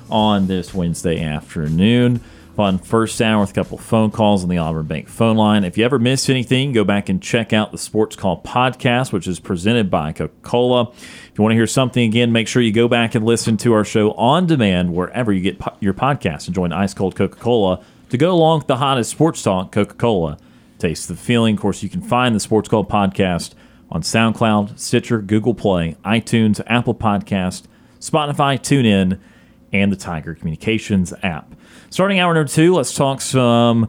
on 0.09 0.47
this 0.47 0.73
Wednesday 0.73 1.21
afternoon. 1.21 2.21
Fun 2.55 2.79
first 2.79 3.21
hour 3.21 3.41
with 3.41 3.51
a 3.51 3.53
couple 3.53 3.77
phone 3.79 4.13
calls 4.13 4.45
on 4.45 4.49
the 4.49 4.59
Auburn 4.59 4.87
Bank 4.87 5.09
phone 5.09 5.37
line. 5.37 5.65
If 5.65 5.77
you 5.77 5.85
ever 5.85 5.99
missed 5.99 6.31
anything, 6.31 6.71
go 6.71 6.85
back 6.85 7.09
and 7.09 7.21
check 7.21 7.53
out 7.53 7.73
the 7.73 7.79
Sports 7.79 8.15
Call 8.15 8.41
podcast, 8.43 9.13
which 9.13 9.27
is 9.27 9.41
presented 9.41 9.91
by 9.91 10.13
Coca 10.13 10.33
Cola. 10.43 10.91
If 10.93 11.33
you 11.37 11.43
want 11.43 11.51
to 11.51 11.57
hear 11.57 11.67
something 11.67 12.05
again, 12.05 12.31
make 12.31 12.47
sure 12.47 12.63
you 12.63 12.71
go 12.71 12.87
back 12.87 13.17
and 13.17 13.27
listen 13.27 13.57
to 13.57 13.73
our 13.73 13.85
show 13.85 14.13
on 14.13 14.47
demand 14.47 14.95
wherever 14.95 15.33
you 15.33 15.41
get 15.41 15.59
po- 15.59 15.77
your 15.81 15.95
podcast 15.95 16.47
and 16.47 16.55
join 16.55 16.73
Ice 16.73 16.95
Cold 16.95 17.17
Coca 17.17 17.37
Cola 17.37 17.83
to 18.11 18.17
go 18.17 18.33
along 18.33 18.59
with 18.59 18.67
the 18.69 18.77
hottest 18.77 19.11
sports 19.11 19.43
talk, 19.43 19.73
Coca 19.73 19.95
Cola. 19.95 20.39
Taste 20.79 21.09
the 21.09 21.17
feeling. 21.17 21.57
Of 21.57 21.61
course, 21.61 21.83
you 21.83 21.89
can 21.89 22.03
find 22.03 22.37
the 22.37 22.41
Sports 22.41 22.69
Call 22.69 22.85
podcast 22.85 23.55
on 23.91 24.03
SoundCloud, 24.03 24.79
Stitcher, 24.79 25.21
Google 25.21 25.55
Play, 25.55 25.97
iTunes, 26.05 26.63
Apple 26.69 26.95
Podcast, 26.95 27.65
Spotify, 27.99 28.61
TuneIn, 28.61 29.19
and 29.73 29.91
the 29.91 29.97
Tiger 29.97 30.37
Communications 30.37 31.13
app. 31.25 31.53
Starting 31.95 32.19
hour 32.19 32.35
number 32.35 32.49
two, 32.49 32.75
let's 32.75 32.93
talk 32.93 33.21
some 33.21 33.89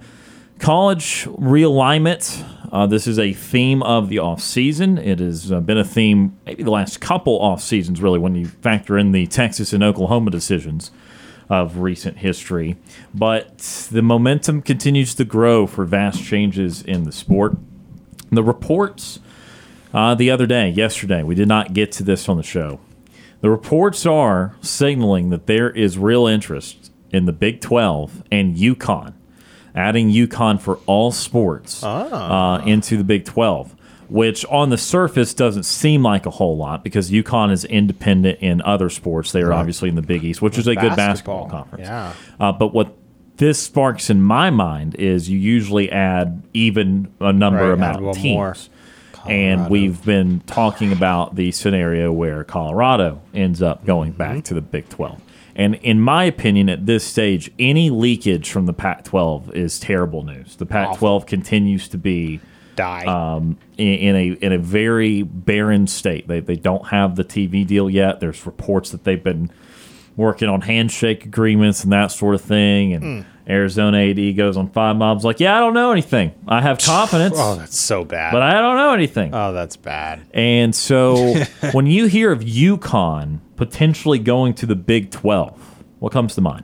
college 0.60 1.26
realignment. 1.26 2.46
Uh, 2.72 2.86
this 2.86 3.08
is 3.08 3.18
a 3.18 3.34
theme 3.34 3.82
of 3.82 4.10
the 4.10 4.20
off 4.20 4.40
season. 4.40 5.00
It 5.00 5.18
has 5.18 5.52
uh, 5.52 5.60
been 5.60 5.80
a 5.80 5.84
theme 5.84 6.38
maybe 6.46 6.62
the 6.62 6.70
last 6.70 7.02
couple 7.02 7.42
off 7.42 7.64
seasons, 7.64 8.04
really, 8.04 8.20
when 8.20 8.36
you 8.36 8.46
factor 8.46 8.96
in 8.96 9.12
the 9.12 9.26
Texas 9.26 9.74
and 9.74 9.84
Oklahoma 9.84 10.30
decisions 10.30 10.92
of 11.50 11.80
recent 11.80 12.18
history. 12.18 12.78
But 13.12 13.90
the 13.92 14.04
momentum 14.04 14.62
continues 14.62 15.16
to 15.16 15.26
grow 15.26 15.66
for 15.66 15.84
vast 15.84 16.24
changes 16.24 16.84
in 16.84 17.06
the 17.06 17.12
sport. 17.12 17.58
The 18.30 18.44
reports 18.44 19.20
uh, 19.96 20.14
the 20.14 20.30
other 20.30 20.46
day, 20.46 20.70
yesterday, 20.70 21.24
we 21.24 21.34
did 21.34 21.48
not 21.48 21.74
get 21.74 21.92
to 21.94 22.04
this 22.04 22.30
on 22.30 22.38
the 22.38 22.44
show. 22.44 22.80
The 23.42 23.50
reports 23.50 24.06
are 24.06 24.56
signaling 24.62 25.32
that 25.32 25.48
there 25.48 25.72
is 25.72 25.98
real 25.98 26.28
interest 26.28 26.85
in 27.12 27.26
the 27.26 27.34
Big 27.34 27.62
12 27.62 28.24
and 28.32 28.56
UConn, 28.56 29.14
adding 29.74 30.10
UConn 30.12 30.60
for 30.60 30.78
all 30.86 31.12
sports 31.12 31.84
uh, 31.84 32.62
into 32.66 32.98
the 32.98 33.04
Big 33.04 33.26
12, 33.26 33.76
which 34.10 34.46
on 34.46 34.70
the 34.70 34.78
surface 34.78 35.34
doesn't 35.34 35.64
seem 35.64 36.04
like 36.04 36.26
a 36.26 36.30
whole 36.32 36.58
lot 36.58 36.84
because 36.84 37.10
UConn 37.12 37.52
is 37.52 37.66
independent 37.66 38.40
in 38.40 38.62
other 38.62 38.90
sports. 38.90 39.32
They 39.32 39.42
are 39.42 39.54
obviously 39.54 39.90
in 39.90 39.96
the 39.96 40.02
Big 40.02 40.24
East, 40.24 40.42
which 40.42 40.58
is 40.58 40.68
a 40.68 40.76
good 40.76 40.96
basketball 40.96 41.50
conference. 41.50 41.86
Yeah. 41.88 42.14
Uh, 42.40 42.52
but 42.52 42.74
what 42.74 42.96
this 43.38 43.60
sparks 43.62 44.10
in 44.10 44.22
my 44.22 44.50
mind 44.50 44.96
is 44.96 45.30
you 45.30 45.38
usually 45.38 45.92
add 45.92 46.42
even 46.54 47.12
a 47.20 47.34
number 47.34 47.64
Right, 47.70 47.74
amount 47.74 48.06
of 48.06 48.16
teams. 48.16 48.34
more. 48.36 48.56
And 49.28 49.70
we've 49.72 50.06
been 50.06 50.42
talking 50.42 50.92
about 50.92 51.36
the 51.36 51.52
scenario 51.52 52.12
where 52.12 52.44
Colorado 52.44 53.22
ends 53.34 53.60
up 53.62 53.84
going 53.84 54.12
Mm-hmm. 54.12 54.18
back 54.20 54.44
to 54.46 54.54
the 54.54 54.62
Big 54.62 54.88
12. 54.90 55.20
And 55.56 55.76
in 55.76 56.02
my 56.02 56.26
opinion, 56.26 56.68
at 56.70 56.86
this 56.86 57.06
stage, 57.06 57.50
any 57.58 57.90
leakage 57.90 58.50
from 58.52 58.66
the 58.66 58.74
Pac 58.74 59.06
12 59.06 59.56
is 59.56 59.80
terrible 59.80 60.24
news. 60.24 60.58
The 60.58 60.66
Pac 60.66 60.98
12 60.98 61.26
continues 61.26 61.88
to 61.90 61.98
be 61.98 62.42
Die. 62.76 63.06
um, 63.06 63.58
in, 63.78 63.88
in 63.88 64.16
a 64.18 64.28
in 64.46 64.52
a 64.52 64.58
very 64.58 65.22
barren 65.24 65.88
state. 65.88 66.28
They 66.28 66.42
they 66.42 66.58
don't 66.58 66.88
have 66.90 67.16
the 67.16 67.24
TV 67.24 67.66
deal 67.66 67.90
yet. 67.90 68.20
There's 68.20 68.46
reports 68.46 68.90
that 68.92 69.06
they've 69.06 69.24
been 69.24 69.50
working 70.18 70.50
on 70.50 70.62
handshake 70.62 71.26
agreements 71.26 71.84
and 71.86 71.94
that 71.94 72.08
sort 72.12 72.36
of 72.36 72.42
thing. 72.42 72.94
And 72.94 73.26
Arizona 73.48 73.98
AD 74.10 74.36
goes 74.36 74.58
on 74.58 74.70
five 74.70 74.96
mobs 74.98 75.24
like, 75.24 75.40
yeah, 75.40 75.56
I 75.56 75.60
don't 75.60 75.74
know 75.74 75.92
anything. 75.94 76.34
I 76.48 76.62
have 76.62 76.80
confidence, 76.86 77.36
oh, 77.38 77.56
that's 77.56 77.78
so 77.78 78.04
bad. 78.04 78.32
but 78.34 78.42
I 78.42 78.54
don't 78.60 78.76
know 78.76 78.92
anything. 78.94 79.34
oh, 79.34 79.54
that's 79.54 79.78
bad. 79.78 80.26
And 80.34 80.74
so 80.76 81.34
when 81.72 81.86
you 81.86 82.08
hear 82.08 82.32
of 82.34 82.42
UConn 82.42 83.40
potentially 83.56 84.20
going 84.20 84.54
to 84.56 84.66
the 84.66 84.76
Big 84.76 85.12
12, 85.12 85.84
what 86.00 86.12
comes 86.12 86.36
to 86.36 86.42
mind? 86.42 86.64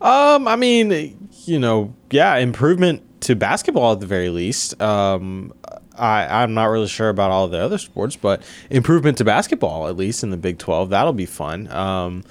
Um, 0.00 0.46
I 0.46 0.56
mean, 0.56 1.28
you 1.44 1.58
know, 1.58 1.94
yeah, 2.10 2.36
improvement 2.36 3.02
to 3.22 3.34
basketball 3.34 3.92
at 3.92 4.00
the 4.00 4.06
very 4.06 4.28
least. 4.28 4.80
Um, 4.80 5.52
I 5.98 6.42
I'm 6.42 6.54
not 6.54 6.66
really 6.66 6.88
sure 6.88 7.08
about 7.08 7.30
all 7.30 7.48
the 7.48 7.58
other 7.58 7.78
sports, 7.78 8.16
but 8.16 8.42
improvement 8.70 9.18
to 9.18 9.24
basketball 9.24 9.88
at 9.88 9.96
least 9.96 10.22
in 10.22 10.30
the 10.30 10.36
Big 10.36 10.58
Twelve 10.58 10.90
that'll 10.90 11.12
be 11.12 11.26
fun. 11.26 11.70
Um, 11.72 12.24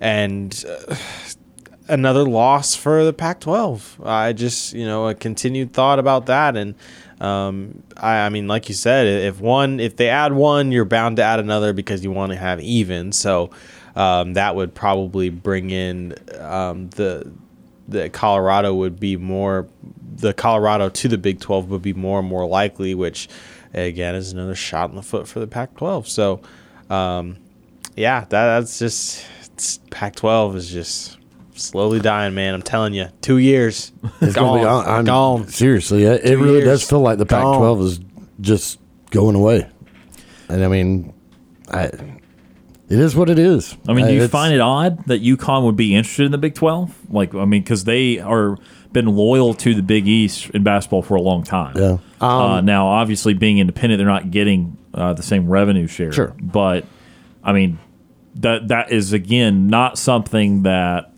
and 0.00 0.64
uh, 0.68 0.96
another 1.88 2.24
loss 2.24 2.74
for 2.74 3.04
the 3.04 3.12
Pac-12. 3.12 4.04
I 4.04 4.32
just 4.32 4.72
you 4.72 4.84
know 4.84 5.08
a 5.08 5.14
continued 5.14 5.72
thought 5.72 5.98
about 5.98 6.26
that 6.26 6.56
and. 6.56 6.74
Um, 7.20 7.82
I, 7.96 8.26
I 8.26 8.28
mean, 8.28 8.48
like 8.48 8.68
you 8.68 8.74
said, 8.74 9.06
if 9.06 9.40
one, 9.40 9.80
if 9.80 9.96
they 9.96 10.08
add 10.08 10.32
one, 10.32 10.72
you're 10.72 10.84
bound 10.84 11.16
to 11.16 11.22
add 11.22 11.40
another 11.40 11.72
because 11.72 12.02
you 12.02 12.10
want 12.10 12.32
to 12.32 12.38
have 12.38 12.60
even. 12.60 13.12
So, 13.12 13.50
um, 13.96 14.34
that 14.34 14.56
would 14.56 14.74
probably 14.74 15.30
bring 15.30 15.70
in 15.70 16.14
um, 16.40 16.90
the 16.90 17.30
the 17.86 18.08
Colorado 18.08 18.74
would 18.74 18.98
be 18.98 19.16
more 19.16 19.68
the 20.16 20.32
Colorado 20.32 20.88
to 20.88 21.08
the 21.08 21.18
Big 21.18 21.40
12 21.40 21.70
would 21.70 21.82
be 21.82 21.92
more 21.92 22.20
and 22.20 22.28
more 22.28 22.46
likely, 22.46 22.94
which 22.94 23.28
again 23.72 24.14
is 24.14 24.32
another 24.32 24.54
shot 24.54 24.90
in 24.90 24.96
the 24.96 25.02
foot 25.02 25.28
for 25.28 25.40
the 25.40 25.46
Pac-12. 25.46 26.06
So, 26.06 26.40
um, 26.88 27.36
yeah, 27.96 28.20
that, 28.20 28.28
that's 28.30 28.78
just 28.78 29.26
it's, 29.52 29.78
Pac-12 29.90 30.56
is 30.56 30.70
just 30.70 31.18
slowly 31.54 32.00
dying, 32.00 32.34
man. 32.34 32.54
I'm 32.54 32.62
telling 32.62 32.94
you, 32.94 33.08
two 33.20 33.38
years, 33.38 33.92
It's 34.20 34.34
gone, 34.34 34.44
gonna 34.44 34.58
be 34.60 34.64
gone. 34.64 34.86
I'm- 34.86 35.04
gone. 35.04 35.48
Seriously, 35.48 36.04
it, 36.04 36.24
it 36.24 36.36
really 36.36 36.58
years, 36.58 36.64
does 36.64 36.88
feel 36.88 37.00
like 37.00 37.18
the. 37.18 37.26
Pac-12 37.26 37.82
is 37.84 38.00
just 38.40 38.78
going 39.10 39.36
away. 39.36 39.68
And 40.48 40.64
I 40.64 40.68
mean, 40.68 41.14
I, 41.70 41.84
it 41.84 42.98
is 42.98 43.16
what 43.16 43.30
it 43.30 43.38
is. 43.38 43.76
I 43.88 43.92
mean, 43.94 44.06
do 44.06 44.12
you 44.12 44.18
It's- 44.18 44.30
find 44.30 44.52
it 44.54 44.60
odd 44.60 45.04
that 45.06 45.22
UConn 45.22 45.64
would 45.64 45.76
be 45.76 45.94
interested 45.94 46.26
in 46.26 46.32
the 46.32 46.38
Big 46.38 46.54
12? 46.54 47.10
Like, 47.10 47.34
I 47.34 47.44
mean, 47.44 47.62
because 47.62 47.84
they 47.84 48.18
are 48.18 48.58
been 48.92 49.06
loyal 49.06 49.54
to 49.54 49.74
the 49.74 49.82
Big 49.82 50.06
East 50.06 50.50
in 50.50 50.62
basketball 50.62 51.02
for 51.02 51.16
a 51.16 51.20
long 51.20 51.42
time. 51.42 51.76
Yeah. 51.76 51.98
uh, 52.20 52.60
now, 52.60 52.86
obviously, 52.86 53.34
being 53.34 53.58
independent, 53.58 53.98
they're 53.98 54.06
not 54.06 54.30
getting 54.30 54.76
uh, 54.94 55.14
the 55.14 55.22
same 55.22 55.48
revenue 55.48 55.88
share. 55.88 56.12
Sure. 56.12 56.34
But, 56.40 56.84
I 57.42 57.52
mean, 57.52 57.78
that 58.36 58.68
that 58.68 58.90
is 58.92 59.12
again 59.12 59.68
not 59.68 59.96
something 59.98 60.62
that 60.62 61.12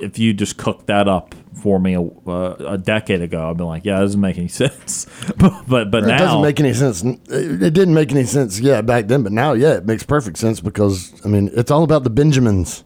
if 0.00 0.18
you 0.18 0.32
just 0.34 0.56
cooked 0.56 0.86
that 0.86 1.08
up 1.08 1.34
for 1.62 1.78
me 1.78 1.94
a, 1.94 2.00
uh, 2.02 2.56
a 2.60 2.78
decade 2.78 3.20
ago. 3.20 3.50
I'd 3.50 3.56
be 3.58 3.64
like, 3.64 3.84
yeah, 3.84 3.96
that 3.96 4.02
doesn't 4.02 4.20
make 4.20 4.38
any 4.38 4.48
sense. 4.62 5.06
but 5.36 5.64
but, 5.68 5.90
but 5.90 6.04
It 6.04 6.08
now 6.08 6.18
doesn't 6.18 6.42
make 6.42 6.58
any 6.60 6.72
sense. 6.72 7.02
It 7.02 7.18
it 7.62 7.74
didn't 7.74 7.94
make 7.94 8.10
any 8.12 8.24
sense, 8.24 8.58
yeah, 8.60 8.80
back 8.82 9.08
then, 9.08 9.22
but 9.22 9.32
now, 9.32 9.52
yeah, 9.52 9.74
it 9.74 9.86
makes 9.86 10.02
perfect 10.02 10.38
sense 10.38 10.60
because 10.60 11.12
I 11.24 11.28
mean, 11.28 11.50
it's 11.54 11.70
all 11.70 11.82
about 11.82 12.04
the 12.04 12.10
Benjamins, 12.10 12.84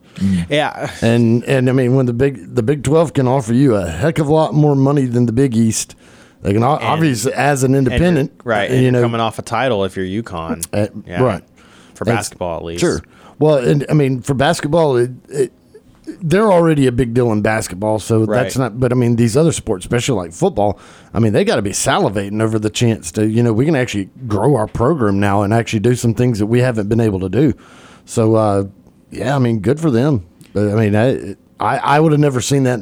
Yeah. 0.49 0.91
and 1.03 1.45
and 1.45 1.69
I 1.69 1.73
mean, 1.73 1.95
when 1.95 2.07
the 2.07 2.13
big 2.15 2.55
the 2.55 2.63
Big 2.63 2.83
Twelve 2.83 3.13
can 3.13 3.29
offer 3.29 3.53
you 3.55 3.75
a 3.77 3.87
heck 3.89 4.19
of 4.19 4.29
a 4.29 4.33
lot 4.33 4.55
more 4.55 4.75
money 4.75 5.07
than 5.07 5.27
the 5.27 5.33
Big 5.33 5.55
East, 5.57 5.95
they 6.43 6.53
can 6.53 6.63
o- 6.65 6.79
obviously 6.81 7.33
as 7.35 7.63
an 7.63 7.75
And 7.75 7.87
independent, 7.87 8.33
right? 8.45 8.65
and, 8.65 8.73
And 8.75 8.79
you 8.79 8.83
you're 8.85 8.93
know, 8.93 9.03
coming 9.03 9.21
off 9.21 9.39
a 9.39 9.43
title 9.43 9.85
if 9.85 9.97
you're 9.97 10.23
UConn, 10.23 10.67
uh, 10.73 10.89
Yeah. 11.07 11.23
right 11.23 11.45
For 11.95 12.05
And- 12.09 12.17
basketball, 12.17 12.59
at 12.59 12.65
least. 12.65 12.81
Sure. 12.81 13.01
Well, 13.39 13.57
and 13.59 13.85
I 13.91 13.95
mean, 13.95 14.21
for 14.23 14.35
basketball, 14.35 14.97
it, 14.97 15.11
it, 15.29 15.53
they're 16.07 16.51
already 16.53 16.87
a 16.87 16.93
big 16.93 17.15
deal 17.15 17.33
in 17.33 17.43
basketball, 17.43 17.99
so 17.99 18.27
that's 18.27 18.57
not. 18.57 18.79
But 18.79 18.93
I 18.93 18.95
mean, 18.95 19.17
these 19.17 19.37
other 19.37 19.53
sports, 19.53 19.85
especially 19.85 20.17
like 20.17 20.33
football, 20.33 20.79
I 21.13 21.19
mean, 21.19 21.33
they 21.33 21.45
got 21.45 21.57
to 21.57 21.63
be 21.63 21.71
salivating 21.71 22.43
over 22.43 22.59
the 22.59 22.71
chance 22.71 23.11
to, 23.13 23.27
you 23.27 23.43
know, 23.43 23.53
we 23.53 23.65
can 23.65 23.77
actually 23.77 24.11
grow 24.27 24.57
our 24.57 24.67
program 24.67 25.19
now 25.19 25.43
and 25.43 25.55
actually 25.55 25.81
do 25.81 25.95
some 25.95 26.15
things 26.15 26.39
that 26.39 26.47
we 26.47 26.61
haven't 26.61 26.89
been 26.89 27.01
able 27.01 27.21
to 27.21 27.29
do. 27.29 27.55
So, 28.05 28.35
uh, 28.35 28.65
yeah, 29.11 29.35
I 29.35 29.39
mean, 29.39 29.61
good 29.61 29.81
for 29.81 29.91
them. 29.91 30.27
But 30.53 30.71
I 30.71 30.75
mean, 30.75 30.95
I, 30.95 31.37
I, 31.59 31.79
I 31.79 32.01
would 32.01 32.13
have 32.13 32.21
never 32.21 32.41
seen 32.41 32.65
that. 32.65 32.81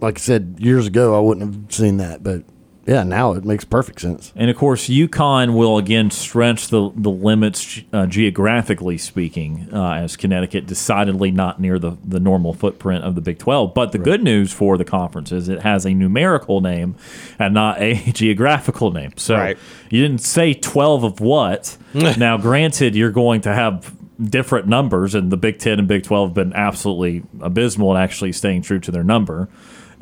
Like 0.00 0.18
I 0.18 0.20
said 0.20 0.56
years 0.58 0.86
ago, 0.86 1.16
I 1.16 1.20
wouldn't 1.20 1.54
have 1.54 1.72
seen 1.72 1.98
that. 1.98 2.22
But 2.22 2.42
yeah, 2.84 3.04
now 3.04 3.32
it 3.32 3.44
makes 3.44 3.64
perfect 3.64 4.00
sense. 4.00 4.32
And 4.34 4.50
of 4.50 4.56
course, 4.56 4.88
UConn 4.88 5.54
will 5.54 5.78
again 5.78 6.10
stretch 6.10 6.68
the, 6.68 6.90
the 6.96 7.10
limits 7.10 7.80
uh, 7.92 8.06
geographically 8.06 8.98
speaking, 8.98 9.68
uh, 9.72 9.92
as 9.94 10.16
Connecticut 10.16 10.66
decidedly 10.66 11.30
not 11.30 11.60
near 11.60 11.78
the, 11.78 11.96
the 12.04 12.18
normal 12.18 12.52
footprint 12.54 13.04
of 13.04 13.14
the 13.14 13.20
Big 13.20 13.38
12. 13.38 13.72
But 13.72 13.92
the 13.92 13.98
good 13.98 14.24
news 14.24 14.52
for 14.52 14.76
the 14.76 14.84
conference 14.84 15.30
is 15.30 15.48
it 15.48 15.60
has 15.60 15.86
a 15.86 15.94
numerical 15.94 16.60
name 16.60 16.96
and 17.38 17.54
not 17.54 17.80
a 17.80 17.94
geographical 18.12 18.90
name. 18.90 19.12
So 19.16 19.36
Right. 19.36 19.58
you 19.88 20.02
didn't 20.02 20.22
say 20.22 20.52
12 20.52 21.04
of 21.04 21.20
what. 21.20 21.76
now, 21.94 22.36
granted, 22.36 22.96
you're 22.96 23.12
going 23.12 23.42
to 23.42 23.54
have 23.54 23.94
different 24.20 24.66
numbers, 24.66 25.14
and 25.14 25.30
the 25.30 25.36
Big 25.36 25.58
10 25.58 25.78
and 25.78 25.86
Big 25.88 26.02
12 26.02 26.30
have 26.30 26.34
been 26.34 26.52
absolutely 26.52 27.22
abysmal 27.40 27.94
in 27.96 28.02
actually 28.02 28.32
staying 28.32 28.62
true 28.62 28.80
to 28.80 28.90
their 28.90 29.04
number 29.04 29.48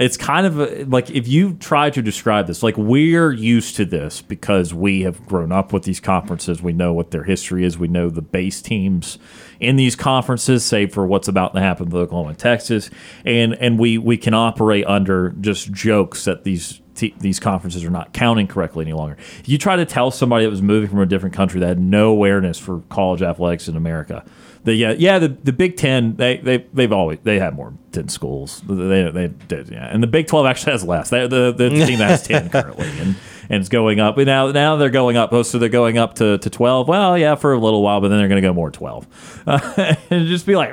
it's 0.01 0.16
kind 0.16 0.46
of 0.46 0.59
a, 0.59 0.84
like 0.84 1.11
if 1.11 1.28
you 1.28 1.53
try 1.55 1.90
to 1.90 2.01
describe 2.01 2.46
this 2.46 2.62
like 2.62 2.76
we're 2.78 3.32
used 3.32 3.76
to 3.76 3.84
this 3.84 4.22
because 4.22 4.72
we 4.72 5.03
have 5.03 5.26
grown 5.26 5.53
up 5.53 5.74
with 5.74 5.82
these 5.82 6.01
conferences. 6.01 6.62
We 6.62 6.72
know 6.72 6.94
what 6.94 7.11
their 7.11 7.24
history 7.24 7.64
is. 7.64 7.76
We 7.76 7.86
know 7.86 8.09
the 8.09 8.22
base 8.22 8.62
teams 8.62 9.18
in 9.61 9.76
these 9.76 9.94
conferences 9.94 10.64
save 10.64 10.94
for 10.94 11.07
what's 11.07 11.28
about 11.28 11.53
to 11.55 11.61
happen 11.61 11.90
with 11.90 11.94
oklahoma 11.94 12.30
and 12.30 12.38
texas. 12.38 12.88
And 13.26 13.55
and 13.55 13.78
we 13.78 13.98
we 13.98 14.16
can 14.16 14.32
operate 14.32 14.86
under 14.86 15.30
just 15.40 15.70
jokes 15.70 16.24
that 16.24 16.44
these 16.44 16.80
these 17.18 17.38
conferences 17.40 17.84
are 17.84 17.90
not 17.90 18.12
counting 18.12 18.46
correctly 18.46 18.84
any 18.84 18.92
longer. 18.92 19.16
You 19.44 19.59
try 19.59 19.76
to 19.76 19.86
tell 19.86 20.11
somebody 20.11 20.44
that 20.44 20.51
was 20.51 20.62
moving 20.62 20.88
from 20.88 21.01
a 21.01 21.07
different 21.07 21.34
country 21.34 21.61
that 21.61 21.66
had 21.66 21.80
no 21.80 22.11
awareness 22.11 22.59
for 22.59 22.80
college 22.88 23.22
athletics 23.22 23.68
in 23.68 23.76
america 23.76 24.24
the 24.64 24.74
yeah 24.74 24.92
yeah 24.92 25.18
the, 25.18 25.28
the 25.28 25.52
Big 25.52 25.76
Ten 25.76 26.16
they 26.16 26.36
they 26.38 26.58
they've 26.72 26.92
always 26.92 27.18
they 27.22 27.38
have 27.38 27.54
more 27.54 27.72
than 27.92 28.08
schools. 28.08 28.62
They 28.66 29.11
they 29.11 29.28
did 29.48 29.70
yeah. 29.70 29.86
And 29.86 30.02
the 30.02 30.06
Big 30.06 30.26
Twelve 30.26 30.46
actually 30.46 30.72
has 30.72 30.84
less. 30.84 31.11
They, 31.11 31.26
the 31.26 31.52
the 31.52 31.68
team 31.86 31.98
that 31.98 32.11
has 32.11 32.26
ten 32.26 32.48
currently 32.50 32.88
and 32.98 33.16
and 33.48 33.61
it's 33.61 33.68
going 33.68 34.00
up. 34.00 34.16
And 34.18 34.26
now 34.26 34.50
now 34.52 34.76
they're 34.76 34.90
going 34.90 35.16
up. 35.16 35.32
Oh 35.32 35.42
so 35.42 35.58
they're 35.58 35.68
going 35.68 35.98
up 35.98 36.14
to, 36.16 36.38
to 36.38 36.50
twelve? 36.50 36.88
Well 36.88 37.16
yeah 37.16 37.34
for 37.36 37.52
a 37.52 37.58
little 37.58 37.82
while 37.82 38.00
but 38.00 38.08
then 38.08 38.18
they're 38.18 38.28
going 38.28 38.42
to 38.42 38.46
go 38.46 38.52
more 38.52 38.70
twelve. 38.70 39.06
Uh, 39.46 39.94
and 40.11 40.26
just 40.28 40.46
be 40.46 40.56
like 40.56 40.72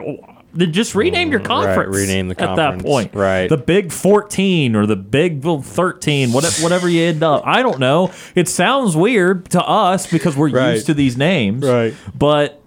then 0.54 0.74
just 0.74 0.96
rename 0.96 1.30
your 1.30 1.40
conference 1.40 1.96
rename 1.96 2.28
the 2.28 2.36
conference 2.36 2.60
at 2.60 2.78
that 2.80 2.84
point. 2.84 3.14
Right. 3.14 3.48
the 3.48 3.58
Big 3.58 3.92
Fourteen 3.92 4.76
or 4.76 4.86
the 4.86 4.96
Big 4.96 5.44
Thirteen 5.44 6.34
whatever 6.34 6.62
whatever 6.62 6.90
you 6.90 7.04
end 7.04 7.24
up. 7.24 7.44
I 7.46 7.62
don't 7.62 7.80
know. 7.80 8.12
It 8.36 8.50
sounds 8.50 8.98
weird 8.98 9.50
to 9.52 9.64
us 9.64 10.08
because 10.08 10.36
we're 10.36 10.50
Right. 10.50 10.74
used 10.74 10.88
to 10.88 10.94
these 10.94 11.16
names. 11.16 11.64
Right. 11.64 11.94
but 12.18 12.62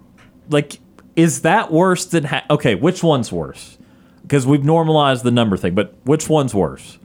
like 0.49 0.79
is 1.15 1.41
that 1.41 1.71
worse 1.71 2.05
than 2.05 2.25
ha- 2.25 2.45
okay 2.49 2.75
which 2.75 3.03
one's 3.03 3.31
worse 3.31 3.77
because 4.23 4.45
we've 4.45 4.63
normalized 4.63 5.23
the 5.23 5.31
number 5.31 5.57
thing 5.57 5.73
but 5.73 5.93
which 6.03 6.29
one's 6.29 6.53
worse 6.53 6.97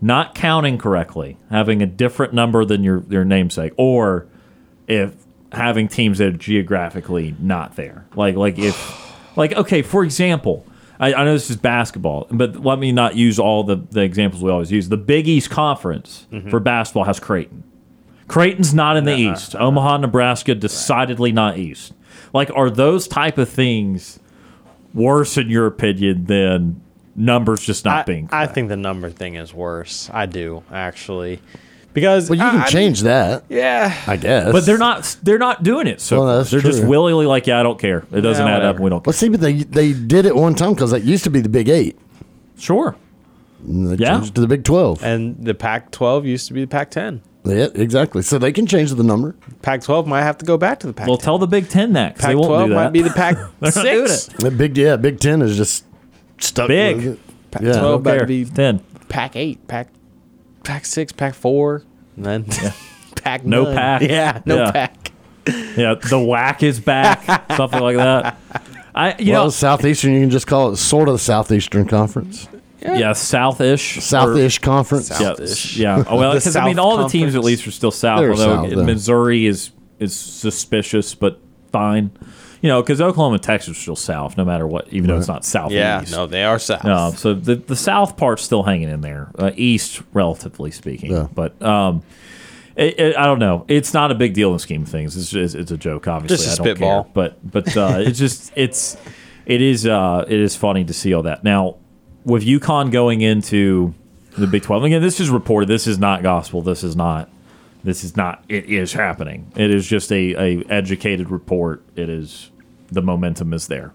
not 0.00 0.34
counting 0.34 0.76
correctly 0.78 1.36
having 1.50 1.82
a 1.82 1.86
different 1.86 2.32
number 2.32 2.64
than 2.64 2.82
your 2.82 3.02
your 3.08 3.24
namesake 3.24 3.72
or 3.76 4.26
if 4.88 5.14
having 5.52 5.86
teams 5.86 6.18
that 6.18 6.28
are 6.28 6.36
geographically 6.36 7.34
not 7.38 7.76
there 7.76 8.06
like 8.16 8.34
like 8.34 8.58
if 8.58 9.36
like 9.36 9.52
okay 9.52 9.82
for 9.82 10.04
example 10.04 10.66
I, 11.00 11.12
I 11.12 11.24
know 11.24 11.32
this 11.32 11.50
is 11.50 11.56
basketball, 11.56 12.26
but 12.30 12.62
let 12.64 12.78
me 12.78 12.92
not 12.92 13.16
use 13.16 13.38
all 13.38 13.64
the, 13.64 13.76
the 13.76 14.02
examples 14.02 14.42
we 14.42 14.50
always 14.50 14.70
use. 14.70 14.88
The 14.88 14.96
Big 14.96 15.26
East 15.26 15.50
Conference 15.50 16.26
mm-hmm. 16.30 16.50
for 16.50 16.60
basketball 16.60 17.04
has 17.04 17.18
Creighton. 17.18 17.64
Creighton's 18.28 18.72
not 18.72 18.96
in 18.96 19.04
the 19.04 19.12
uh-huh. 19.12 19.32
East. 19.34 19.56
Omaha, 19.56 19.98
Nebraska, 19.98 20.54
decidedly 20.54 21.32
not 21.32 21.58
East. 21.58 21.92
Like, 22.34 22.50
are 22.54 22.68
those 22.68 23.08
type 23.08 23.38
of 23.38 23.48
things 23.48 24.18
worse 24.92 25.38
in 25.38 25.48
your 25.48 25.66
opinion 25.66 26.26
than 26.26 26.80
numbers 27.16 27.60
just 27.64 27.84
not 27.84 28.00
I, 28.00 28.02
being? 28.02 28.28
I 28.32 28.46
think 28.46 28.68
the 28.68 28.76
number 28.76 29.08
thing 29.08 29.36
is 29.36 29.54
worse. 29.54 30.10
I 30.12 30.26
do 30.26 30.64
actually, 30.72 31.40
because 31.92 32.28
Well, 32.28 32.38
you 32.38 32.44
I- 32.44 32.50
can 32.50 32.58
I 32.60 32.62
mean, 32.64 32.70
change 32.72 33.02
that, 33.02 33.44
yeah, 33.48 33.96
I 34.08 34.16
guess. 34.16 34.50
but 34.52 34.66
they're 34.66 34.78
not. 34.78 35.16
They're 35.22 35.38
not 35.38 35.62
doing 35.62 35.86
it. 35.86 36.00
So 36.00 36.24
Well, 36.24 36.38
that's 36.38 36.50
they're 36.50 36.60
just 36.60 36.80
true. 36.80 36.88
willingly 36.88 37.26
like, 37.26 37.46
yeah, 37.46 37.60
I 37.60 37.62
don't 37.62 37.78
care. 37.78 38.04
It 38.12 38.20
doesn't 38.22 38.44
Yeah, 38.46 38.56
add 38.56 38.62
up. 38.64 38.80
We 38.80 38.90
don't. 38.90 38.98
Care. 39.02 39.10
Well, 39.10 39.14
see, 39.14 39.28
but 39.28 39.40
they 39.40 39.62
they 39.62 39.92
did 39.92 40.26
it 40.26 40.34
one 40.34 40.54
time 40.56 40.74
because 40.74 40.90
that 40.90 41.04
used 41.04 41.22
to 41.24 41.30
be 41.30 41.40
the 41.40 41.48
Big 41.48 41.68
Eight. 41.68 41.96
Sure. 42.58 42.96
And 43.66 43.86
they 43.92 44.02
Yeah. 44.04 44.16
changed 44.18 44.34
to 44.34 44.40
the 44.40 44.48
Big 44.48 44.64
Twelve. 44.64 45.02
and 45.04 45.36
the 45.40 45.54
Pac-12 45.54 46.24
used 46.26 46.48
to 46.48 46.52
be 46.52 46.60
the 46.62 46.66
Pac-10. 46.66 47.20
Yeah, 47.44 47.68
exactly. 47.74 48.22
So 48.22 48.38
they 48.38 48.52
can 48.52 48.66
change 48.66 48.90
the 48.92 49.02
number. 49.02 49.36
Pac-12 49.62 50.06
might 50.06 50.22
have 50.22 50.38
to 50.38 50.46
go 50.46 50.56
back 50.56 50.80
to 50.80 50.86
the 50.86 50.92
Pac-10. 50.94 51.08
Well, 51.08 51.18
tell 51.18 51.38
the 51.38 51.46
Big 51.46 51.68
Ten 51.68 51.92
that 51.92 52.16
'cause 52.16 52.26
they 52.26 52.34
won't 52.34 52.48
Pac-12 52.48 52.64
do 52.64 52.68
that. 52.70 52.74
might 52.74 52.92
be 52.92 53.02
the 53.02 53.10
They're 53.14 53.32
not 53.34 53.74
doing 53.74 54.06
Pac-6. 54.06 54.36
The 54.38 54.50
Big 54.50 54.76
yeah, 54.78 54.96
Big 54.96 55.20
Ten 55.20 55.42
is 55.42 55.56
just 55.56 55.84
stuck. 56.38 56.68
Big. 56.68 56.96
with 56.96 57.06
it. 57.06 57.20
Pac-12 57.50 57.66
Yeah. 57.66 57.80
Don't 57.80 58.04
care. 58.04 58.26
be 58.26 58.44
Ten. 58.46 58.80
Pac-8, 59.08 59.58
Pac, 59.68 59.88
Pac-6, 60.64 61.16
Pac-4, 61.16 61.82
and 62.16 62.24
then 62.24 62.44
Pac 63.22 63.44
No 63.44 63.64
none. 63.64 63.74
Pac. 63.76 64.02
Yeah, 64.02 64.40
no 64.46 64.56
Yeah. 64.56 64.70
Pac. 64.70 65.10
Yeah, 65.76 65.94
the 66.08 66.18
whack 66.18 66.62
is 66.62 66.80
back. 66.80 67.52
something 67.56 67.80
like 67.80 67.96
that. 67.96 68.38
I 68.94 69.14
you 69.18 69.32
well, 69.32 69.44
know 69.44 69.50
Southeastern, 69.50 70.14
you 70.14 70.20
can 70.20 70.30
just 70.30 70.46
call 70.46 70.70
it 70.72 70.76
sort 70.76 71.08
of 71.08 71.14
the 71.16 71.18
Southeastern 71.18 71.86
Conference, 71.86 72.48
yeah 72.84 73.10
southish 73.12 73.98
Southish 73.98 74.60
Conference. 74.60 75.10
Yeah, 75.10 75.16
South-ish. 75.16 75.76
yeah. 75.76 76.04
Oh, 76.06 76.16
well, 76.18 76.34
because 76.34 76.54
I 76.56 76.64
mean, 76.64 76.76
South 76.76 76.84
all 76.84 76.96
the 76.98 77.08
teams 77.08 77.34
at 77.34 77.42
least 77.42 77.66
are 77.66 77.70
still 77.70 77.90
south. 77.90 78.20
They're 78.20 78.30
although 78.30 78.68
south. 78.68 78.86
Missouri 78.86 79.46
is 79.46 79.70
is 79.98 80.14
suspicious, 80.14 81.14
but 81.14 81.40
fine. 81.72 82.10
You 82.60 82.68
know, 82.68 82.80
because 82.82 83.00
Oklahoma 83.00 83.34
and 83.34 83.42
Texas 83.42 83.76
are 83.76 83.80
still 83.80 83.96
south, 83.96 84.38
no 84.38 84.44
matter 84.44 84.66
what, 84.66 84.88
even 84.90 85.08
though 85.08 85.18
it's 85.18 85.28
not 85.28 85.44
south. 85.44 85.70
Yeah, 85.70 86.02
no, 86.10 86.26
they 86.26 86.44
are 86.44 86.58
South. 86.58 86.82
No, 86.84 87.12
so 87.14 87.34
the 87.34 87.56
the 87.56 87.76
south 87.76 88.16
part's 88.16 88.42
still 88.42 88.62
hanging 88.62 88.88
in 88.88 89.02
there, 89.02 89.30
uh, 89.38 89.50
east 89.54 90.02
relatively 90.14 90.70
speaking. 90.70 91.12
Yeah. 91.12 91.28
But 91.34 91.60
um, 91.62 92.02
it, 92.76 92.98
it, 92.98 93.16
I 93.16 93.26
don't 93.26 93.38
know. 93.38 93.66
It's 93.68 93.92
not 93.92 94.10
a 94.10 94.14
big 94.14 94.32
deal 94.34 94.48
in 94.48 94.54
the 94.54 94.60
scheme 94.60 94.82
of 94.82 94.88
things. 94.88 95.16
It's 95.16 95.30
just, 95.30 95.54
it's 95.54 95.70
a 95.70 95.76
joke, 95.76 96.08
obviously. 96.08 96.38
Just 96.44 96.58
a 96.58 96.62
I 96.62 96.64
don't 96.64 96.76
spitball. 96.76 97.04
care. 97.04 97.12
But 97.12 97.50
but 97.50 97.76
uh, 97.76 97.96
it's 97.98 98.18
just 98.18 98.50
it's 98.56 98.96
it 99.46 99.60
is 99.60 99.86
uh, 99.86 100.24
it 100.26 100.40
is 100.40 100.56
funny 100.56 100.84
to 100.84 100.94
see 100.94 101.12
all 101.12 101.24
that 101.24 101.44
now 101.44 101.76
with 102.24 102.44
UConn 102.44 102.90
going 102.90 103.20
into 103.20 103.94
the 104.36 104.46
Big 104.46 104.62
Twelve. 104.62 104.84
Again, 104.84 105.02
this 105.02 105.20
is 105.20 105.30
reported. 105.30 105.68
This 105.68 105.86
is 105.86 105.98
not 105.98 106.22
gospel. 106.22 106.62
This 106.62 106.82
is 106.82 106.96
not. 106.96 107.28
This 107.82 108.02
is 108.02 108.16
not. 108.16 108.44
It 108.48 108.66
is 108.66 108.92
happening. 108.92 109.52
It 109.56 109.70
is 109.70 109.86
just 109.86 110.10
a, 110.10 110.34
a 110.34 110.64
educated 110.68 111.30
report. 111.30 111.82
It 111.96 112.08
is 112.08 112.50
the 112.90 113.02
momentum 113.02 113.52
is 113.52 113.68
there. 113.68 113.92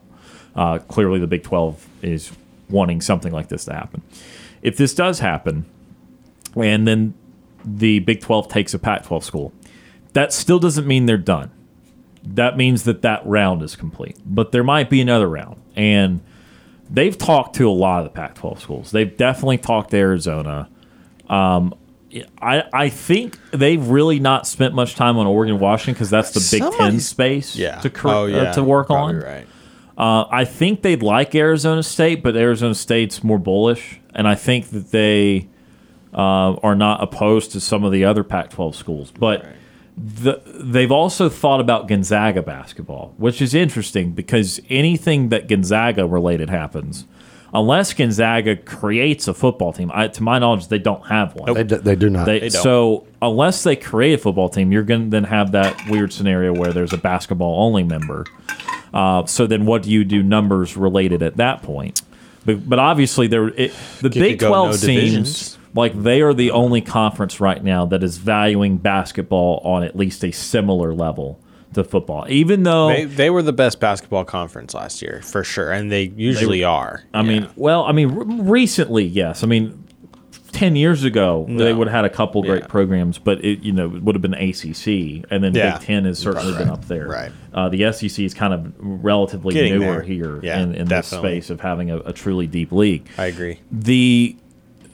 Uh, 0.56 0.80
clearly, 0.80 1.20
the 1.20 1.28
Big 1.28 1.44
Twelve 1.44 1.88
is 2.02 2.32
wanting 2.70 3.02
something 3.02 3.34
like 3.34 3.48
this 3.50 3.66
to 3.66 3.74
happen. 3.74 4.02
If 4.62 4.78
this 4.78 4.94
does 4.94 5.20
happen, 5.20 5.66
and 6.56 6.88
then 6.88 7.14
the 7.66 8.00
Big 8.00 8.22
12 8.22 8.48
takes 8.48 8.74
a 8.74 8.80
Pac 8.80 9.06
12 9.06 9.24
school, 9.24 9.54
that 10.14 10.34
still 10.34 10.60
doesn't 10.60 10.88
mean 10.88 11.06
they're 11.06 11.18
done. 11.18 11.52
That 12.24 12.58
means 12.58 12.84
that 12.84 13.02
that 13.02 13.26
round 13.26 13.62
is 13.62 13.76
complete. 13.76 14.18
But 14.26 14.52
there 14.52 14.64
might 14.64 14.90
be 14.90 15.02
another 15.02 15.30
round. 15.30 15.62
And 15.76 16.22
they've 16.90 17.18
talked 17.18 17.56
to 17.56 17.70
a 17.70 17.72
lot 17.72 18.00
of 18.00 18.06
the 18.06 18.10
Pac 18.12 18.36
12 18.36 18.62
schools. 18.62 18.92
They've 18.92 19.16
definitely 19.16 19.60
talked 19.60 19.92
to 19.92 19.98
Arizona. 19.98 20.70
Um, 21.28 21.76
I, 22.42 22.64
I 22.74 22.90
think 22.90 23.38
they've 23.52 23.86
really 23.88 24.20
not 24.20 24.48
spent 24.48 24.74
much 24.74 24.96
time 24.96 25.18
on 25.18 25.28
Oregon 25.28 25.60
Washington 25.60 25.94
because 25.94 26.10
that's 26.10 26.32
the 26.32 26.60
Big 26.60 26.78
Ten 26.78 27.00
space 27.00 27.56
yeah. 27.56 27.80
to, 27.82 27.92
oh, 28.06 28.26
yeah. 28.26 28.38
uh, 28.38 28.54
to 28.54 28.64
work 28.64 28.90
on. 28.90 29.18
Right. 29.18 29.48
Uh, 29.98 30.26
I 30.32 30.46
think 30.46 30.82
they'd 30.82 31.04
like 31.04 31.36
Arizona 31.36 31.84
State, 31.84 32.24
but 32.24 32.36
Arizona 32.36 32.74
State's 32.74 33.24
more 33.24 33.38
bullish, 33.38 34.00
and 34.16 34.28
I 34.28 34.36
think 34.36 34.70
that 34.70 34.92
they 34.92 35.50
uh, 36.14 36.54
are 36.54 36.76
not 36.76 37.04
opposed 37.04 37.52
to 37.52 37.60
some 37.60 37.84
of 37.84 37.92
the 37.92 38.06
other 38.06 38.24
Pac-12 38.24 38.76
schools. 38.76 39.12
But 39.12 39.46
the, 40.02 40.42
they've 40.46 40.92
also 40.92 41.28
thought 41.30 41.60
about 41.60 41.88
Gonzaga 41.88 42.42
basketball, 42.42 43.14
which 43.18 43.42
is 43.42 43.54
interesting 43.54 44.12
because 44.12 44.62
anything 44.70 45.30
that 45.30 45.48
Gonzaga 45.48 46.06
related 46.06 46.50
happens, 46.50 47.06
unless 47.54 47.94
Gonzaga 47.94 48.56
creates 48.56 49.28
a 49.28 49.34
football 49.34 49.74
team. 49.74 49.92
I, 49.94 50.08
to 50.08 50.24
my 50.24 50.40
knowledge, 50.40 50.68
they 50.68 50.80
don't 50.80 51.06
have 51.08 51.36
one. 51.36 51.54
They, 51.54 51.64
do, 51.64 51.78
they 51.78 51.96
do 51.96 52.10
not. 52.10 52.26
They, 52.26 52.40
don't. 52.40 52.52
so 52.52 53.08
unless 53.22 53.64
they 53.64 53.76
create 53.76 54.14
a 54.14 54.18
football 54.18 54.50
team, 54.50 54.72
you're 54.72 54.84
going 54.84 55.06
to 55.06 55.10
then 55.10 55.26
have 55.26 55.52
that 55.52 55.90
weird 55.90 56.14
scenario 56.14 56.54
where 56.54 56.72
there's 56.72 56.94
a 56.94 56.98
basketball 56.98 57.64
only 57.64 57.84
member. 57.84 58.26
Uh, 58.94 59.26
so 59.26 59.46
then, 59.46 59.66
what 59.66 59.84
do 59.84 59.92
you 59.92 60.04
do 60.04 60.24
numbers 60.24 60.78
related 60.78 61.22
at 61.22 61.38
that 61.38 61.62
point? 61.62 62.02
But, 62.46 62.68
but 62.68 62.80
obviously, 62.80 63.28
there 63.28 63.50
it, 63.50 63.74
the 64.02 64.10
could 64.10 64.14
Big 64.14 64.40
go 64.40 64.48
Twelve 64.48 64.70
no 64.70 64.76
seems 64.78 65.12
divisions. 65.12 65.59
Like 65.74 66.02
they 66.02 66.22
are 66.22 66.34
the 66.34 66.52
only 66.52 66.82
conference 66.82 67.40
right 67.40 67.64
now 67.64 67.86
that 67.86 68.04
is 68.04 68.18
valuing 68.18 68.78
basketball 68.78 69.62
on 69.64 69.84
at 69.84 69.96
least 69.96 70.24
a 70.24 70.32
similar 70.32 70.94
level 70.94 71.40
to 71.74 71.84
football. 71.84 72.26
Even 72.30 72.64
though 72.64 72.88
They, 72.88 73.06
they 73.06 73.30
were 73.30 73.44
the 73.44 73.54
best 73.54 73.80
basketball 73.80 74.26
conference 74.26 74.74
last 74.74 75.02
year 75.02 75.22
for 75.24 75.44
sure, 75.44 75.72
and 75.72 75.92
they 75.92 76.04
usually 76.16 76.64
are. 76.64 77.04
I 77.14 77.22
mean, 77.22 77.48
well, 77.56 77.84
I 77.86 77.92
mean, 77.92 78.10
r- 78.18 78.24
recently, 78.24 79.04
yes. 79.06 79.44
I 79.44 79.48
mean, 79.48 79.84
ten 80.52 80.76
years 80.76 81.04
ago, 81.04 81.46
they 81.48 81.72
would 81.72 81.88
have 81.88 81.96
had 81.96 82.06
a 82.06 82.10
couple 82.10 82.42
great 82.42 82.62
Yeah. 82.64 82.68
programs, 82.68 83.20
but 83.20 83.46
it 83.46 83.60
you 83.60 83.72
know 83.72 83.86
it 83.96 84.02
would 84.02 84.16
have 84.16 84.22
been 84.24 84.34
ACC, 84.34 85.24
and 85.30 85.44
then 85.44 85.54
Yeah. 85.54 85.78
Big 85.78 85.82
Ten 85.86 86.06
has 86.06 86.18
certainly 86.18 86.58
been 86.58 86.70
up 86.70 86.86
there. 86.86 87.08
Right. 87.08 87.32
Uh, 87.54 87.70
the 87.70 87.92
SEC 87.94 88.26
is 88.26 88.34
kind 88.34 88.54
of 88.54 88.74
relatively 88.80 89.54
Getting 89.54 89.74
newer 89.80 89.92
there. 89.94 90.02
here 90.02 90.40
Yeah, 90.42 90.62
in, 90.62 90.74
in 90.74 90.88
this 90.88 91.08
space 91.08 91.52
of 91.52 91.62
having 91.62 91.92
a, 91.92 91.98
a 92.00 92.14
truly 92.14 92.48
deep 92.48 92.72
league. 92.72 93.08
I 93.18 93.26
agree. 93.28 93.60
The 93.72 94.36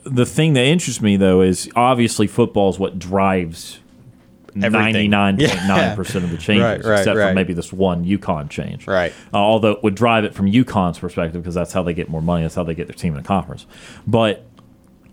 the 0.06 0.26
thing 0.26 0.54
that 0.54 0.64
interests 0.66 1.02
me 1.02 1.18
though 1.18 1.42
is 1.42 1.70
obviously 1.76 2.28
football 2.28 2.70
is 2.70 2.80
what 2.80 2.98
drives. 3.00 3.80
Ninety 4.58 5.10
nine 5.10 5.36
point 5.36 5.54
nine 5.68 5.98
percent 5.98 6.24
of 6.24 6.32
the 6.32 6.38
changes, 6.38 6.64
Right, 6.64 6.84
right, 6.86 7.00
except 7.00 7.18
for 7.18 7.34
maybe 7.34 7.54
this 7.54 7.74
one 7.74 8.06
UConn 8.06 8.50
change. 8.50 8.88
Right. 8.88 9.12
Uh, 9.34 9.38
although 9.38 9.72
it 9.72 9.84
would 9.84 9.96
drive 9.96 10.24
it 10.24 10.34
from 10.34 10.50
UConn's 10.50 10.98
perspective 10.98 11.42
because 11.42 11.56
that's 11.56 11.74
how 11.74 11.84
they 11.84 11.94
get 11.94 12.08
more 12.08 12.22
money. 12.22 12.44
That's 12.44 12.56
how 12.56 12.64
they 12.64 12.74
get 12.74 12.88
their 12.88 12.96
team 12.96 13.18
in 13.18 13.22
the 13.22 13.28
conference. 13.28 13.66
But 14.08 14.46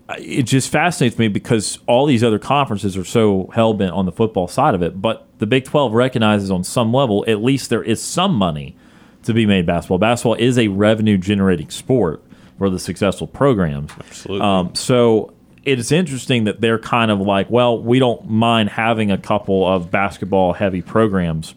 uh, 0.07 0.15
it 0.17 0.43
just 0.43 0.71
fascinates 0.71 1.17
me 1.17 1.27
because 1.27 1.79
all 1.87 2.05
these 2.05 2.23
other 2.23 2.39
conferences 2.39 2.95
are 2.95 3.03
so 3.03 3.49
hell 3.53 3.73
bent 3.73 3.91
on 3.91 4.05
the 4.05 4.13
football 4.13 4.47
side 4.47 4.75
of 4.75 4.81
it. 4.81 5.01
But 5.01 5.27
the 5.39 5.45
Big 5.45 5.65
12 5.65 5.93
recognizes 5.93 6.49
on 6.49 6.63
some 6.63 6.93
level, 6.93 7.25
at 7.27 7.43
least 7.43 7.69
there 7.69 7.83
is 7.83 8.01
some 8.01 8.33
money 8.35 8.77
to 9.23 9.33
be 9.33 9.45
made 9.45 9.65
basketball. 9.65 9.97
Basketball 9.97 10.35
is 10.35 10.57
a 10.57 10.69
revenue 10.69 11.17
generating 11.17 11.69
sport 11.69 12.23
for 12.57 12.69
the 12.69 12.79
successful 12.79 13.27
programs. 13.27 13.91
Absolutely. 13.99 14.45
Um, 14.45 14.75
so 14.75 15.33
it 15.63 15.79
is 15.79 15.91
interesting 15.91 16.43
that 16.43 16.61
they're 16.61 16.79
kind 16.79 17.09
of 17.09 17.19
like, 17.19 17.49
well, 17.49 17.81
we 17.81 17.99
don't 17.99 18.29
mind 18.29 18.69
having 18.69 19.11
a 19.11 19.17
couple 19.17 19.65
of 19.65 19.89
basketball 19.89 20.53
heavy 20.53 20.81
programs, 20.81 21.55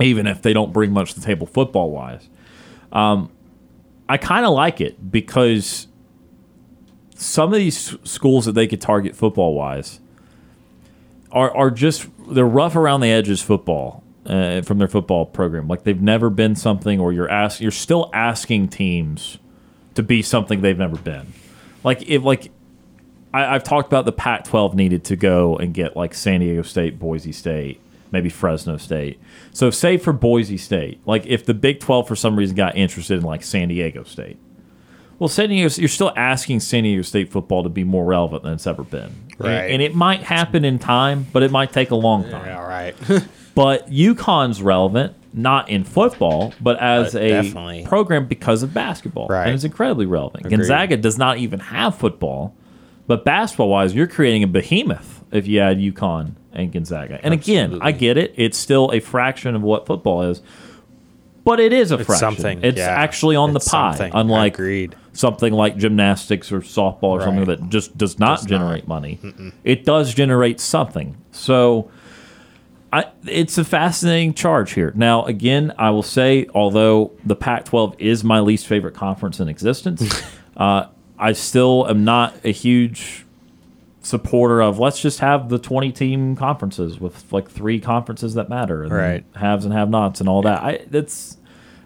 even 0.00 0.26
if 0.26 0.42
they 0.42 0.52
don't 0.52 0.72
bring 0.72 0.92
much 0.92 1.14
to 1.14 1.20
the 1.20 1.26
table 1.26 1.46
football 1.46 1.90
wise. 1.90 2.28
Um, 2.92 3.30
I 4.08 4.16
kind 4.16 4.44
of 4.44 4.52
like 4.52 4.80
it 4.80 5.10
because 5.10 5.86
some 7.14 7.52
of 7.52 7.58
these 7.58 7.96
schools 8.02 8.46
that 8.46 8.52
they 8.52 8.66
could 8.66 8.80
target 8.80 9.14
football 9.14 9.54
wise 9.54 10.00
are, 11.30 11.54
are 11.56 11.70
just 11.70 12.08
they're 12.28 12.44
rough 12.44 12.74
around 12.74 13.02
the 13.02 13.10
edges 13.10 13.40
football 13.40 14.02
uh, 14.26 14.62
from 14.62 14.78
their 14.78 14.88
football 14.88 15.26
program. 15.26 15.68
Like 15.68 15.84
they've 15.84 16.00
never 16.00 16.30
been 16.30 16.56
something, 16.56 16.98
or 16.98 17.12
you're 17.12 17.28
ask 17.28 17.60
you're 17.60 17.70
still 17.70 18.10
asking 18.12 18.68
teams 18.68 19.38
to 19.94 20.02
be 20.02 20.22
something 20.22 20.60
they've 20.60 20.78
never 20.78 20.96
been. 20.96 21.32
Like 21.84 22.02
if 22.08 22.22
like 22.22 22.50
I, 23.32 23.54
I've 23.54 23.64
talked 23.64 23.86
about 23.88 24.04
the 24.04 24.12
Pac-12 24.12 24.74
needed 24.74 25.04
to 25.04 25.16
go 25.16 25.56
and 25.56 25.72
get 25.72 25.96
like 25.96 26.14
San 26.14 26.40
Diego 26.40 26.62
State, 26.62 26.98
Boise 26.98 27.32
State, 27.32 27.80
maybe 28.10 28.28
Fresno 28.28 28.76
State. 28.76 29.20
So 29.52 29.70
say 29.70 29.96
for 29.96 30.12
Boise 30.12 30.56
State, 30.58 31.00
like 31.06 31.26
if 31.26 31.44
the 31.46 31.54
Big 31.54 31.80
12 31.80 32.08
for 32.08 32.16
some 32.16 32.36
reason 32.36 32.56
got 32.56 32.76
interested 32.76 33.18
in 33.18 33.24
like 33.24 33.42
San 33.42 33.68
Diego 33.68 34.02
State, 34.04 34.38
well, 35.18 35.28
San 35.28 35.50
Diego, 35.50 35.68
you're 35.76 35.88
still 35.88 36.12
asking 36.16 36.60
San 36.60 36.84
Diego 36.84 37.02
State 37.02 37.30
football 37.30 37.62
to 37.62 37.68
be 37.68 37.84
more 37.84 38.04
relevant 38.06 38.42
than 38.42 38.54
it's 38.54 38.66
ever 38.66 38.82
been. 38.84 39.02
And- 39.04 39.14
Right. 39.38 39.70
And, 39.70 39.80
it 39.80 39.94
might 39.94 40.22
happen 40.22 40.64
in 40.66 40.78
time, 40.78 41.26
but 41.32 41.42
it 41.42 41.50
might 41.50 41.72
take 41.72 41.90
a 41.90 41.94
long 41.94 42.24
time. 42.28 42.46
Yeah, 42.46 42.60
all 42.60 42.66
right. 42.68 42.94
But 43.54 43.90
UConn's 43.90 44.62
relevant, 44.62 45.14
not 45.34 45.68
in 45.68 45.84
football, 45.84 46.52
but 46.60 46.78
as 46.80 47.12
But 47.12 47.22
a 47.22 47.28
definitely. 47.30 47.84
program 47.86 48.26
because 48.26 48.62
of 48.62 48.72
basketball. 48.72 49.28
Right. 49.28 49.46
And 49.46 49.54
it's 49.54 49.64
incredibly 49.64 50.06
relevant. 50.06 50.46
Agreed. 50.46 50.56
Gonzaga 50.58 50.96
does 50.96 51.18
not 51.18 51.38
even 51.38 51.60
have 51.60 51.94
football, 51.96 52.54
but 53.06 53.24
basketball 53.24 53.68
wise, 53.68 53.94
you're 53.94 54.06
creating 54.06 54.42
a 54.44 54.46
behemoth 54.46 55.22
if 55.32 55.46
you 55.46 55.60
add 55.60 55.78
UConn 55.78 56.32
and 56.52 56.72
Gonzaga. 56.72 57.18
And 57.22 57.34
again, 57.34 57.78
I 57.80 57.92
get 57.92 58.16
it. 58.16 58.34
It's 58.36 58.58
still 58.58 58.90
a 58.92 59.00
fraction 59.00 59.54
of 59.54 59.62
what 59.62 59.86
football 59.86 60.22
is, 60.22 60.42
but 61.44 61.58
it 61.60 61.72
is 61.72 61.90
a 61.90 61.98
fraction. 61.98 62.16
something, 62.18 62.64
It's 62.64 62.78
yeah. 62.78 62.86
actually 62.88 63.36
on 63.36 63.54
It's 63.54 63.64
the 63.64 63.70
pie, 63.70 63.90
something. 63.92 64.12
unlike 64.14 64.54
Agreed. 64.54 64.94
something 65.12 65.52
like 65.52 65.76
gymnastics 65.76 66.50
or 66.52 66.60
softball 66.60 67.02
or 67.04 67.22
something 67.22 67.44
that 67.46 67.68
just 67.68 67.96
does 67.96 68.18
not 68.18 68.38
Does 68.38 68.42
not. 68.44 68.48
generate 68.48 68.88
money. 68.88 69.18
It 69.64 69.84
does 69.84 70.12
generate 70.14 70.60
something. 70.60 71.16
So 71.32 71.88
I, 72.92 73.06
it's 73.24 73.56
a 73.58 73.64
fascinating 73.64 74.34
charge 74.34 74.72
here. 74.72 74.92
Now, 74.96 75.24
again, 75.24 75.72
I 75.78 75.90
will 75.90 76.02
say, 76.02 76.46
although 76.54 77.12
the 77.24 77.36
Pac 77.36 77.66
12 77.66 77.96
is 78.00 78.24
my 78.24 78.40
least 78.40 78.66
favorite 78.66 78.94
conference 78.94 79.38
in 79.38 79.48
existence, 79.48 80.22
uh, 80.56 80.86
I 81.18 81.32
still 81.32 81.86
am 81.88 82.04
not 82.04 82.34
a 82.44 82.50
huge 82.52 83.24
supporter 84.02 84.62
of 84.62 84.78
let's 84.78 85.00
just 85.00 85.18
have 85.20 85.50
the 85.50 85.58
20 85.58 85.92
team 85.92 86.34
conferences 86.34 86.98
with 86.98 87.30
like 87.32 87.50
three 87.50 87.78
conferences 87.78 88.32
that 88.34 88.48
matter 88.48 88.82
and 88.82 88.90
Right. 88.92 89.24
haves 89.36 89.64
and 89.66 89.74
have 89.74 89.90
nots 89.90 90.20
and 90.20 90.28
all 90.28 90.42
that. 90.42 90.62
I, 90.62 90.84
that's 90.88 91.36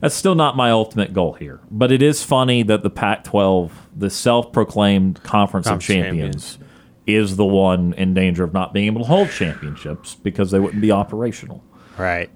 that's 0.01 0.15
still 0.15 0.35
not 0.35 0.57
my 0.57 0.71
ultimate 0.71 1.13
goal 1.13 1.33
here. 1.33 1.61
But 1.71 1.91
it 1.91 2.03
is 2.03 2.23
funny 2.23 2.63
that 2.65 2.83
the 2.83 2.91
Pac 2.91 3.25
12, 3.25 3.89
the 3.97 4.11
self 4.11 4.53
proclaimed 4.53 5.23
conference 5.23 5.67
of 5.67 5.73
Conference 5.81 5.87
champions, 5.87 6.59
is 7.07 7.37
the 7.37 7.45
one 7.45 7.93
in 7.95 8.15
danger 8.15 8.45
of 8.45 8.53
not 8.55 8.73
being 8.73 8.87
able 8.87 9.01
to 9.03 9.07
hold 9.07 9.31
championships 9.31 10.15
because 10.15 10.51
they 10.51 10.59
wouldn't 10.61 10.81
be 10.83 10.91
operational. 10.91 11.63
right. 11.99 12.31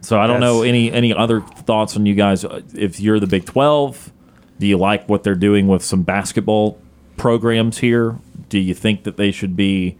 So 0.00 0.18
I 0.18 0.26
don't 0.26 0.40
That's- 0.40 0.56
know 0.56 0.62
any 0.62 0.90
any 0.90 1.14
other 1.14 1.40
thoughts 1.40 1.96
on 1.96 2.06
you 2.06 2.14
guys. 2.16 2.44
Uh, 2.44 2.62
If 2.74 2.98
you're 2.98 3.20
the 3.20 3.28
Big 3.28 3.44
Twelve, 3.44 4.12
do 4.58 4.66
you 4.66 4.76
like 4.76 5.08
what 5.08 5.22
they're 5.22 5.36
doing 5.36 5.68
with 5.68 5.84
some 5.84 6.02
basketball 6.02 6.76
programs 7.16 7.78
here? 7.78 8.16
Do 8.48 8.58
you 8.58 8.74
think 8.74 9.04
that 9.04 9.16
they 9.16 9.30
should 9.30 9.54
be? 9.54 9.96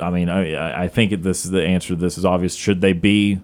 I 0.00 0.08
mean, 0.08 0.30
I, 0.30 0.84
I 0.84 0.88
think 0.88 1.10
this 1.22 1.44
is 1.44 1.50
the 1.50 1.62
answer 1.62 1.88
to 1.88 1.96
this 1.96 2.16
is 2.16 2.24
obvious. 2.24 2.54
Should 2.54 2.80
they 2.80 2.94
be 2.94 3.40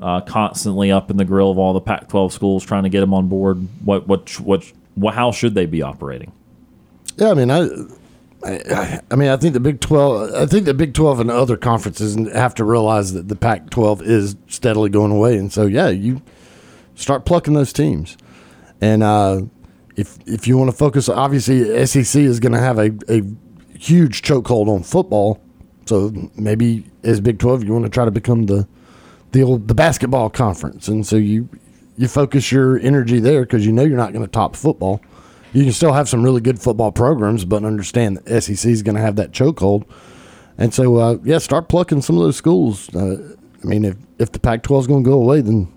uh, 0.00 0.22
constantly 0.22 0.90
up 0.90 1.10
in 1.10 1.18
the 1.18 1.24
grill 1.26 1.50
of 1.50 1.58
all 1.58 1.72
the 1.74 1.80
Pac-12 1.80 2.32
schools 2.32 2.64
trying 2.64 2.82
to 2.84 2.88
get 2.88 3.00
them 3.00 3.12
on 3.12 3.28
board? 3.28 3.66
What 3.84 4.08
what 4.08 4.30
what? 4.40 4.72
what 4.94 5.14
how 5.14 5.30
should 5.30 5.54
they 5.54 5.66
be 5.66 5.82
operating? 5.82 6.32
Yeah, 7.18 7.32
I 7.32 7.34
mean, 7.34 7.50
I, 7.50 7.68
I, 8.44 9.00
I 9.10 9.16
mean, 9.16 9.28
I 9.28 9.36
think 9.36 9.54
the 9.54 9.60
Big 9.60 9.80
Twelve. 9.80 10.32
I 10.34 10.46
think 10.46 10.66
the 10.66 10.74
Big 10.74 10.94
Twelve 10.94 11.20
and 11.20 11.30
other 11.30 11.56
conferences 11.56 12.16
have 12.32 12.54
to 12.56 12.64
realize 12.64 13.12
that 13.12 13.28
the 13.28 13.36
Pac 13.36 13.70
twelve 13.70 14.02
is 14.02 14.36
steadily 14.46 14.90
going 14.90 15.10
away, 15.10 15.36
and 15.36 15.52
so 15.52 15.66
yeah, 15.66 15.88
you 15.88 16.22
start 16.94 17.24
plucking 17.24 17.54
those 17.54 17.72
teams, 17.72 18.16
and 18.80 19.02
uh, 19.02 19.42
if 19.96 20.18
if 20.26 20.46
you 20.46 20.58
want 20.58 20.70
to 20.70 20.76
focus, 20.76 21.08
obviously 21.08 21.86
SEC 21.86 22.20
is 22.20 22.38
going 22.38 22.52
to 22.52 22.60
have 22.60 22.78
a, 22.78 22.92
a 23.08 23.22
huge 23.78 24.22
chokehold 24.22 24.68
on 24.68 24.82
football, 24.82 25.40
so 25.86 26.12
maybe 26.36 26.84
as 27.02 27.20
Big 27.20 27.38
Twelve, 27.38 27.64
you 27.64 27.72
want 27.72 27.84
to 27.84 27.90
try 27.90 28.04
to 28.04 28.10
become 28.10 28.46
the 28.46 28.68
the 29.32 29.42
old 29.42 29.68
the 29.68 29.74
basketball 29.74 30.30
conference, 30.30 30.88
and 30.88 31.06
so 31.06 31.16
you 31.16 31.48
you 31.96 32.08
focus 32.08 32.52
your 32.52 32.78
energy 32.80 33.18
there 33.18 33.42
because 33.42 33.64
you 33.64 33.72
know 33.72 33.82
you're 33.82 33.96
not 33.96 34.12
going 34.12 34.24
to 34.24 34.30
top 34.30 34.54
football. 34.54 35.00
You 35.52 35.64
can 35.64 35.72
still 35.72 35.92
have 35.92 36.08
some 36.08 36.22
really 36.22 36.40
good 36.40 36.60
football 36.60 36.92
programs, 36.92 37.44
but 37.44 37.64
understand 37.64 38.18
that 38.18 38.42
SEC 38.42 38.70
is 38.70 38.82
going 38.82 38.96
to 38.96 39.00
have 39.00 39.16
that 39.16 39.32
chokehold. 39.32 39.84
And 40.58 40.72
so, 40.72 40.96
uh, 40.96 41.18
yeah, 41.22 41.38
start 41.38 41.68
plucking 41.68 42.02
some 42.02 42.16
of 42.16 42.22
those 42.22 42.36
schools. 42.36 42.94
Uh, 42.94 43.36
I 43.62 43.66
mean, 43.66 43.84
if 43.84 43.96
if 44.18 44.32
the 44.32 44.38
Pac-12 44.38 44.80
is 44.80 44.86
going 44.86 45.04
to 45.04 45.10
go 45.10 45.20
away, 45.20 45.40
then 45.40 45.72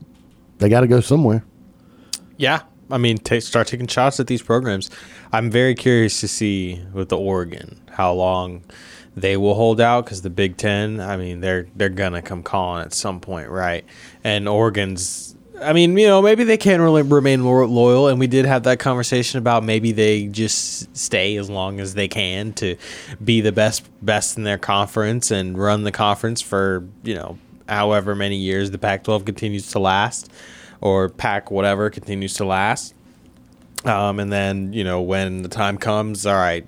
they 0.59 0.69
got 0.69 0.81
to 0.81 0.87
go 0.87 1.01
somewhere. 1.01 1.43
Yeah, 2.37 2.61
I 2.91 2.97
mean, 2.97 3.17
ta 3.17 3.39
start 3.39 3.67
taking 3.67 3.87
shots 3.87 4.19
at 4.19 4.27
these 4.27 4.41
programs. 4.41 4.89
I'm 5.31 5.51
very 5.51 5.75
curious 5.75 6.19
to 6.21 6.27
see 6.27 6.83
with 6.93 7.09
the 7.09 7.17
Oregon 7.17 7.79
how 7.91 8.13
long 8.13 8.63
they 9.15 9.37
will 9.37 9.55
hold 9.55 9.81
out 9.81 10.05
because 10.05 10.21
the 10.21 10.29
Big 10.29 10.57
Ten. 10.57 10.99
I 10.99 11.17
mean, 11.17 11.41
they're 11.41 11.67
they're 11.75 11.89
gonna 11.89 12.21
come 12.21 12.43
calling 12.43 12.83
at 12.83 12.93
some 12.93 13.19
point, 13.19 13.49
right? 13.49 13.85
And 14.23 14.47
Oregon's. 14.47 15.35
I 15.61 15.73
mean, 15.73 15.97
you 15.97 16.07
know, 16.07 16.21
maybe 16.21 16.43
they 16.43 16.57
can 16.57 16.81
really 16.81 17.01
remain 17.01 17.43
loyal, 17.43 18.07
and 18.07 18.19
we 18.19 18.27
did 18.27 18.45
have 18.45 18.63
that 18.63 18.79
conversation 18.79 19.39
about 19.39 19.63
maybe 19.63 19.91
they 19.91 20.27
just 20.27 20.95
stay 20.95 21.35
as 21.37 21.49
long 21.49 21.79
as 21.79 21.93
they 21.93 22.07
can 22.07 22.53
to 22.53 22.75
be 23.23 23.41
the 23.41 23.51
best 23.51 23.83
best 24.03 24.37
in 24.37 24.43
their 24.43 24.57
conference 24.57 25.31
and 25.31 25.57
run 25.57 25.83
the 25.83 25.91
conference 25.91 26.41
for 26.41 26.87
you 27.03 27.15
know 27.15 27.37
however 27.67 28.15
many 28.15 28.37
years 28.37 28.71
the 28.71 28.77
Pac-12 28.77 29.25
continues 29.25 29.71
to 29.71 29.79
last, 29.79 30.31
or 30.81 31.09
Pac 31.09 31.51
whatever 31.51 31.89
continues 31.89 32.33
to 32.35 32.45
last. 32.45 32.93
Um, 33.85 34.19
and 34.19 34.31
then 34.31 34.73
you 34.73 34.83
know 34.83 35.01
when 35.01 35.41
the 35.41 35.49
time 35.49 35.77
comes, 35.77 36.25
all 36.25 36.35
right, 36.35 36.65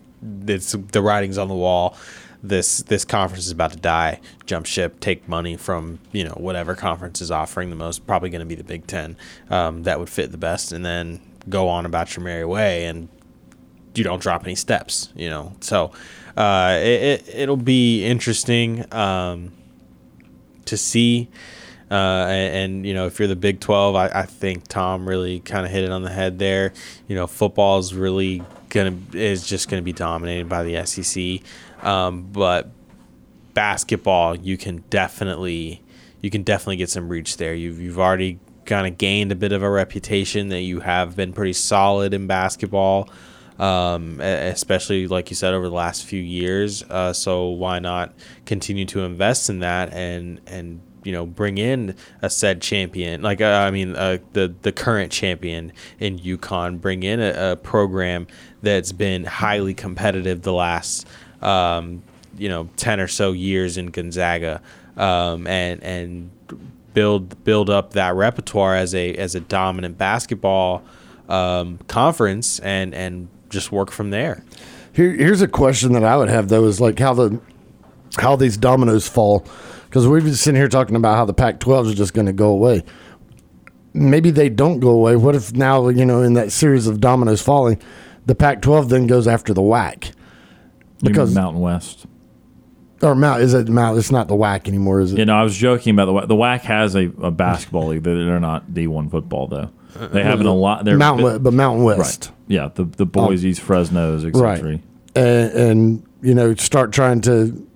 it's 0.48 0.72
the 0.72 1.02
writing's 1.02 1.38
on 1.38 1.48
the 1.48 1.56
wall. 1.56 1.96
This 2.44 2.80
this 2.84 3.06
conference 3.06 3.46
is 3.46 3.52
about 3.52 3.72
to 3.72 3.78
die. 3.78 4.20
Jump 4.46 4.66
ship, 4.66 5.00
take 5.00 5.28
money 5.28 5.56
from 5.56 6.00
you 6.12 6.24
know 6.24 6.34
whatever 6.38 6.74
conference 6.74 7.22
is 7.22 7.30
offering 7.30 7.70
the 7.70 7.76
most. 7.76 8.08
Probably 8.08 8.30
going 8.30 8.40
to 8.40 8.46
be 8.46 8.56
the 8.56 8.64
Big 8.64 8.88
Ten. 8.88 9.16
Um, 9.50 9.84
that 9.84 10.00
would 10.00 10.10
fit 10.10 10.32
the 10.32 10.38
best, 10.38 10.72
and 10.72 10.86
then 10.86 11.22
go 11.50 11.68
on 11.68 11.86
about 11.86 12.16
your 12.16 12.24
merry 12.24 12.46
way 12.46 12.86
and 12.86 13.10
you 13.96 14.04
don't 14.04 14.22
drop 14.22 14.44
any 14.44 14.56
steps. 14.56 15.10
You 15.16 15.30
know, 15.30 15.56
so 15.62 15.92
uh, 16.38 16.78
it, 16.82 17.28
it 17.28 17.36
it'll 17.36 17.58
be 17.58 18.06
interesting 18.06 18.92
um, 18.94 19.52
to 20.66 20.78
see. 20.78 21.30
Uh, 21.90 22.26
and, 22.30 22.56
and, 22.56 22.86
you 22.86 22.94
know, 22.94 23.06
if 23.06 23.20
you're 23.20 23.28
the 23.28 23.36
Big 23.36 23.60
12, 23.60 23.98
I, 23.98 24.08
I 24.08 24.26
think 24.26 24.66
Tom 24.70 25.06
really 25.06 25.42
kind 25.42 25.66
of 25.66 25.74
hit 25.74 25.84
it 25.84 25.92
on 25.92 26.04
the 26.04 26.10
head 26.10 26.40
there. 26.40 26.72
You 27.10 27.16
know, 27.16 27.28
football 27.28 27.80
is 27.80 27.94
really 27.94 28.42
gonna 28.70 28.98
is 29.12 29.46
just 29.46 29.70
gonna 29.70 29.82
be 29.82 29.92
dominated 29.92 30.48
by 30.48 30.64
the 30.64 30.86
SEC, 30.86 31.46
um, 31.82 32.24
but 32.32 32.72
basketball 33.54 34.36
you 34.36 34.58
can 34.58 34.82
definitely 34.90 35.82
you 36.22 36.30
can 36.30 36.44
definitely 36.44 36.78
get 36.78 36.90
some 36.90 37.10
reach 37.10 37.38
there. 37.38 37.54
You've 37.54 37.80
you've 37.80 38.00
already 38.00 38.40
kind 38.66 38.88
of 38.88 38.98
gained 38.98 39.32
a 39.32 39.36
bit 39.36 39.52
of 39.52 39.64
a 39.64 39.70
reputation 39.70 40.50
that 40.50 40.62
you 40.62 40.80
have 40.82 41.16
been 41.16 41.34
pretty 41.34 41.54
solid 41.54 42.14
in 42.14 42.28
basketball. 42.28 43.10
Um, 43.60 44.20
especially 44.22 45.08
like 45.08 45.30
you 45.30 45.36
said 45.36 45.54
over 45.54 45.68
the 45.68 45.76
last 45.76 46.06
few 46.06 46.22
years. 46.22 46.82
Uh, 46.84 47.14
so 47.14 47.50
why 47.50 47.78
not 47.78 48.14
continue 48.46 48.86
to 48.86 49.02
invest 49.02 49.52
in 49.52 49.60
that 49.60 49.94
and 49.94 50.42
and 50.48 50.82
you 51.04 51.12
know 51.12 51.26
bring 51.26 51.58
in 51.58 51.96
a 52.22 52.30
said 52.30 52.62
champion 52.62 53.22
like 53.22 53.42
uh, 53.42 53.46
I 53.46 53.72
mean 53.72 53.96
uh, 53.96 54.18
the 54.34 54.54
the 54.62 54.72
current 54.72 55.12
champion 55.12 55.74
in 56.00 56.18
UConn 56.20 56.82
bring 56.82 57.04
in 57.04 57.20
a, 57.20 57.52
a, 57.52 57.56
program 57.56 58.28
that's 58.62 58.92
been 58.92 59.26
highly 59.26 59.74
competitive 59.74 60.42
the 60.44 60.54
last 60.54 61.08
um, 61.42 62.04
you 62.38 62.50
know 62.50 62.70
10 62.78 63.00
or 63.00 63.08
so 63.08 63.32
years 63.32 63.78
in 63.78 63.88
Gonzaga 63.88 64.62
um, 64.98 65.48
and 65.48 65.82
and 65.84 66.32
build 66.94 67.44
build 67.44 67.70
up 67.70 67.94
that 67.94 68.16
repertoire 68.16 68.76
as 68.76 68.94
a 68.94 69.16
as 69.16 69.36
a 69.36 69.40
dominant 69.40 69.98
basketball 69.98 70.84
um, 71.30 71.80
conference 71.88 72.60
and 72.60 72.94
and 72.94 73.28
just 73.50 73.72
work 73.72 73.92
from 73.92 74.10
there. 74.10 74.44
Here, 74.94 75.12
here's 75.12 75.42
a 75.42 75.48
question 75.48 75.94
that 75.94 76.04
I 76.04 76.18
would 76.18 76.30
have 76.30 76.50
though: 76.50 76.66
is 76.66 76.82
like 76.82 77.00
how 77.00 77.14
the 77.14 77.40
how 78.18 78.36
these 78.36 78.58
dominoes 78.58 79.08
fall 79.08 79.46
because 79.86 80.08
we've 80.08 80.24
been 80.24 80.36
sitting 80.36 80.60
here 80.60 80.68
talking 80.68 80.96
about 80.96 81.16
how 81.16 81.26
the 81.26 81.34
Pac-12 81.34 81.88
is 81.88 81.96
just 81.96 82.14
going 82.14 82.26
to 82.26 82.34
go 82.34 82.50
away. 82.50 82.84
Maybe 83.94 84.32
they 84.32 84.48
don't 84.48 84.80
go 84.80 84.90
away. 84.90 85.18
What 85.18 85.36
if 85.36 85.54
now 85.54 85.90
you 85.90 86.06
know 86.06 86.22
in 86.22 86.34
that 86.34 86.52
series 86.52 86.88
of 86.88 87.00
dominoes 87.00 87.42
falling, 87.42 87.82
the 88.26 88.36
Pac-12 88.36 88.90
then 88.90 89.08
goes 89.08 89.28
after 89.28 89.54
the 89.54 89.62
WAC 89.62 90.12
because 91.02 91.34
Mountain 91.34 91.62
West 91.62 92.06
or 93.02 93.16
Mount 93.16 93.42
is 93.42 93.54
it 93.54 93.68
Mount? 93.68 93.98
It's 93.98 94.12
not 94.12 94.28
the 94.28 94.36
WAC 94.36 94.68
anymore, 94.68 95.02
is 95.02 95.14
it? 95.14 95.20
You 95.20 95.26
know, 95.26 95.36
I 95.36 95.44
was 95.44 95.56
joking 95.56 95.94
about 95.94 96.06
the 96.06 96.14
WAC. 96.14 96.28
The 96.28 96.36
WAC 96.36 96.62
has 96.62 96.96
a, 96.96 97.12
a 97.22 97.32
basketball 97.32 97.88
league. 97.88 98.04
They're 98.04 98.40
not 98.40 98.74
D 98.74 98.88
one 98.88 99.10
football 99.10 99.48
though. 99.48 99.72
They 99.96 100.24
have 100.24 100.40
a 100.40 100.50
lot. 100.50 100.86
They're 100.86 100.98
Mountain, 100.98 101.26
West, 101.26 101.44
but 101.44 101.54
Mountain 101.54 101.84
West. 101.84 102.26
Right. 102.26 102.36
Yeah, 102.48 102.70
the 102.74 102.86
the 102.86 103.06
Boise's, 103.06 103.60
um, 103.60 103.66
Fresno's, 103.66 104.26
etc. 104.26 104.42
Right. 104.42 104.82
And, 105.16 105.52
and 105.54 106.08
you 106.22 106.34
know, 106.34 106.56
start 106.56 106.92
trying 106.94 107.22
to 107.22 107.68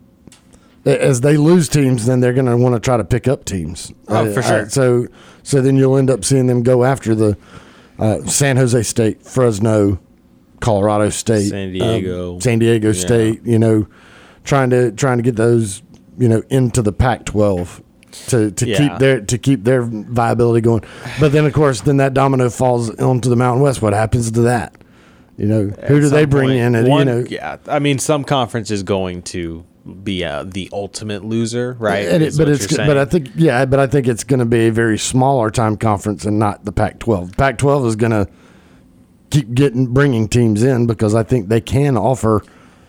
as 0.86 1.22
they 1.22 1.36
lose 1.36 1.68
teams, 1.68 2.06
then 2.06 2.20
they're 2.20 2.34
going 2.34 2.46
to 2.46 2.56
want 2.56 2.76
to 2.76 2.80
try 2.80 2.96
to 2.96 3.04
pick 3.04 3.28
up 3.28 3.46
teams. 3.46 3.92
Oh, 4.08 4.32
for 4.32 4.42
sure. 4.44 4.62
Uh, 4.62 4.70
so, 4.70 5.08
so 5.44 5.62
then 5.62 5.76
you'll 5.76 5.98
end 5.98 6.12
up 6.12 6.24
seeing 6.24 6.48
them 6.48 6.62
go 6.62 6.84
after 6.84 7.16
the 7.16 7.38
uh, 7.98 8.24
San 8.26 8.58
Jose 8.58 8.84
State, 8.84 9.24
Fresno, 9.24 10.00
Colorado 10.66 11.10
State, 11.10 11.50
San 11.50 11.72
Diego, 11.72 12.34
um, 12.34 12.42
San 12.42 12.58
Diego 12.58 12.88
yeah. 12.88 13.00
State. 13.00 13.46
You 13.46 13.60
know, 13.60 13.88
trying 14.44 14.72
to 14.72 14.92
trying 14.92 15.18
to 15.18 15.24
get 15.24 15.36
those 15.36 15.84
you 16.18 16.28
know 16.28 16.42
into 16.50 16.82
the 16.82 16.92
Pac-12 16.92 17.84
to 18.30 18.50
to 18.50 18.68
yeah. 18.68 18.78
keep 18.78 18.98
their 18.98 19.22
to 19.22 19.38
keep 19.38 19.64
their 19.64 19.84
viability 19.84 20.62
going. 20.62 20.84
But 21.20 21.34
then 21.34 21.46
of 21.46 21.54
course, 21.54 21.82
then 21.82 21.98
that 21.98 22.16
domino 22.16 22.50
falls 22.50 22.90
onto 23.00 23.30
the 23.30 23.36
Mountain 23.36 23.62
West. 23.62 23.84
What 23.84 23.94
happens 23.94 24.32
to 24.32 24.42
that? 24.42 24.76
You 25.38 25.46
know, 25.46 25.68
At 25.78 25.90
who 25.90 26.02
do 26.02 26.10
they 26.10 26.26
bring 26.26 26.48
point, 26.48 26.60
in? 26.60 26.76
And, 26.76 26.88
one, 26.88 27.08
you 27.08 27.14
know, 27.14 27.26
yeah, 27.30 27.58
I 27.68 27.80
mean, 27.80 28.00
some 28.00 28.24
conference 28.24 28.72
is 28.72 28.82
going 28.82 29.22
to 29.24 29.66
be 30.02 30.24
uh, 30.24 30.46
the 30.46 30.68
ultimate 30.74 31.24
loser, 31.24 31.74
right? 31.74 32.06
It, 32.06 32.38
but 32.38 32.50
it's 32.50 32.76
but 32.76 32.98
I 32.98 33.06
think 33.06 33.30
yeah, 33.36 33.66
but 33.66 33.80
I 33.80 33.86
think 33.86 34.08
it's 34.08 34.24
going 34.24 34.40
to 34.40 34.46
be 34.46 34.68
a 34.68 34.72
very 34.72 34.98
smaller 34.98 35.52
time 35.52 35.78
conference 35.78 36.26
and 36.26 36.40
not 36.40 36.66
the 36.66 36.72
Pac-12. 36.72 37.38
Pac-12 37.38 37.88
is 37.88 37.96
going 37.96 38.14
to 38.14 38.28
keep 39.30 39.54
getting 39.54 39.88
bringing 39.88 40.28
teams 40.28 40.64
in 40.64 40.88
because 40.88 41.16
I 41.16 41.24
think 41.24 41.50
they 41.50 41.62
can 41.62 41.98
offer 41.98 42.44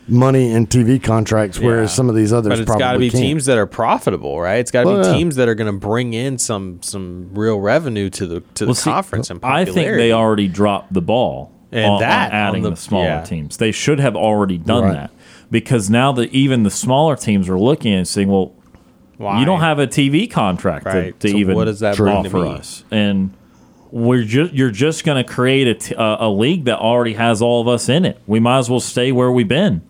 money 0.09 0.53
in 0.53 0.67
TV 0.67 1.03
contracts, 1.03 1.59
whereas 1.59 1.91
yeah. 1.91 1.95
some 1.95 2.09
of 2.09 2.15
these 2.15 2.33
others. 2.33 2.51
But 2.51 2.61
it's 2.61 2.77
got 2.77 2.93
to 2.93 2.99
be 2.99 3.11
can't. 3.11 3.23
teams 3.23 3.47
that 3.47 3.59
are 3.59 3.67
profitable, 3.67 4.41
right? 4.41 4.57
It's 4.57 4.71
got 4.71 4.83
to 4.83 4.89
well, 4.89 5.03
be 5.03 5.09
yeah. 5.09 5.15
teams 5.15 5.37
that 5.37 5.49
are 5.49 5.55
going 5.55 5.73
to 5.73 5.79
bring 5.79 6.13
in 6.13 6.39
some 6.39 6.83
some 6.83 7.31
real 7.35 7.61
revenue 7.61 8.11
to 8.11 8.27
the 8.27 8.41
to 8.55 8.67
well, 8.67 8.75
the 8.75 8.81
see, 8.81 8.91
conference. 8.91 9.31
And 9.31 9.41
popularity. 9.41 9.71
I 9.71 9.75
think 9.75 9.97
they 9.97 10.13
already 10.13 10.49
dropped 10.49 10.93
the 10.93 11.03
ball 11.03 11.53
and 11.73 11.93
on, 11.93 12.01
that 12.01 12.33
on 12.33 12.39
adding 12.39 12.65
on 12.65 12.71
the, 12.71 12.71
the, 12.71 12.77
smaller 12.77 13.07
yeah. 13.07 13.23
teams. 13.23 13.57
They 13.57 13.73
should 13.73 13.99
have 13.99 14.17
already 14.17 14.59
done 14.59 14.85
right. 14.85 14.93
that 14.93 15.11
because 15.51 15.91
now 15.91 16.13
that 16.13 16.31
even 16.33 16.63
the 16.63 16.71
smaller 16.71 17.17
teams 17.17 17.49
are 17.49 17.59
looking 17.59 17.93
and 17.93 18.07
saying, 18.07 18.29
well. 18.29 18.53
Why? 19.19 19.41
You 19.41 19.47
don't 19.47 19.61
have 19.61 19.79
a 19.79 19.87
TV 19.87 20.31
contract 20.31 20.85
right. 20.85 21.19
to, 21.21 21.29
to 21.29 21.29
so 21.31 21.37
even 21.39 21.55
what 21.57 21.65
does 21.65 21.81
that 21.81 21.99
offer 21.99 22.45
us, 22.45 22.85
and 22.91 23.33
we're 23.97 24.25
just 24.25 24.53
you're 24.53 24.71
just 24.71 25.05
going 25.05 25.25
to 25.25 25.33
create 25.33 25.67
a, 25.67 25.75
t- 25.75 25.95
a 25.97 26.29
league 26.29 26.67
that 26.67 26.79
already 26.79 27.15
has 27.15 27.41
all 27.41 27.63
of 27.63 27.69
us 27.69 27.89
in 27.89 28.05
it. 28.05 28.21
We 28.27 28.41
might 28.41 28.59
as 28.59 28.69
well 28.69 28.81
stay 28.81 29.11
where 29.11 29.33
we've 29.33 29.49
been. 29.49 29.81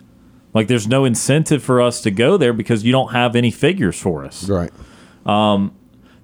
Like 0.54 0.68
there's 0.68 0.86
no 0.86 1.04
incentive 1.04 1.62
for 1.62 1.82
us 1.82 2.00
to 2.02 2.12
go 2.12 2.36
there 2.36 2.52
because 2.52 2.84
you 2.84 2.92
don't 2.92 3.12
have 3.12 3.34
any 3.34 3.50
figures 3.50 4.00
for 4.00 4.24
us. 4.24 4.48
Right. 4.48 4.70
Um, 5.26 5.74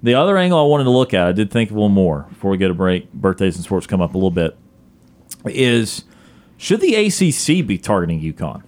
the 0.01 0.13
other 0.15 0.37
angle 0.37 0.59
I 0.59 0.63
wanted 0.63 0.85
to 0.85 0.91
look 0.91 1.13
at, 1.13 1.27
I 1.27 1.33
did 1.33 1.51
think 1.51 1.71
of 1.71 1.75
a 1.75 1.79
little 1.79 1.89
more 1.89 2.25
before 2.29 2.51
we 2.51 2.57
get 2.57 2.71
a 2.71 2.73
break. 2.73 3.11
Birthdays 3.11 3.57
and 3.57 3.65
sports 3.65 3.85
come 3.85 4.01
up 4.01 4.13
a 4.13 4.17
little 4.17 4.31
bit. 4.31 4.57
Is 5.45 6.05
should 6.57 6.79
the 6.79 6.95
ACC 6.95 7.67
be 7.67 7.77
targeting 7.77 8.21
UConn? 8.21 8.63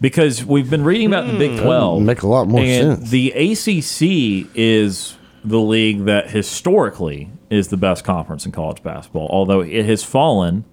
Because 0.00 0.44
we've 0.44 0.68
been 0.68 0.82
reading 0.82 1.06
about 1.06 1.26
mm, 1.26 1.32
the 1.32 1.38
Big 1.38 1.58
hmm. 1.58 1.64
Twelve, 1.64 2.02
make 2.02 2.22
a 2.22 2.28
lot 2.28 2.48
more 2.48 2.60
and 2.60 2.98
sense. 2.98 3.10
The 3.10 3.30
ACC 3.30 4.50
is 4.56 5.16
the 5.44 5.60
league 5.60 6.04
that 6.04 6.30
historically 6.30 7.30
is 7.50 7.68
the 7.68 7.76
best 7.76 8.04
conference 8.04 8.44
in 8.44 8.52
college 8.52 8.82
basketball, 8.82 9.28
although 9.30 9.60
it 9.60 9.84
has 9.86 10.02
fallen 10.04 10.64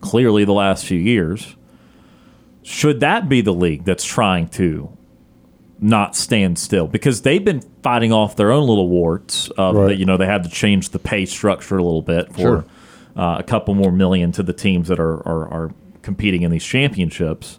clearly 0.00 0.44
the 0.44 0.52
last 0.52 0.84
few 0.84 0.98
years. 0.98 1.56
Should 2.62 3.00
that 3.00 3.28
be 3.28 3.40
the 3.40 3.52
league 3.52 3.84
that's 3.84 4.04
trying 4.04 4.48
to 4.48 4.96
not 5.78 6.16
stand 6.16 6.58
still? 6.58 6.86
Because 6.86 7.22
they've 7.22 7.44
been 7.44 7.60
fighting 7.82 8.12
off 8.12 8.36
their 8.36 8.50
own 8.50 8.66
little 8.66 8.88
warts 8.88 9.50
of 9.50 9.76
right. 9.76 9.88
that, 9.88 9.96
you 9.96 10.06
know, 10.06 10.16
they 10.16 10.26
had 10.26 10.44
to 10.44 10.50
change 10.50 10.90
the 10.90 10.98
pay 10.98 11.26
structure 11.26 11.76
a 11.76 11.82
little 11.82 12.02
bit 12.02 12.32
for 12.32 12.40
sure. 12.40 12.64
uh, 13.16 13.36
a 13.38 13.42
couple 13.42 13.74
more 13.74 13.92
million 13.92 14.32
to 14.32 14.42
the 14.42 14.54
teams 14.54 14.88
that 14.88 14.98
are, 14.98 15.26
are, 15.28 15.48
are 15.48 15.74
competing 16.00 16.42
in 16.42 16.50
these 16.50 16.64
championships. 16.64 17.58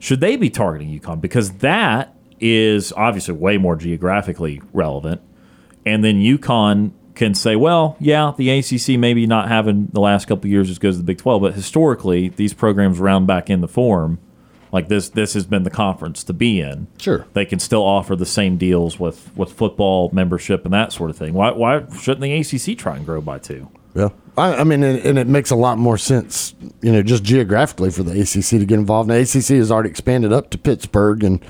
Should 0.00 0.20
they 0.20 0.36
be 0.36 0.50
targeting 0.50 0.98
UConn? 0.98 1.20
Because 1.20 1.52
that 1.58 2.16
is 2.40 2.92
obviously 2.92 3.34
way 3.34 3.56
more 3.56 3.76
geographically 3.76 4.60
relevant. 4.72 5.22
And 5.86 6.04
then 6.04 6.16
UConn 6.16 6.92
can 7.14 7.34
say, 7.34 7.56
well, 7.56 7.96
yeah, 8.00 8.32
the 8.36 8.50
ACC 8.50 8.98
maybe 8.98 9.26
not 9.26 9.48
having 9.48 9.88
the 9.92 10.00
last 10.00 10.26
couple 10.26 10.48
years 10.50 10.70
as 10.70 10.78
good 10.78 10.90
as 10.90 10.98
the 10.98 11.04
Big 11.04 11.18
12, 11.18 11.42
but 11.42 11.54
historically 11.54 12.28
these 12.28 12.52
programs 12.52 12.98
round 12.98 13.26
back 13.26 13.50
in 13.50 13.60
the 13.60 13.68
form. 13.68 14.18
Like 14.72 14.88
this, 14.88 15.08
this 15.10 15.34
has 15.34 15.46
been 15.46 15.62
the 15.62 15.70
conference 15.70 16.24
to 16.24 16.32
be 16.32 16.60
in. 16.60 16.88
Sure, 16.98 17.26
they 17.32 17.44
can 17.44 17.60
still 17.60 17.84
offer 17.84 18.16
the 18.16 18.26
same 18.26 18.56
deals 18.56 18.98
with, 18.98 19.30
with 19.36 19.52
football 19.52 20.10
membership 20.12 20.64
and 20.64 20.74
that 20.74 20.92
sort 20.92 21.10
of 21.10 21.16
thing. 21.16 21.32
Why, 21.32 21.52
why 21.52 21.86
shouldn't 21.96 22.22
the 22.22 22.32
ACC 22.32 22.76
try 22.76 22.96
and 22.96 23.06
grow 23.06 23.20
by 23.20 23.38
two? 23.38 23.70
Yeah, 23.94 24.08
I, 24.36 24.56
I 24.56 24.64
mean, 24.64 24.82
and, 24.82 24.98
and, 24.98 25.16
it 25.16 25.28
makes 25.28 25.52
a 25.52 25.56
lot 25.56 25.78
more 25.78 25.96
sense, 25.96 26.56
you 26.82 26.90
know, 26.90 27.04
just 27.04 27.22
geographically 27.22 27.92
for 27.92 28.02
the 28.02 28.20
ACC 28.20 28.58
to 28.58 28.66
get 28.66 28.80
involved. 28.80 29.08
And 29.08 29.24
the 29.24 29.38
ACC 29.38 29.58
has 29.58 29.70
already 29.70 29.90
expanded 29.90 30.32
up 30.32 30.50
to 30.50 30.58
Pittsburgh 30.58 31.22
and 31.22 31.40
and, 31.40 31.44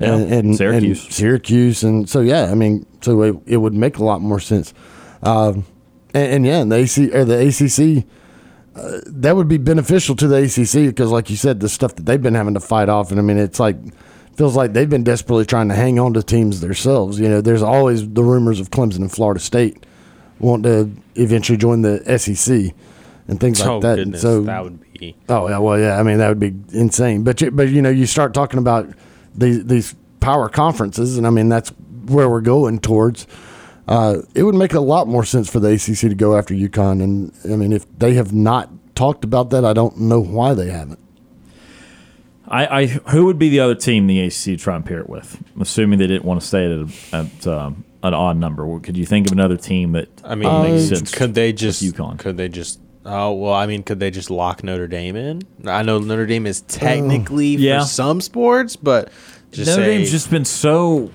yeah, 0.00 0.14
and 0.14 0.56
Syracuse, 0.56 1.04
and 1.04 1.12
Syracuse, 1.12 1.82
and 1.84 2.08
so 2.08 2.20
yeah, 2.20 2.50
I 2.50 2.54
mean, 2.54 2.86
so 3.00 3.22
it, 3.22 3.36
it 3.46 3.56
would 3.58 3.74
make 3.74 3.98
a 3.98 4.04
lot 4.04 4.20
more 4.20 4.40
sense. 4.40 4.74
Um, 5.22 5.64
and, 6.12 6.32
and, 6.32 6.46
yeah, 6.46 6.60
and 6.60 6.72
the 6.72 6.76
AC 6.76 7.10
or 7.12 7.24
the 7.24 7.48
ACC. 7.48 8.06
Uh, 8.76 9.00
that 9.06 9.36
would 9.36 9.46
be 9.46 9.56
beneficial 9.56 10.16
to 10.16 10.26
the 10.26 10.34
ACC 10.34 10.90
because, 10.90 11.08
like 11.08 11.30
you 11.30 11.36
said, 11.36 11.60
the 11.60 11.68
stuff 11.68 11.94
that 11.94 12.06
they've 12.06 12.20
been 12.20 12.34
having 12.34 12.54
to 12.54 12.60
fight 12.60 12.88
off, 12.88 13.12
and 13.12 13.20
I 13.20 13.22
mean, 13.22 13.38
it's 13.38 13.60
like 13.60 13.76
feels 14.36 14.56
like 14.56 14.72
they've 14.72 14.90
been 14.90 15.04
desperately 15.04 15.46
trying 15.46 15.68
to 15.68 15.74
hang 15.74 15.98
on 15.98 16.14
to 16.14 16.22
teams 16.22 16.60
themselves. 16.60 17.18
You 17.20 17.28
know, 17.28 17.40
there's 17.40 17.62
always 17.62 18.08
the 18.08 18.24
rumors 18.24 18.60
of 18.60 18.70
Clemson 18.70 18.96
and 18.96 19.12
Florida 19.12 19.40
State 19.40 19.86
want 20.40 20.64
to 20.64 20.90
eventually 21.14 21.56
join 21.56 21.82
the 21.82 22.18
SEC 22.18 22.74
and 23.28 23.40
things 23.40 23.60
oh, 23.60 23.74
like 23.74 23.82
that. 23.82 23.96
Goodness, 23.96 24.22
so 24.22 24.42
that 24.42 24.64
would 24.64 24.80
be. 24.92 25.16
Oh 25.28 25.48
yeah, 25.48 25.58
well 25.58 25.78
yeah. 25.78 25.98
I 25.98 26.02
mean, 26.02 26.18
that 26.18 26.28
would 26.28 26.40
be 26.40 26.54
insane. 26.76 27.24
But 27.24 27.40
you, 27.40 27.50
but 27.50 27.68
you 27.68 27.82
know, 27.82 27.90
you 27.90 28.06
start 28.06 28.34
talking 28.34 28.58
about 28.58 28.88
these 29.34 29.64
these 29.64 29.94
power 30.20 30.48
conferences, 30.48 31.18
and 31.18 31.26
I 31.26 31.30
mean 31.30 31.48
that's 31.48 31.70
where 32.06 32.28
we're 32.28 32.40
going 32.40 32.78
towards 32.78 33.26
uh, 33.86 34.22
it 34.34 34.44
would 34.44 34.54
make 34.54 34.72
a 34.72 34.80
lot 34.80 35.08
more 35.08 35.24
sense 35.24 35.50
for 35.50 35.60
the 35.60 35.72
ACC 35.72 36.10
to 36.10 36.14
go 36.14 36.36
after 36.36 36.54
UConn. 36.54 37.02
And 37.02 37.32
I 37.44 37.56
mean, 37.56 37.72
if 37.72 37.86
they 37.98 38.14
have 38.14 38.32
not 38.32 38.70
talked 38.94 39.24
about 39.24 39.50
that, 39.50 39.64
I 39.64 39.72
don't 39.72 39.98
know 40.00 40.20
why 40.20 40.54
they 40.54 40.70
haven't. 40.70 41.00
I, 42.46 42.66
I 42.66 42.86
who 42.86 43.26
would 43.26 43.38
be 43.38 43.48
the 43.48 43.60
other 43.60 43.74
team 43.74 44.06
the 44.06 44.20
ACC 44.20 44.58
try 44.58 44.76
and 44.76 44.84
pair 44.84 45.00
it 45.00 45.08
with? 45.08 45.42
Assuming 45.60 45.98
they 45.98 46.06
didn't 46.06 46.24
want 46.24 46.40
to 46.40 46.46
stay 46.46 46.64
at, 46.64 46.72
a, 46.72 47.16
at 47.16 47.46
um, 47.46 47.84
an 48.02 48.14
odd 48.14 48.36
number, 48.36 48.80
could 48.80 48.96
you 48.96 49.06
think 49.06 49.26
of 49.26 49.32
another 49.32 49.56
team 49.56 49.92
that 49.92 50.08
I 50.24 50.34
mean 50.34 50.62
makes 50.62 50.88
sense? 50.88 51.14
Could 51.14 51.34
they 51.34 51.52
just 51.52 51.82
UConn? 51.82 52.18
Could 52.18 52.36
they 52.36 52.48
just 52.48 52.80
Oh 53.06 53.32
well, 53.32 53.52
I 53.52 53.66
mean, 53.66 53.82
could 53.82 54.00
they 54.00 54.10
just 54.10 54.30
lock 54.30 54.64
Notre 54.64 54.86
Dame 54.88 55.16
in? 55.16 55.42
I 55.66 55.82
know 55.82 55.98
Notre 55.98 56.26
Dame 56.26 56.46
is 56.46 56.62
technically 56.62 57.48
Yeah. 57.56 57.80
for 57.80 57.86
some 57.86 58.20
sports, 58.20 58.76
but 58.76 59.10
just 59.52 59.68
Notre 59.70 59.82
say, 59.84 59.98
Dame's 59.98 60.10
just 60.10 60.30
been 60.30 60.44
so 60.46 61.10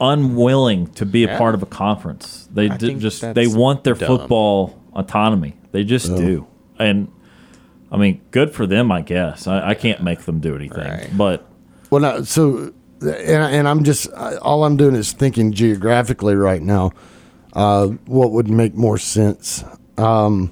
unwilling 0.00 0.86
to 0.88 1.06
be 1.06 1.24
a 1.24 1.28
Yeah. 1.28 1.38
part 1.38 1.54
of 1.54 1.62
a 1.62 1.66
conference. 1.66 2.48
They 2.52 2.68
I 2.70 2.76
d- 2.76 2.86
think 2.88 3.00
just 3.00 3.34
they 3.34 3.46
want 3.46 3.84
their 3.84 3.94
dumb. 3.94 4.06
football 4.06 4.78
autonomy. 4.94 5.54
They 5.72 5.82
just 5.84 6.14
do, 6.14 6.46
and 6.78 7.08
I 7.90 7.96
mean, 7.96 8.20
good 8.30 8.52
for 8.52 8.66
them, 8.66 8.90
I 8.92 9.02
guess. 9.02 9.46
I, 9.46 9.70
I 9.70 9.74
can't 9.74 10.02
make 10.02 10.20
them 10.20 10.40
do 10.40 10.54
anything, 10.54 10.78
Right. 10.88 11.10
but 11.16 11.46
Well, 11.90 12.00
no, 12.00 12.22
so 12.22 12.72
and, 13.00 13.12
and 13.54 13.68
I'm 13.68 13.82
just 13.84 14.08
all 14.12 14.64
I'm 14.64 14.76
doing 14.76 14.94
is 14.94 15.12
thinking 15.12 15.52
geographically 15.52 16.34
right 16.36 16.62
now. 16.62 16.92
Uh, 17.52 17.88
what 18.06 18.32
would 18.32 18.48
make 18.48 18.74
more 18.74 18.98
sense? 18.98 19.64
Um, 19.98 20.50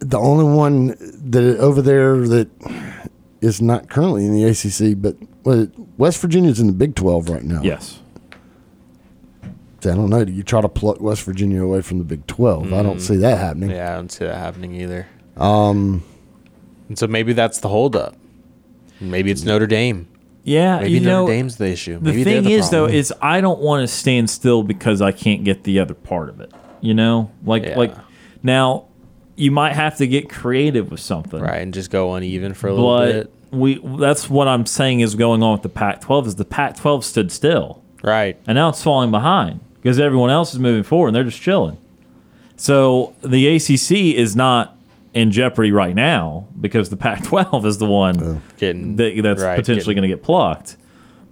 the 0.00 0.18
only 0.18 0.44
one 0.44 0.88
that 1.30 1.58
over 1.58 1.80
there 1.82 2.18
that 2.26 2.48
is 3.40 3.62
not 3.62 3.88
currently 3.88 4.26
in 4.26 4.34
the 4.34 4.44
ACC, 4.44 5.00
but 5.00 5.16
well, 5.44 5.68
West 5.96 6.20
Virginia's 6.20 6.60
in 6.60 6.66
the 6.66 6.72
Big 6.72 6.94
Twelve 6.94 7.28
right 7.28 7.42
now. 7.44 7.62
yes, 7.62 8.00
I 9.42 9.48
don't 9.94 10.10
know. 10.10 10.24
Do 10.24 10.32
you 10.32 10.42
try 10.42 10.60
to 10.60 10.68
pluck 10.68 11.00
West 11.00 11.22
Virginia 11.22 11.62
away 11.62 11.80
from 11.80 11.98
the 11.98 12.04
Big 12.04 12.26
Twelve? 12.26 12.72
I 12.72 12.82
don't 12.82 13.00
see 13.00 13.16
that 13.16 13.38
happening. 13.38 13.70
yeah, 13.70 13.92
I 13.92 13.94
don't 13.96 14.10
see 14.12 14.26
that 14.26 14.36
happening 14.36 14.74
either. 14.74 15.06
Um, 15.36 16.02
and 16.88 16.98
so 16.98 17.06
maybe 17.06 17.32
that's 17.32 17.60
the 17.60 17.68
holdup. 17.68 18.14
Maybe 19.00 19.30
it's 19.30 19.44
Notre 19.44 19.66
Dame. 19.66 20.06
yeah. 20.44 20.80
Maybe 20.80 20.90
you 20.92 21.00
Notre 21.00 21.32
Dame's 21.32 21.56
the 21.56 21.68
issue. 21.68 21.94
the 21.98 22.10
Maybe 22.10 22.24
they're 22.24 22.42
thing 22.42 22.50
is 22.50 22.68
though 22.68 22.84
is 22.86 23.12
I 23.22 23.40
don't 23.40 23.60
want 23.60 23.82
to 23.82 23.88
stand 23.88 24.28
still 24.28 24.62
because 24.62 25.00
I 25.00 25.12
can't 25.12 25.44
get 25.44 25.64
the 25.64 25.80
other 25.80 25.94
part 25.94 26.28
of 26.28 26.40
it. 26.40 26.52
You 26.82 26.92
know, 26.92 27.30
like 27.44 27.64
Yeah. 27.64 27.78
like 27.78 27.94
now 28.42 28.88
you 29.40 29.50
might 29.50 29.72
have 29.72 29.96
to 29.96 30.06
get 30.06 30.28
creative 30.28 30.90
with 30.90 31.00
something, 31.00 31.40
right, 31.40 31.60
and 31.62 31.72
just 31.74 31.90
go 31.90 32.14
uneven 32.14 32.54
for 32.54 32.68
a 32.68 32.72
little 32.74 32.96
but 32.98 33.12
bit. 33.12 33.32
we 33.50 33.80
that's 33.98 34.28
what 34.30 34.46
I'm 34.48 34.66
saying 34.66 35.00
is 35.00 35.14
going 35.14 35.42
on 35.42 35.52
with 35.52 35.62
the 35.62 35.68
Pac-12 35.68 36.26
is 36.26 36.34
the 36.36 36.44
Pac-12 36.44 37.02
stood 37.04 37.32
still 37.32 37.82
Right. 38.02 38.36
and 38.46 38.56
now 38.56 38.68
it's 38.68 38.82
falling 38.82 39.10
behind 39.10 39.60
because 39.76 39.98
everyone 39.98 40.30
else 40.30 40.52
is 40.52 40.60
moving 40.60 40.82
forward 40.82 41.08
and 41.08 41.16
they're 41.16 41.24
just 41.24 41.40
chilling. 41.40 41.78
So 42.56 43.14
the 43.22 43.46
ACC 43.56 44.14
is 44.16 44.36
not 44.36 44.76
in 45.14 45.30
jeopardy 45.32 45.72
right 45.72 45.94
now 45.94 46.46
because 46.60 46.90
the 46.90 46.96
Pac-12 46.96 47.64
is 47.64 47.78
the 47.78 47.86
one 47.86 48.42
Getting 48.58 48.96
that, 48.96 49.18
that's 49.22 49.42
right, 49.42 49.56
potentially 49.56 49.94
going 49.94 50.02
to 50.02 50.14
get 50.14 50.22
plucked. 50.22 50.76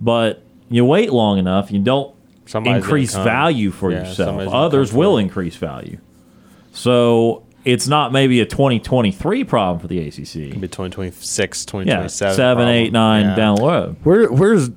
But 0.00 0.42
you 0.70 0.84
wait 0.84 1.12
long 1.12 1.38
enough, 1.38 1.70
you 1.70 1.78
don't 1.78 2.14
Somebody's 2.46 2.82
increase 2.82 3.14
value 3.14 3.70
for 3.70 3.90
Yeah, 3.92 4.08
yourself. 4.08 4.48
Others 4.52 4.92
will 4.94 5.18
increase 5.18 5.56
value. 5.56 5.98
So 6.72 7.42
it's 7.68 7.86
not 7.86 8.12
maybe 8.12 8.40
a 8.40 8.46
2023 8.46 9.44
problem 9.44 9.78
for 9.80 9.86
the 9.88 9.98
ACC. 9.98 10.36
Maybe 10.54 10.68
2026, 10.68 11.66
Yeah, 11.66 11.70
2027. 11.70 12.34
seven, 12.36 12.68
eight, 12.68 12.92
nine 12.92 13.26
Yeah. 13.26 13.34
down 13.36 13.56
the 13.56 13.62
road. 13.62 13.96
Where 14.04 14.26
where's 14.32 14.70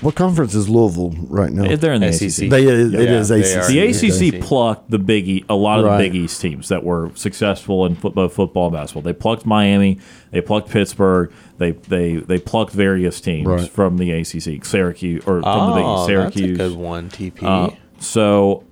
what 0.00 0.14
conference 0.14 0.54
is 0.54 0.68
Louisville 0.68 1.14
right 1.28 1.50
now? 1.50 1.74
They're 1.76 1.94
in 1.94 2.02
the 2.02 2.12
SEC. 2.12 2.44
ACC. 2.46 2.50
They, 2.50 2.66
it 2.66 2.90
Yeah, 2.92 3.00
is 3.18 3.28
they 3.28 3.40
ACC. 3.40 3.66
The 3.68 3.78
ACC 3.80 4.34
Yeah. 4.34 4.40
plucked 4.42 4.90
the 4.90 4.98
Big 4.98 5.26
E, 5.28 5.44
a 5.48 5.54
lot 5.54 5.78
of 5.78 5.84
the 5.86 5.96
Big 5.96 6.14
East 6.14 6.40
teams 6.40 6.68
that 6.68 6.84
were 6.84 7.10
successful 7.14 7.86
in 7.86 7.94
foot- 7.94 8.14
both 8.14 8.34
football 8.34 8.70
basketball. 8.70 9.02
They 9.02 9.12
plucked 9.14 9.46
Miami, 9.46 9.98
they 10.32 10.40
plucked 10.42 10.68
Pittsburgh, 10.70 11.30
they 11.58 11.70
they 11.72 12.16
they 12.16 12.38
plucked 12.38 12.72
various 12.72 13.20
teams 13.20 13.46
Right. 13.46 13.68
from 13.70 13.96
the 13.96 14.10
ACC, 14.12 14.62
Syracuse 14.64 15.22
or 15.26 15.40
from 15.42 15.70
the 15.70 15.76
Big 15.76 15.84
Oh, 15.86 15.96
East, 16.00 16.06
Syracuse. 16.08 16.58
that's 16.58 16.70
a 16.70 16.74
good 16.74 16.78
one. 16.78 17.08
TP. 17.08 17.42
Uh, 17.46 17.70
so, 17.98 18.64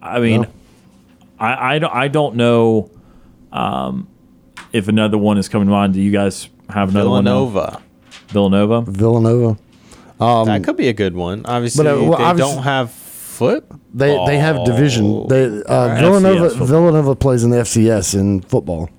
I 0.00 0.20
mean, 0.20 0.40
Well. 0.40 0.50
I, 1.38 1.74
I 1.74 1.78
don't 1.78 1.94
I 1.94 2.08
don't 2.08 2.36
know 2.36 2.90
um, 3.52 4.08
if 4.72 4.88
another 4.88 5.18
one 5.18 5.38
is 5.38 5.48
coming 5.48 5.66
to 5.68 5.72
mind. 5.72 5.94
Do 5.94 6.00
you 6.00 6.10
guys 6.12 6.48
have 6.68 6.90
another 6.90 7.10
one? 7.10 7.24
Villanova. 7.24 7.82
Villanova. 8.28 8.82
Villanova. 8.90 9.56
that 10.18 10.62
could 10.64 10.76
be 10.76 10.88
a 10.88 10.92
good 10.92 11.14
one. 11.14 11.42
Obviously, 11.46 11.84
but, 11.84 11.94
uh, 11.96 12.02
well, 12.02 12.18
they 12.18 12.24
obviously- 12.24 12.54
don't 12.54 12.64
have 12.64 12.90
foot. 12.90 13.66
They 13.92 14.16
they 14.26 14.38
have 14.38 14.64
division. 14.64 15.26
They 15.28 15.44
uh, 15.44 15.48
FCS 15.48 16.00
Villanova 16.00 16.48
football. 16.50 16.66
Villanova 16.66 17.16
plays 17.16 17.44
in 17.44 17.50
the 17.50 17.58
FCS 17.58 18.14
in 18.18 18.40
football. 18.42 18.90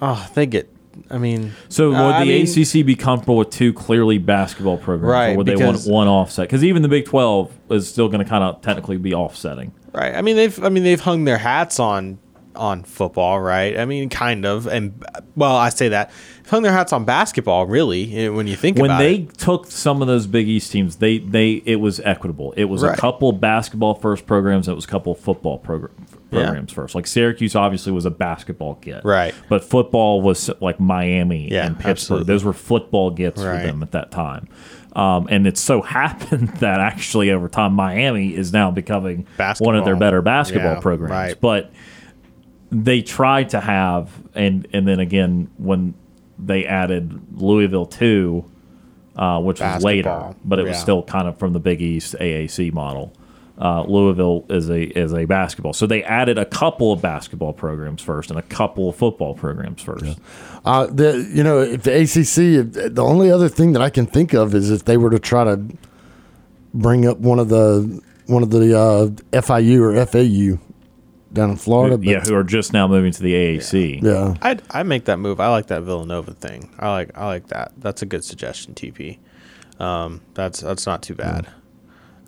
Oh, 0.00 0.28
they 0.34 0.46
get. 0.46 0.72
I 1.10 1.16
mean, 1.18 1.52
So 1.68 1.88
would 1.90 1.96
I 1.96 2.24
the 2.24 2.44
mean- 2.44 2.46
ACC 2.46 2.84
be 2.84 2.94
comfortable 2.94 3.36
with 3.36 3.50
two 3.50 3.72
clearly 3.72 4.18
basketball 4.18 4.76
programs, 4.76 5.12
Right, 5.12 5.34
or 5.34 5.38
would 5.38 5.46
they 5.46 5.56
want 5.56 5.76
because- 5.76 5.88
one 5.88 6.08
offset? 6.08 6.48
Because 6.48 6.64
even 6.64 6.82
the 6.82 6.88
Big 6.88 7.06
Twelve 7.06 7.50
is 7.70 7.88
still 7.88 8.08
going 8.08 8.22
to 8.22 8.28
kind 8.28 8.44
of 8.44 8.60
technically 8.60 8.98
be 8.98 9.14
offsetting. 9.14 9.72
Right. 9.92 10.14
I 10.14 10.22
mean, 10.22 10.36
they've. 10.36 10.62
I 10.64 10.68
mean, 10.68 10.82
they've 10.84 11.00
hung 11.00 11.24
their 11.24 11.38
hats 11.38 11.80
on 11.80 12.18
on 12.54 12.82
football, 12.82 13.40
right? 13.40 13.78
I 13.78 13.84
mean, 13.84 14.08
kind 14.08 14.44
of. 14.44 14.66
And 14.66 15.04
well, 15.36 15.54
I 15.56 15.68
say 15.68 15.88
that 15.90 16.10
they've 16.42 16.50
hung 16.50 16.62
their 16.62 16.72
hats 16.72 16.92
on 16.92 17.04
basketball, 17.04 17.66
really. 17.66 18.14
eh, 18.16 18.28
When 18.28 18.46
you 18.48 18.56
think 18.56 18.78
about 18.78 18.84
it. 18.86 18.88
when 18.88 18.98
they 18.98 19.14
it. 19.22 19.38
took 19.38 19.70
some 19.70 20.02
of 20.02 20.08
those 20.08 20.26
Big 20.26 20.48
East 20.48 20.72
teams, 20.72 20.96
they 20.96 21.18
they 21.18 21.62
it 21.64 21.76
was 21.76 22.00
equitable. 22.00 22.52
It 22.56 22.64
was 22.64 22.82
a 22.82 22.94
couple 22.96 23.32
basketball 23.32 23.94
first 23.94 24.26
programs. 24.26 24.66
It 24.68 24.74
was 24.74 24.84
a 24.84 24.88
couple 24.88 25.14
football 25.14 25.58
program, 25.58 25.92
Yeah. 26.30 26.44
programs 26.46 26.72
first. 26.72 26.94
Like 26.94 27.06
Syracuse 27.06 27.54
obviously 27.54 27.92
was 27.92 28.04
a 28.04 28.10
basketball 28.10 28.74
get, 28.80 29.04
Right. 29.04 29.34
But 29.48 29.62
football 29.64 30.20
was 30.20 30.50
like 30.60 30.78
Miami 30.80 31.50
Yeah, 31.52 31.64
and 31.66 31.76
Pittsburgh. 31.76 31.90
absolutely. 31.90 32.26
Those 32.26 32.44
were 32.44 32.52
football 32.52 33.10
gets 33.10 33.40
Right. 33.42 33.60
for 33.60 33.66
them 33.66 33.82
at 33.82 33.92
that 33.92 34.10
time. 34.10 34.48
Um, 34.94 35.26
and 35.30 35.46
it 35.46 35.58
so 35.58 35.82
happened 35.98 36.48
that 36.58 36.80
actually 36.80 37.30
over 37.30 37.48
time 37.48 37.74
Miami 37.74 38.34
is 38.34 38.52
now 38.52 38.70
becoming 38.70 39.26
one 39.60 39.76
of 39.76 39.84
their 39.84 39.96
better 39.96 40.22
basketball 40.22 40.74
Yeah, 40.74 40.80
programs. 40.80 41.10
right. 41.12 41.40
But 41.40 41.70
they 42.70 43.00
tried 43.02 43.50
to 43.50 43.60
have 43.60 44.10
and 44.34 44.66
and 44.72 44.86
then 44.86 45.00
again 45.00 45.50
when 45.56 45.94
they 46.38 46.66
added 46.66 47.20
Louisville 47.40 47.86
too, 47.86 48.44
uh, 49.16 49.40
which 49.40 49.60
was 49.60 49.82
later, 49.82 50.34
but 50.44 50.58
it 50.58 50.64
was 50.64 50.78
still 50.78 51.02
kind 51.02 51.26
of 51.28 51.38
from 51.38 51.52
the 51.52 51.60
Big 51.60 51.80
East 51.82 52.14
AAC 52.20 52.72
model. 52.72 53.12
Uh, 53.60 53.82
Louisville 53.82 54.46
is 54.50 54.70
a 54.70 54.84
is 54.96 55.12
a 55.12 55.24
basketball, 55.24 55.72
so 55.72 55.84
they 55.86 56.04
added 56.04 56.38
a 56.38 56.44
couple 56.44 56.92
of 56.92 57.02
basketball 57.02 57.52
programs 57.52 58.00
first 58.00 58.30
and 58.30 58.38
a 58.38 58.42
couple 58.42 58.88
of 58.88 58.94
football 58.94 59.34
programs 59.34 59.82
first. 59.82 60.20
Uh, 60.64 60.86
the 60.86 61.28
you 61.32 61.42
know 61.42 61.60
if 61.60 61.82
the 61.82 62.02
ACC, 62.02 62.76
if, 62.76 62.94
the 62.94 63.02
only 63.02 63.32
other 63.32 63.48
thing 63.48 63.72
that 63.72 63.82
I 63.82 63.90
can 63.90 64.06
think 64.06 64.32
of 64.32 64.54
is 64.54 64.70
if 64.70 64.84
they 64.84 64.96
were 64.96 65.10
to 65.10 65.18
try 65.18 65.42
to 65.42 65.60
bring 66.72 67.04
up 67.04 67.18
one 67.18 67.40
of 67.40 67.48
the 67.48 68.00
one 68.26 68.44
of 68.44 68.50
the 68.50 68.78
uh, 68.78 69.06
FIU 69.32 69.80
or 69.80 70.06
FAU 70.06 70.62
down 71.32 71.50
in 71.50 71.56
Florida. 71.56 71.98
But, 71.98 72.06
yeah, 72.06 72.20
who 72.20 72.36
are 72.36 72.44
just 72.44 72.72
now 72.72 72.86
moving 72.86 73.10
to 73.12 73.22
the 73.22 73.34
AAC. 73.34 74.02
yeah. 74.02 74.36
I'd 74.40 74.62
I 74.70 74.84
make 74.84 75.06
that 75.06 75.18
move. 75.18 75.40
I 75.40 75.48
like 75.48 75.66
that 75.66 75.82
Villanova 75.82 76.32
thing. 76.32 76.70
I 76.78 76.90
like 76.90 77.10
I 77.16 77.26
like 77.26 77.48
that. 77.48 77.72
That's 77.78 78.02
a 78.02 78.06
good 78.06 78.24
suggestion, 78.24 78.74
TP. 78.74 79.18
Um, 79.80 80.20
that's 80.34 80.60
that's 80.60 80.86
not 80.86 81.02
too 81.02 81.14
bad. 81.14 81.48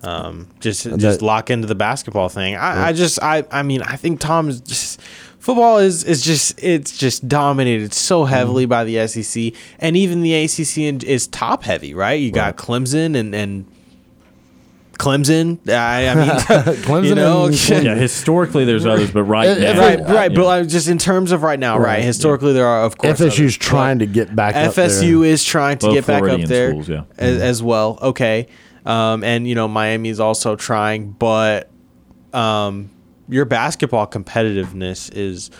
Um, 0.03 0.47
just 0.59 0.83
just 0.83 0.99
that- 0.99 1.21
lock 1.21 1.49
into 1.51 1.67
the 1.67 1.75
basketball 1.75 2.27
thing. 2.29 2.55
I, 2.55 2.87
I 2.87 2.93
just 2.93 3.21
I 3.21 3.43
I 3.51 3.61
mean 3.63 3.81
I 3.83 3.95
think 3.97 4.19
Tom 4.19 4.49
is 4.49 4.59
just 4.61 4.99
football 5.39 5.77
is 5.77 6.03
is 6.03 6.23
just 6.23 6.61
it's 6.63 6.97
just 6.97 7.27
dominated 7.27 7.93
so 7.93 8.25
heavily 8.25 8.65
by 8.65 8.83
the 8.83 9.05
SEC 9.07 9.53
and 9.79 9.95
even 9.95 10.21
the 10.21 10.33
ACC 10.33 11.03
is 11.03 11.27
top 11.27 11.63
heavy, 11.63 11.93
right? 11.93 12.19
You 12.19 12.31
got 12.31 12.57
Clemson 12.57 13.15
and 13.15 13.35
and 13.35 13.65
Clemson. 14.97 15.57
I, 15.67 16.07
I 16.09 16.15
mean, 16.15 16.29
Clemson 16.83 17.05
you 17.05 17.15
know, 17.15 17.47
Clemson. 17.49 17.83
Yeah, 17.83 17.95
historically 17.95 18.65
there's 18.65 18.85
others, 18.85 19.11
but 19.11 19.23
right 19.23 19.49
Uh, 19.49 19.55
now, 19.73 19.79
right, 19.79 19.99
right. 19.99 20.31
yeah. 20.31 20.35
But 20.37 20.63
just 20.67 20.87
in 20.87 20.99
terms 20.99 21.31
of 21.31 21.41
right 21.41 21.59
now, 21.59 21.77
right? 21.77 21.85
Right, 21.85 22.03
Historically, 22.03 22.53
there 22.53 22.67
are 22.67 22.83
of 22.83 22.97
course 22.99 23.19
FSU's 23.19 23.39
others, 23.39 23.57
trying 23.57 23.99
to 23.99 24.05
get 24.05 24.35
back 24.35 24.55
up 24.55 24.73
FSU 24.75 25.21
there. 25.21 25.31
is 25.31 25.43
trying 25.43 25.79
to 25.79 25.87
Both 25.87 25.95
get 25.95 26.05
back 26.07 26.23
up 26.23 26.41
there 26.41 26.69
schools, 26.71 26.89
yeah. 26.89 27.03
as, 27.17 27.41
as 27.41 27.63
well. 27.63 27.97
Okay, 28.01 28.47
um, 28.85 29.23
and 29.23 29.47
you 29.47 29.55
know 29.55 29.67
Miami 29.67 30.09
is 30.09 30.19
also 30.19 30.55
trying, 30.55 31.11
but 31.11 31.69
um, 32.33 32.89
your 33.29 33.45
basketball 33.45 34.07
competitiveness 34.07 35.13
is 35.15 35.51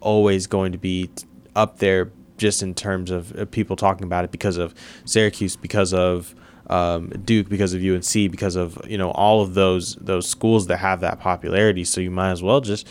always 0.00 0.46
going 0.46 0.72
to 0.72 0.78
be 0.78 1.10
up 1.54 1.78
there, 1.78 2.10
just 2.36 2.62
in 2.62 2.74
terms 2.74 3.10
of 3.10 3.36
uh, 3.38 3.44
people 3.46 3.76
talking 3.76 4.04
about 4.04 4.24
it 4.24 4.30
because 4.30 4.56
of 4.56 4.74
Syracuse, 5.04 5.56
because 5.56 5.92
of 5.92 6.34
um, 6.68 7.08
Duke, 7.24 7.48
because 7.48 7.74
of 7.74 7.82
UNC, 7.82 8.30
because 8.30 8.56
of 8.56 8.80
you 8.88 8.96
know 8.96 9.10
all 9.10 9.42
of 9.42 9.54
those 9.54 9.96
those 9.96 10.28
schools 10.28 10.68
that 10.68 10.78
have 10.78 11.00
that 11.00 11.20
popularity. 11.20 11.84
So 11.84 12.00
you 12.00 12.10
might 12.10 12.30
as 12.30 12.42
well 12.42 12.60
just 12.60 12.88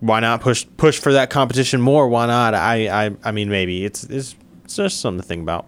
why 0.00 0.20
not 0.20 0.40
push 0.40 0.66
push 0.76 0.98
for 0.98 1.12
that 1.12 1.30
competition 1.30 1.80
more? 1.80 2.08
Why 2.08 2.26
not? 2.26 2.54
I 2.54 3.06
I, 3.06 3.16
I 3.24 3.32
mean 3.32 3.48
maybe 3.48 3.84
it's, 3.84 4.04
it's 4.04 4.36
it's 4.64 4.76
just 4.76 5.00
something 5.00 5.20
to 5.22 5.26
think 5.26 5.42
about. 5.42 5.66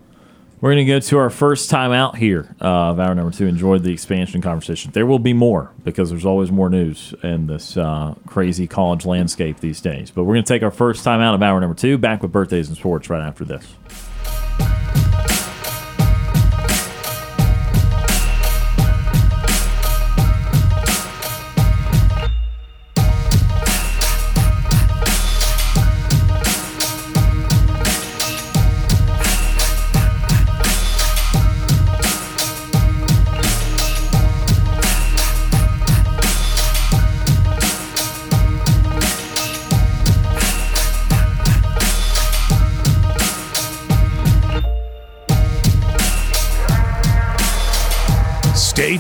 We're 0.59 0.73
going 0.73 0.87
to 0.87 0.93
go 0.93 1.01
to 1.01 1.19
our 1.19 1.29
first 1.29 1.69
time 1.69 1.93
out 1.93 2.17
here 2.17 2.55
uh, 2.63 2.91
of 2.91 2.99
hour 2.99 3.15
number 3.15 3.31
two. 3.31 3.47
Enjoyed 3.47 3.83
the 3.83 3.93
expansion 3.93 4.41
conversation. 4.41 4.91
There 4.93 5.05
will 5.05 5.19
be 5.19 5.35
more 5.35 5.71
because 5.85 6.09
there's 6.09 6.25
always 6.25 6.51
more 6.51 6.71
news 6.71 7.15
in 7.23 7.47
this 7.47 7.77
uh, 7.77 8.15
crazy 8.27 8.67
college 8.67 9.05
landscape 9.05 9.61
these 9.61 9.83
days. 9.83 10.11
But 10.11 10.25
we're 10.25 10.35
going 10.35 10.45
to 10.45 10.53
take 10.53 10.63
our 10.63 10.71
first 10.71 11.05
time 11.05 11.21
out 11.21 11.35
of 11.35 11.43
hour 11.43 11.61
number 11.61 11.77
two. 11.77 11.99
Back 11.99 12.23
with 12.23 12.33
birthdays 12.33 12.69
and 12.69 12.77
sports 12.77 13.11
right 13.11 13.23
after 13.23 13.45
this. 13.45 13.75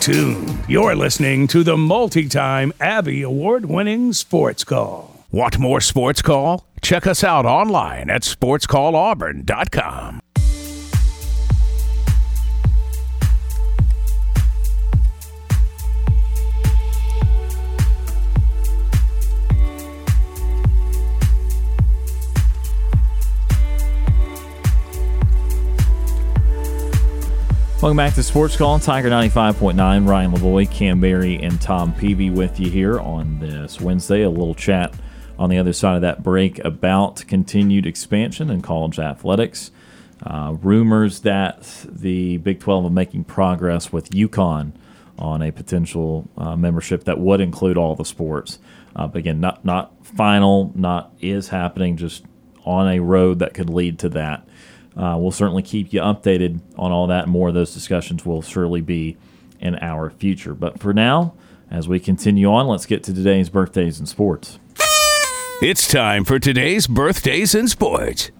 Tuned. 0.07 0.65
You're 0.69 0.95
listening 0.95 1.49
to 1.49 1.65
the 1.65 1.77
multi 1.77 2.28
time 2.28 2.73
Abby 2.81 3.23
Award 3.23 3.66
winning 3.66 4.12
Sports 4.12 4.62
Call. 4.62 5.27
Want 5.33 5.59
more 5.59 5.81
Sports 5.81 6.23
Call? 6.23 6.65
Check 6.81 7.09
us 7.09 7.24
out 7.24 7.45
online 7.45 8.09
at 8.09 8.23
sportscallauburn.com. 8.23 10.20
Welcome 27.82 27.98
back 27.98 28.15
to 28.15 28.23
Sports 28.23 28.57
Call, 28.57 28.78
Tiger 28.78 29.11
95.9. 29.11 30.09
Ryan 30.09 30.32
Lavoie, 30.32 30.69
Kam 30.70 30.98
Berry, 30.98 31.36
and 31.36 31.61
Tom 31.61 31.93
Peavy 31.93 32.31
with 32.31 32.59
you 32.59 32.70
here 32.70 32.98
on 32.98 33.39
this 33.39 33.82
Wednesday. 33.82 34.23
A 34.23 34.31
little 34.31 34.55
chat 34.55 34.94
on 35.39 35.51
the 35.51 35.59
other 35.59 35.74
side 35.74 35.97
of 35.97 36.01
that 36.01 36.23
break 36.23 36.59
about 36.65 37.23
continued 37.28 37.85
expansion 37.85 38.48
in 38.48 38.62
college 38.62 38.98
athletics. 38.98 39.73
Uh, 40.23 40.57
rumors 40.62 41.20
that 41.20 41.85
the 41.86 42.39
Big 42.39 42.61
12 42.61 42.86
are 42.86 42.90
making 42.90 43.24
progress 43.24 43.93
with 43.93 44.09
UConn 44.09 44.73
on 45.19 45.43
a 45.43 45.53
potential 45.53 46.31
uh, 46.39 46.57
membership 46.57 47.05
that 47.05 47.20
would 47.20 47.43
include 47.43 47.77
all 47.77 47.94
the 47.94 48.07
sports. 48.07 48.59
Uh, 48.97 49.07
but 49.07 49.19
again, 49.19 49.39
not 49.39 49.66
not 49.66 49.93
final, 50.07 50.73
not 50.74 51.12
is 51.20 51.48
happening, 51.48 51.98
just 51.98 52.24
on 52.65 52.89
a 52.89 53.01
road 53.01 53.39
that 53.40 53.53
could 53.53 53.69
lead 53.69 53.98
to 53.98 54.09
that. 54.09 54.48
Uh, 54.97 55.16
we'll 55.18 55.31
certainly 55.31 55.62
keep 55.62 55.93
you 55.93 56.01
updated 56.01 56.60
on 56.77 56.93
all 56.93 57.06
that. 57.09 57.28
More 57.28 57.48
of 57.48 57.55
those 57.55 57.74
discussions 57.74 58.24
will 58.24 58.43
surely 58.43 58.81
be 58.81 59.16
in 59.60 59.77
our 59.77 60.10
future. 60.10 60.55
But 60.55 60.81
for 60.81 60.94
now, 60.94 61.35
as 61.70 61.89
we 61.89 62.01
continue 62.01 62.51
on, 62.51 62.66
let's 62.66 62.86
get 62.86 63.02
to 63.05 63.14
today's 63.14 63.51
birthdays 63.51 63.98
and 63.98 64.09
sports. 64.09 64.59
It's 65.62 65.89
time 65.89 66.24
for 66.24 66.39
today's 66.39 66.86
birthdays 66.86 67.55
and 67.55 67.68
sports. 67.68 68.31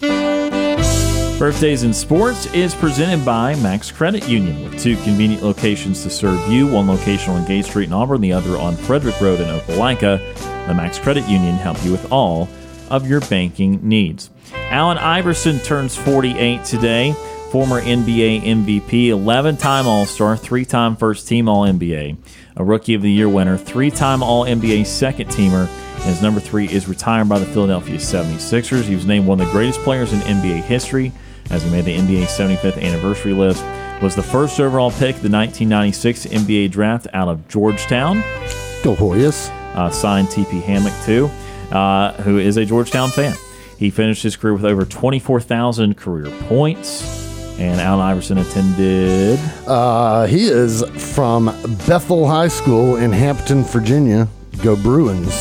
Birthdays 1.39 1.83
in 1.83 1.93
Sports 1.93 2.47
is 2.55 2.74
presented 2.74 3.23
by 3.23 3.55
Max 3.57 3.91
Credit 3.91 4.27
Union 4.27 4.65
with 4.65 4.81
two 4.81 4.97
convenient 5.03 5.43
locations 5.43 6.03
to 6.03 6.09
serve 6.09 6.51
you 6.51 6.66
one 6.66 6.87
location 6.87 7.35
on 7.35 7.45
Gate 7.47 7.66
Street 7.66 7.89
in 7.89 7.93
Auburn, 7.93 8.23
the 8.23 8.33
other 8.33 8.57
on 8.57 8.74
Frederick 8.74 9.20
Road 9.20 9.41
in 9.41 9.49
Opelika. 9.49 10.19
The 10.66 10.73
Max 10.73 10.99
Credit 10.99 11.28
Union 11.28 11.57
help 11.57 11.83
you 11.85 11.93
with 11.93 12.11
all 12.11 12.49
of 12.89 13.07
your 13.07 13.20
banking 13.20 13.87
needs. 13.87 14.31
Allen 14.52 14.98
Iverson 14.98 15.59
turns 15.60 15.97
48 15.97 16.64
today. 16.64 17.14
Former 17.51 17.81
NBA 17.81 18.43
MVP, 18.43 19.09
11 19.09 19.56
time 19.56 19.86
All 19.86 20.05
Star, 20.05 20.36
three 20.36 20.64
time 20.64 20.97
first 20.97 21.28
team 21.28 21.48
All 21.48 21.64
NBA, 21.64 22.16
a 22.56 22.64
Rookie 22.64 22.94
of 22.94 23.02
the 23.02 23.10
Year 23.10 23.28
winner, 23.28 23.56
three 23.56 23.90
time 23.90 24.23
All 24.23 24.44
NBA 24.44 24.85
second 24.85 25.28
teamer, 25.31 25.68
and 25.68 26.05
his 26.05 26.20
number 26.20 26.40
three 26.40 26.66
is 26.68 26.89
retired 26.89 27.28
by 27.28 27.39
the 27.39 27.47
Philadelphia 27.47 27.97
76ers. 27.97 28.82
He 28.82 28.97
was 28.97 29.06
named 29.06 29.27
one 29.27 29.40
of 29.40 29.47
the 29.47 29.52
greatest 29.52 29.81
players 29.81 30.12
in 30.12 30.18
NBA 30.20 30.62
history 30.62 31.12
as 31.51 31.62
he 31.62 31.70
made 31.70 31.85
the 31.85 31.97
NBA 31.97 32.24
75th 32.24 32.82
anniversary 32.82 33.32
list. 33.32 33.64
Was 34.02 34.16
the 34.16 34.23
first 34.23 34.60
overall 34.60 34.90
pick 34.90 35.16
of 35.16 35.23
the 35.23 35.31
1996 35.31 36.27
NBA 36.27 36.70
draft 36.73 37.06
out 37.14 37.28
of 37.28 37.47
Georgetown. 37.48 38.18
Go 38.82 38.94
Hoyas. 38.94 39.51
Uh, 39.77 39.90
signed 39.90 40.28
TP 40.28 40.62
Hammock 40.62 40.94
too, 41.05 41.31
uh, 41.70 42.12
who 42.23 42.39
is 42.39 42.56
a 42.56 42.64
Georgetown 42.64 43.10
fan. 43.10 43.35
He 43.78 43.90
finished 43.90 44.23
his 44.23 44.36
career 44.36 44.55
with 44.55 44.65
over 44.65 44.85
24,000 44.85 45.97
career 45.97 46.31
points. 46.48 47.24
And 47.59 47.81
Allen 47.81 48.01
Iverson 48.05 48.36
attended. 48.39 49.39
Uh, 49.66 50.27
he 50.27 50.44
is 50.44 50.85
from 51.15 51.47
Bethel 51.86 52.28
High 52.28 52.48
School 52.48 52.97
in 52.97 53.12
Hampton, 53.12 53.65
Virginia. 53.65 54.28
Go 54.62 54.77
Bruins. 54.77 55.35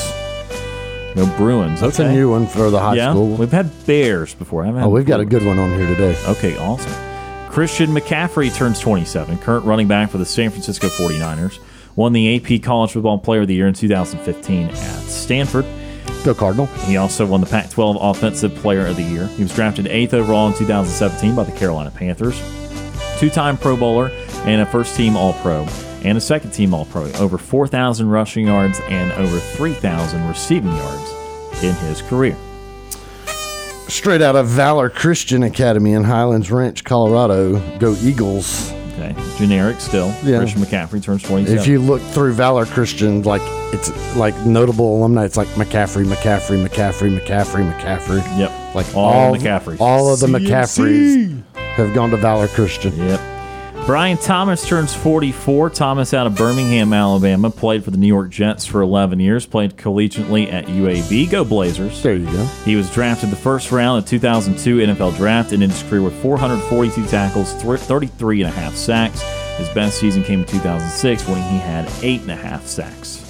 No 1.15 1.25
Bruins. 1.37 1.81
That's 1.81 1.99
okay. 1.99 2.09
a 2.09 2.13
new 2.13 2.29
one 2.29 2.47
for 2.47 2.69
the 2.69 2.79
high 2.79 2.95
yeah, 2.95 3.11
school. 3.11 3.35
we've 3.35 3.51
had 3.51 3.69
Bears 3.85 4.33
before. 4.33 4.63
I 4.63 4.67
haven't 4.67 4.81
had 4.81 4.87
Oh, 4.87 4.91
we've 4.91 5.05
got 5.05 5.19
a 5.19 5.25
good 5.25 5.45
one 5.45 5.59
on 5.59 5.69
here 5.77 5.87
today. 5.87 6.17
Okay, 6.27 6.57
awesome. 6.57 6.91
Christian 7.51 7.91
McCaffrey 7.91 8.53
turns 8.53 8.79
27, 8.81 9.37
current 9.39 9.65
running 9.65 9.87
back 9.87 10.09
for 10.09 10.17
the 10.17 10.25
San 10.25 10.49
Francisco 10.49 10.87
49ers. 10.87 11.59
Won 11.95 12.11
the 12.11 12.35
AP 12.35 12.61
College 12.61 12.91
Football 12.91 13.19
Player 13.19 13.41
of 13.41 13.47
the 13.47 13.55
Year 13.55 13.67
in 13.67 13.73
2015 13.73 14.67
at 14.67 14.75
Stanford. 14.75 15.65
Go 16.25 16.33
Cardinal. 16.33 16.65
He 16.65 16.97
also 16.97 17.23
won 17.23 17.39
the 17.39 17.45
Pac 17.45 17.69
12 17.69 17.97
Offensive 18.01 18.55
Player 18.55 18.87
of 18.87 18.95
the 18.95 19.03
Year. 19.03 19.27
He 19.27 19.43
was 19.43 19.53
drafted 19.53 19.85
eighth 19.85 20.11
overall 20.11 20.47
in 20.47 20.55
2017 20.55 21.35
by 21.35 21.43
the 21.43 21.51
Carolina 21.51 21.91
Panthers. 21.91 22.41
Two 23.19 23.29
time 23.29 23.59
Pro 23.59 23.77
Bowler 23.77 24.09
and 24.43 24.59
a 24.59 24.65
first 24.65 24.95
team 24.97 25.15
All 25.15 25.33
Pro 25.33 25.67
and 26.03 26.17
a 26.17 26.21
second 26.21 26.49
team 26.49 26.73
All 26.73 26.85
Pro. 26.85 27.11
Over 27.13 27.37
4,000 27.37 28.09
rushing 28.09 28.47
yards 28.47 28.81
and 28.89 29.11
over 29.11 29.37
3,000 29.37 30.27
receiving 30.27 30.75
yards 30.75 31.63
in 31.63 31.75
his 31.87 32.01
career. 32.01 32.35
Straight 33.87 34.23
out 34.23 34.35
of 34.35 34.47
Valor 34.47 34.89
Christian 34.89 35.43
Academy 35.43 35.93
in 35.93 36.05
Highlands 36.05 36.49
Ranch, 36.49 36.83
Colorado. 36.83 37.59
Go 37.77 37.93
Eagles. 38.01 38.74
Okay, 38.97 39.13
generic 39.37 39.79
still. 39.81 40.07
Yeah. 40.23 40.39
Christian 40.39 40.61
McCaffrey 40.61 41.03
turns 41.03 41.21
27. 41.23 41.59
If 41.59 41.67
you 41.67 41.79
look 41.79 42.01
through 42.01 42.33
Valor 42.33 42.65
Christian, 42.65 43.21
like 43.23 43.41
it's 43.73 43.91
like 44.15 44.35
notable 44.45 44.97
alumni, 44.97 45.25
it's 45.25 45.37
like 45.37 45.47
McCaffrey, 45.49 46.05
McCaffrey, 46.05 46.65
McCaffrey, 46.65 47.19
McCaffrey, 47.19 47.71
McCaffrey. 47.79 48.39
Yep, 48.39 48.75
Like 48.75 48.95
all, 48.95 49.11
all 49.11 49.35
McCaffrey. 49.35 49.79
All 49.79 50.13
of 50.13 50.19
the 50.21 50.27
McCaffreys 50.27 51.43
have 51.75 51.93
gone 51.93 52.09
to 52.11 52.17
Valor 52.17 52.47
Christian. 52.47 52.95
Yep. 52.97 53.34
Brian 53.85 54.17
Thomas 54.17 54.67
turns 54.67 54.95
44. 54.95 55.69
Thomas 55.69 56.15
out 56.15 56.25
of 56.25 56.35
Birmingham, 56.35 56.91
Alabama. 56.91 57.51
Played 57.51 57.83
for 57.83 57.91
the 57.91 57.97
New 57.97 58.07
York 58.07 58.31
Jets 58.31 58.65
for 58.65 58.81
11 58.81 59.19
years. 59.19 59.45
Played 59.45 59.77
collegiately 59.77 60.51
at 60.51 60.65
UAB. 60.65 61.29
Go 61.29 61.45
Blazers. 61.45 62.01
There 62.01 62.15
you 62.15 62.25
go. 62.25 62.45
He 62.65 62.75
was 62.75 62.91
drafted 62.91 63.29
the 63.29 63.35
first 63.35 63.71
round 63.71 64.03
of 64.03 64.09
2002 64.09 64.77
NFL 64.77 65.15
Draft 65.17 65.51
and 65.51 65.61
ended 65.61 65.77
his 65.77 65.87
career 65.87 66.01
with 66.01 66.19
442 66.23 67.05
tackles, 67.05 67.53
33 67.53 68.41
and 68.41 68.49
a 68.51 68.51
half 68.51 68.73
sacks. 68.73 69.21
His 69.57 69.69
best 69.69 69.99
season 69.99 70.23
came 70.23 70.39
in 70.39 70.45
2006 70.47 71.27
when 71.27 71.37
he 71.37 71.59
had 71.59 71.87
eight 72.01 72.21
and 72.21 72.31
a 72.31 72.35
half 72.35 72.65
sacks. 72.65 73.21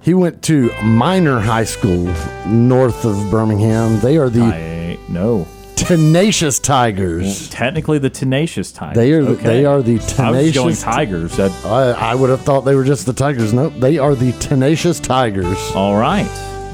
He 0.00 0.14
went 0.14 0.42
to 0.42 0.72
Minor 0.84 1.40
High 1.40 1.64
School 1.64 2.06
north 2.46 3.04
of 3.04 3.16
Birmingham. 3.32 3.98
They 3.98 4.16
are 4.16 4.30
the 4.30 4.42
I 4.42 4.98
know. 5.08 5.48
Tenacious 5.76 6.58
Tigers. 6.58 7.48
Technically, 7.50 7.98
the 7.98 8.10
Tenacious 8.10 8.70
Tigers. 8.72 8.96
They 8.96 9.12
are 9.12 9.22
The, 9.24 9.30
Okay. 9.32 9.42
they 9.42 9.64
are 9.64 9.82
the 9.82 9.94
I 10.18 10.30
was 10.30 10.52
going 10.52 10.74
Tenacious. 10.74 10.82
Tigers. 10.82 11.36
That, 11.36 11.50
I, 11.66 11.90
I 12.12 12.14
would 12.14 12.30
have 12.30 12.40
thought 12.42 12.60
they 12.62 12.74
were 12.74 12.84
just 12.84 13.06
the 13.06 13.12
Tigers. 13.12 13.52
Nope, 13.52 13.74
they 13.78 13.98
are 13.98 14.14
the 14.14 14.32
Tenacious 14.32 15.00
Tigers. 15.00 15.58
all 15.74 15.96
right. 15.96 16.28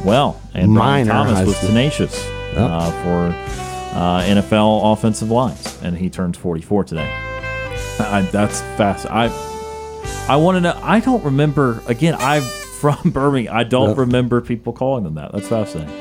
Well, 0.04 0.40
and 0.54 0.74
Brian 0.74 1.08
Minor 1.08 1.32
Thomas 1.34 1.46
was 1.46 1.58
tenacious 1.60 2.24
uh, 2.54 2.90
for 3.02 3.96
uh, 3.98 4.22
NFL 4.22 4.92
offensive 4.92 5.30
lines, 5.30 5.76
and 5.82 5.96
he 5.96 6.08
turns 6.08 6.36
44 6.36 6.84
today. 6.84 7.08
I, 8.00 8.28
that's 8.30 8.60
fast. 8.76 9.06
I 9.06 9.26
I 10.28 10.36
want 10.36 10.56
to 10.56 10.60
know. 10.60 10.78
I 10.82 11.00
don't 11.00 11.24
remember. 11.24 11.82
Again, 11.88 12.14
I'm 12.18 12.42
from 12.42 12.98
Birmingham. 13.10 13.56
I 13.56 13.64
don't 13.64 13.88
Yep. 13.90 13.98
remember 13.98 14.40
people 14.40 14.72
calling 14.72 15.02
them 15.02 15.14
that. 15.14 15.32
That's 15.32 15.48
fascinating. 15.48 15.92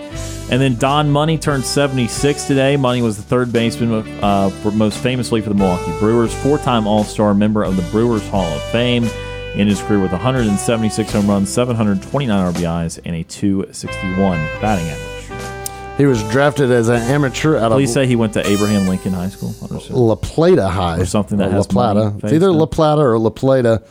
And 0.49 0.61
then 0.61 0.77
Don 0.77 1.11
Money 1.11 1.37
turned 1.37 1.65
76 1.65 2.45
today. 2.45 2.77
Money 2.77 3.01
was 3.01 3.17
the 3.17 3.23
third 3.23 3.51
baseman, 3.51 3.91
uh, 4.23 4.49
for, 4.49 4.71
most 4.71 4.97
famously 4.99 5.41
for 5.41 5.49
the 5.49 5.55
Milwaukee 5.55 5.91
Brewers, 5.99 6.33
four-time 6.41 6.87
All-Star 6.87 7.33
member 7.33 7.63
of 7.63 7.75
the 7.75 7.81
Brewers 7.91 8.25
Hall 8.29 8.45
of 8.45 8.61
Fame. 8.71 9.07
In 9.55 9.67
his 9.67 9.81
career 9.81 9.99
with 9.99 10.11
176 10.11 11.11
home 11.11 11.27
runs, 11.27 11.49
729 11.49 12.53
RBIs, 12.53 12.99
and 13.03 13.15
a 13.15 13.23
261 13.23 14.37
batting 14.61 14.85
average. 14.85 15.97
He 15.97 16.05
was 16.05 16.21
drafted 16.29 16.69
as 16.69 16.89
an 16.89 17.01
amateur 17.01 17.57
out 17.57 17.71
Please 17.71 17.89
of 17.89 17.93
say 17.95 18.05
he 18.05 18.15
went 18.15 18.33
to 18.33 18.47
Abraham 18.47 18.87
Lincoln 18.87 19.13
High 19.13 19.29
School. 19.29 19.55
La 19.89 20.13
Plata 20.13 20.67
High 20.67 20.99
Or 20.99 21.05
something 21.05 21.39
that 21.39 21.49
La 21.49 21.55
has 21.55 21.65
Plata. 21.67 22.13
It's 22.21 22.31
either 22.33 22.51
La. 22.51 22.67
Plata 22.67 23.01
or 23.01 23.17
La 23.17 23.31
Plata 23.31 23.81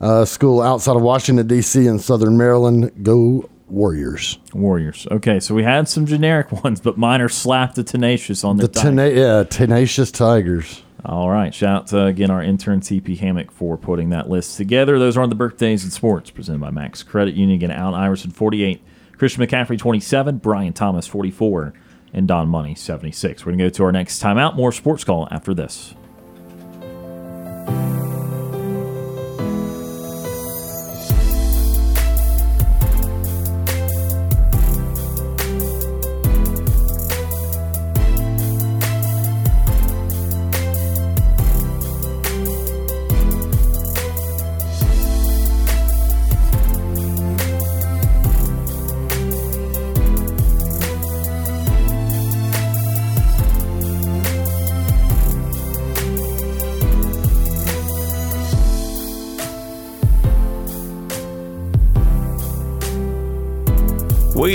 uh, 0.00 0.24
School 0.24 0.62
outside 0.62 0.94
of 0.94 1.02
Washington 1.02 1.44
D.C. 1.48 1.88
in 1.88 1.98
Southern 1.98 2.38
Maryland. 2.38 2.92
Go 3.02 3.50
Warriors! 3.68 4.38
Warriors. 4.54 5.06
Okay, 5.10 5.40
so 5.40 5.54
we 5.54 5.64
had 5.64 5.88
some 5.88 6.06
generic 6.06 6.52
ones, 6.64 6.80
but 6.80 6.96
mine 6.96 7.20
are 7.20 7.28
slapped 7.28 7.74
the 7.76 7.82
tenacious 7.84 8.44
on 8.44 8.56
their 8.56 8.68
The 8.68 8.80
tena- 8.80 9.14
yeah, 9.16 9.44
tenacious 9.44 10.10
Tigers. 10.10 10.82
All 11.04 11.30
right. 11.30 11.54
Shout 11.54 11.76
out 11.82 11.86
to, 11.88 12.04
again, 12.06 12.30
our 12.30 12.42
intern, 12.42 12.80
TP 12.80 13.16
Hammock, 13.18 13.52
for 13.52 13.76
putting 13.76 14.10
that 14.10 14.28
list 14.28 14.56
together. 14.56 14.98
Those 14.98 15.16
are 15.16 15.26
the 15.26 15.36
birthdays 15.36 15.84
in 15.84 15.90
sports 15.90 16.30
presented 16.30 16.60
by 16.60 16.70
Max 16.70 17.02
Credit 17.04 17.34
Union. 17.34 17.56
Again, 17.56 17.70
Allen 17.70 17.94
Iverson, 17.94 18.32
48. 18.32 18.82
Christian 19.16 19.44
McCaffrey, 19.46 19.78
27. 19.78 20.38
Brian 20.38 20.72
Thomas, 20.72 21.06
44. 21.06 21.74
And 22.12 22.26
Don 22.26 22.48
Money, 22.48 22.74
76. 22.74 23.44
We're 23.44 23.50
going 23.52 23.58
to 23.58 23.64
go 23.66 23.68
to 23.68 23.84
our 23.84 23.92
next 23.92 24.22
timeout. 24.22 24.56
More 24.56 24.72
sports 24.72 25.04
call 25.04 25.28
after 25.30 25.54
this. 25.54 25.94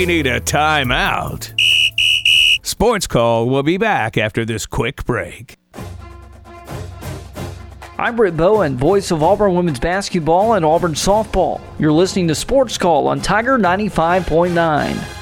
We 0.02 0.06
need 0.06 0.26
a 0.26 0.40
timeout. 0.40 1.52
Sports 2.66 3.06
Call 3.06 3.48
will 3.48 3.62
be 3.62 3.76
back 3.76 4.18
after 4.18 4.44
this 4.44 4.66
quick 4.66 5.04
break. 5.04 5.56
I'm 7.98 8.16
Britt 8.16 8.36
Bowen, 8.36 8.76
voice 8.76 9.12
of 9.12 9.22
Auburn 9.22 9.54
women's 9.54 9.78
basketball 9.78 10.54
and 10.54 10.64
Auburn 10.64 10.94
softball. 10.94 11.60
You're 11.78 11.92
listening 11.92 12.26
to 12.26 12.34
Sports 12.34 12.76
Call 12.78 13.06
on 13.06 13.20
Tiger 13.20 13.56
95.9. 13.60 15.21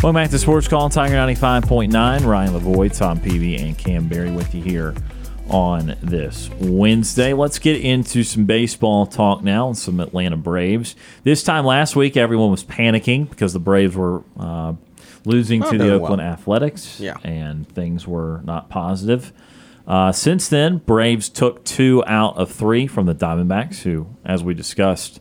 Welcome 0.00 0.14
back 0.14 0.30
to 0.30 0.38
Sports 0.38 0.68
Call 0.68 0.82
on 0.82 0.90
Tiger 0.90 1.14
95.9. 1.16 2.24
Ryan 2.24 2.52
Lavoie, 2.52 2.96
Tom 2.96 3.18
Peavy, 3.20 3.56
and 3.56 3.76
Kam 3.76 4.06
Berry 4.06 4.30
with 4.30 4.54
you 4.54 4.62
here 4.62 4.94
on 5.48 5.96
this 6.02 6.48
Wednesday. 6.60 7.32
Let's 7.32 7.58
get 7.58 7.80
into 7.80 8.22
some 8.22 8.44
baseball 8.44 9.06
talk 9.06 9.42
now 9.42 9.66
and 9.66 9.76
some 9.76 9.98
Atlanta 9.98 10.36
Braves. 10.36 10.94
This 11.24 11.42
time 11.42 11.64
last 11.64 11.96
week, 11.96 12.16
everyone 12.16 12.52
was 12.52 12.62
panicking 12.62 13.28
because 13.28 13.52
the 13.52 13.58
Braves 13.58 13.96
were 13.96 14.22
uh, 14.38 14.74
losing 15.24 15.60
Not 15.60 15.72
to 15.72 15.78
the 15.78 15.92
Oakland 15.92 16.22
well. 16.22 16.30
Athletics, 16.32 17.00
Yeah. 17.00 17.16
and 17.24 17.68
things 17.68 18.06
were 18.06 18.40
not 18.44 18.68
positive. 18.70 19.32
Uh, 19.84 20.12
since 20.12 20.48
then, 20.48 20.78
Braves 20.78 21.28
took 21.28 21.64
two 21.64 22.04
out 22.06 22.36
of 22.36 22.52
three 22.52 22.86
from 22.86 23.06
the 23.06 23.14
Diamondbacks, 23.16 23.82
who, 23.82 24.06
as 24.24 24.44
we 24.44 24.54
discussed, 24.54 25.18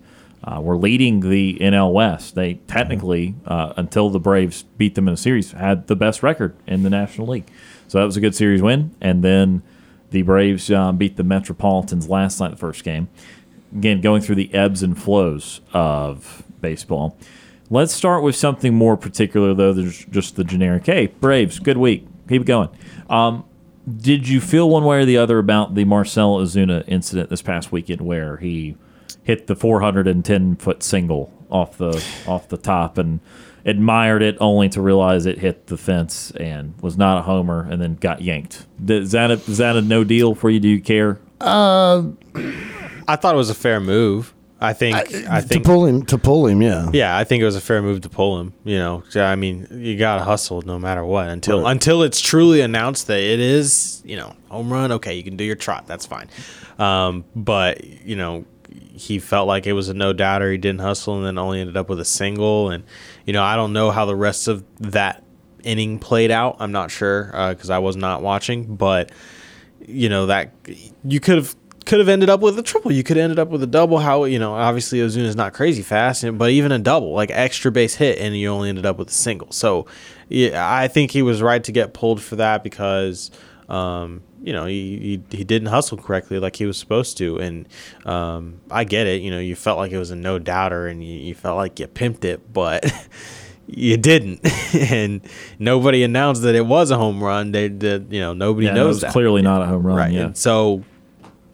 uh, 0.48 0.62
were 0.62 0.78
leading 0.78 1.20
the 1.20 1.58
NL 1.60 1.92
West. 1.92 2.36
They 2.36 2.56
technically, 2.68 3.36
uh, 3.46 3.74
until 3.76 4.10
the 4.10 4.20
Braves 4.20 4.64
beat 4.78 4.96
them 4.96 5.08
in 5.08 5.14
a 5.14 5.18
series, 5.18 5.52
had 5.52 5.88
the 5.88 5.96
best 5.96 6.24
record 6.24 6.56
in 6.66 6.84
the 6.84 6.90
National 6.90 7.28
League. 7.28 7.50
So 7.90 8.00
that 8.00 8.06
was 8.06 8.16
a 8.16 8.22
good 8.22 8.34
series 8.34 8.62
win. 8.62 8.96
And 9.02 9.24
then 9.24 9.62
the 10.12 10.22
Braves 10.22 10.72
uh, 10.72 10.94
beat 10.94 11.18
the 11.18 11.24
Metropolitans 11.24 12.08
last 12.08 12.40
night, 12.40 12.52
the 12.52 12.58
first 12.58 12.86
game. 12.86 13.10
Again, 13.76 14.00
going 14.00 14.22
through 14.22 14.36
the 14.36 14.54
ebbs 14.54 14.84
and 14.84 14.98
flows 15.02 15.60
of 15.74 16.44
baseball. 16.62 17.18
Let's 17.70 17.94
start 17.94 18.24
with 18.24 18.38
something 18.38 18.74
more 18.74 18.96
particular, 18.96 19.54
though, 19.54 19.74
than 19.74 19.92
just 19.92 20.38
the 20.38 20.46
generic. 20.46 20.86
Hey, 20.86 21.08
Braves, 21.08 21.60
good 21.60 21.78
week. 21.78 22.08
Keep 22.30 22.44
it 22.44 22.46
going. 22.46 22.70
Um, 23.10 23.44
did 23.98 24.30
you 24.30 24.40
feel 24.40 24.70
one 24.70 24.86
way 24.86 25.00
or 25.00 25.06
the 25.06 25.18
other 25.18 25.40
about 25.40 25.76
the 25.76 25.84
Marcell 25.84 26.38
Ozuna 26.38 26.86
incident 26.88 27.30
this 27.30 27.42
past 27.42 27.74
weekend 27.74 28.00
where 28.00 28.38
he 28.38 28.78
hit 29.28 29.48
the 29.48 29.56
410 29.58 30.56
foot 30.56 30.82
single 30.82 31.32
off 31.50 31.78
the 31.78 32.02
off 32.26 32.48
the 32.48 32.56
top 32.58 32.98
and 32.98 33.20
admired 33.66 34.24
it 34.24 34.38
only 34.40 34.70
to 34.70 34.82
realize 34.82 35.26
it 35.26 35.38
hit 35.40 35.68
the 35.68 35.76
fence 35.78 36.32
and 36.32 36.74
was 36.82 36.98
not 36.98 37.20
a 37.20 37.22
homer 37.24 37.68
and 37.70 37.82
then 37.82 37.96
got 37.96 38.22
yanked? 38.22 38.66
Is 38.88 39.12
that 39.12 39.30
a, 39.30 39.34
is 39.34 39.58
that 39.58 39.76
a 39.76 39.82
no 39.82 40.06
deal 40.06 40.34
for 40.34 40.50
you? 40.50 40.62
Do 40.62 40.70
you 40.70 40.80
care? 40.82 41.20
I 41.42 43.16
thought 43.16 43.34
it 43.34 43.38
was 43.38 43.50
a 43.50 43.56
fair 43.56 43.82
move. 43.82 44.34
I 44.60 44.74
think. 44.74 44.96
I, 44.96 45.42
think. 45.42 45.64
to 45.64 45.70
pull 45.70 45.86
him 45.86 46.06
to 46.08 46.18
pull 46.18 46.48
him, 46.48 46.62
yeah. 46.64 46.90
Yeah, 46.92 47.16
I 47.16 47.26
think 47.26 47.42
it 47.42 47.46
was 47.46 47.56
a 47.56 47.62
fair 47.62 47.82
move 47.82 48.02
to 48.02 48.10
pull 48.10 48.40
him. 48.40 48.54
You 48.64 48.80
know, 48.80 49.04
I 49.16 49.36
mean, 49.36 49.68
you 49.72 49.98
gotta 49.98 50.24
hustle 50.24 50.62
no 50.64 50.80
matter 50.80 51.06
what 51.06 51.28
until 51.28 51.62
Right. 51.62 51.72
until 51.72 52.02
it's 52.02 52.20
truly 52.20 52.62
announced 52.62 53.06
that 53.08 53.20
it 53.20 53.40
is, 53.40 54.02
you 54.04 54.16
know, 54.16 54.34
home 54.50 54.74
run. 54.74 54.92
Okay, 54.94 55.14
you 55.16 55.24
can 55.24 55.38
do 55.38 55.44
your 55.44 55.56
trot. 55.58 55.86
That's 55.86 56.06
fine. 56.08 56.28
Um, 56.80 57.24
but 57.36 57.84
you 57.84 58.16
know, 58.16 58.46
he 58.98 59.20
felt 59.20 59.48
like 59.48 59.68
it 59.68 59.74
was 59.74 59.90
a 59.90 59.94
no 59.94 60.14
doubter. 60.14 60.52
He 60.52 60.58
didn't 60.58 60.82
hustle, 60.82 61.18
and 61.18 61.26
then 61.26 61.38
only 61.38 61.62
ended 61.62 61.78
up 61.78 61.90
with 61.90 62.00
a 62.00 62.06
single. 62.06 62.70
And 62.70 62.84
you 63.26 63.34
know, 63.34 63.44
I 63.44 63.56
don't 63.56 63.74
know 63.74 63.92
how 63.92 64.06
the 64.06 64.16
rest 64.16 64.48
of 64.48 64.64
that 64.80 65.24
inning 65.64 66.00
played 66.00 66.32
out. 66.32 66.58
I'm 66.60 66.72
not 66.72 66.92
sure 66.92 67.26
because 67.50 67.70
I 67.70 67.80
was 67.80 67.96
not 67.96 68.22
watching, 68.22 68.76
but 68.76 69.12
you 69.86 70.10
know 70.10 70.26
that 70.28 70.54
you 71.04 71.20
could 71.20 71.38
have 71.38 71.56
could 71.86 72.00
have 72.00 72.10
ended 72.10 72.30
up 72.30 72.42
with 72.42 72.60
a 72.60 72.64
triple. 72.64 72.92
You 72.92 73.04
could 73.04 73.18
have 73.18 73.26
ended 73.26 73.40
up 73.40 73.50
with 73.50 73.64
a 73.64 73.68
double. 73.68 74.00
How 74.00 74.26
you 74.26 74.40
know 74.40 74.54
obviously 74.54 75.00
Ozuna's 75.00 75.36
not 75.36 75.54
crazy 75.54 75.84
fast, 75.84 76.26
but 76.38 76.50
even 76.50 76.72
a 76.72 76.80
double, 76.80 77.14
like 77.14 77.32
extra 77.32 77.72
base 77.72 77.96
hit, 77.96 78.20
and 78.20 78.36
you 78.36 78.50
only 78.50 78.70
ended 78.70 78.86
up 78.86 78.98
with 78.98 79.10
a 79.10 79.14
single. 79.14 79.52
So 79.52 79.86
yeah, 80.30 80.70
I 80.70 80.88
think 80.88 81.12
he 81.12 81.22
was 81.22 81.42
right 81.42 81.64
to 81.64 81.72
get 81.72 81.94
pulled 81.94 82.22
for 82.22 82.36
that 82.38 82.64
because. 82.64 83.32
Um, 83.70 84.24
you 84.44 84.54
know, 84.54 84.66
he, 84.66 85.20
he 85.30 85.38
he 85.38 85.44
didn't 85.44 85.70
hustle 85.70 85.98
correctly 85.98 86.40
like 86.40 86.56
he 86.56 86.66
was 86.66 86.78
supposed 86.78 87.18
to, 87.18 87.38
and 87.40 87.68
um, 88.06 88.60
I 88.70 88.84
get 88.84 89.08
it. 89.08 89.22
You 89.22 89.32
know, 89.32 89.40
you 89.40 89.56
felt 89.56 89.78
like 89.78 89.92
it 89.92 89.98
was 89.98 90.12
a 90.12 90.16
no 90.16 90.40
doubter, 90.40 90.88
and 90.88 91.04
you, 91.04 91.14
you 91.14 91.36
felt 91.36 91.58
like 91.58 91.80
you 91.80 91.88
pimped 91.88 92.24
it, 92.24 92.54
but 92.54 92.86
you 93.68 93.98
didn't, 93.98 94.40
and 94.92 95.22
nobody 95.60 96.04
announced 96.04 96.44
that 96.44 96.56
it 96.56 96.66
was 96.66 96.92
a 96.92 96.98
home 96.98 97.24
run. 97.24 97.52
They 97.52 97.68
did, 97.70 98.12
you 98.14 98.20
know, 98.22 98.34
nobody 98.34 98.68
Yeah, 98.68 98.74
it 98.74 98.76
knows 98.76 99.04
was 99.04 99.12
clearly 99.12 99.42
not 99.42 99.62
a 99.62 99.66
home 99.66 99.86
run. 99.86 99.98
right? 99.98 100.12
Yeah. 100.12 100.26
And 100.28 100.38
so, 100.38 100.84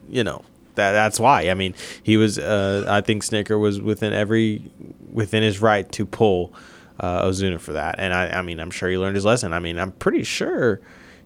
you 0.09 0.23
know, 0.23 0.43
that 0.75 0.91
that's 0.91 1.19
why. 1.19 1.49
I 1.49 1.53
mean, 1.53 1.75
he 2.03 2.17
was. 2.17 2.37
Uh, 2.37 2.85
I 2.87 3.01
think 3.01 3.23
Snitker 3.23 3.59
was 3.59 3.81
within 3.81 4.13
every 4.13 4.63
within 5.11 5.43
his 5.43 5.61
right 5.61 5.89
to 5.93 6.05
pull 6.05 6.53
uh, 6.99 7.25
Ozuna 7.25 7.59
for 7.59 7.73
that. 7.73 7.95
And 7.99 8.13
I, 8.13 8.29
I 8.29 8.41
mean, 8.41 8.59
I'm 8.59 8.71
sure 8.71 8.89
he 8.89 8.97
learned 8.97 9.15
his 9.15 9.25
lesson. 9.25 9.53
I 9.53 9.59
mean, 9.59 9.77
I'm 9.77 9.91
pretty 9.91 10.23
sure 10.23 10.81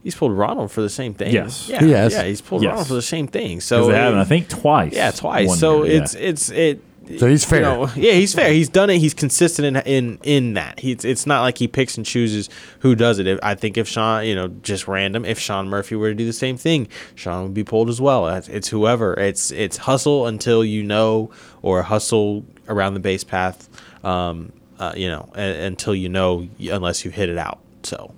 he's 0.07 0.15
pulled 0.15 0.31
Ronald 0.31 0.71
for 0.71 0.79
the 0.79 0.89
same 0.89 1.13
thing. 1.13 1.34
Yes. 1.34 1.67
Yeah. 1.67 1.84
He 1.84 1.91
has. 1.91 2.13
Yeah, 2.13 2.23
he's 2.23 2.39
pulled 2.39 2.63
Yes. 2.63 2.69
Ronald 2.69 2.88
for 2.88 2.93
the 2.93 3.01
same 3.01 3.27
thing. 3.27 3.59
So 3.59 3.88
they 3.88 3.95
haven't, 3.95 4.19
I 4.19 4.23
think, 4.23 4.47
twice. 4.47 4.93
yeah, 4.93 5.11
twice. 5.11 5.59
So 5.59 5.84
year, 5.84 5.95
yeah. 5.95 6.01
it's 6.01 6.15
it's 6.15 6.49
it. 6.49 6.81
So 7.19 7.27
he's 7.27 7.43
fair. 7.43 7.59
You 7.59 7.65
know, 7.65 7.89
yeah, 7.97 8.13
he's 8.13 8.34
fair. 8.34 8.53
He's 8.53 8.69
done 8.69 8.89
it. 8.89 8.99
He's 8.99 9.13
consistent 9.13 9.65
in 9.65 9.75
in 9.84 10.19
in 10.23 10.53
that. 10.53 10.79
He's 10.79 11.03
it's 11.03 11.25
not 11.25 11.41
like 11.41 11.57
he 11.57 11.67
picks 11.67 11.97
and 11.97 12.05
chooses 12.05 12.49
who 12.79 12.95
does 12.95 13.19
it. 13.19 13.27
If, 13.27 13.38
I 13.43 13.55
think 13.55 13.77
if 13.77 13.85
Sean, 13.85 14.25
you 14.25 14.34
know, 14.34 14.47
just 14.47 14.88
random, 14.88 15.25
if 15.25 15.39
Sean 15.39 15.67
Murphy 15.67 15.97
were 15.97 16.07
to 16.07 16.15
do 16.15 16.25
the 16.25 16.31
same 16.31 16.55
thing, 16.55 16.88
Sean 17.15 17.43
would 17.43 17.53
be 17.53 17.65
pulled 17.65 17.89
as 17.89 17.99
well. 17.99 18.29
It's, 18.29 18.47
it's 18.47 18.69
whoever. 18.69 19.13
It's 19.13 19.51
it's 19.51 19.75
hustle 19.75 20.25
until 20.25 20.63
you 20.63 20.84
know, 20.84 21.31
or 21.61 21.84
hustle 21.84 22.45
around 22.69 22.93
the 22.93 23.01
base 23.01 23.25
path. 23.25 23.67
Um, 24.05 24.53
uh, 24.79 24.93
you 24.95 25.09
know, 25.09 25.29
a, 25.35 25.65
until 25.65 25.93
you 25.93 26.07
know, 26.07 26.47
unless 26.59 27.03
you 27.03 27.11
hit 27.11 27.27
it 27.27 27.38
out. 27.38 27.59
So 27.84 28.13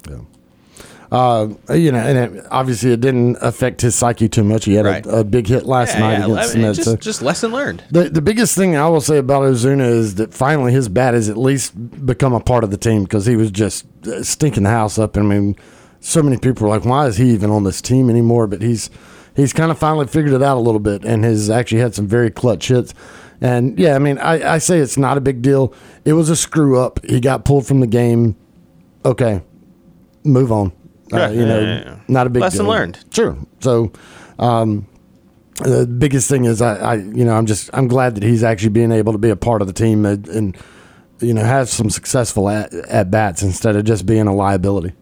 Uh, 1.11 1.48
you 1.73 1.91
know, 1.91 1.98
and 1.98 2.36
it, 2.38 2.45
obviously 2.52 2.91
it 2.91 3.02
didn't 3.02 3.36
affect 3.41 3.81
his 3.81 3.95
psyche 3.95 4.30
too 4.30 4.44
much. 4.44 4.65
He 4.65 4.76
had 4.76 4.86
Right. 4.86 5.06
a, 5.07 5.19
a 5.19 5.23
big 5.23 5.48
hit 5.48 5.65
last 5.65 5.95
yeah, 5.95 5.99
night 6.02 6.19
yeah, 6.19 6.26
against 6.34 6.53
the 6.53 6.61
just 6.73 6.84
so- 6.84 6.95
just 6.98 7.22
lesson 7.23 7.52
learned. 7.52 7.84
The 7.90 8.10
the 8.10 8.22
biggest 8.22 8.56
thing 8.56 8.76
I 8.76 8.88
will 8.90 9.02
say 9.02 9.18
about 9.18 9.41
Ozuna 9.44 9.90
is 9.90 10.15
that 10.15 10.34
finally 10.36 10.72
his 10.72 10.88
bat 10.88 11.15
has 11.15 11.27
at 11.27 11.38
least 11.38 12.06
become 12.06 12.34
a 12.34 12.40
part 12.40 12.64
of 12.64 12.69
the 12.69 12.77
team 12.77 13.03
because 13.03 13.26
he 13.26 13.36
was 13.36 13.49
just 13.49 13.86
uh, 14.07 14.22
stinking 14.22 14.64
the 14.64 14.69
house 14.69 14.99
up. 14.99 15.18
I 15.18 15.22
mean, 15.22 15.56
so 15.99 16.22
many 16.22 16.38
people 16.38 16.68
were 16.68 16.76
like, 16.77 16.86
"Why 16.86 17.07
is 17.07 17.18
he 17.18 17.31
even 17.31 17.49
on 17.49 17.64
this 17.64 17.81
team 17.81 18.07
anymore?" 18.10 18.45
But 18.45 18.61
he's 18.61 18.91
he's 19.36 19.52
kind 19.52 19.72
of 19.72 19.80
finally 19.80 20.06
figured 20.06 20.34
it 20.36 20.44
out 20.44 20.57
a 20.57 20.61
little 20.61 20.80
bit 20.80 21.03
and 21.06 21.23
has 21.23 21.49
actually 21.49 21.81
had 21.81 21.95
some 21.95 22.06
very 22.07 22.30
clutch 22.30 22.68
hits. 22.68 22.94
And 23.41 23.80
yeah, 23.80 23.95
I 23.95 23.99
mean, 23.99 24.19
I, 24.19 24.53
I 24.53 24.57
say 24.60 24.77
it's 24.77 24.98
not 24.98 25.18
a 25.18 25.22
big 25.22 25.41
deal. 25.41 25.73
It 26.06 26.14
was 26.14 26.30
a 26.30 26.36
screw 26.36 26.77
up. 26.80 27.03
He 27.06 27.19
got 27.19 27.45
pulled 27.45 27.65
from 27.65 27.80
the 27.80 27.88
game. 27.88 28.36
Okay, 29.06 29.41
move 30.23 30.52
on. 30.52 30.72
Uh, 31.11 31.30
you 31.30 31.45
know, 31.45 31.60
yeah, 31.60 31.65
yeah, 31.68 31.84
yeah. 31.86 31.99
not 32.07 32.27
a 32.27 32.30
big 32.30 32.41
Lesson 32.41 32.65
deal. 32.65 32.69
learned. 32.72 32.99
Sure. 33.11 33.38
So 33.61 33.91
the 35.61 35.86
biggest 35.86 36.30
thing 36.30 36.45
is 36.45 36.61
I, 36.61 36.76
I 36.76 36.94
you 36.95 37.26
know 37.26 37.36
I'm 37.36 37.45
just 37.45 37.69
I'm 37.73 37.88
glad 37.88 38.15
that 38.15 38.23
he's 38.23 38.44
actually 38.44 38.69
being 38.69 38.91
able 38.91 39.11
to 39.14 39.18
be 39.19 39.30
a 39.30 39.36
part 39.36 39.61
of 39.61 39.68
the 39.68 39.73
team 39.73 40.06
and, 40.06 40.27
and 40.30 40.57
you 41.19 41.34
know 41.34 41.44
have 41.44 41.68
some 41.69 41.90
successful 41.90 42.48
at, 42.49 42.73
at 42.73 43.11
bats 43.11 43.44
instead 43.44 43.76
of 43.76 43.84
just 43.86 44.06
being 44.06 44.27
a 44.27 44.34
liability. 44.34 44.94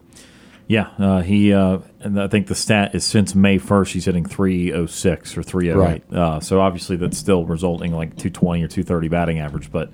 Yeah, 0.70 0.90
uh, 1.00 1.22
he 1.22 1.54
uh, 1.54 1.80
and 2.02 2.20
I 2.22 2.28
think 2.28 2.48
the 2.48 2.56
stat 2.56 2.94
is 2.94 3.06
since 3.06 3.34
May 3.34 3.58
first 3.58 3.94
he's 3.94 4.04
hitting 4.06 4.26
three 4.26 4.74
oh 4.74 4.86
six 4.86 5.38
or 5.38 5.44
three 5.44 5.72
oh 5.72 5.88
eight. 5.88 6.04
Uh, 6.12 6.40
so 6.42 6.60
obviously 6.60 6.98
that's 6.98 7.18
still 7.18 7.46
resulting 7.46 7.94
like 7.94 8.18
two 8.18 8.30
twenty 8.30 8.64
or 8.64 8.68
two 8.68 8.84
thirty 8.84 9.08
batting 9.08 9.40
average. 9.40 9.72
But 9.72 9.90
uh, 9.90 9.92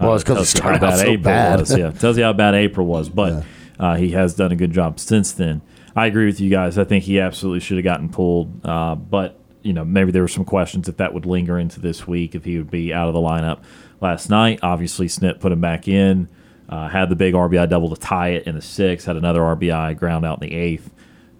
Well, 0.00 0.14
it's 0.14 0.24
'cause 0.24 0.54
it 0.54 0.54
tells 0.54 0.54
you 0.54 0.62
how 0.62 0.78
started 0.78 0.84
out 0.94 0.98
so 0.98 1.04
April 1.12 1.24
bad. 1.24 1.60
was. 1.60 1.76
Yeah, 1.76 1.90
tells 1.90 2.16
you 2.16 2.24
how 2.24 2.32
bad 2.32 2.54
April 2.54 2.86
was. 2.86 3.10
But 3.10 3.44
uh, 3.78 3.96
he 3.96 4.10
has 4.10 4.34
done 4.34 4.52
a 4.52 4.56
good 4.56 4.72
job 4.72 4.98
since 5.00 5.32
then. 5.32 5.62
I 5.96 6.06
agree 6.06 6.26
with 6.26 6.40
you 6.40 6.50
guys. 6.50 6.78
I 6.78 6.84
think 6.84 7.04
he 7.04 7.20
absolutely 7.20 7.60
should 7.60 7.76
have 7.76 7.84
gotten 7.84 8.08
pulled. 8.08 8.64
Uh, 8.64 8.94
but 8.94 9.38
you 9.62 9.72
know 9.72 9.84
maybe 9.84 10.12
there 10.12 10.22
were 10.22 10.28
some 10.28 10.44
questions 10.44 10.88
if 10.88 10.98
that 10.98 11.14
would 11.14 11.26
linger 11.26 11.58
into 11.58 11.80
this 11.80 12.06
week 12.06 12.34
if 12.34 12.44
he 12.44 12.58
would 12.58 12.70
be 12.70 12.92
out 12.92 13.08
of 13.08 13.14
the 13.14 13.20
lineup 13.20 13.62
last 14.00 14.30
night. 14.30 14.60
Obviously, 14.62 15.06
Snit 15.06 15.40
put 15.40 15.52
him 15.52 15.60
back 15.60 15.88
in. 15.88 16.28
Uh, 16.68 16.88
had 16.88 17.08
the 17.08 17.16
big 17.16 17.34
RBI 17.34 17.68
double 17.68 17.94
to 17.94 18.00
tie 18.00 18.30
it 18.30 18.46
in 18.46 18.54
the 18.54 18.62
sixth. 18.62 19.06
Had 19.06 19.16
another 19.16 19.40
RBI 19.40 19.98
ground 19.98 20.24
out 20.24 20.42
in 20.42 20.48
the 20.48 20.54
eighth. 20.54 20.90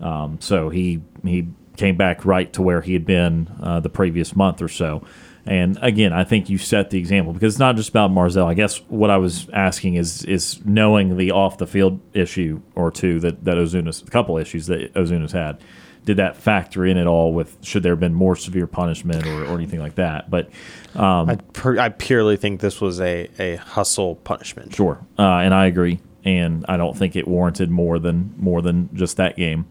Um, 0.00 0.38
so 0.40 0.68
he 0.68 1.02
he 1.22 1.48
came 1.76 1.96
back 1.96 2.24
right 2.24 2.52
to 2.52 2.62
where 2.62 2.80
he 2.80 2.92
had 2.92 3.04
been 3.04 3.50
uh, 3.62 3.80
the 3.80 3.88
previous 3.88 4.36
month 4.36 4.62
or 4.62 4.68
so. 4.68 5.04
And 5.46 5.78
again, 5.82 6.12
I 6.12 6.24
think 6.24 6.48
you 6.48 6.56
set 6.56 6.90
the 6.90 6.98
example 6.98 7.32
because 7.32 7.54
it's 7.54 7.58
not 7.58 7.76
just 7.76 7.90
about 7.90 8.10
Marcell. 8.10 8.46
I 8.46 8.54
guess 8.54 8.78
what 8.88 9.10
I 9.10 9.18
was 9.18 9.48
asking 9.52 9.94
is 9.94 10.24
is 10.24 10.64
knowing 10.64 11.16
the 11.16 11.32
off 11.32 11.58
the 11.58 11.66
field 11.66 12.00
issue 12.14 12.62
or 12.74 12.90
two 12.90 13.20
that 13.20 13.44
that 13.44 13.56
Ozuna's 13.56 14.02
a 14.02 14.06
couple 14.06 14.38
issues 14.38 14.66
that 14.66 14.92
Ozuna's 14.94 15.32
had. 15.32 15.60
Did 16.06 16.18
that 16.18 16.36
factor 16.36 16.84
in 16.84 16.98
at 16.98 17.06
all 17.06 17.32
with 17.32 17.56
should 17.62 17.82
there 17.82 17.92
have 17.92 18.00
been 18.00 18.14
more 18.14 18.36
severe 18.36 18.66
punishment 18.66 19.26
or, 19.26 19.46
or 19.46 19.54
anything 19.54 19.80
like 19.80 19.94
that? 19.94 20.30
But 20.30 20.50
I, 20.94 21.38
per, 21.54 21.78
I 21.78 21.88
purely 21.88 22.36
think 22.36 22.60
this 22.60 22.80
was 22.80 23.00
a, 23.00 23.28
a 23.38 23.56
hustle 23.56 24.16
punishment. 24.16 24.74
Sure, 24.74 25.00
uh, 25.18 25.22
and 25.22 25.54
I 25.54 25.66
agree, 25.66 26.00
and 26.22 26.64
I 26.68 26.76
don't 26.76 26.96
think 26.96 27.16
it 27.16 27.26
warranted 27.26 27.70
more 27.70 27.98
than 27.98 28.34
more 28.36 28.60
than 28.60 28.90
just 28.94 29.16
that 29.16 29.36
game. 29.36 29.66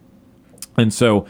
And 0.75 0.91
so 0.91 1.27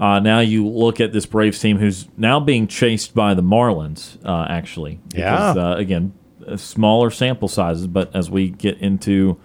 uh, 0.00 0.18
now 0.20 0.40
you 0.40 0.66
look 0.66 1.00
at 1.00 1.12
this 1.12 1.26
Braves 1.26 1.58
team 1.58 1.78
who's 1.78 2.08
now 2.16 2.40
being 2.40 2.66
chased 2.66 3.14
by 3.14 3.34
the 3.34 3.42
Marlins, 3.42 4.16
uh, 4.24 4.46
actually. 4.48 4.98
Because, 5.08 5.56
Yeah. 5.56 5.62
Uh, 5.70 5.76
again, 5.76 6.12
uh, 6.46 6.56
smaller 6.56 7.10
sample 7.10 7.48
sizes, 7.48 7.86
but 7.86 8.14
as 8.14 8.30
we 8.30 8.50
get 8.50 8.78
into, 8.78 9.38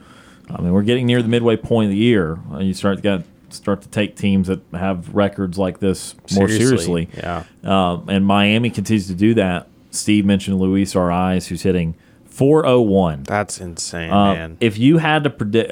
I 0.50 0.62
mean, 0.62 0.72
we're 0.74 0.82
getting 0.84 1.06
near 1.06 1.22
the 1.22 1.28
midway 1.28 1.58
point 1.58 1.86
of 1.86 1.92
the 1.92 1.98
year. 1.98 2.40
Uh, 2.52 2.60
you 2.60 2.74
start 2.74 2.98
to 2.98 3.02
get 3.02 3.24
start 3.50 3.82
to 3.82 3.88
take 3.88 4.16
teams 4.18 4.48
that 4.48 4.60
have 4.74 5.16
records 5.16 5.58
like 5.58 5.80
this 5.80 6.16
more 6.36 6.50
seriously. 6.50 7.08
Yeah. 7.16 7.44
Um, 7.64 8.10
and 8.10 8.26
Miami 8.26 8.70
continues 8.70 9.08
to 9.08 9.14
do 9.16 9.36
that. 9.36 9.70
Steve 9.90 10.26
mentioned 10.26 10.60
Luis 10.60 10.94
Arraez, 10.96 11.48
who's 11.48 11.62
hitting 11.62 11.96
401. 12.26 13.24
That's 13.24 13.60
insane, 13.60 14.12
Uh, 14.12 14.34
man. 14.34 14.58
If 14.60 14.78
you 14.78 14.98
had 14.98 15.24
to 15.24 15.30
predict 15.30 15.72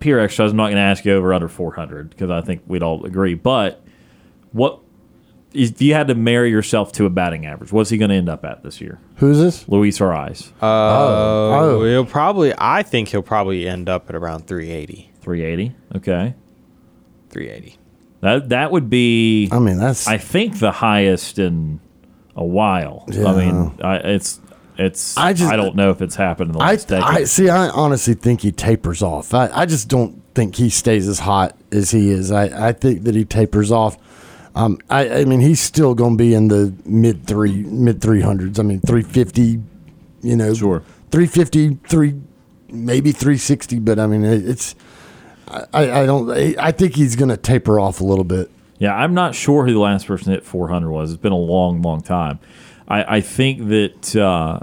pure 0.00 0.18
exercise, 0.18 0.50
I'm 0.50 0.56
not 0.56 0.66
going 0.66 0.76
to 0.76 0.80
ask 0.82 1.04
you 1.04 1.12
over 1.14 1.32
under 1.32 1.48
400 1.48 2.10
because 2.10 2.30
I 2.30 2.40
think 2.40 2.62
we'd 2.66 2.82
all 2.82 3.04
agree. 3.04 3.34
But 3.34 3.82
what 4.52 4.80
if 5.52 5.80
you 5.82 5.94
had 5.94 6.08
to 6.08 6.14
marry 6.14 6.50
yourself 6.50 6.92
to 6.92 7.06
a 7.06 7.10
batting 7.10 7.46
average? 7.46 7.72
What's 7.72 7.90
he 7.90 7.98
going 7.98 8.08
to 8.10 8.14
end 8.16 8.28
up 8.28 8.44
at 8.44 8.62
this 8.62 8.80
year? 8.80 8.98
Who's 9.16 9.38
this? 9.38 9.68
Luis 9.68 9.98
Arraez, 9.98 10.50
Uh, 10.62 10.66
oh. 10.66 11.84
he'll 11.84 12.04
probably. 12.06 12.52
I 12.56 12.82
think 12.82 13.08
he'll 13.08 13.22
probably 13.22 13.68
end 13.68 13.88
up 13.88 14.08
at 14.08 14.16
around 14.16 14.46
380. 14.46 15.10
380. 15.20 15.76
Okay, 15.96 16.34
380. 17.30 17.78
that 18.22 18.48
that 18.48 18.70
would 18.72 18.88
be. 18.88 19.48
I 19.52 19.58
mean, 19.58 19.78
that's 19.78 20.06
I 20.08 20.16
think 20.18 20.58
the 20.58 20.72
highest 20.72 21.38
in 21.38 21.80
a 22.36 22.44
while. 22.44 23.04
I 23.08 23.34
mean, 23.34 23.72
I, 23.82 23.96
it's 23.96 24.40
it's. 24.80 25.16
I 25.16 25.28
I 25.28 25.32
don't 25.32 25.76
know 25.76 25.90
if 25.90 26.00
it's 26.00 26.16
happened 26.16 26.50
in 26.50 26.58
the 26.58 26.64
I, 26.64 26.70
last 26.72 26.88
decade. 26.88 27.04
I 27.04 27.24
see. 27.24 27.48
I 27.48 27.68
honestly 27.68 28.14
think 28.14 28.40
he 28.40 28.50
tapers 28.50 29.02
off. 29.02 29.34
I, 29.34 29.50
I 29.52 29.66
just 29.66 29.88
don't 29.88 30.22
think 30.34 30.56
he 30.56 30.70
stays 30.70 31.06
as 31.06 31.18
hot 31.18 31.56
as 31.70 31.90
he 31.90 32.10
is. 32.10 32.32
I, 32.32 32.68
I 32.68 32.72
think 32.72 33.04
that 33.04 33.14
he 33.14 33.24
tapers 33.24 33.70
off. 33.70 33.98
Um, 34.54 34.78
I, 34.88 35.20
I 35.20 35.24
mean, 35.26 35.40
he's 35.40 35.60
still 35.60 35.94
going 35.94 36.16
to 36.16 36.18
be 36.18 36.34
in 36.34 36.48
the 36.48 36.74
mid 36.84 37.26
three 37.26 37.62
mid 37.62 38.00
three 38.00 38.22
hundreds. 38.22 38.58
I 38.58 38.62
mean, 38.62 38.80
three 38.80 39.02
fifty. 39.02 39.60
You 40.22 40.36
know, 40.36 40.52
Sure. 40.52 40.82
350, 41.12 41.78
three 41.88 42.20
maybe 42.68 43.10
three 43.12 43.38
sixty. 43.38 43.78
But 43.78 43.98
I 43.98 44.06
mean, 44.06 44.24
it, 44.24 44.48
it's. 44.48 44.74
I, 45.48 46.02
I 46.02 46.06
don't. 46.06 46.30
I, 46.30 46.54
I 46.58 46.72
think 46.72 46.94
he's 46.94 47.16
going 47.16 47.28
to 47.28 47.36
taper 47.36 47.78
off 47.80 48.00
a 48.00 48.04
little 48.04 48.24
bit. 48.24 48.50
Yeah, 48.78 48.94
I'm 48.94 49.12
not 49.12 49.34
sure 49.34 49.66
who 49.66 49.74
the 49.74 49.78
last 49.78 50.06
person 50.06 50.32
hit 50.32 50.42
400 50.42 50.90
was. 50.90 51.12
It's 51.12 51.20
been 51.20 51.32
a 51.32 51.36
long, 51.36 51.82
long 51.82 52.00
time. 52.00 52.38
I, 52.90 53.16
I 53.16 53.20
think 53.20 53.68
that 53.68 54.16
uh, 54.16 54.58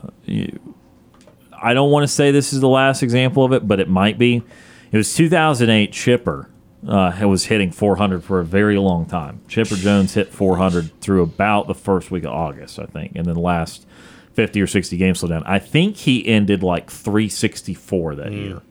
I 1.60 1.74
don't 1.74 1.90
want 1.92 2.04
to 2.04 2.08
say 2.08 2.32
this 2.32 2.54
is 2.54 2.60
the 2.60 2.68
last 2.68 3.02
example 3.02 3.44
of 3.44 3.54
it, 3.54 3.68
but 3.68 3.80
it 3.80 3.90
might 3.90 4.18
be. 4.20 4.44
It 4.92 4.98
was 4.98 5.14
2008 5.16 5.92
Chipper 5.92 6.50
uh, 6.88 7.18
was 7.24 7.46
hitting 7.46 7.72
400 7.72 8.24
for 8.24 8.40
a 8.40 8.46
very 8.46 8.78
long 8.78 9.06
time. 9.06 9.42
Chipper 9.48 9.76
Jones 9.76 10.14
hit 10.14 10.30
400 10.30 11.02
through 11.02 11.24
about 11.24 11.68
the 11.68 11.74
first 11.76 12.12
week 12.12 12.24
of 12.24 12.32
August, 12.32 12.80
I 12.80 12.86
think, 12.86 13.14
and 13.16 13.26
then 13.26 13.34
the 13.34 13.42
last 13.42 13.86
50 14.34 14.62
or 14.62 14.68
60 14.68 14.96
games 14.98 15.20
slowed 15.20 15.32
down. 15.32 15.44
I 15.46 15.60
think 15.60 15.98
he 15.98 16.26
ended 16.28 16.62
like 16.64 16.92
364 16.92 18.16
that 18.16 18.32
year. 18.32 18.62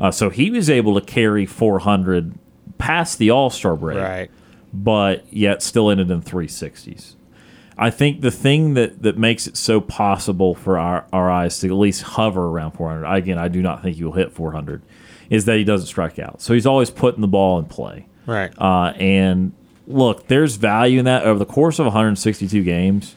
Uh, 0.00 0.10
so 0.10 0.30
he 0.30 0.50
was 0.50 0.70
able 0.70 0.98
to 0.98 1.04
carry 1.04 1.44
400 1.44 2.32
past 2.78 3.18
the 3.18 3.30
All 3.30 3.50
Star 3.50 3.76
break 3.76 3.98
Right. 3.98 4.30
but 4.72 5.30
yet 5.32 5.62
still 5.62 5.90
ended 5.90 6.10
in 6.10 6.22
360s. 6.22 7.16
I 7.80 7.88
think 7.88 8.20
the 8.20 8.30
thing 8.30 8.74
that, 8.74 9.02
that 9.02 9.16
makes 9.16 9.46
it 9.46 9.56
so 9.56 9.80
possible 9.80 10.54
for 10.54 10.78
our, 10.78 11.06
Arraez 11.14 11.62
to 11.62 11.68
at 11.68 11.72
least 11.72 12.02
hover 12.02 12.46
around 12.46 12.72
400, 12.72 13.06
again, 13.06 13.38
I 13.38 13.48
do 13.48 13.62
not 13.62 13.82
think 13.82 13.96
he 13.96 14.04
will 14.04 14.12
hit 14.12 14.32
400, 14.32 14.82
is 15.30 15.46
that 15.46 15.56
he 15.56 15.64
doesn't 15.64 15.86
strike 15.86 16.18
out. 16.18 16.42
So 16.42 16.52
he's 16.52 16.66
always 16.66 16.90
putting 16.90 17.22
the 17.22 17.26
ball 17.26 17.58
in 17.58 17.64
play. 17.64 18.06
Right. 18.26 18.52
Uh, 18.58 18.92
and 18.96 19.52
look, 19.86 20.26
there's 20.26 20.56
value 20.56 20.98
in 20.98 21.06
that 21.06 21.24
over 21.24 21.38
the 21.38 21.46
course 21.46 21.78
of 21.78 21.86
162 21.86 22.62
games. 22.62 23.16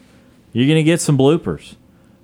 You're 0.53 0.67
going 0.67 0.77
to 0.77 0.83
get 0.83 1.01
some 1.01 1.17
bloopers. 1.17 1.75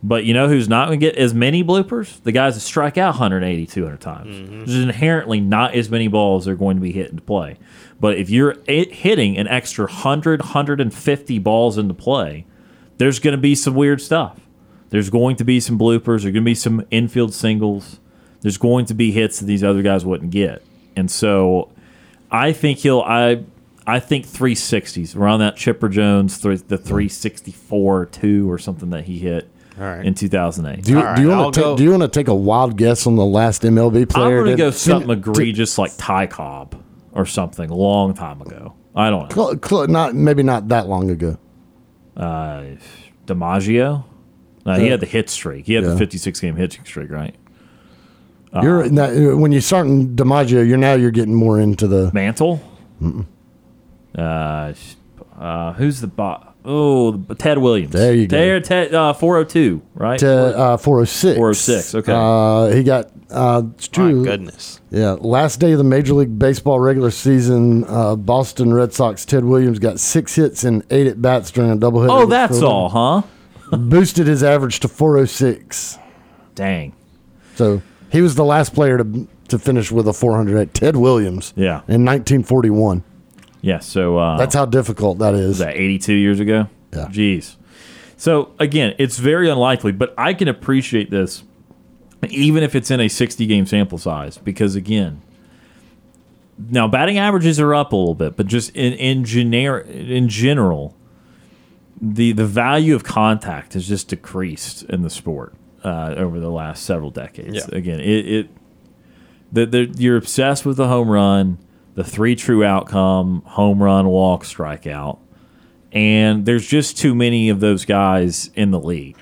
But 0.02 0.24
you 0.24 0.34
know 0.34 0.48
who's 0.48 0.70
not 0.70 0.88
going 0.88 1.00
to 1.00 1.06
get 1.06 1.16
as 1.18 1.34
many 1.34 1.64
bloopers? 1.64 2.24
The 2.24 2.32
guys 2.32 2.56
that 2.56 2.62
strike 2.62 2.98
out 2.98 3.16
180, 3.16 3.66
200 3.66 4.00
times. 4.00 4.36
Mm-hmm. 4.36 4.60
There's 4.60 4.80
inherently 4.80 5.42
not 5.42 5.76
as 5.76 5.90
many 5.90 6.08
balls 6.08 6.46
that 6.46 6.52
are 6.52 6.56
going 6.56 6.78
to 6.78 6.82
be 6.82 6.94
hit 6.94 7.10
into 7.10 7.22
play. 7.22 7.58
But 8.00 8.18
if 8.18 8.30
you're 8.30 8.56
hitting 8.66 9.38
an 9.38 9.48
extra 9.48 9.86
100, 9.86 10.40
150 10.40 11.40
balls 11.40 11.78
into 11.78 11.94
play, 11.94 12.46
there's 12.98 13.20
going 13.20 13.34
to 13.34 13.42
be 13.42 13.56
some 13.56 13.76
weird 13.76 14.02
stuff. 14.02 14.40
There's 14.90 15.10
going 15.10 15.36
to 15.36 15.44
be 15.44 15.60
some 15.60 15.78
bloopers. 15.78 16.22
There's 16.22 16.24
going 16.24 16.36
to 16.36 16.42
be 16.42 16.56
some 16.56 16.86
infield 16.92 17.34
singles. 17.34 18.00
There's 18.42 18.58
going 18.58 18.86
to 18.86 18.94
be 18.94 19.12
hits 19.12 19.40
that 19.40 19.46
these 19.48 19.66
other 19.66 19.82
guys 19.82 20.06
wouldn't 20.06 20.32
get. 20.32 20.64
And 20.96 21.12
so 21.12 21.72
I 22.32 22.54
think 22.54 22.80
he'll. 22.80 23.02
I 23.02 23.44
I 23.86 24.00
think 24.00 24.28
360s 24.28 25.16
around 25.16 25.40
that 25.40 25.56
Chipper 25.56 25.90
Jones, 25.90 26.40
the 26.40 26.78
364 26.78 28.06
two 28.06 28.50
or 28.50 28.58
something 28.60 28.92
that 28.92 29.06
he 29.06 29.20
hit 29.20 29.50
All 29.80 29.86
right. 29.86 30.06
in 30.06 30.14
2008. 30.14 30.84
Do 30.84 30.92
you, 30.92 31.02
All 31.02 31.16
do 31.16 31.22
you 31.22 31.32
I'll 31.32 31.44
want 31.44 31.54
to 31.56 31.60
go- 31.62 31.70
take? 31.72 31.78
Do 31.78 31.84
you 31.86 31.92
want 31.92 32.04
to 32.04 32.10
take 32.10 32.28
a 32.28 32.36
wild 32.36 32.78
guess 32.78 33.08
on 33.08 33.16
the 33.16 33.24
last 33.26 33.62
MLB 33.64 34.02
I'm 34.02 34.08
player? 34.08 34.44
going 34.44 34.46
to 34.46 34.52
that- 34.52 34.58
go 34.58 34.72
something 34.72 35.08
to- 35.08 35.14
egregious 35.32 35.78
like 35.78 35.92
Ty 35.98 36.28
Cobb 36.28 36.76
or 37.14 37.26
something 37.26 37.70
long 37.70 38.14
time 38.14 38.42
ago. 38.42 38.74
I 38.96 39.10
don't 39.10 39.30
know. 39.36 39.44
Cl- 39.54 39.60
cl- 39.64 39.88
not 39.88 40.16
maybe 40.16 40.44
not 40.44 40.68
that 40.70 40.88
long 40.90 41.10
ago. 41.10 41.38
Uh, 42.18 42.64
DiMaggio. 43.26 44.04
Uh, 44.66 44.78
he 44.80 44.88
had 44.88 45.00
the 45.00 45.06
hit 45.06 45.30
streak. 45.30 45.66
He 45.66 45.74
had 45.76 45.84
Yeah. 45.86 45.92
the 45.92 45.98
56 45.98 46.40
game 46.42 46.56
hitting 46.58 46.84
streak, 46.86 47.10
right? 47.10 47.34
You're 48.62 48.90
now, 48.90 49.36
when 49.38 49.52
you 49.52 49.62
start 49.62 49.86
in 49.88 50.16
DiMaggio, 50.16 50.68
you're 50.68 50.78
now 50.78 50.94
you're 50.96 51.12
getting 51.12 51.36
more 51.36 51.60
into 51.60 51.88
the 51.88 52.12
Mantle. 52.14 52.60
Uh, 54.18 54.74
uh, 55.40 55.74
who's 55.74 56.02
the 56.02 56.08
bot? 56.08 56.49
Oh, 56.66 57.18
Ted 57.38 57.58
Williams. 57.58 57.94
There 57.94 58.14
you 58.14 58.28
go. 58.28 58.38
There, 58.38 58.60
Ted, 58.60 58.94
uh, 58.94 59.14
402, 59.14 59.82
right? 59.96 60.20
to 60.20 60.58
uh, 60.58 60.78
406. 60.78 61.38
406, 61.38 61.96
okay. 61.96 62.14
Uh, 62.14 62.76
he 62.76 62.84
got 62.84 63.12
uh, 63.32 63.64
it's 63.76 63.96
My 63.98 64.12
goodness. 64.12 64.82
Yeah, 64.90 65.12
last 65.20 65.60
day 65.60 65.72
of 65.74 65.78
the 65.78 65.84
Major 65.84 66.16
League 66.16 66.38
Baseball 66.38 66.80
regular 66.80 67.12
season, 67.12 67.86
uh, 67.86 68.16
Boston 68.16 68.74
Red 68.74 68.94
Sox 68.94 69.24
Ted 69.24 69.46
Williams 69.46 69.80
got 69.80 70.00
six 70.00 70.36
hits 70.36 70.64
and 70.64 70.84
eight 70.90 71.08
at 71.08 71.22
bats 71.22 71.52
during 71.52 71.72
a 71.72 71.78
doubleheader. 71.78 72.10
oh, 72.10 72.26
that's 72.26 72.62
all, 72.62 72.90
huh? 72.90 73.22
Boosted 73.78 74.26
his 74.26 74.44
average 74.44 74.80
to 74.80 74.88
406. 74.88 76.00
Dang. 76.56 76.94
So 77.56 77.82
he 78.12 78.22
was 78.22 78.36
the 78.36 78.46
last 78.46 78.74
player 78.74 78.98
to 78.98 79.28
to 79.50 79.60
finish 79.60 79.92
with 79.92 80.08
a 80.08 80.14
408. 80.14 80.74
Ted 80.74 80.96
Williams. 80.96 81.54
Yeah. 81.56 81.82
In 81.88 82.06
1941. 82.06 83.04
Yeah, 83.62 83.80
so 83.80 84.18
uh, 84.18 84.38
That's 84.38 84.56
how 84.56 84.66
difficult 84.66 85.20
that 85.20 85.34
is. 85.34 85.48
was 85.48 85.58
that 85.60 85.76
82 85.76 86.14
years 86.14 86.40
ago? 86.40 86.68
Yeah. 86.94 87.08
Jeez. 87.08 87.56
So 88.18 88.54
again, 88.60 88.96
it's 88.98 89.18
very 89.18 89.50
unlikely, 89.50 89.92
but 89.92 90.14
I 90.18 90.34
can 90.34 90.48
appreciate 90.48 91.10
this 91.10 91.44
even 92.28 92.64
if 92.64 92.76
it's 92.76 92.92
in 92.92 93.00
a 93.00 93.08
60 93.08 93.46
game 93.46 93.66
sample 93.66 93.98
size 93.98 94.38
because 94.38 94.76
again, 94.76 95.22
now 96.70 96.88
batting 96.88 97.18
averages 97.18 97.60
are 97.60 97.74
up 97.74 97.94
a 97.94 97.96
little 97.96 98.16
bit, 98.16 98.36
but 98.36 98.48
just 98.48 98.76
in 98.76 98.94
in 98.94 99.24
gener- 99.24 99.86
in 99.88 100.28
general, 100.28 100.96
the 102.02 102.34
the 102.34 102.46
value 102.46 102.96
of 102.96 103.04
contact 103.04 103.74
has 103.74 103.88
just 103.88 104.10
decreased 104.10 104.84
in 104.84 105.02
the 105.02 105.10
sport 105.10 105.54
uh, 105.86 106.16
over 106.18 106.40
the 106.40 106.52
last 106.52 106.84
several 106.84 107.12
decades. 107.12 107.56
Yeah. 107.56 107.78
Again, 107.78 108.00
it, 108.02 108.28
it 108.28 108.50
the, 109.52 109.66
the, 109.66 109.96
you're 109.98 110.18
obsessed 110.18 110.66
with 110.66 110.78
the 110.78 110.88
home 110.88 111.10
run, 111.10 111.58
the 111.96 112.04
three 112.04 112.36
true 112.36 112.64
outcome, 112.64 113.42
home 113.46 113.82
run, 113.82 114.08
walk, 114.08 114.44
strikeout, 114.44 115.20
and 115.92 116.46
there's 116.46 116.68
just 116.68 116.98
too 116.98 117.16
many 117.16 117.50
of 117.50 117.60
those 117.60 117.86
guys 117.86 118.52
in 118.56 118.72
the 118.72 118.80
league, 118.80 119.18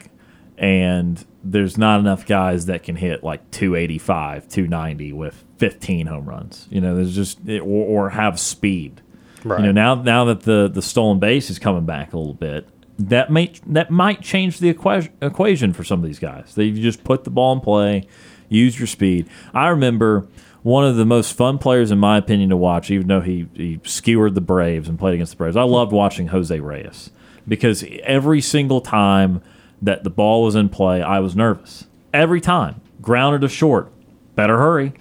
and 0.58 1.26
there's 1.44 1.78
not 1.78 2.00
enough 2.00 2.26
guys 2.26 2.66
that 2.66 2.84
can 2.84 2.96
hit 2.96 3.24
like 3.24 3.50
285, 3.52 4.50
290 4.50 5.14
with 5.14 5.46
15 5.58 6.08
home 6.08 6.26
runs. 6.26 6.68
You 6.70 6.82
know, 6.82 6.96
there's 6.96 7.16
just 7.16 7.40
or, 7.48 7.62
or 7.62 8.10
have 8.10 8.40
speed. 8.40 9.02
Right. 9.44 9.60
You 9.60 9.68
know, 9.68 9.72
now 9.72 9.96
now 10.02 10.26
that 10.26 10.42
the 10.42 10.68
the 10.68 10.82
stolen 10.82 11.20
base 11.20 11.50
is 11.50 11.60
coming 11.60 11.86
back 11.86 12.14
a 12.14 12.18
little 12.18 12.34
bit, 12.34 12.68
that 13.00 13.32
may 13.32 13.54
that 13.68 13.92
might 13.92 14.22
change 14.22 14.60
the 14.60 14.74
equa- 14.74 15.10
equation 15.22 15.74
for 15.74 15.84
some 15.84 16.00
of 16.00 16.06
these 16.06 16.20
guys. 16.20 16.56
They 16.56 16.72
just 16.72 17.04
put 17.04 17.24
the 17.24 17.30
ball 17.30 17.54
in 17.54 17.62
play, 17.62 18.08
use 18.50 18.80
your 18.80 18.88
speed. 18.88 19.30
I 19.54 19.70
remember 19.70 20.28
one 20.64 20.86
of 20.86 20.96
the 20.96 21.06
most 21.06 21.34
fun 21.34 21.58
players, 21.58 21.92
in 21.92 21.98
my 22.00 22.18
opinion, 22.18 22.50
to 22.50 22.58
watch, 22.58 22.92
even 22.92 23.08
though 23.08 23.22
he, 23.22 23.48
he 23.54 23.80
skewered 23.84 24.36
the 24.36 24.42
Braves 24.42 24.90
and 24.90 24.98
played 25.00 25.14
against 25.14 25.34
the 25.34 25.38
Braves. 25.38 25.56
I 25.56 25.64
loved 25.64 25.92
watching 25.92 26.28
Jose 26.28 26.60
Reyes. 26.60 27.12
because 27.48 27.84
every 28.04 28.42
single 28.42 28.82
time 28.82 29.42
that 29.82 30.04
the 30.04 30.10
ball 30.10 30.44
was 30.44 30.56
in 30.56 30.70
play, 30.70 31.02
I 31.02 31.20
was 31.20 31.36
nervous. 31.36 31.88
Every 32.14 32.42
time. 32.42 32.82
Grounded 33.02 33.42
to 33.42 33.48
short. 33.50 33.92
Better 34.36 34.58
hurry. 34.58 34.94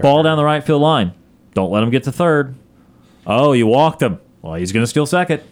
ball 0.00 0.22
down 0.22 0.36
the 0.36 0.44
right 0.44 0.64
field 0.64 0.82
line. 0.82 1.12
Don't 1.54 1.70
let 1.70 1.82
him 1.82 1.90
get 1.90 2.04
to 2.04 2.12
third. 2.12 2.54
Oh, 3.26 3.52
you 3.52 3.66
walked 3.66 4.02
him. 4.02 4.18
Well, 4.40 4.54
he's 4.54 4.72
going 4.72 4.82
to 4.82 4.86
steal 4.86 5.04
second. 5.06 5.42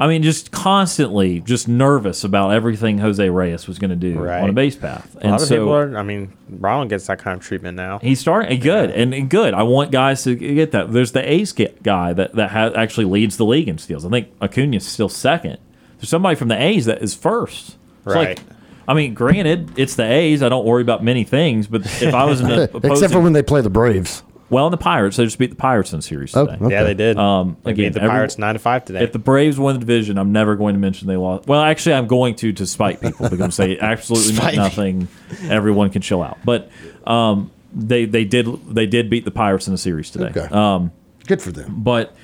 I 0.00 0.06
mean, 0.06 0.22
just 0.22 0.52
constantly 0.52 1.40
just 1.40 1.66
nervous 1.66 2.22
about 2.22 2.50
everything 2.50 2.98
Jose 2.98 3.28
Reyes 3.28 3.66
was 3.66 3.78
going 3.80 3.90
to 3.90 3.96
do 3.96 4.18
Right. 4.18 4.40
on 4.40 4.48
a 4.48 4.52
base 4.52 4.76
path. 4.76 5.16
A 5.20 5.28
lot 5.28 5.42
of 5.42 5.48
so, 5.48 5.56
people 5.56 5.74
are. 5.74 5.96
I 5.96 6.02
mean, 6.04 6.32
Ronald 6.48 6.88
gets 6.88 7.08
that 7.08 7.18
kind 7.18 7.36
of 7.36 7.44
treatment 7.44 7.76
now. 7.76 7.98
He's 7.98 8.20
starting 8.20 8.52
eh, 8.52 8.62
good 8.62 8.90
and, 8.90 9.12
and 9.12 9.28
good. 9.28 9.54
I 9.54 9.64
want 9.64 9.90
guys 9.90 10.22
to 10.24 10.36
get 10.36 10.70
that. 10.70 10.92
There's 10.92 11.12
the 11.12 11.28
ace 11.28 11.52
guy 11.52 12.12
that 12.12 12.34
that 12.34 12.50
ha 12.50 12.70
actually 12.76 13.06
leads 13.06 13.36
the 13.38 13.44
league 13.44 13.68
in 13.68 13.78
steals. 13.78 14.04
I 14.04 14.10
think 14.10 14.28
Acuna's 14.40 14.86
still 14.86 15.08
second. 15.08 15.58
There's 15.98 16.08
somebody 16.08 16.36
from 16.36 16.48
the 16.48 16.62
A's 16.62 16.84
that 16.86 17.02
is 17.02 17.14
first. 17.14 17.76
It's 18.06 18.14
Right. 18.14 18.38
Like, 18.38 18.46
I 18.86 18.94
mean, 18.94 19.12
granted, 19.12 19.78
it's 19.78 19.96
the 19.96 20.10
A's. 20.10 20.42
I 20.42 20.48
don't 20.48 20.64
worry 20.64 20.80
about 20.80 21.04
many 21.04 21.22
things, 21.22 21.66
but 21.66 21.82
if 22.00 22.14
I 22.14 22.24
was 22.24 22.40
in 22.40 22.48
the 22.48 22.80
Except 22.90 23.12
for 23.12 23.20
when 23.20 23.34
they 23.34 23.42
play 23.42 23.60
the 23.60 23.68
Braves. 23.68 24.22
Well, 24.50 24.66
in 24.66 24.70
the 24.70 24.76
Pirates, 24.78 25.16
they 25.16 25.24
just 25.24 25.38
beat 25.38 25.50
the 25.50 25.56
Pirates 25.56 25.92
in 25.92 25.98
the 25.98 26.02
series 26.02 26.34
Oh, 26.36 26.46
today. 26.46 26.58
okay. 26.64 26.74
Yeah, 26.74 26.82
they 26.84 26.94
did. 26.94 27.16
Um, 27.18 27.56
they 27.64 27.72
again, 27.72 27.86
beat 27.86 27.94
the 27.94 28.02
every- 28.02 28.10
Pirates 28.10 28.38
nine 28.38 28.54
to 28.54 28.58
five 28.58 28.84
today. 28.84 29.02
If 29.04 29.12
the 29.12 29.18
Braves 29.18 29.58
win 29.58 29.74
the 29.74 29.80
division, 29.80 30.18
I'm 30.18 30.32
never 30.32 30.56
going 30.56 30.74
to 30.74 30.80
mention 30.80 31.06
they 31.08 31.16
lost. 31.16 31.46
Well, 31.46 31.60
actually, 31.62 31.94
I'm 31.96 32.06
going 32.06 32.34
to 32.36 32.52
to 32.52 32.66
spite 32.66 33.00
people 33.00 33.28
because 33.28 33.56
they 33.56 33.78
absolutely 33.78 34.32
meant 34.32 34.42
Spite 34.42 34.52
me. 34.52 34.58
nothing. 34.58 35.08
Everyone 35.50 35.90
can 35.90 36.02
chill 36.02 36.22
out. 36.22 36.38
But 36.44 36.70
um, 37.06 37.50
they 37.74 38.04
they 38.06 38.24
did 38.24 38.46
they 38.74 38.86
did 38.86 39.10
beat 39.10 39.24
the 39.24 39.30
Pirates 39.30 39.66
in 39.66 39.74
the 39.74 39.78
series 39.78 40.10
today. 40.10 40.26
Okay. 40.36 40.48
Um, 40.54 40.92
Good 41.26 41.42
for 41.42 41.52
them. 41.52 41.82
but 41.82 42.14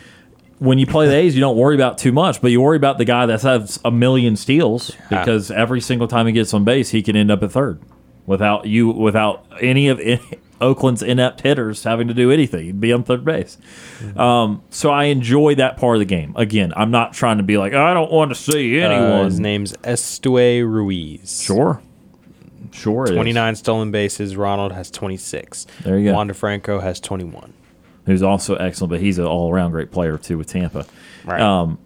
when 0.60 0.78
you 0.78 0.86
play 0.86 1.06
the 1.09 1.14
A's, 1.14 1.34
you 1.34 1.40
don't 1.42 1.59
worry 1.59 1.74
about 1.74 1.98
too 1.98 2.12
much, 2.12 2.40
but 2.40 2.51
you 2.51 2.62
worry 2.62 2.76
about 2.78 2.96
the 2.96 3.05
guy 3.05 3.26
that 3.26 3.42
has 3.42 3.78
a 3.84 3.90
million 3.90 4.36
steals 4.36 4.92
because 5.10 5.51
every 5.51 5.80
single 5.82 6.09
time 6.09 6.26
he 6.26 6.32
gets 6.32 6.55
on 6.55 6.64
base, 6.64 6.88
he 6.90 7.02
can 7.02 7.14
end 7.16 7.30
up 7.30 7.42
at 7.42 7.51
third 7.52 7.80
without 8.24 8.64
you 8.66 8.88
without 8.88 9.44
any 9.60 9.88
of 9.88 10.01
Oakland's 10.60 11.02
inept 11.02 11.40
hitters 11.43 11.85
having 11.85 12.09
to 12.09 12.14
do 12.14 12.31
anything. 12.31 12.64
He'd 12.66 12.81
be 12.81 12.93
on 12.93 13.02
third 13.05 13.24
base. 13.24 13.59
Um, 14.16 14.62
so 14.70 14.90
I 14.90 15.05
enjoy 15.05 15.55
that 15.56 15.76
part 15.76 15.97
of 15.97 16.01
the 16.01 16.05
game. 16.06 16.32
Again, 16.36 16.72
I'm 16.76 16.90
not 16.90 17.12
trying 17.12 17.39
to 17.39 17.43
be 17.43 17.59
like 17.59 17.74
I 17.74 17.93
don't 17.94 18.10
want 18.12 18.31
to 18.31 18.35
see 18.35 18.81
Uh, 18.81 18.89
anyone. 18.90 19.24
his 19.26 19.40
name's 19.40 19.72
Esteury 19.85 20.62
Ruiz. 20.62 21.43
sure, 21.43 21.82
sure, 22.72 23.05
it 23.05 23.10
is. 23.10 23.14
29 23.16 23.55
stolen 23.56 23.90
bases. 23.90 24.36
Ronald 24.36 24.72
has 24.72 24.90
26. 24.90 25.66
There 25.82 25.98
you 25.98 26.10
go. 26.10 26.14
Wander 26.14 26.35
Franco 26.35 26.81
has 26.81 27.01
21. 27.01 27.52
who's 28.06 28.22
also 28.22 28.55
excellent, 28.56 28.90
but 28.90 29.01
he's 29.01 29.18
an 29.18 29.24
all 29.24 29.51
around 29.52 29.70
great 29.72 29.90
player 29.90 30.18
too 30.18 30.36
with 30.39 30.47
Tampa. 30.47 30.85
Right. 31.24 31.40
Um, 31.40 31.78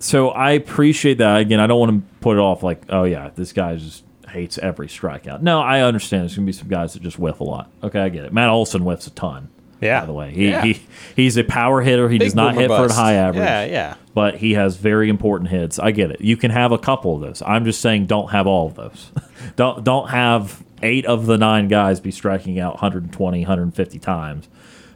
so 0.00 0.30
I 0.30 0.50
appreciate 0.52 1.18
that. 1.18 1.38
Again, 1.40 1.60
I 1.60 1.66
don't 1.68 1.78
want 1.78 1.92
to 1.92 2.14
put 2.20 2.36
it 2.36 2.40
off 2.40 2.62
like, 2.62 2.82
oh 2.90 3.04
yeah, 3.04 3.30
this 3.34 3.52
guy's 3.52 3.82
just 3.82 4.04
hates 4.34 4.58
every 4.58 4.88
strikeout. 4.88 5.40
No, 5.40 5.60
I 5.60 5.80
understand. 5.80 6.22
There's 6.22 6.34
gonna 6.36 6.46
be 6.46 6.52
some 6.52 6.68
guys 6.68 6.92
that 6.92 7.02
just 7.02 7.18
whiff 7.18 7.40
a 7.40 7.44
lot. 7.44 7.70
Okay, 7.82 8.00
I 8.00 8.08
get 8.10 8.24
it. 8.24 8.32
Matt 8.32 8.50
Olson 8.50 8.82
whiffs 8.82 9.06
a 9.06 9.10
ton. 9.10 9.48
Yeah. 9.80 10.00
By 10.00 10.06
the 10.06 10.12
way, 10.12 10.30
he, 10.32 10.48
Yeah. 10.50 10.62
he 10.62 10.80
he's 11.16 11.36
a 11.36 11.44
power 11.44 11.80
hitter. 11.82 12.08
He 12.08 12.18
Big 12.18 12.26
does 12.26 12.34
not 12.34 12.54
hit 12.54 12.68
for 12.68 12.86
a 12.86 12.92
high 12.92 13.14
average. 13.14 13.44
Yeah, 13.44 13.64
yeah. 13.64 13.94
But 14.14 14.36
he 14.36 14.52
has 14.54 14.76
very 14.76 15.08
important 15.08 15.50
hits. 15.50 15.78
I 15.78 15.90
get 15.90 16.10
it. 16.10 16.20
You 16.20 16.36
can 16.36 16.50
have 16.50 16.72
a 16.72 16.78
couple 16.78 17.14
of 17.14 17.20
those. 17.20 17.42
I'm 17.44 17.64
just 17.64 17.80
saying, 17.80 18.06
don't 18.06 18.30
have 18.30 18.46
all 18.46 18.66
of 18.68 18.74
those. 18.76 19.10
don't 19.56 19.84
don't 19.84 20.08
have 20.10 20.62
eight 20.82 21.04
of 21.06 21.26
the 21.26 21.36
nine 21.38 21.68
guys 21.68 22.00
be 22.00 22.10
striking 22.10 22.58
out 22.58 22.74
120, 22.74 23.40
150 23.40 23.98
times 23.98 24.48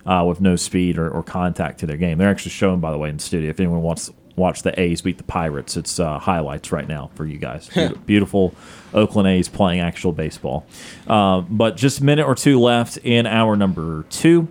uh, 0.06 0.24
with 0.26 0.40
no 0.40 0.56
speed 0.56 0.98
or, 0.98 1.08
or 1.10 1.22
contact 1.22 1.80
to 1.80 1.86
their 1.86 1.96
game. 1.96 2.18
They're 2.18 2.30
actually 2.30 2.50
showing, 2.52 2.80
by 2.80 2.90
the 2.92 2.98
way, 2.98 3.10
in 3.10 3.16
the 3.18 3.22
studio. 3.22 3.50
If 3.50 3.60
anyone 3.60 3.82
wants 3.82 4.06
to 4.06 4.14
watch 4.38 4.62
the 4.62 4.78
A's 4.80 5.02
beat 5.02 5.18
the 5.18 5.24
Pirates, 5.24 5.76
it's 5.76 5.98
uh, 6.00 6.18
highlights 6.18 6.72
right 6.72 6.88
now 6.88 7.10
for 7.14 7.26
you 7.26 7.38
guys. 7.38 7.68
Beautiful, 7.74 7.98
beautiful 8.06 8.54
Oakland 8.94 9.28
A's 9.28 9.48
playing 9.48 9.80
actual 9.80 10.12
baseball. 10.12 10.66
Uh, 11.06 11.40
but 11.42 11.76
just 11.76 12.00
a 12.00 12.04
minute 12.04 12.26
or 12.26 12.34
two 12.34 12.60
left 12.60 12.96
in 12.98 13.26
hour 13.26 13.56
number 13.56 14.04
two. 14.10 14.48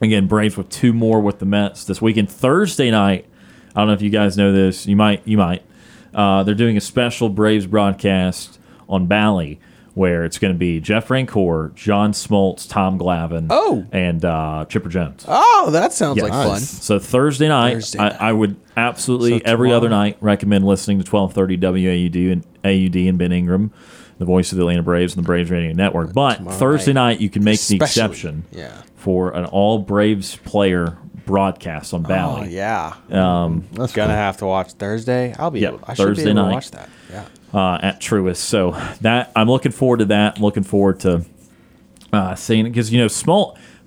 Again, 0.00 0.26
Braves 0.26 0.56
with 0.56 0.68
two 0.68 0.92
more 0.92 1.20
with 1.20 1.38
the 1.38 1.46
Mets 1.46 1.84
this 1.84 2.02
weekend. 2.02 2.28
Thursday 2.28 2.90
night, 2.90 3.26
I 3.74 3.80
don't 3.80 3.86
know 3.86 3.94
if 3.94 4.02
you 4.02 4.10
guys 4.10 4.36
know 4.36 4.52
this. 4.52 4.86
You 4.86 4.96
might. 4.96 5.26
You 5.26 5.38
might. 5.38 5.62
Uh, 6.12 6.42
they're 6.42 6.54
doing 6.54 6.76
a 6.76 6.80
special 6.80 7.28
Braves 7.28 7.66
broadcast 7.66 8.58
on 8.88 9.06
Bally 9.06 9.60
where 9.94 10.24
it's 10.24 10.38
going 10.38 10.52
to 10.54 10.58
be 10.58 10.80
Jeff 10.80 11.08
Francoeur, 11.08 11.74
John 11.74 12.12
Smoltz, 12.12 12.68
Tom 12.68 12.98
Glavine, 12.98 13.46
Oh. 13.50 13.84
and 13.92 14.24
uh, 14.24 14.64
Chipper 14.68 14.88
Jones. 14.88 15.24
Oh, 15.28 15.68
that 15.72 15.92
sounds 15.92 16.16
Yes. 16.16 16.24
like 16.24 16.32
fun. 16.32 16.60
So 16.60 16.98
Thursday 16.98 17.48
night, 17.48 17.74
Thursday 17.74 17.98
I, 17.98 18.08
night. 18.08 18.16
I 18.20 18.32
would 18.32 18.56
absolutely 18.76 19.38
So 19.38 19.42
every 19.44 19.72
other 19.72 19.88
night 19.90 20.16
recommend 20.20 20.64
listening 20.64 21.02
to 21.02 21.10
1230 21.10 21.56
WAUD 21.58 22.32
and 22.32 22.44
AUD 22.64 23.08
and 23.08 23.18
Ben 23.18 23.32
Ingram, 23.32 23.70
the 24.18 24.24
voice 24.24 24.50
of 24.52 24.56
the 24.56 24.62
Atlanta 24.62 24.82
Braves 24.82 25.14
and 25.14 25.22
the 25.22 25.26
Braves 25.26 25.50
Radio 25.50 25.72
Network. 25.74 26.12
But 26.14 26.36
Tomorrow 26.36 26.56
Thursday 26.56 26.92
night. 26.92 27.08
night, 27.14 27.20
you 27.20 27.28
can 27.28 27.44
make 27.44 27.60
the 27.60 27.76
exception 27.76 28.44
Yeah. 28.50 28.72
for 28.96 29.32
an 29.32 29.44
all 29.44 29.78
Braves 29.78 30.36
player 30.36 30.96
broadcast 31.26 31.92
on 31.94 32.04
Oh, 32.04 32.08
Bally. 32.08 32.54
yeah. 32.54 32.94
Um, 33.10 33.64
That's 33.74 33.92
Gonna 33.92 34.08
cool. 34.08 34.16
have 34.16 34.36
to 34.38 34.46
watch 34.46 34.72
Thursday. 34.72 35.34
I'll 35.38 35.50
be 35.50 35.60
Yeah, 35.60 35.68
able 35.68 35.80
I 35.86 35.94
should 35.94 36.06
Thursday 36.06 36.24
be 36.24 36.30
able 36.30 36.42
night. 36.42 36.48
to 36.48 36.54
watch 36.54 36.70
that. 36.72 36.88
Yeah. 37.10 37.22
Uh, 37.52 37.78
at 37.82 38.00
Truist. 38.00 38.36
So 38.36 38.72
that 39.00 39.32
I'm 39.36 39.48
looking 39.48 39.72
forward 39.72 39.98
to 39.98 40.04
that. 40.06 40.36
I'm 40.36 40.42
looking 40.42 40.62
forward 40.62 41.00
to 41.00 41.24
uh, 42.12 42.34
seeing 42.34 42.66
it 42.66 42.70
because 42.70 42.92
you 42.92 42.98
know 42.98 43.08
small. 43.08 43.58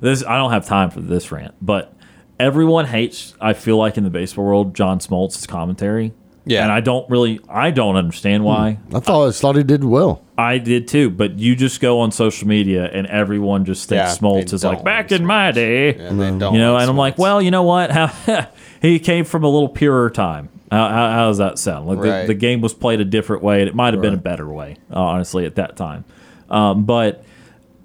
this 0.00 0.24
I 0.24 0.36
don't 0.36 0.50
have 0.50 0.66
time 0.66 0.90
for 0.90 1.00
this 1.00 1.30
rant, 1.30 1.54
but 1.60 1.94
everyone 2.38 2.86
hates. 2.86 3.34
I 3.40 3.52
feel 3.52 3.76
like 3.76 3.96
in 3.96 4.04
the 4.04 4.10
baseball 4.10 4.44
world, 4.44 4.74
John 4.74 4.98
Smoltz' 4.98 5.46
commentary. 5.46 6.12
Yeah. 6.44 6.62
and 6.62 6.72
I 6.72 6.80
don't 6.80 7.08
really, 7.10 7.40
I 7.46 7.70
don't 7.70 7.96
understand 7.96 8.42
why. 8.42 8.78
I 8.94 9.00
thought 9.00 9.28
I 9.28 9.32
thought 9.32 9.56
he 9.56 9.62
did 9.62 9.84
well. 9.84 10.22
I 10.38 10.56
did 10.56 10.88
too, 10.88 11.10
but 11.10 11.38
you 11.38 11.54
just 11.54 11.78
go 11.78 12.00
on 12.00 12.10
social 12.10 12.48
media 12.48 12.86
and 12.86 13.06
everyone 13.06 13.66
just 13.66 13.86
thinks 13.86 14.14
Yeah, 14.14 14.16
Smoltz 14.16 14.54
is 14.54 14.64
like 14.64 14.82
back 14.82 15.10
like 15.10 15.20
in 15.20 15.26
my 15.26 15.50
day. 15.50 15.94
And 15.94 16.18
they 16.18 16.30
don't 16.38 16.54
You 16.54 16.58
know, 16.60 16.72
like 16.72 16.82
and 16.82 16.90
I'm 16.90 16.96
like, 16.96 17.18
well, 17.18 17.42
you 17.42 17.50
know 17.50 17.64
what? 17.64 17.90
How, 17.90 18.48
he 18.80 18.98
came 18.98 19.26
from 19.26 19.44
a 19.44 19.48
little 19.48 19.68
purer 19.68 20.08
time. 20.08 20.48
How, 20.70 20.88
how, 20.88 21.10
how 21.10 21.26
does 21.28 21.38
that 21.38 21.58
sound? 21.58 21.86
Like 21.88 21.98
Right. 21.98 22.20
the, 22.22 22.28
the 22.28 22.34
game 22.34 22.60
was 22.60 22.74
played 22.74 23.00
a 23.00 23.04
different 23.04 23.42
way, 23.42 23.60
and 23.60 23.68
it 23.68 23.74
might 23.74 23.94
have 23.94 24.02
been 24.02 24.14
a 24.14 24.18
better 24.18 24.46
way, 24.48 24.76
honestly, 24.90 25.46
at 25.46 25.54
that 25.56 25.76
time. 25.76 26.04
Um, 26.50 26.84
but 26.84 27.24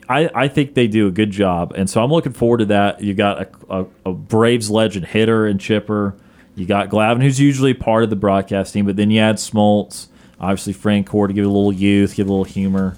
I, 0.10 0.30
I 0.36 0.48
think 0.50 0.74
they 0.74 0.88
do 0.88 1.08
a 1.08 1.12
good 1.12 1.32
job, 1.32 1.74
and 1.78 1.90
so 1.90 2.04
I'm 2.04 2.12
looking 2.12 2.34
forward 2.34 2.58
to 2.60 2.66
that. 2.66 3.02
You 3.02 3.14
got 3.14 3.42
a, 3.42 3.50
a, 3.70 3.86
a 4.08 4.14
Braves 4.14 4.70
legend 4.70 5.06
hitter 5.06 5.46
and 5.46 5.60
chipper. 5.60 6.16
You 6.56 6.66
got 6.66 6.90
Glavine, 6.90 7.22
who's 7.22 7.40
usually 7.40 7.74
part 7.74 8.04
of 8.04 8.10
the 8.10 8.16
broadcast 8.16 8.74
team, 8.74 8.86
but 8.86 8.96
then 8.98 9.10
you 9.12 9.22
add 9.22 9.38
Smoltz, 9.38 10.08
obviously 10.40 10.74
Francoeur 10.74 11.28
to 11.28 11.34
give 11.34 11.46
a 11.46 11.50
little 11.50 11.74
youth, 11.74 12.16
give 12.16 12.28
a 12.28 12.32
little 12.32 12.44
humor. 12.44 12.98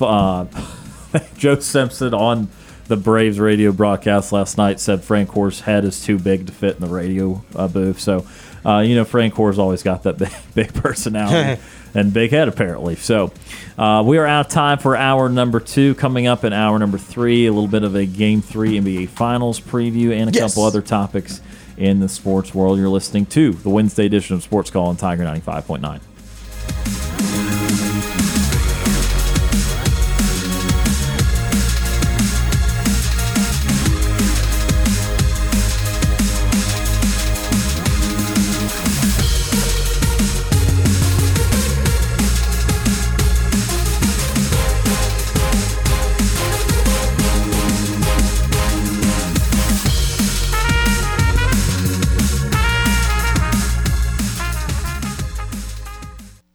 Uh, 0.00 0.44
Joe 1.36 1.58
Simpson 1.60 2.12
on 2.14 2.48
the 2.86 2.96
Braves 2.96 3.40
radio 3.40 3.72
broadcast 3.72 4.32
last 4.32 4.58
night 4.58 4.78
said 4.80 5.00
Francoeur's 5.00 5.60
head 5.60 5.84
is 5.84 6.04
too 6.04 6.18
big 6.18 6.46
to 6.46 6.52
fit 6.52 6.76
in 6.76 6.80
the 6.82 6.86
radio 6.88 7.42
uh, 7.56 7.66
booth. 7.68 7.98
So, 8.00 8.26
uh, 8.64 8.80
you 8.80 8.94
know, 8.94 9.04
Francoeur's 9.04 9.58
always 9.58 9.82
got 9.82 10.02
that 10.04 10.18
big, 10.18 10.32
big 10.54 10.74
personality 10.74 11.60
and 11.94 12.12
big 12.12 12.30
head, 12.30 12.48
apparently. 12.48 12.96
So, 12.96 13.32
uh, 13.78 14.02
we 14.06 14.18
are 14.18 14.26
out 14.26 14.46
of 14.46 14.52
time 14.52 14.78
for 14.78 14.96
hour 14.96 15.28
number 15.28 15.60
two. 15.60 15.94
Coming 15.94 16.26
up 16.26 16.44
in 16.44 16.52
hour 16.52 16.78
number 16.78 16.98
three, 16.98 17.46
a 17.46 17.52
little 17.52 17.68
bit 17.68 17.84
of 17.84 17.94
a 17.94 18.04
Game 18.06 18.40
Three 18.42 18.78
NBA 18.78 19.08
Finals 19.08 19.60
preview 19.60 20.12
and 20.12 20.30
a 20.30 20.32
Yes. 20.32 20.52
couple 20.52 20.64
other 20.64 20.82
topics 20.82 21.40
in 21.76 22.00
the 22.00 22.08
sports 22.08 22.54
world. 22.54 22.78
You're 22.78 22.88
listening 22.88 23.26
to 23.26 23.52
the 23.52 23.70
Wednesday 23.70 24.06
edition 24.06 24.36
of 24.36 24.42
Sports 24.42 24.70
Call 24.70 24.86
on 24.86 24.96
Tiger 24.96 25.24
95.9. 25.24 26.00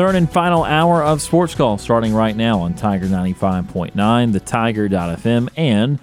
Third 0.00 0.14
and 0.14 0.32
final 0.32 0.64
hour 0.64 1.02
of 1.04 1.20
Sports 1.20 1.54
Call 1.54 1.76
starting 1.76 2.14
right 2.14 2.34
now 2.34 2.60
on 2.60 2.72
Tiger 2.72 3.04
95.9, 3.04 4.32
the 4.32 4.40
Tiger.fm, 4.40 5.50
and 5.58 5.98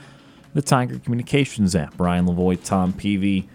the 0.54 0.62
Tiger 0.62 1.00
Communications 1.00 1.76
app. 1.76 2.00
Ryan 2.00 2.28
Lavoie, 2.28 2.64
Tom 2.64 2.94
Peavy, 2.94 3.50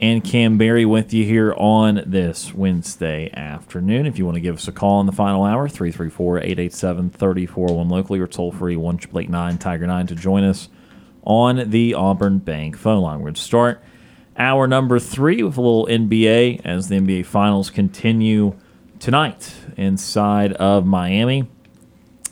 and 0.00 0.24
Kam 0.24 0.58
Berry 0.58 0.84
with 0.84 1.14
you 1.14 1.24
here 1.24 1.54
on 1.56 2.02
this 2.04 2.52
Wednesday 2.52 3.30
afternoon. 3.32 4.06
If 4.06 4.18
you 4.18 4.24
want 4.24 4.34
to 4.34 4.40
give 4.40 4.56
us 4.56 4.66
a 4.66 4.72
call 4.72 4.98
in 4.98 5.06
the 5.06 5.12
final 5.12 5.44
hour, 5.44 5.68
334 5.68 6.38
887 6.38 7.10
3401 7.10 7.88
locally 7.88 8.18
or 8.18 8.26
toll 8.26 8.50
free 8.50 8.74
1 8.74 8.98
Tiger 8.98 9.86
9 9.86 10.06
to 10.08 10.16
join 10.16 10.42
us 10.42 10.68
on 11.22 11.70
the 11.70 11.94
Auburn 11.94 12.38
Bank 12.38 12.76
phone 12.76 13.02
line. 13.02 13.20
We're 13.20 13.26
going 13.26 13.34
to 13.34 13.40
start 13.40 13.80
hour 14.36 14.66
number 14.66 14.98
three 14.98 15.44
with 15.44 15.56
a 15.56 15.60
little 15.60 15.86
NBA 15.86 16.62
as 16.64 16.88
the 16.88 16.96
NBA 16.96 17.24
Finals 17.26 17.70
continue 17.70 18.56
tonight 18.98 19.54
inside 19.76 20.52
of 20.54 20.86
Miami 20.86 21.46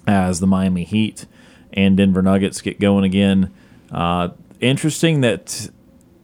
as 0.06 0.40
the 0.40 0.46
Miami 0.46 0.84
Heat 0.84 1.26
and 1.72 1.96
Denver 1.96 2.22
Nuggets 2.22 2.60
get 2.60 2.78
going 2.80 3.04
again. 3.04 3.52
Uh, 3.90 4.30
interesting 4.60 5.20
that 5.22 5.68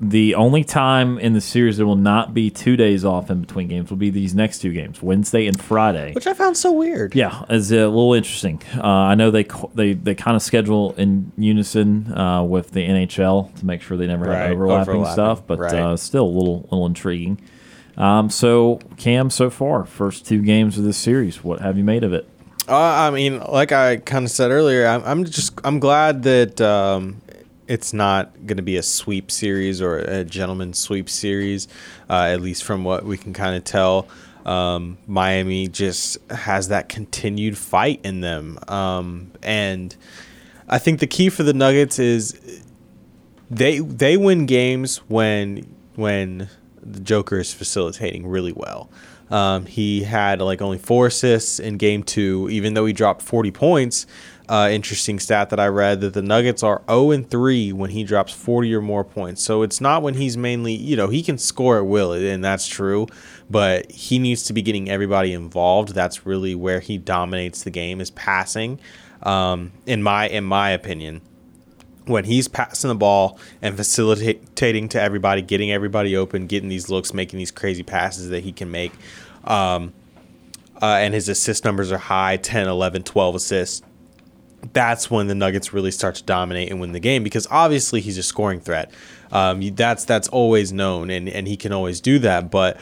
the 0.03 0.35
only 0.35 0.65
time 0.65 1.19
in 1.19 1.35
the 1.35 1.41
series 1.43 1.77
there 1.77 1.85
will 1.87 1.95
not 1.95 2.33
be 2.33 2.49
two 2.49 2.75
days 2.75 3.05
off 3.05 3.31
in 3.31 3.43
between 3.43 3.69
games 3.69 3.91
will 3.91 3.99
be 3.99 4.09
these 4.09 4.35
next 4.35 4.61
two 4.61 4.73
games, 4.73 5.03
Wednesday 5.03 5.47
and 5.47 5.61
Friday. 5.61 6.13
Which 6.15 6.27
I 6.27 6.33
found 6.33 6.57
so 6.57 6.73
weird. 6.73 7.15
Yeah, 7.15 7.45
it's 7.51 7.71
a 7.71 7.87
little 7.87 8.15
interesting. 8.15 8.63
Uh, 8.77 8.87
I 8.87 9.15
know 9.15 9.31
they 9.31 9.45
they 9.75 9.93
they 9.93 10.15
kind 10.15 10.37
of 10.37 10.43
schedule 10.43 10.95
in 10.97 11.33
unison 11.37 12.17
uh, 12.17 12.43
with 12.43 12.71
the 12.71 12.81
NHL 12.81 13.55
to 13.59 13.67
make 13.67 13.83
sure 13.83 13.99
they 13.99 14.07
never 14.07 14.25
Right, 14.25 14.39
have 14.39 14.53
overlapping, 14.53 14.95
overlapping, 14.95 15.13
stuff, 15.13 15.47
but 15.47 15.59
right. 15.59 15.75
uh, 15.75 15.97
still 15.99 16.25
a 16.25 16.35
little 16.35 16.63
little 16.71 16.87
intriguing. 16.87 17.39
Um, 18.01 18.31
so 18.31 18.81
Kam, 18.97 19.29
so 19.29 19.51
far, 19.51 19.85
first 19.85 20.27
two 20.27 20.41
games 20.41 20.79
of 20.79 20.85
this 20.85 20.97
series, 20.97 21.45
what 21.45 21.61
have 21.61 21.77
you 21.77 21.85
made 21.85 22.03
of 22.03 22.15
it? 22.15 22.27
Uh, 22.67 22.75
I 22.75 23.11
mean, 23.11 23.41
like 23.41 23.73
I 23.73 23.99
kind 23.99 24.25
of 24.25 24.31
said 24.31 24.51
earlier, 24.51 24.87
I'm, 24.87 25.05
I'm 25.05 25.25
just 25.27 25.61
I'm 25.65 25.81
glad 25.81 26.23
that 26.23 26.63
um, 26.63 27.21
it's 27.69 27.93
not 27.93 28.47
going 28.47 28.57
to 28.57 28.63
be 28.63 28.79
a 28.79 28.83
sweep 28.83 29.31
series 29.31 29.83
or 29.83 29.99
a 29.99 30.25
gentleman 30.25 30.73
sweep 30.73 31.11
series, 31.11 31.69
uh, 32.09 32.29
at 32.33 32.41
least 32.41 32.65
from 32.65 32.85
what 32.85 33.05
we 33.05 33.19
can 33.19 33.35
kind 33.35 33.55
of 33.55 33.65
tell. 33.65 34.09
Um, 34.47 34.97
Miami 35.07 35.69
just 35.69 36.17
has 36.31 36.69
that 36.69 36.89
continued 36.89 37.59
fight 37.59 38.01
in 38.03 38.23
them, 38.23 38.59
um, 38.69 39.33
and 39.43 39.95
I 40.71 40.79
think 40.79 41.01
the 41.01 41.07
key 41.07 41.29
for 41.29 41.43
the 41.43 41.53
Nuggets 41.53 41.99
is 41.99 42.65
they 43.51 43.81
they 43.81 44.17
win 44.17 44.47
games 44.47 44.99
when 45.09 45.67
when 45.97 46.49
the 46.93 47.01
Joker 47.01 47.39
is 47.39 47.53
facilitating 47.53 48.27
really 48.27 48.53
well. 48.53 48.91
Um, 49.31 49.67
he 49.67 50.03
had 50.03 50.41
like 50.41 50.61
only 50.61 50.79
four 50.79 51.07
assists 51.07 51.61
in 51.61 51.77
game 51.77 52.03
two, 52.03 52.49
even 52.51 52.75
though 52.75 52.87
he 52.87 52.93
dropped 52.93 53.23
40 53.23 53.51
points. 53.53 54.07
Uh, 54.49 54.69
interesting 54.69 55.21
stat 55.21 55.51
that 55.51 55.61
I 55.61 55.69
read 55.69 56.01
that 56.01 56.13
the 56.13 56.23
Nuggets 56.23 56.65
are 56.65 56.83
0 56.89 57.13
and 57.13 57.31
3 57.31 57.73
when 57.73 57.91
he 57.91 58.03
drops 58.03 58.33
40 58.33 58.75
or 58.75 58.81
more 58.81 59.05
points. 59.05 59.45
So 59.45 59.63
it's 59.63 59.81
not 59.81 60.03
when 60.03 60.15
he's 60.15 60.37
mainly, 60.37 60.73
you 60.73 60.97
know, 60.97 61.07
he 61.07 61.23
can 61.23 61.39
score 61.39 61.79
at 61.79 61.87
will, 61.87 62.13
and 62.13 62.43
that's 62.43 62.67
true, 62.67 63.07
but 63.49 63.89
he 63.93 64.19
needs 64.19 64.43
to 64.45 64.53
be 64.53 64.61
getting 64.61 64.91
everybody 64.91 65.33
involved. 65.33 65.95
That's 65.95 66.27
really 66.27 66.57
where 66.57 66.81
he 66.81 66.99
dominates 66.99 67.63
the 67.63 67.71
game 67.71 68.01
is 68.01 68.11
passing. 68.11 68.81
Um, 69.23 69.71
in 69.87 70.03
my 70.03 70.29
in 70.29 70.45
my 70.45 70.71
opinion, 70.71 71.21
when 72.07 72.25
he's 72.25 72.49
passing 72.49 72.89
the 72.89 72.95
ball 72.95 73.39
and 73.63 73.77
facilitating 73.77 74.89
to 74.89 75.01
everybody, 75.01 75.43
getting 75.43 75.71
everybody 75.71 76.17
open, 76.17 76.47
getting 76.47 76.69
these 76.69 76.89
looks, 76.89 77.13
making 77.15 77.39
these 77.39 77.51
crazy 77.51 77.83
passes 77.83 78.31
that 78.31 78.43
he 78.43 78.53
can 78.53 78.71
make. 78.71 78.93
Um, 79.45 79.93
uh, 80.81 80.99
and 81.01 81.15
his 81.15 81.29
assist 81.29 81.65
numbers 81.65 81.93
are 81.93 81.99
high 81.99 82.37
10, 82.37 82.67
11, 82.69 83.03
12 83.03 83.35
assists. 83.35 83.83
That's 84.73 85.11
when 85.11 85.27
the 85.27 85.35
Nuggets 85.35 85.73
really 85.73 85.91
start 85.91 86.17
to 86.17 86.23
dominate 86.23 86.71
and 86.71 86.81
win 86.81 86.93
the 86.93 87.01
game 87.01 87.23
because 87.23 87.47
obviously 87.51 88.01
he's 88.01 88.19
a 88.19 88.23
scoring 88.23 88.61
threat. 88.61 88.91
Um, 89.33 89.61
that's 89.75 90.05
that's 90.05 90.29
always 90.29 90.73
known 90.73 91.09
and, 91.09 91.29
and 91.29 91.47
he 91.47 91.57
can 91.57 91.73
always 91.73 92.01
do 92.01 92.19
that. 92.21 92.51
But 92.51 92.79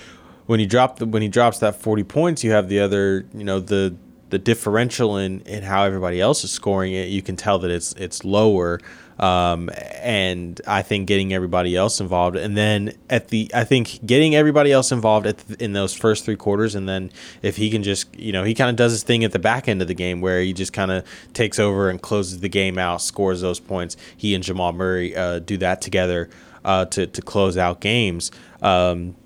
when 0.46 0.58
he 0.58 0.66
drop 0.66 0.98
the, 0.98 1.06
when 1.06 1.22
he 1.22 1.28
drops 1.28 1.58
that 1.58 1.76
40 1.76 2.04
points, 2.04 2.42
you 2.42 2.50
have 2.52 2.68
the 2.68 2.80
other 2.80 3.26
you 3.32 3.44
know 3.44 3.60
the 3.60 3.94
the 4.30 4.38
differential 4.38 5.16
in, 5.16 5.40
in 5.42 5.62
how 5.62 5.84
everybody 5.84 6.20
else 6.20 6.44
is 6.44 6.50
scoring 6.50 6.92
it. 6.92 7.08
You 7.08 7.22
can 7.22 7.36
tell 7.36 7.58
that 7.60 7.70
it's 7.70 7.92
it's 7.94 8.24
lower. 8.24 8.80
Um, 9.18 9.68
and 10.00 10.60
I 10.66 10.82
think 10.82 11.08
getting 11.08 11.32
everybody 11.32 11.74
else 11.74 12.00
involved, 12.00 12.36
and 12.36 12.56
then 12.56 12.92
at 13.10 13.28
the, 13.28 13.50
I 13.52 13.64
think 13.64 14.06
getting 14.06 14.36
everybody 14.36 14.70
else 14.70 14.92
involved 14.92 15.26
at 15.26 15.38
the, 15.38 15.62
in 15.62 15.72
those 15.72 15.92
first 15.92 16.24
three 16.24 16.36
quarters, 16.36 16.76
and 16.76 16.88
then 16.88 17.10
if 17.42 17.56
he 17.56 17.68
can 17.68 17.82
just, 17.82 18.14
you 18.16 18.30
know, 18.30 18.44
he 18.44 18.54
kind 18.54 18.70
of 18.70 18.76
does 18.76 18.92
his 18.92 19.02
thing 19.02 19.24
at 19.24 19.32
the 19.32 19.40
back 19.40 19.66
end 19.68 19.82
of 19.82 19.88
the 19.88 19.94
game 19.94 20.20
where 20.20 20.40
he 20.40 20.52
just 20.52 20.72
kind 20.72 20.92
of 20.92 21.04
takes 21.32 21.58
over 21.58 21.90
and 21.90 22.00
closes 22.00 22.38
the 22.38 22.48
game 22.48 22.78
out, 22.78 23.02
scores 23.02 23.40
those 23.40 23.58
points. 23.58 23.96
He 24.16 24.34
and 24.34 24.44
Jamal 24.44 24.72
Murray 24.72 25.16
uh, 25.16 25.40
do 25.40 25.56
that 25.58 25.80
together 25.80 26.30
uh, 26.64 26.84
to 26.86 27.06
to 27.06 27.22
close 27.22 27.56
out 27.56 27.80
games. 27.80 28.30
Um, 28.62 29.16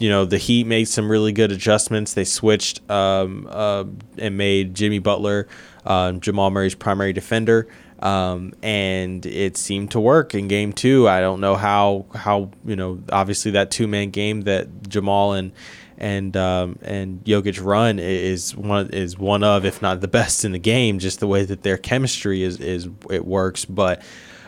you 0.00 0.08
know 0.08 0.24
the 0.24 0.38
Heat 0.38 0.66
made 0.66 0.86
some 0.86 1.10
really 1.10 1.32
good 1.32 1.52
adjustments. 1.52 2.14
They 2.14 2.24
switched 2.24 2.88
um, 2.90 3.46
uh, 3.48 3.84
and 4.18 4.36
made 4.36 4.74
Jimmy 4.74 4.98
Butler 4.98 5.46
um, 5.84 6.20
Jamal 6.20 6.50
Murray's 6.50 6.74
primary 6.74 7.12
defender, 7.12 7.68
um, 8.00 8.54
and 8.62 9.24
it 9.26 9.56
seemed 9.56 9.90
to 9.92 10.00
work 10.00 10.34
in 10.34 10.48
Game 10.48 10.72
Two. 10.72 11.08
I 11.08 11.20
don't 11.20 11.40
know 11.40 11.54
how 11.54 12.06
how 12.14 12.50
you 12.64 12.76
know 12.76 13.02
obviously 13.12 13.52
that 13.52 13.70
two 13.70 13.86
man 13.86 14.10
game 14.10 14.42
that 14.42 14.88
Jamal 14.88 15.34
and 15.34 15.52
and 15.98 16.34
um, 16.36 16.78
and 16.82 17.22
Jokic 17.24 17.62
run 17.62 17.98
is 17.98 18.56
one 18.56 18.88
is 18.90 19.18
one 19.18 19.44
of 19.44 19.64
if 19.64 19.82
not 19.82 20.00
the 20.00 20.08
best 20.08 20.44
in 20.44 20.52
the 20.52 20.58
game. 20.58 20.98
Just 20.98 21.20
the 21.20 21.26
way 21.26 21.44
that 21.44 21.62
their 21.62 21.76
chemistry 21.76 22.42
is 22.42 22.58
is 22.58 22.88
it 23.10 23.24
works, 23.24 23.66
but 23.66 24.02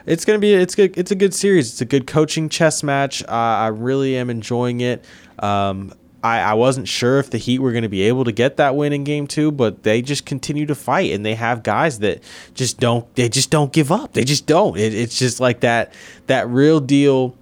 it's 0.06 0.24
gonna 0.24 0.38
be 0.38 0.54
it's 0.54 0.74
good 0.74 0.96
it's 0.96 1.10
a 1.10 1.16
good 1.16 1.34
series. 1.34 1.70
It's 1.70 1.80
a 1.82 1.86
good 1.86 2.06
coaching 2.06 2.48
chess 2.48 2.82
match. 2.82 3.22
Uh, 3.22 3.28
I 3.28 3.66
really 3.68 4.16
am 4.16 4.30
enjoying 4.30 4.80
it. 4.80 5.04
Um, 5.38 5.92
I, 6.22 6.38
I 6.40 6.54
wasn't 6.54 6.88
sure 6.88 7.18
if 7.18 7.30
the 7.30 7.38
Heat 7.38 7.58
were 7.58 7.72
going 7.72 7.82
to 7.82 7.88
be 7.88 8.02
able 8.02 8.24
to 8.24 8.32
get 8.32 8.56
that 8.58 8.76
win 8.76 8.92
in 8.92 9.04
Game 9.04 9.26
Two, 9.26 9.50
but 9.50 9.82
they 9.82 10.02
just 10.02 10.24
continue 10.24 10.66
to 10.66 10.74
fight, 10.74 11.12
and 11.12 11.26
they 11.26 11.34
have 11.34 11.62
guys 11.62 11.98
that 12.00 12.22
just 12.54 12.78
don't 12.78 13.12
they 13.16 13.28
just 13.28 13.50
don't 13.50 13.72
give 13.72 13.90
up. 13.90 14.12
They 14.12 14.24
just 14.24 14.46
don't. 14.46 14.78
It, 14.78 14.94
it's 14.94 15.18
just 15.18 15.40
like 15.40 15.60
that 15.60 15.92
that 16.26 16.48
real 16.48 16.80
deal 16.80 17.36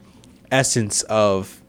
essence 0.51 1.03
of 1.03 1.61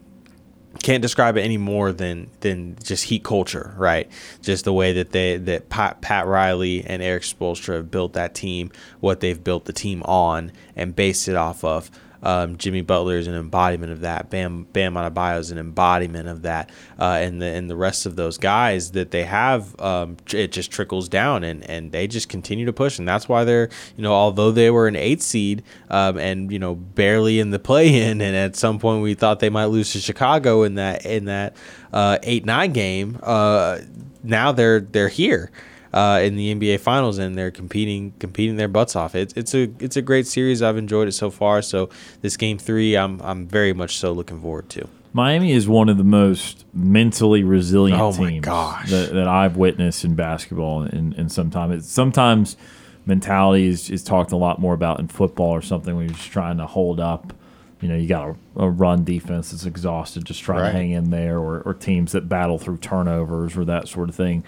can't 0.81 1.01
describe 1.01 1.37
it 1.37 1.41
any 1.41 1.57
more 1.57 1.91
than 1.91 2.29
than 2.39 2.77
just 2.83 3.05
heat 3.05 3.23
culture, 3.23 3.73
right? 3.77 4.09
Just 4.41 4.65
the 4.65 4.73
way 4.73 4.93
that 4.93 5.11
they 5.11 5.37
that 5.37 5.69
Pat, 5.69 6.01
Pat 6.01 6.27
Riley 6.27 6.83
and 6.85 7.01
Erik 7.01 7.23
Spoelstra 7.23 7.75
have 7.75 7.91
built 7.91 8.13
that 8.13 8.33
team, 8.33 8.71
what 8.99 9.19
they've 9.19 9.41
built 9.43 9.65
the 9.65 9.73
team 9.73 10.01
on, 10.03 10.51
and 10.75 10.95
based 10.95 11.27
it 11.27 11.35
off 11.35 11.63
of. 11.63 11.91
Um, 12.23 12.57
Jimmy 12.57 12.81
Butler 12.81 13.17
is 13.17 13.27
an 13.27 13.33
embodiment 13.33 13.91
of 13.91 14.01
that. 14.01 14.29
Bam 14.29 14.63
Bam 14.73 14.93
Adebayo 14.93 15.39
is 15.39 15.51
an 15.51 15.57
embodiment 15.57 16.27
of 16.27 16.43
that, 16.43 16.69
uh, 16.99 17.19
and 17.21 17.41
the 17.41 17.47
and 17.47 17.69
the 17.69 17.75
rest 17.75 18.05
of 18.05 18.15
those 18.15 18.37
guys 18.37 18.91
that 18.91 19.11
they 19.11 19.23
have, 19.23 19.79
um, 19.79 20.17
it 20.33 20.51
just 20.51 20.71
trickles 20.71 21.09
down, 21.09 21.43
and, 21.43 21.67
and 21.69 21.91
they 21.91 22.07
just 22.07 22.29
continue 22.29 22.65
to 22.65 22.73
push, 22.73 22.99
and 22.99 23.07
that's 23.07 23.27
why 23.27 23.43
they're 23.43 23.69
you 23.97 24.03
know 24.03 24.13
although 24.13 24.51
they 24.51 24.69
were 24.69 24.87
an 24.87 24.95
eight 24.95 25.21
seed 25.21 25.63
um, 25.89 26.17
and 26.17 26.51
you 26.51 26.59
know 26.59 26.75
barely 26.75 27.39
in 27.39 27.51
the 27.51 27.59
play 27.59 28.01
in, 28.01 28.21
and 28.21 28.35
at 28.35 28.55
some 28.55 28.79
point 28.79 29.01
we 29.01 29.13
thought 29.13 29.39
they 29.39 29.49
might 29.49 29.65
lose 29.65 29.91
to 29.93 29.99
Chicago 29.99 30.63
in 30.63 30.75
that 30.75 31.05
in 31.05 31.25
that 31.25 31.55
uh, 31.93 32.17
eight 32.23 32.45
nine 32.45 32.71
game. 32.73 33.19
Uh, 33.23 33.79
now 34.23 34.51
they're 34.51 34.79
they're 34.79 35.09
here 35.09 35.51
uh, 35.93 36.19
in 36.23 36.35
the 36.35 36.53
NBA 36.55 36.79
Finals, 36.79 37.17
and 37.17 37.35
they're 37.35 37.51
competing 37.51 38.13
competing 38.19 38.55
their 38.55 38.67
butts 38.67 38.95
off. 38.95 39.15
It's 39.15 39.33
it's 39.35 39.53
a 39.53 39.69
it's 39.79 39.97
a 39.97 40.01
great 40.01 40.27
series. 40.27 40.61
I've 40.61 40.77
enjoyed 40.77 41.07
it 41.07 41.13
so 41.13 41.29
far. 41.29 41.61
So 41.61 41.89
this 42.21 42.37
game 42.37 42.57
three, 42.57 42.95
I'm 42.97 43.21
I'm 43.21 43.47
very 43.47 43.73
much 43.73 43.97
so 43.97 44.11
looking 44.11 44.39
forward 44.41 44.69
to. 44.69 44.87
Miami 45.13 45.51
is 45.51 45.67
one 45.67 45.89
of 45.89 45.97
the 45.97 46.05
most 46.05 46.63
mentally 46.73 47.43
resilient 47.43 47.99
Oh 48.01 48.13
teams. 48.13 48.45
That, 48.87 49.11
that 49.13 49.27
I've 49.27 49.57
witnessed 49.57 50.05
in 50.05 50.15
basketball. 50.15 50.83
And, 50.83 51.13
and 51.15 51.29
sometimes, 51.29 51.75
it's, 51.83 51.91
sometimes 51.91 52.55
mentality 53.05 53.67
is, 53.67 53.89
is 53.89 54.03
talked 54.05 54.31
a 54.31 54.37
lot 54.37 54.59
more 54.59 54.73
about 54.73 55.01
in 55.01 55.09
football 55.09 55.49
or 55.49 55.61
something 55.61 55.97
when 55.97 56.05
you're 56.05 56.15
just 56.15 56.31
trying 56.31 56.57
to 56.59 56.65
hold 56.65 57.01
up 57.01 57.33
you 57.81 57.87
know 57.89 57.95
you 57.95 58.07
got 58.07 58.29
a, 58.55 58.63
a 58.63 58.69
run 58.69 59.03
defense 59.03 59.49
that's 59.51 59.65
exhausted, 59.65 60.23
just 60.23 60.41
trying 60.41 60.61
Right. 60.61 60.71
to 60.71 60.77
hang 60.77 60.91
in 60.91 61.09
there, 61.09 61.39
or, 61.39 61.61
or 61.61 61.73
teams 61.73 62.11
that 62.11 62.29
battle 62.29 62.59
through 62.59 62.77
turnovers 62.77 63.57
or 63.57 63.65
that 63.65 63.87
sort 63.87 64.07
of 64.07 64.15
thing. 64.15 64.43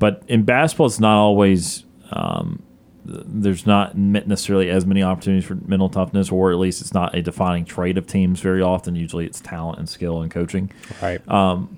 But 0.00 0.24
in 0.26 0.42
basketball, 0.42 0.86
it's 0.86 0.98
not 0.98 1.16
always. 1.16 1.84
Um, 2.10 2.64
there's 3.04 3.66
not 3.66 3.96
necessarily 3.96 4.68
as 4.70 4.84
many 4.86 5.02
opportunities 5.02 5.44
for 5.44 5.54
mental 5.54 5.88
toughness, 5.88 6.30
or 6.30 6.52
at 6.52 6.58
least 6.58 6.80
it's 6.80 6.92
not 6.94 7.14
a 7.14 7.22
defining 7.22 7.64
trait 7.64 7.96
of 7.98 8.06
teams 8.06 8.40
very 8.40 8.62
often. 8.62 8.94
Usually, 8.96 9.26
it's 9.26 9.40
talent 9.40 9.78
and 9.78 9.88
skill 9.88 10.20
and 10.22 10.30
coaching 10.30 10.70
Right. 11.00 11.20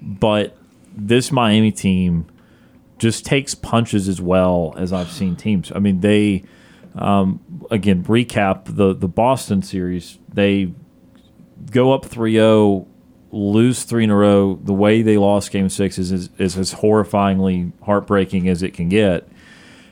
but 0.00 0.56
this 0.94 1.30
Miami 1.32 1.72
team 1.72 2.26
just 2.98 3.24
takes 3.24 3.54
punches 3.54 4.08
as 4.08 4.20
well 4.20 4.74
as 4.76 4.92
I've 4.92 5.10
seen 5.10 5.36
teams. 5.36 5.72
I 5.74 5.78
mean, 5.78 6.00
they 6.00 6.44
um, 6.94 7.40
again 7.70 8.04
recap 8.04 8.76
the 8.76 8.94
the 8.94 9.08
Boston 9.08 9.62
series. 9.62 10.18
They 10.32 10.72
go 11.70 11.92
up 11.92 12.04
3-0, 12.04 12.86
lose 13.32 13.82
three 13.84 14.04
in 14.04 14.10
a 14.10 14.16
row. 14.16 14.58
The 14.62 14.72
way 14.74 15.02
they 15.02 15.16
lost 15.16 15.50
Game 15.50 15.68
Six 15.68 15.98
is 15.98 16.12
is, 16.12 16.28
is 16.38 16.56
as 16.56 16.74
horrifyingly 16.74 17.72
heartbreaking 17.82 18.48
as 18.48 18.62
it 18.62 18.72
can 18.74 18.88
get. 18.88 19.26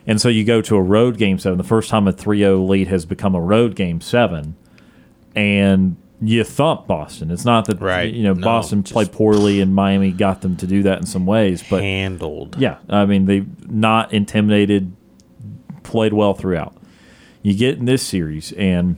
And 0.07 0.21
so 0.21 0.29
you 0.29 0.45
go 0.45 0.61
to 0.63 0.77
a 0.77 0.83
road 0.83 1.19
game 1.19 1.39
seven. 1.39 1.59
The 1.59 1.65
first 1.65 1.91
time 1.91 2.09
a 2.09 2.13
3-0 2.13 2.69
lead 2.69 2.89
has 2.89 3.05
become 3.05 3.35
a 3.35 3.41
road 3.41 3.77
game 3.77 4.01
seven, 4.01 4.57
and 5.35 5.97
you 6.23 6.43
thump 6.45 6.87
Boston. 6.87 7.31
It's 7.31 7.45
not 7.45 7.67
that 7.67 7.81
Right. 7.81 8.13
you 8.13 8.23
know 8.25 8.35
No, 8.35 8.43
Boston 8.43 8.83
played 8.83 9.13
poorly 9.13 9.61
and 9.61 9.75
Miami 9.75 10.11
got 10.11 10.43
them 10.43 10.57
to 10.57 10.67
do 10.67 10.83
that 10.83 10.99
in 10.99 11.07
some 11.07 11.27
ways, 11.27 11.63
but 11.69 11.83
Handled. 11.83 12.57
yeah, 12.59 12.77
I 12.89 13.07
mean 13.07 13.27
they 13.27 13.45
not 13.69 14.13
intimidated, 14.13 14.93
played 15.83 16.13
well 16.13 16.35
throughout. 16.35 16.75
You 17.43 17.55
get 17.55 17.79
in 17.79 17.87
this 17.87 18.03
series 18.03 18.53
and 18.53 18.97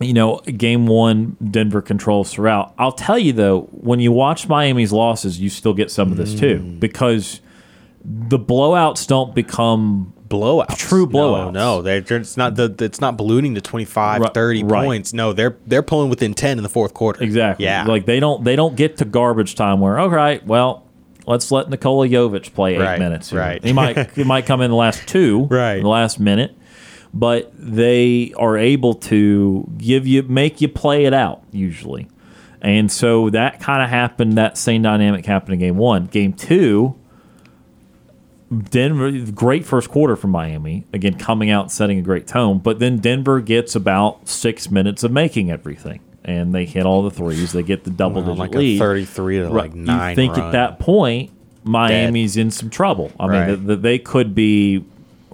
you 0.00 0.12
know, 0.12 0.38
game 0.56 0.86
one, 0.86 1.36
Denver 1.50 1.82
controls 1.82 2.32
throughout. 2.32 2.72
I'll 2.78 2.92
tell 2.92 3.18
you 3.18 3.32
though, 3.32 3.62
when 3.72 4.00
you 4.00 4.12
watch 4.12 4.48
Miami's 4.48 4.92
losses, 4.92 5.40
you 5.40 5.48
still 5.50 5.74
get 5.74 5.90
some 5.90 6.10
of 6.12 6.16
this 6.18 6.34
too 6.34 6.58
Mm. 6.60 6.80
because 6.80 7.40
the 8.04 8.38
blowouts 8.38 9.06
don't 9.06 9.34
become 9.34 10.12
blowouts. 10.28 10.76
True 10.76 11.06
blowouts. 11.06 11.52
No, 11.52 11.82
they're- 11.82 12.04
it's 12.08 12.36
not 12.36 12.54
the 12.54 12.74
it's 12.80 13.00
not 13.00 13.16
ballooning 13.16 13.54
to 13.54 13.60
25, 13.60 14.20
Ri- 14.20 14.28
30 14.34 14.62
right. 14.64 14.84
points. 14.84 15.12
No, 15.12 15.32
they're 15.32 15.56
they're 15.66 15.82
pulling 15.82 16.10
within 16.10 16.34
10 16.34 16.58
in 16.58 16.62
the 16.62 16.68
fourth 16.68 16.94
quarter. 16.94 17.22
Exactly. 17.22 17.64
Yeah. 17.64 17.84
Like 17.84 18.06
they 18.06 18.20
don't 18.20 18.44
they 18.44 18.54
don't 18.56 18.76
get 18.76 18.98
to 18.98 19.04
garbage 19.04 19.54
time 19.54 19.80
where 19.80 19.98
all 19.98 20.10
right, 20.10 20.46
well, 20.46 20.84
let's 21.26 21.50
let 21.50 21.70
Nikola 21.70 22.08
Jovic 22.08 22.52
play 22.54 22.74
eight 22.76 22.80
Right, 22.80 22.98
minutes. 22.98 23.30
here." 23.30 23.40
right. 23.40 23.64
He 23.64 23.72
might 23.72 24.10
he 24.12 24.22
might 24.24 24.44
come 24.46 24.60
in 24.60 24.70
the 24.70 24.76
last 24.76 25.06
two, 25.08 25.46
Right. 25.50 25.80
the 25.82 25.88
last 25.88 26.20
minute, 26.20 26.54
but 27.14 27.50
they 27.58 28.32
are 28.36 28.56
able 28.56 28.94
to 28.94 29.68
give 29.78 30.06
you 30.06 30.22
make 30.24 30.60
you 30.60 30.68
play 30.68 31.04
it 31.04 31.14
out 31.14 31.42
usually. 31.52 32.08
And 32.60 32.90
so 32.90 33.30
that 33.30 33.60
kind 33.60 33.82
of 33.82 33.88
happened. 33.88 34.32
That 34.36 34.58
same 34.58 34.82
dynamic 34.82 35.24
happened 35.26 35.54
in 35.54 35.60
game 35.60 35.76
one. 35.76 36.06
Game 36.06 36.32
two, 36.32 36.96
Denver, 38.70 39.12
great 39.32 39.64
first 39.66 39.90
quarter 39.90 40.16
from 40.16 40.30
Miami. 40.30 40.84
Again, 40.92 41.18
coming 41.18 41.50
out 41.50 41.70
setting 41.70 41.98
a 41.98 42.02
great 42.02 42.26
tone. 42.26 42.58
But 42.58 42.78
then 42.78 42.98
Denver 42.98 43.40
gets 43.40 43.76
about 43.76 44.26
six 44.28 44.70
minutes 44.70 45.04
of 45.04 45.12
making 45.12 45.50
everything. 45.50 46.00
And 46.24 46.54
they 46.54 46.64
hit 46.64 46.84
all 46.86 47.02
the 47.02 47.10
threes. 47.10 47.52
They 47.52 47.62
get 47.62 47.84
the 47.84 47.90
double 47.90 48.22
Well, 48.22 48.34
digit 48.34 48.38
like 48.38 48.54
lead. 48.54 48.76
a 48.76 48.84
33 48.84 49.38
to 49.40 49.48
like 49.50 49.74
9 49.74 50.10
You 50.10 50.14
think 50.16 50.36
run. 50.36 50.46
at 50.46 50.52
that 50.52 50.78
point, 50.78 51.30
Miami's 51.64 52.36
in 52.36 52.50
some 52.50 52.70
trouble. 52.70 53.12
I 53.20 53.22
mean, 53.26 53.32
Right. 53.32 53.46
th- 53.54 53.66
th- 53.66 53.78
they 53.80 53.98
could 53.98 54.34
be 54.34 54.84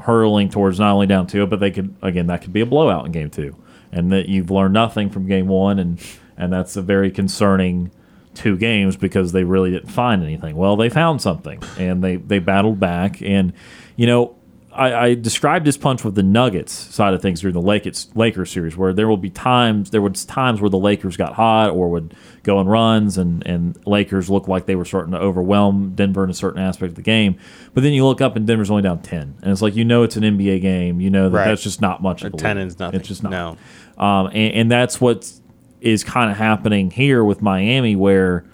hurling 0.02 0.48
towards 0.48 0.78
not 0.78 0.92
only 0.92 1.06
down 1.06 1.26
two, 1.26 1.46
but 1.46 1.60
they 1.60 1.70
could, 1.70 1.94
again, 2.02 2.26
that 2.26 2.42
could 2.42 2.52
be 2.52 2.60
a 2.60 2.66
blowout 2.66 3.06
in 3.06 3.12
game 3.12 3.30
two. 3.30 3.56
And 3.92 4.12
that 4.12 4.28
you've 4.28 4.50
learned 4.50 4.74
nothing 4.74 5.10
from 5.10 5.26
game 5.26 5.46
one. 5.46 5.78
And, 5.78 6.00
and 6.36 6.52
that's 6.52 6.76
a 6.76 6.82
very 6.82 7.10
concerning 7.10 7.92
two 8.34 8.56
games 8.56 8.96
because 8.96 9.32
they 9.32 9.44
really 9.44 9.70
didn't 9.70 9.90
find 9.90 10.22
anything. 10.22 10.56
Well, 10.56 10.76
they 10.76 10.88
found 10.88 11.22
something 11.22 11.62
and 11.78 12.02
they, 12.02 12.16
they 12.16 12.40
battled 12.40 12.80
back. 12.80 13.22
And, 13.22 13.52
you 13.94 14.06
know, 14.06 14.36
I, 14.74 15.06
I 15.06 15.14
described 15.14 15.64
this 15.64 15.76
punch 15.76 16.04
with 16.04 16.14
the 16.16 16.22
Nuggets 16.22 16.72
side 16.72 17.14
of 17.14 17.22
things 17.22 17.40
during 17.40 17.54
the 17.54 17.60
Lakers, 17.60 18.08
Lakers 18.14 18.50
series, 18.50 18.76
where 18.76 18.92
there 18.92 19.06
will 19.08 19.16
be 19.16 19.30
times 19.30 19.90
there 19.90 20.02
was 20.02 20.24
times 20.24 20.60
where 20.60 20.68
the 20.70 20.78
Lakers 20.78 21.16
got 21.16 21.34
hot 21.34 21.70
or 21.70 21.88
would 21.90 22.14
go 22.42 22.58
on 22.58 22.66
runs, 22.66 23.16
and 23.16 23.46
and 23.46 23.78
Lakers 23.86 24.28
looked 24.28 24.48
like 24.48 24.66
they 24.66 24.74
were 24.74 24.84
starting 24.84 25.12
to 25.12 25.18
overwhelm 25.18 25.94
Denver 25.94 26.24
in 26.24 26.30
a 26.30 26.34
certain 26.34 26.60
aspect 26.60 26.90
of 26.90 26.96
the 26.96 27.02
game. 27.02 27.36
But 27.72 27.82
then 27.82 27.92
you 27.92 28.04
look 28.04 28.20
up 28.20 28.36
and 28.36 28.46
Denver's 28.46 28.70
only 28.70 28.82
down 28.82 29.00
ten, 29.02 29.34
and 29.42 29.52
it's 29.52 29.62
like 29.62 29.76
you 29.76 29.84
know 29.84 30.02
it's 30.02 30.16
an 30.16 30.22
NBA 30.24 30.60
game, 30.60 31.00
you 31.00 31.10
know 31.10 31.28
that 31.28 31.36
Right. 31.38 31.44
that's 31.46 31.62
just 31.62 31.80
not 31.80 32.02
much. 32.02 32.24
Of 32.24 32.34
a 32.34 32.36
10 32.36 32.56
lead. 32.56 32.66
is 32.66 32.78
nothing. 32.78 33.00
It's 33.00 33.08
just 33.08 33.22
not. 33.22 33.30
No. 33.30 33.56
Um, 34.04 34.26
and, 34.26 34.54
and 34.54 34.70
that's 34.70 35.00
what 35.00 35.32
is 35.80 36.02
kind 36.02 36.30
of 36.30 36.36
happening 36.36 36.90
here 36.90 37.22
with 37.22 37.42
Miami, 37.42 37.94
where 37.94 38.44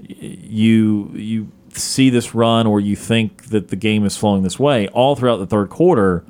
you 0.00 1.10
you 1.14 1.52
see 1.78 2.10
this 2.10 2.34
run 2.34 2.66
or 2.66 2.80
you 2.80 2.96
think 2.96 3.46
that 3.46 3.68
the 3.68 3.76
game 3.76 4.04
is 4.04 4.16
flowing 4.16 4.42
this 4.42 4.58
way 4.58 4.88
all 4.88 5.16
throughout 5.16 5.36
the 5.36 5.46
third 5.46 5.68
quarter. 5.70 6.24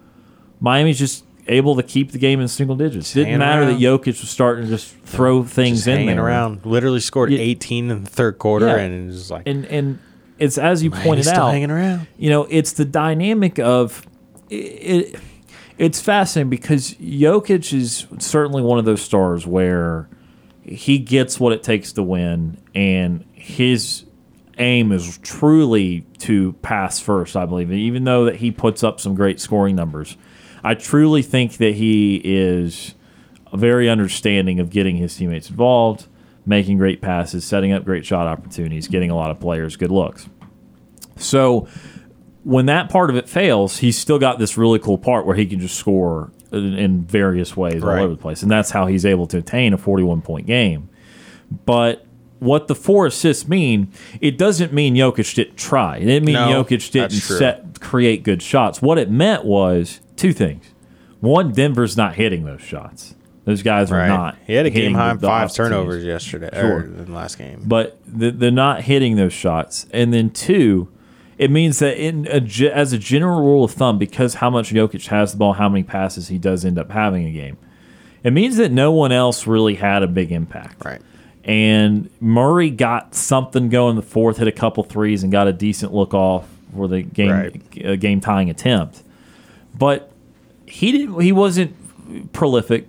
Miami's 0.60 0.98
just 0.98 1.24
able 1.48 1.76
to 1.76 1.82
keep 1.82 2.10
the 2.12 2.18
game 2.18 2.40
in 2.40 2.48
single 2.48 2.74
digits. 2.76 3.12
Didn't 3.12 3.26
hanging 3.26 3.38
matter 3.38 3.62
around. 3.62 3.74
that 3.74 3.80
Jokic 3.80 4.06
was 4.20 4.28
starting 4.30 4.64
to 4.64 4.70
just 4.70 4.96
throw 5.04 5.44
things 5.44 5.78
Just 5.78 5.88
in 5.88 5.96
hanging 5.98 6.16
there 6.16 6.24
around. 6.24 6.64
Literally 6.64 7.00
scored 7.00 7.30
Yeah. 7.30 7.38
18 7.38 7.90
in 7.90 8.02
the 8.04 8.10
third 8.10 8.38
quarter, 8.38 8.66
Yeah. 8.66 8.76
and 8.78 9.10
it's 9.12 9.30
like 9.30 9.42
and 9.46 9.64
and 9.66 9.98
it's 10.38 10.58
as 10.58 10.82
you 10.82 10.90
Miami's 10.90 11.06
pointed 11.06 11.28
out, 11.28 11.50
hanging 11.52 11.70
around. 11.70 12.06
You 12.18 12.30
know, 12.30 12.46
it's 12.50 12.72
the 12.72 12.84
dynamic 12.84 13.58
of 13.58 14.06
it. 14.50 14.56
it 14.56 15.20
it's 15.78 16.00
fascinating 16.00 16.48
because 16.48 16.94
Jokic 16.94 17.72
is 17.74 18.06
certainly 18.18 18.62
one 18.62 18.78
of 18.78 18.86
those 18.86 19.02
stars 19.02 19.46
where 19.46 20.08
he 20.64 20.98
gets 20.98 21.38
what 21.38 21.52
it 21.52 21.62
takes 21.62 21.92
to 21.92 22.02
win, 22.02 22.56
and 22.74 23.24
his 23.34 24.04
aim 24.58 24.92
is 24.92 25.18
truly 25.18 26.06
to 26.18 26.52
pass 26.62 26.98
first. 27.00 27.36
I 27.36 27.46
believe, 27.46 27.72
even 27.72 28.04
though 28.04 28.24
that 28.24 28.36
he 28.36 28.50
puts 28.50 28.82
up 28.82 29.00
some 29.00 29.14
great 29.14 29.40
scoring 29.40 29.76
numbers, 29.76 30.16
I 30.64 30.74
truly 30.74 31.22
think 31.22 31.58
that 31.58 31.74
he 31.74 32.20
is 32.24 32.94
very 33.54 33.88
understanding 33.88 34.58
of 34.60 34.70
getting 34.70 34.96
his 34.96 35.16
teammates 35.16 35.48
involved, 35.50 36.06
making 36.44 36.78
great 36.78 37.00
passes, 37.00 37.44
setting 37.44 37.72
up 37.72 37.84
great 37.84 38.04
shot 38.04 38.26
opportunities, 38.26 38.88
getting 38.88 39.10
a 39.10 39.16
lot 39.16 39.30
of 39.30 39.38
players 39.40 39.76
good 39.76 39.90
looks. 39.90 40.28
So 41.16 41.68
when 42.44 42.66
that 42.66 42.88
part 42.90 43.10
of 43.10 43.16
it 43.16 43.28
fails, 43.28 43.78
he's 43.78 43.96
still 43.98 44.18
got 44.18 44.38
this 44.38 44.56
really 44.56 44.78
cool 44.78 44.98
part 44.98 45.26
where 45.26 45.36
he 45.36 45.46
can 45.46 45.60
just 45.60 45.76
score 45.76 46.30
in, 46.52 46.74
in 46.74 47.02
various 47.04 47.56
ways 47.56 47.82
Right. 47.82 47.98
all 47.98 48.04
over 48.04 48.14
the 48.14 48.20
place, 48.20 48.42
and 48.42 48.50
that's 48.50 48.70
how 48.70 48.86
he's 48.86 49.04
able 49.04 49.26
to 49.28 49.38
attain 49.38 49.72
a 49.72 49.78
41 49.78 50.22
point 50.22 50.46
game. 50.46 50.88
But 51.64 52.05
what 52.38 52.68
the 52.68 52.74
four 52.74 53.06
assists 53.06 53.48
mean, 53.48 53.90
it 54.20 54.36
doesn't 54.36 54.72
mean 54.72 54.94
Jokic 54.94 55.34
didn't 55.34 55.56
try. 55.56 55.96
It 55.96 56.04
didn't 56.04 56.24
mean 56.26 56.34
No, 56.34 56.64
Jokic 56.64 56.90
didn't 56.90 57.10
set 57.10 57.80
create 57.80 58.22
good 58.22 58.42
shots. 58.42 58.82
What 58.82 58.98
it 58.98 59.10
meant 59.10 59.44
was 59.44 60.00
two 60.16 60.32
things. 60.32 60.64
One, 61.20 61.52
Denver's 61.52 61.96
not 61.96 62.14
hitting 62.14 62.44
those 62.44 62.60
shots. 62.60 63.14
Those 63.44 63.62
guys 63.62 63.92
are 63.92 63.96
right. 63.98 64.08
not. 64.08 64.36
He 64.46 64.54
had 64.54 64.66
a 64.66 64.70
game 64.70 64.94
high 64.94 65.16
five 65.16 65.54
turnovers 65.54 66.04
yesterday 66.04 66.50
Sure. 66.52 66.78
or 66.78 66.80
in 66.84 67.04
the 67.04 67.12
last 67.12 67.38
game. 67.38 67.62
but 67.64 67.98
th- 68.18 68.34
they're 68.36 68.50
not 68.50 68.82
hitting 68.82 69.16
those 69.16 69.32
shots. 69.32 69.86
And 69.92 70.12
then 70.12 70.30
two, 70.30 70.88
it 71.38 71.50
means 71.50 71.78
that 71.78 71.96
in 71.96 72.26
a, 72.28 72.40
as 72.72 72.92
a 72.92 72.98
general 72.98 73.40
rule 73.40 73.62
of 73.64 73.70
thumb, 73.72 73.98
because 73.98 74.34
how 74.34 74.50
much 74.50 74.70
Jokic 74.72 75.06
has 75.08 75.32
the 75.32 75.38
ball, 75.38 75.52
how 75.52 75.68
many 75.68 75.84
passes 75.84 76.26
he 76.28 76.38
does 76.38 76.64
end 76.64 76.76
up 76.78 76.90
having 76.90 77.24
a 77.24 77.30
game, 77.30 77.56
it 78.24 78.32
means 78.32 78.56
that 78.56 78.72
no 78.72 78.90
one 78.90 79.12
else 79.12 79.46
really 79.46 79.76
had 79.76 80.02
a 80.02 80.08
big 80.08 80.32
impact. 80.32 80.84
Right. 80.84 81.00
And 81.46 82.10
Murray 82.20 82.70
got 82.70 83.14
something 83.14 83.68
going 83.68 83.90
in 83.90 83.96
the 83.96 84.02
fourth, 84.02 84.38
hit 84.38 84.48
a 84.48 84.52
couple 84.52 84.82
threes, 84.82 85.22
and 85.22 85.30
got 85.32 85.46
a 85.46 85.52
decent 85.52 85.94
look 85.94 86.12
off 86.12 86.46
for 86.74 86.88
the 86.88 87.02
game 87.02 87.30
Right. 87.30 87.62
uh, 87.86 87.94
game 87.96 88.20
tying 88.20 88.50
attempt. 88.50 89.02
But 89.78 90.10
he 90.66 90.90
didn't. 90.90 91.20
He 91.20 91.30
wasn't 91.32 92.32
prolific. 92.32 92.88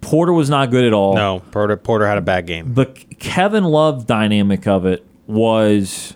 Porter 0.00 0.32
was 0.32 0.50
not 0.50 0.70
good 0.70 0.84
at 0.84 0.92
all 0.92 1.14
No, 1.14 1.40
Porter 1.50 1.76
Porter 1.78 2.06
had 2.06 2.18
a 2.18 2.20
bad 2.20 2.46
game. 2.46 2.74
the 2.74 2.86
Kevin 2.86 3.64
Love 3.64 4.06
dynamic 4.06 4.66
of 4.66 4.84
it 4.84 5.06
was 5.26 6.14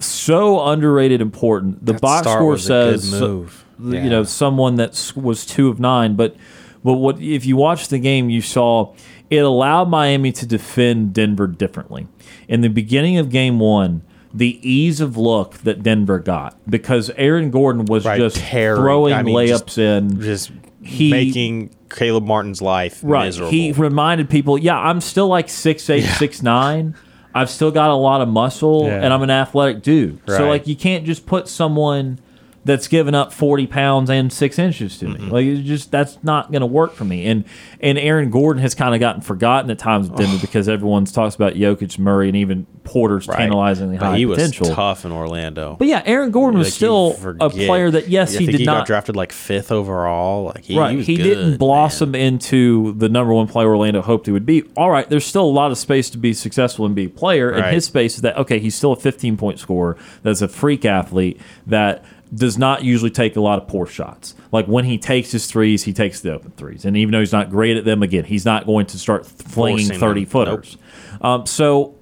so 0.00 0.66
underrated 0.66 1.20
important. 1.20 1.84
The 1.86 1.92
That 1.92 2.00
box 2.02 2.26
score 2.30 2.44
was 2.46 2.66
a 2.66 2.68
good 2.68 3.00
says 3.00 3.20
you 3.22 3.48
Yeah. 3.94 4.08
know 4.08 4.22
someone 4.24 4.74
that 4.76 5.12
was 5.16 5.46
2 5.46 5.68
of 5.68 5.80
9, 5.80 6.14
but 6.14 6.36
but 6.84 6.94
what 6.94 7.20
if 7.20 7.46
you 7.46 7.56
watched 7.56 7.90
the 7.90 7.98
game 7.98 8.28
you 8.28 8.42
saw 8.42 8.92
it 9.30 9.38
allowed 9.38 9.88
Miami 9.88 10.32
to 10.32 10.46
defend 10.46 11.14
Denver 11.14 11.46
differently. 11.46 12.06
In 12.48 12.60
the 12.62 12.68
beginning 12.68 13.16
of 13.16 13.30
game 13.30 13.58
1, 13.60 14.02
the 14.34 14.58
ease 14.68 15.00
of 15.00 15.16
look 15.16 15.54
that 15.58 15.82
Denver 15.82 16.18
got 16.18 16.56
because 16.68 17.10
Aaron 17.16 17.50
Gordon 17.50 17.84
was 17.86 18.04
Right, 18.04 18.18
just 18.18 18.36
tearing. 18.36 18.80
throwing 18.80 19.14
I 19.14 19.22
mean, 19.22 19.34
layups 19.34 19.48
just- 19.66 19.78
in 19.78 20.20
Just 20.20 20.50
He- 20.82 21.10
making 21.10 21.70
Caleb 21.90 22.24
Martin's 22.24 22.62
life 22.62 23.00
Right. 23.02 23.26
miserable. 23.26 23.50
He 23.50 23.72
reminded 23.72 24.30
people, 24.30 24.56
yeah, 24.58 24.78
I'm 24.78 25.00
still 25.00 25.26
like 25.28 25.48
six 25.48 25.88
eight, 25.90 26.04
six 26.04 26.42
nine. 26.42 26.94
I've 27.34 27.50
still 27.50 27.70
got 27.70 27.90
a 27.90 27.94
lot 27.94 28.20
of 28.22 28.28
muscle, 28.28 28.84
Yeah. 28.86 29.02
and 29.04 29.12
I'm 29.12 29.22
an 29.22 29.30
athletic 29.30 29.82
dude. 29.82 30.18
So 30.26 30.48
like, 30.48 30.66
you 30.66 30.74
can't 30.74 31.04
just 31.04 31.26
put 31.26 31.46
someone 31.48 32.18
that's 32.64 32.88
given 32.88 33.14
up 33.14 33.32
40 33.32 33.66
pounds 33.68 34.10
and 34.10 34.30
six 34.30 34.58
inches 34.58 34.98
to 34.98 35.08
me. 35.08 35.14
Mm-hmm. 35.14 35.30
Like 35.30 35.46
it's 35.46 35.66
just 35.66 35.90
that's 35.90 36.18
not 36.22 36.50
going 36.52 36.60
to 36.60 36.66
work 36.66 36.92
for 36.92 37.04
me. 37.04 37.26
And 37.26 37.44
and 37.80 37.98
Aaron 37.98 38.30
Gordon 38.30 38.60
has 38.60 38.74
kind 38.74 38.94
of 38.94 39.00
gotten 39.00 39.22
forgotten 39.22 39.70
at 39.70 39.78
times 39.78 40.10
with 40.10 40.18
Denver 40.18 40.38
because 40.40 40.68
everyone 40.68 41.06
talks 41.06 41.34
about 41.34 41.54
Jokic, 41.54 41.98
Murray, 41.98 42.28
and 42.28 42.36
even 42.36 42.66
Porter's 42.84 43.26
tantalizingly 43.26 43.96
But 43.96 44.06
high 44.06 44.18
he 44.18 44.26
was 44.26 44.36
potential. 44.36 44.74
tough 44.74 45.04
in 45.06 45.12
Orlando. 45.12 45.76
But 45.78 45.88
yeah, 45.88 46.02
Aaron 46.04 46.30
Gordon 46.30 46.58
was 46.58 46.66
Like, 46.66 46.72
you 46.72 47.14
still 47.14 47.36
a 47.40 47.48
player 47.48 47.90
that 47.90 48.08
yes, 48.08 48.36
I 48.36 48.40
he 48.40 48.46
did 48.46 48.66
got 48.66 48.72
not 48.74 48.86
drafted 48.86 49.16
like 49.16 49.32
fifth 49.32 49.72
overall. 49.72 50.44
Like 50.44 50.64
he, 50.64 50.78
right. 50.78 50.90
he, 50.90 50.96
was 50.98 51.06
He, 51.06 51.16
good, 51.16 51.22
didn't 51.22 51.48
man. 51.50 51.58
blossom 51.58 52.14
into 52.14 52.92
the 52.94 53.08
number 53.08 53.32
one 53.32 53.46
player 53.46 53.68
Orlando 53.68 54.02
hoped 54.02 54.26
he 54.26 54.32
would 54.32 54.44
be. 54.46 54.64
All 54.76 54.90
right, 54.90 55.08
there's 55.08 55.24
still 55.24 55.44
a 55.44 55.50
lot 55.50 55.70
of 55.70 55.78
space 55.78 56.10
to 56.10 56.18
be 56.18 56.34
successful 56.34 56.84
and 56.84 56.94
be 56.94 57.04
a 57.06 57.08
player. 57.10 57.50
And 57.50 57.74
his 57.74 57.86
space 57.86 58.16
is 58.16 58.22
that 58.22 58.36
okay, 58.36 58.58
he's 58.58 58.74
still 58.74 58.92
a 58.92 58.96
15 58.96 59.36
point 59.38 59.58
scorer. 59.58 59.96
That's 60.22 60.42
a 60.42 60.48
freak 60.48 60.84
athlete 60.84 61.40
that 61.66 62.04
does 62.34 62.56
not 62.56 62.84
usually 62.84 63.10
take 63.10 63.36
a 63.36 63.40
lot 63.40 63.60
of 63.60 63.66
poor 63.68 63.86
shots. 63.86 64.34
Like 64.52 64.66
when 64.66 64.84
he 64.84 64.98
takes 64.98 65.32
his 65.32 65.46
threes, 65.46 65.84
he 65.84 65.92
takes 65.92 66.20
the 66.20 66.32
open 66.32 66.52
threes. 66.52 66.84
And 66.84 66.96
even 66.96 67.12
though 67.12 67.20
he's 67.20 67.32
not 67.32 67.50
great 67.50 67.76
at 67.76 67.84
them, 67.84 68.02
again, 68.02 68.24
he's 68.24 68.44
not 68.44 68.66
going 68.66 68.86
to 68.86 68.98
start 68.98 69.26
flinging 69.26 69.86
Forcing 69.86 70.00
30 70.00 70.20
them. 70.24 70.30
footers. 70.30 70.76
Um, 71.20 71.46
so 71.46 71.96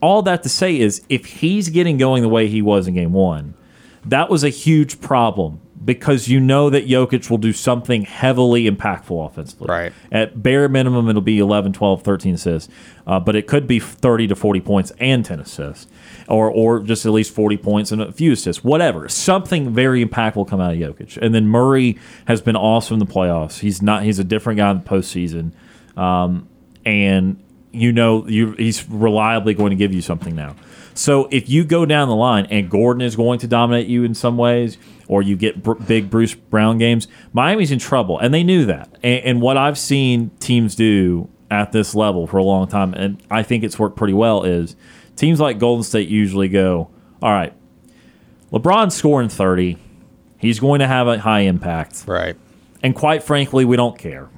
all 0.00 0.22
that 0.22 0.42
to 0.44 0.48
say 0.48 0.78
is 0.78 1.02
if 1.08 1.26
he's 1.26 1.70
getting 1.70 1.96
going 1.96 2.22
the 2.22 2.28
way 2.28 2.46
he 2.46 2.62
was 2.62 2.86
in 2.86 2.94
game 2.94 3.12
one, 3.12 3.54
that 4.04 4.28
was 4.30 4.44
a 4.44 4.48
huge 4.48 5.00
problem 5.00 5.60
because 5.84 6.28
you 6.28 6.40
know 6.40 6.70
that 6.70 6.86
Jokic 6.86 7.28
will 7.28 7.38
do 7.38 7.52
something 7.52 8.02
heavily 8.02 8.70
impactful 8.70 9.26
offensively. 9.26 9.66
Right. 9.68 9.92
At 10.10 10.42
bare 10.42 10.68
minimum, 10.68 11.08
it'll 11.08 11.20
be 11.20 11.38
11, 11.38 11.72
12, 11.72 12.02
13 12.02 12.34
assists, 12.34 12.72
uh, 13.06 13.20
but 13.20 13.36
it 13.36 13.46
could 13.46 13.66
be 13.66 13.80
30 13.80 14.28
to 14.28 14.36
40 14.36 14.60
points 14.60 14.92
and 14.98 15.24
10 15.24 15.40
assists, 15.40 15.86
or, 16.28 16.50
or 16.50 16.80
just 16.80 17.06
at 17.06 17.12
least 17.12 17.34
40 17.34 17.56
points 17.58 17.92
and 17.92 18.02
a 18.02 18.12
few 18.12 18.32
assists, 18.32 18.64
whatever. 18.64 19.08
Something 19.08 19.72
very 19.72 20.04
impactful 20.04 20.36
will 20.36 20.44
come 20.44 20.60
out 20.60 20.72
of 20.72 20.78
Jokic. 20.78 21.16
And 21.18 21.34
then 21.34 21.46
Murray 21.46 21.98
has 22.26 22.40
been 22.40 22.56
awesome 22.56 22.94
in 22.94 23.06
the 23.06 23.12
playoffs. 23.12 23.60
He's 23.60 23.82
not, 23.82 24.02
he's 24.02 24.18
a 24.18 24.24
different 24.24 24.58
guy 24.58 24.70
in 24.70 24.78
the 24.78 24.84
postseason. 24.84 25.52
Um, 25.96 26.48
and 26.84 27.42
you 27.72 27.92
know 27.92 28.26
you, 28.26 28.52
he's 28.52 28.88
reliably 28.88 29.54
going 29.54 29.70
to 29.70 29.76
give 29.76 29.92
you 29.92 30.02
something 30.02 30.34
now. 30.34 30.54
So 30.94 31.28
if 31.32 31.48
you 31.48 31.64
go 31.64 31.84
down 31.84 32.08
the 32.08 32.14
line 32.14 32.46
and 32.46 32.70
Gordon 32.70 33.02
is 33.02 33.16
going 33.16 33.40
to 33.40 33.48
dominate 33.48 33.88
you 33.88 34.04
in 34.04 34.14
some 34.14 34.36
ways, 34.36 34.78
or 35.08 35.22
you 35.22 35.36
get 35.36 35.62
br- 35.62 35.74
big 35.74 36.08
Bruce 36.08 36.34
Brown 36.34 36.78
games, 36.78 37.08
Miami's 37.32 37.72
in 37.72 37.80
trouble, 37.80 38.18
and 38.18 38.32
they 38.32 38.44
knew 38.44 38.64
that. 38.66 38.96
And, 39.02 39.24
and 39.24 39.42
what 39.42 39.56
I've 39.56 39.76
seen 39.76 40.30
teams 40.38 40.76
do 40.76 41.28
at 41.50 41.72
this 41.72 41.94
level 41.94 42.26
for 42.26 42.38
a 42.38 42.44
long 42.44 42.68
time, 42.68 42.94
and 42.94 43.20
I 43.30 43.42
think 43.42 43.64
it's 43.64 43.78
worked 43.78 43.96
pretty 43.96 44.14
well, 44.14 44.44
is 44.44 44.76
teams 45.16 45.40
like 45.40 45.58
Golden 45.58 45.82
State 45.84 46.08
usually 46.08 46.48
go, 46.48 46.90
all 47.22 47.32
right, 47.32 47.52
LeBron's 48.52 48.94
scoring 48.94 49.28
thirty, 49.28 49.78
he's 50.38 50.60
going 50.60 50.80
to 50.80 50.86
have 50.86 51.08
a 51.08 51.18
high 51.18 51.40
impact, 51.40 52.04
Right. 52.06 52.36
and 52.82 52.94
quite 52.94 53.22
frankly, 53.22 53.64
we 53.64 53.76
don't 53.76 53.98
care. 53.98 54.28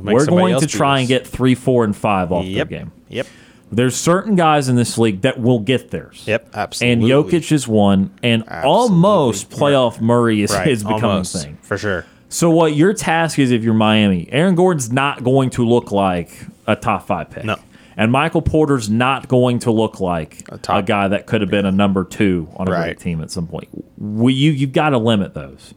Make 0.00 0.14
We're 0.14 0.26
going 0.26 0.60
to 0.60 0.66
try 0.66 1.00
and 1.00 1.08
get 1.08 1.26
three, 1.26 1.54
four, 1.56 1.82
and 1.84 1.96
five 1.96 2.30
off 2.30 2.44
Yep. 2.44 2.68
their 2.68 2.78
game. 2.80 2.92
Yep. 3.08 3.26
There's 3.72 3.96
certain 3.96 4.36
guys 4.36 4.68
in 4.68 4.76
this 4.76 4.96
league 4.96 5.22
that 5.22 5.40
will 5.40 5.58
get 5.58 5.90
theirs. 5.90 6.22
Yep. 6.26 6.50
Absolutely. 6.54 7.10
And 7.10 7.26
Jokic 7.26 7.50
is 7.52 7.66
one, 7.68 8.10
and 8.22 8.44
almost 8.48 9.50
playoff 9.50 10.00
Murray 10.00 10.42
is, 10.42 10.52
right. 10.52 10.68
is 10.68 10.82
becoming 10.84 11.04
almost, 11.04 11.34
a 11.34 11.38
thing. 11.38 11.58
for 11.62 11.76
sure. 11.76 12.06
So 12.30 12.48
what 12.50 12.74
your 12.76 12.92
task 12.94 13.38
is 13.38 13.50
if 13.50 13.62
you're 13.64 13.74
Miami, 13.74 14.28
Aaron 14.30 14.54
Gordon's 14.54 14.92
not 14.92 15.24
going 15.24 15.50
to 15.50 15.66
look 15.66 15.90
like 15.90 16.30
a 16.66 16.76
top 16.76 17.06
five 17.06 17.30
pick. 17.30 17.44
No. 17.44 17.56
And 17.98 18.12
Michael 18.12 18.42
Porter's 18.42 18.88
not 18.88 19.26
going 19.28 19.58
to 19.60 19.72
look 19.72 19.98
like 20.00 20.48
a, 20.50 20.56
top- 20.56 20.86
guy 20.86 21.08
that 21.08 21.26
could 21.26 21.40
have 21.40 21.50
been 21.50 21.66
a 21.66 21.72
number 21.72 22.04
two 22.04 22.48
on 22.56 22.68
a 22.68 22.70
Right. 22.70 22.84
great 22.84 23.00
team 23.00 23.20
at 23.20 23.30
some 23.30 23.46
point. 23.48 23.68
We, 23.98 24.32
you 24.32 24.52
you've 24.52 24.72
got 24.72 24.90
to 24.90 24.98
limit 24.98 25.34
those. 25.34 25.74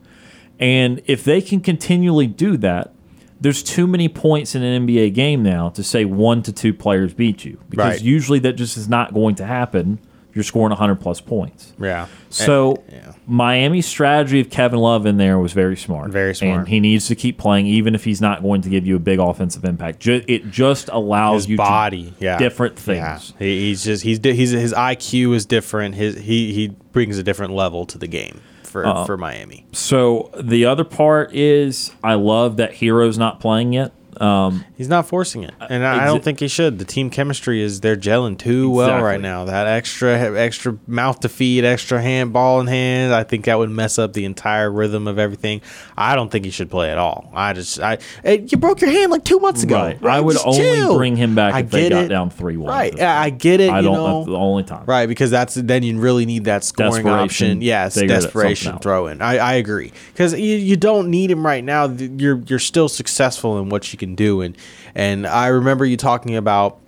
And 0.59 1.01
if 1.07 1.23
they 1.23 1.41
can 1.41 1.59
continually 1.61 2.27
do 2.27 2.57
that, 2.57 2.93
there's 3.39 3.63
too 3.63 3.87
many 3.87 4.07
points 4.07 4.53
in 4.53 4.61
an 4.61 4.85
NBA 4.87 5.15
game 5.15 5.41
now 5.41 5.69
to 5.69 5.81
say 5.83 6.05
one 6.05 6.43
to 6.43 6.51
two 6.53 6.75
players 6.75 7.15
beat 7.15 7.43
you. 7.43 7.59
Because 7.69 7.93
Right. 7.95 8.01
usually 8.01 8.37
that 8.39 8.53
just 8.53 8.77
is 8.77 8.87
not 8.87 9.15
going 9.15 9.33
to 9.35 9.45
happen. 9.47 9.97
You're 10.33 10.43
scoring 10.45 10.69
100 10.69 10.95
plus 10.95 11.19
points. 11.21 11.73
Yeah. 11.79 12.07
So 12.29 12.83
yeah. 12.89 13.13
Miami's 13.27 13.85
strategy 13.85 14.39
of 14.39 14.49
Kevin 14.49 14.79
Love 14.79 15.05
in 15.05 15.17
there 15.17 15.37
was 15.39 15.51
very 15.53 15.75
smart. 15.75 16.09
Very 16.11 16.33
smart. 16.33 16.59
And 16.59 16.67
he 16.67 16.79
needs 16.79 17.07
to 17.07 17.15
keep 17.15 17.37
playing, 17.37 17.67
even 17.67 17.95
if 17.95 18.03
he's 18.05 18.21
not 18.21 18.41
going 18.41 18.61
to 18.61 18.69
give 18.69 18.85
you 18.87 18.95
a 18.95 18.99
big 18.99 19.19
offensive 19.19 19.65
impact. 19.65 19.99
Ju- 19.99 20.23
it 20.27 20.49
just 20.49 20.89
allows 20.89 21.43
his 21.43 21.49
you 21.51 21.57
body, 21.57 22.11
to 22.11 22.23
yeah, 22.25 22.37
different 22.37 22.75
Yeah. 22.87 23.17
things. 23.17 23.33
He, 23.39 23.59
he's 23.69 23.83
just 23.83 24.03
he's 24.03 24.19
he's 24.23 24.51
his 24.51 24.73
IQ 24.73 25.35
is 25.35 25.45
different. 25.45 25.95
His 25.95 26.17
he 26.17 26.53
he 26.53 26.69
brings 26.69 27.17
a 27.17 27.23
different 27.23 27.53
level 27.53 27.85
to 27.87 27.97
the 27.97 28.07
game 28.07 28.39
for 28.63 28.85
Uh-uh. 28.85 29.05
for 29.05 29.17
Miami. 29.17 29.65
So 29.73 30.31
the 30.39 30.65
other 30.65 30.83
part 30.85 31.33
is 31.35 31.91
I 32.03 32.13
love 32.13 32.55
that 32.57 32.75
Herro's 32.75 33.17
not 33.17 33.39
playing 33.41 33.73
yet. 33.73 33.91
Um, 34.21 34.63
He's 34.77 34.87
not 34.87 35.07
forcing 35.07 35.43
it, 35.43 35.53
and 35.69 35.85
I 35.85 36.03
I 36.03 36.05
don't 36.05 36.23
think 36.23 36.39
he 36.39 36.47
should. 36.47 36.77
The 36.79 36.85
team 36.85 37.09
chemistry 37.09 37.61
is 37.61 37.81
they're 37.81 37.95
gelling 37.95 38.37
too 38.37 38.69
well 38.69 38.87
Exactly. 38.87 39.05
right 39.07 39.21
now. 39.21 39.45
That 39.45 39.67
extra 39.67 40.37
extra 40.39 40.77
mouth 40.87 41.19
to 41.21 41.29
feed, 41.29 41.63
extra 41.65 42.01
hand 42.01 42.31
ball 42.33 42.61
in 42.61 42.67
hand. 42.67 43.13
I 43.13 43.23
think 43.23 43.45
that 43.45 43.57
would 43.57 43.69
mess 43.71 43.97
up 43.97 44.13
the 44.13 44.25
entire 44.25 44.71
rhythm 44.71 45.07
of 45.07 45.17
everything. 45.17 45.61
I 45.97 46.15
don't 46.15 46.29
think 46.31 46.45
he 46.45 46.51
should 46.51 46.69
play 46.69 46.91
at 46.91 46.97
all. 46.99 47.31
I 47.33 47.53
just 47.53 47.79
I 47.81 47.97
you 48.23 48.57
broke 48.57 48.81
your 48.81 48.91
hand 48.91 49.11
like 49.11 49.23
two 49.23 49.39
months 49.39 49.63
ago. 49.63 49.75
Right. 49.99 50.03
I 50.03 50.19
would 50.19 50.33
Just 50.33 50.45
only 50.45 50.59
chill. 50.59 50.97
bring 50.97 51.15
him 51.15 51.33
back 51.35 51.53
I 51.55 51.59
if 51.61 51.71
they 51.71 51.89
get 51.89 51.89
got 51.89 52.03
it. 52.05 52.07
down 52.09 52.29
3-1 52.29 52.67
Right. 52.67 52.93
at 52.93 52.99
Yeah, 52.99 53.19
I 53.19 53.29
get 53.31 53.59
it. 53.59 53.69
I 53.71 53.79
you 53.79 53.85
don't. 53.85 53.93
know. 53.95 54.17
That's 54.19 54.27
the 54.29 54.37
only 54.37 54.63
time. 54.63 54.83
Right, 54.85 55.07
because 55.07 55.31
that's 55.31 55.55
then 55.55 55.83
you 55.83 55.99
really 55.99 56.25
need 56.25 56.45
that 56.45 56.63
scoring 56.63 56.91
Desperation, 57.05 57.47
option. 57.47 57.61
Yes, 57.61 57.95
figure 57.95 58.15
that 58.15 58.21
desperation 58.21 58.73
out. 58.73 58.83
throw 58.83 59.07
in. 59.07 59.21
I, 59.21 59.37
I 59.37 59.53
agree 59.53 59.91
because 60.13 60.33
you, 60.33 60.57
you 60.57 60.75
don't 60.77 61.09
need 61.09 61.31
him 61.31 61.43
right 61.45 61.63
now. 61.63 61.87
Th- 61.87 62.11
You're 62.17 62.37
you're 62.47 62.59
still 62.59 62.87
successful 62.89 63.57
in 63.59 63.69
what 63.69 63.91
you 63.91 63.97
can 63.97 64.10
do, 64.15 64.41
and 64.41 64.57
and 64.95 65.25
I 65.27 65.47
remember 65.47 65.85
you 65.85 65.97
talking 65.97 66.35
about 66.35 66.79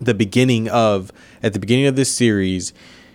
the 0.00 0.14
beginning 0.14 0.68
of 0.68 1.12
at 1.42 1.52
the 1.52 1.58
beginning 1.58 1.86
of 1.86 1.96
this 1.96 2.12
series. 2.14 2.72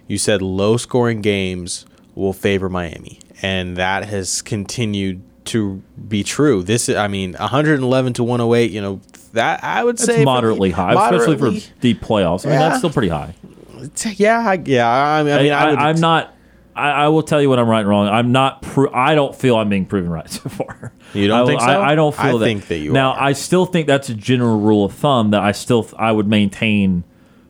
You 0.07 0.17
said 0.17 0.41
low 0.41 0.77
scoring 0.77 1.21
games 1.21 1.85
will 2.15 2.31
favor 2.33 2.69
Miami, 2.69 3.19
and 3.41 3.75
that 3.75 4.05
has 4.05 4.41
continued 4.41 5.21
to 5.45 5.81
be 6.07 6.23
true. 6.23 6.63
This, 6.63 6.87
I 6.89 7.07
mean, 7.07 7.33
111 7.33 8.13
to 8.13 8.23
108. 8.23 8.71
You 8.71 8.81
know 8.81 9.01
that 9.33 9.63
I 9.63 9.83
would 9.83 9.99
say 9.99 10.19
for- 10.19 10.23
moderately 10.25 10.71
high, 10.71 10.93
especially 10.93 11.37
for 11.37 11.51
deep 11.81 12.01
playoffs. 12.01 12.45
I 12.45 12.49
mean, 12.49 12.59
Yeah. 12.59 12.69
that's 12.69 12.77
still 12.79 12.89
pretty 12.89 13.09
high. 13.09 13.35
yeah, 14.15 14.39
I, 14.47 14.53
yeah. 14.65 14.89
I 14.89 15.23
mean, 15.23 15.33
I, 15.33 15.43
mean, 15.43 15.53
I 15.53 15.69
would, 15.69 15.79
I, 15.79 15.89
am 15.89 15.99
not. 15.99 16.33
I, 16.77 16.91
I 17.05 17.07
will 17.09 17.23
tell 17.23 17.41
you 17.41 17.49
what 17.49 17.59
I'm 17.59 17.67
right 17.67 17.79
and 17.79 17.89
wrong. 17.89 18.07
I'm 18.07 18.31
not. 18.31 18.61
Pro- 18.61 18.93
I 18.93 19.15
don't 19.15 19.35
feel 19.35 19.57
I'm 19.57 19.69
being 19.69 19.85
proven 19.85 20.09
right 20.09 20.29
so 20.29 20.47
far. 20.49 20.93
You 21.13 21.27
don't 21.27 21.43
I, 21.43 21.45
think 21.45 21.61
so? 21.61 21.67
I, 21.67 21.91
I 21.91 21.95
don't 21.95 22.17
I 22.19 22.27
feel 22.29 22.37
that. 22.39 22.45
think 22.45 22.67
that 22.67 22.77
you 22.77 22.91
now. 22.93 23.11
are. 23.13 23.21
I 23.21 23.33
still 23.33 23.65
think 23.65 23.87
that's 23.87 24.09
a 24.09 24.13
general 24.13 24.59
rule 24.59 24.85
of 24.85 24.93
thumb 24.93 25.31
that 25.31 25.41
I 25.41 25.51
still 25.51 25.89
I 25.97 26.11
would 26.11 26.27
maintain 26.27 27.03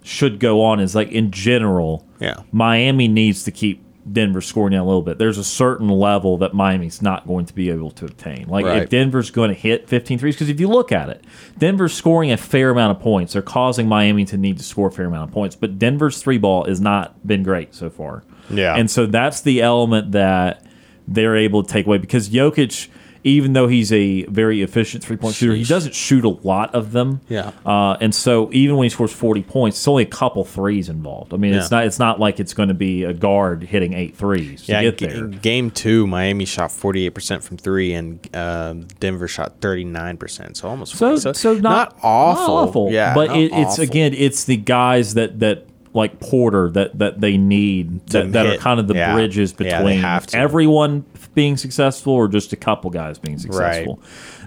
should 0.03 0.39
go 0.39 0.63
on. 0.63 0.79
Is 0.79 0.95
like 0.95 1.11
in 1.11 1.31
general. 1.31 2.05
Yeah. 2.19 2.41
Miami 2.51 3.07
needs 3.07 3.43
to 3.43 3.51
keep 3.51 3.83
Denver 4.11 4.41
scoring 4.41 4.71
down 4.71 4.81
a 4.81 4.85
little 4.85 5.01
bit. 5.01 5.17
There's 5.17 5.37
a 5.37 5.43
certain 5.43 5.89
level 5.89 6.37
that 6.37 6.53
Miami's 6.53 7.01
not 7.01 7.27
going 7.27 7.45
to 7.45 7.53
be 7.53 7.69
able 7.69 7.91
to 7.91 8.05
obtain. 8.05 8.47
Like 8.47 8.65
Right. 8.65 8.83
if 8.83 8.89
Denver's 8.89 9.29
going 9.31 9.49
to 9.49 9.55
hit 9.55 9.87
15 9.89 10.19
threes, 10.19 10.35
because 10.35 10.49
if 10.49 10.59
you 10.59 10.67
look 10.67 10.91
at 10.91 11.09
it, 11.09 11.23
Denver's 11.57 11.93
scoring 11.93 12.31
a 12.31 12.37
fair 12.37 12.69
amount 12.69 12.97
of 12.97 13.03
points. 13.03 13.33
They're 13.33 13.41
causing 13.41 13.87
Miami 13.87 14.25
to 14.25 14.37
need 14.37 14.57
to 14.57 14.63
score 14.63 14.87
a 14.87 14.91
fair 14.91 15.05
amount 15.05 15.29
of 15.29 15.33
points. 15.33 15.55
But 15.55 15.77
Denver's 15.79 16.21
three 16.21 16.37
ball 16.37 16.65
has 16.65 16.79
not 16.79 17.25
been 17.27 17.43
great 17.43 17.73
so 17.75 17.89
far. 17.89 18.23
Yeah. 18.49 18.75
And 18.75 18.89
so 18.89 19.05
that's 19.05 19.41
the 19.41 19.61
element 19.61 20.11
that 20.13 20.63
they're 21.07 21.35
able 21.35 21.63
to 21.63 21.69
take 21.71 21.85
away 21.85 21.97
because 21.97 22.29
Jokic, 22.29 22.87
even 23.23 23.53
though 23.53 23.67
he's 23.67 23.91
a 23.91 24.23
very 24.25 24.61
efficient 24.61 25.03
three 25.03 25.17
point 25.17 25.35
shooter, 25.35 25.53
he 25.55 25.63
doesn't 25.63 25.93
shoot 25.95 26.23
a 26.25 26.29
lot 26.29 26.73
of 26.75 26.91
them. 26.91 27.21
Yeah. 27.29 27.51
Uh, 27.65 27.97
and 28.01 28.13
so 28.13 28.49
even 28.53 28.75
when 28.77 28.85
he 28.85 28.89
scores 28.89 29.11
forty 29.13 29.43
points, 29.43 29.77
it's 29.77 29.87
only 29.87 30.03
a 30.03 30.07
couple 30.07 30.43
threes 30.43 30.89
involved. 30.89 31.33
I 31.33 31.37
mean, 31.37 31.53
it's 31.53 31.71
not 31.71 31.85
it's 31.85 31.99
not 31.99 32.19
like 32.19 32.39
it's 32.39 32.53
going 32.53 32.69
to 32.69 32.75
be 32.75 33.03
a 33.03 33.13
guard 33.13 33.63
hitting 33.63 33.93
eight 33.93 34.15
threes 34.15 34.65
to 34.65 34.71
Yeah, 34.71 34.81
get 34.83 34.97
there. 34.99 35.11
in 35.25 35.31
game 35.31 35.71
two, 35.71 36.07
Miami 36.07 36.45
shot 36.45 36.69
48% 36.69 37.43
from 37.43 37.57
three, 37.57 37.93
and 37.93 38.19
uh, 38.35 38.73
Denver 38.99 39.27
shot 39.27 39.59
39%. 39.61 40.55
So 40.57 40.67
almost 40.69 40.95
So, 40.95 41.17
40. 41.17 41.37
so, 41.37 41.53
not, 41.55 41.97
awful. 42.01 42.55
not 42.55 42.67
awful. 42.67 42.91
Yeah, 42.91 43.13
but 43.13 43.27
not 43.27 43.37
it, 43.37 43.51
it's 43.53 43.71
awful. 43.73 43.83
again, 43.83 44.13
it's 44.13 44.45
the 44.45 44.57
guys 44.57 45.13
that 45.15 45.39
that 45.39 45.66
like 45.97 46.19
Porter 46.21 46.69
that 46.71 46.97
that 46.99 47.19
they 47.19 47.35
need 47.37 48.05
that, 48.07 48.31
that 48.31 48.45
are 48.45 48.57
kind 48.57 48.79
of 48.79 48.87
the 48.87 48.93
Yeah. 48.95 49.13
bridges 49.13 49.51
between 49.51 50.01
to. 50.01 50.27
everyone 50.33 51.03
being 51.33 51.57
successful 51.57 52.13
or 52.13 52.27
just 52.29 52.53
a 52.53 52.55
couple 52.55 52.89
guys 52.89 53.19
being 53.19 53.37
successful. 53.37 53.99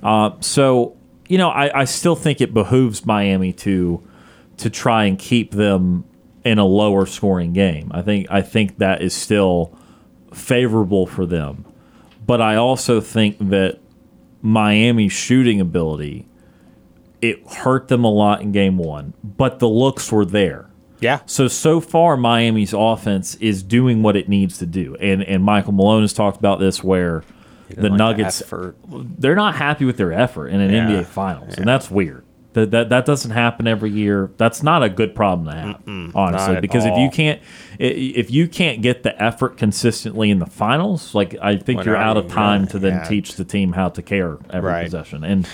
Uh, 0.02 0.31
so 0.40 0.97
you 1.28 1.36
know, 1.39 1.51
I, 1.51 1.81
I 1.82 1.85
still 1.85 2.16
think 2.16 2.40
it 2.40 2.55
behooves 2.55 3.05
Miami 3.05 3.52
to 3.52 4.02
to 4.56 4.70
try 4.70 5.05
and 5.05 5.18
keep 5.18 5.52
them 5.52 6.05
in 6.44 6.59
a 6.59 6.64
lower 6.64 7.05
scoring 7.06 7.52
game. 7.52 7.90
I 7.93 8.02
think 8.02 8.27
I 8.31 8.40
think 8.40 8.78
that 8.78 9.02
is 9.02 9.12
still 9.14 9.77
favorable 10.32 11.06
for 11.06 11.27
them. 11.27 11.64
But 12.27 12.40
I 12.40 12.56
also 12.56 13.01
think 13.01 13.36
that 13.51 13.78
Miami's 14.43 15.12
shooting 15.12 15.60
ability 15.60 16.27
it 17.20 17.47
hurt 17.47 17.89
them 17.89 18.02
a 18.02 18.10
lot 18.10 18.40
in 18.40 18.51
game 18.51 18.78
one, 18.78 19.12
but 19.22 19.59
the 19.59 19.68
looks 19.68 20.10
were 20.10 20.24
there. 20.24 20.70
Yeah. 21.01 21.20
So 21.27 21.48
so 21.48 21.81
far, 21.81 22.16
Miami's 22.16 22.72
offense 22.72 23.35
is 23.36 23.62
doing 23.62 24.02
what 24.02 24.16
it 24.16 24.28
needs 24.28 24.59
to 24.59 24.66
do, 24.66 24.97
and 24.97 25.22
and 25.22 25.43
Michael 25.43 25.72
Malone 25.72 26.02
has 26.02 26.12
talked 26.12 26.39
about 26.39 26.60
this 26.60 26.82
where 26.85 27.22
the 27.68 27.89
like 27.89 27.98
Nuggets 27.98 28.43
effort. 28.43 28.77
they're 28.89 29.36
not 29.36 29.55
happy 29.55 29.85
with 29.85 29.97
their 29.97 30.12
effort 30.12 30.48
in 30.48 30.60
an 30.60 30.70
Yeah. 30.72 30.89
NBA 30.89 31.06
Finals, 31.06 31.56
and 31.56 31.66
that's 31.66 31.90
weird. 31.90 32.24
That, 32.52 32.72
that 32.72 32.89
that 32.89 33.06
doesn't 33.06 33.31
happen 33.31 33.68
every 33.68 33.90
year. 33.93 34.32
That's 34.36 34.60
not 34.64 34.82
a 34.82 34.89
good 34.89 35.14
problem 35.14 35.47
to 35.47 35.52
have, 35.55 35.77
honestly. 36.16 36.48
not 36.48 36.56
at 36.56 36.60
Because 36.62 36.85
if 36.85 36.98
you 36.98 37.09
can't, 37.09 37.40
if 37.78 38.28
you 38.32 38.48
can't 38.48 38.82
get 38.82 39.05
the 39.05 39.22
effort 39.22 39.56
consistently 39.56 40.31
in 40.31 40.40
the 40.40 40.47
finals, 40.47 41.14
like 41.14 41.36
I 41.40 41.56
think 41.59 41.85
you're 41.85 41.94
out 41.97 42.16
of 42.16 42.27
time 42.27 42.66
to 42.68 42.81
then 42.81 42.94
yeah. 42.94 43.05
teach 43.05 43.36
the 43.36 43.44
team 43.44 43.72
how 43.74 43.89
to 43.90 44.02
care 44.02 44.36
every 44.51 44.68
Right. 44.68 44.85
possession. 44.86 45.22
And 45.22 45.47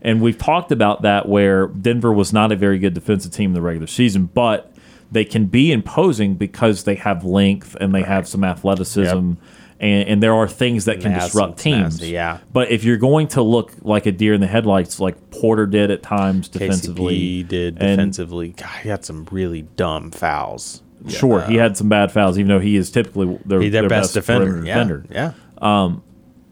and 0.00 0.20
we've 0.20 0.38
talked 0.38 0.70
about 0.70 1.02
that 1.02 1.28
where 1.28 1.66
Denver 1.66 2.12
was 2.12 2.32
not 2.32 2.52
a 2.52 2.56
very 2.56 2.78
good 2.78 2.94
defensive 2.94 3.32
team 3.32 3.50
in 3.50 3.54
the 3.54 3.60
regular 3.62 3.88
season, 3.88 4.30
but 4.32 4.72
they 5.14 5.24
can 5.24 5.46
be 5.46 5.72
imposing 5.72 6.34
because 6.34 6.84
they 6.84 6.96
have 6.96 7.24
length 7.24 7.76
and 7.80 7.94
they 7.94 8.02
have 8.02 8.28
some 8.28 8.44
athleticism. 8.44 9.34
And, 9.80 10.08
and 10.08 10.22
there 10.22 10.34
are 10.34 10.48
things 10.48 10.84
that 10.84 11.00
can 11.00 11.12
have 11.12 11.24
disrupt 11.24 11.58
teams. 11.58 11.76
tenacity, 11.76 12.08
yeah. 12.10 12.38
But 12.52 12.70
if 12.70 12.84
you're 12.84 12.96
going 12.96 13.28
to 13.28 13.42
look 13.42 13.72
like 13.82 14.06
a 14.06 14.12
deer 14.12 14.34
in 14.34 14.40
the 14.40 14.46
headlights, 14.46 15.00
like 15.00 15.30
Porter 15.30 15.66
did 15.66 15.90
at 15.90 16.02
times 16.02 16.48
defensively, 16.48 17.44
KCP 17.44 17.48
did 17.48 17.78
defensively. 17.78 18.48
God, 18.50 18.80
he 18.82 18.88
had 18.88 19.04
some 19.04 19.26
really 19.30 19.62
dumb 19.62 20.10
fouls. 20.10 20.82
Sure, 21.08 21.42
he 21.42 21.58
uh, 21.58 21.62
had 21.64 21.76
some 21.76 21.88
bad 21.88 22.12
fouls, 22.12 22.38
even 22.38 22.48
though 22.48 22.60
he 22.60 22.76
is 22.76 22.90
typically 22.90 23.38
their, 23.44 23.58
their, 23.58 23.70
their 23.70 23.88
best, 23.88 24.14
defender. 24.14 24.64
Yeah. 24.64 24.74
defender. 24.74 25.04
Yeah. 25.10 25.32
Um, 25.58 26.02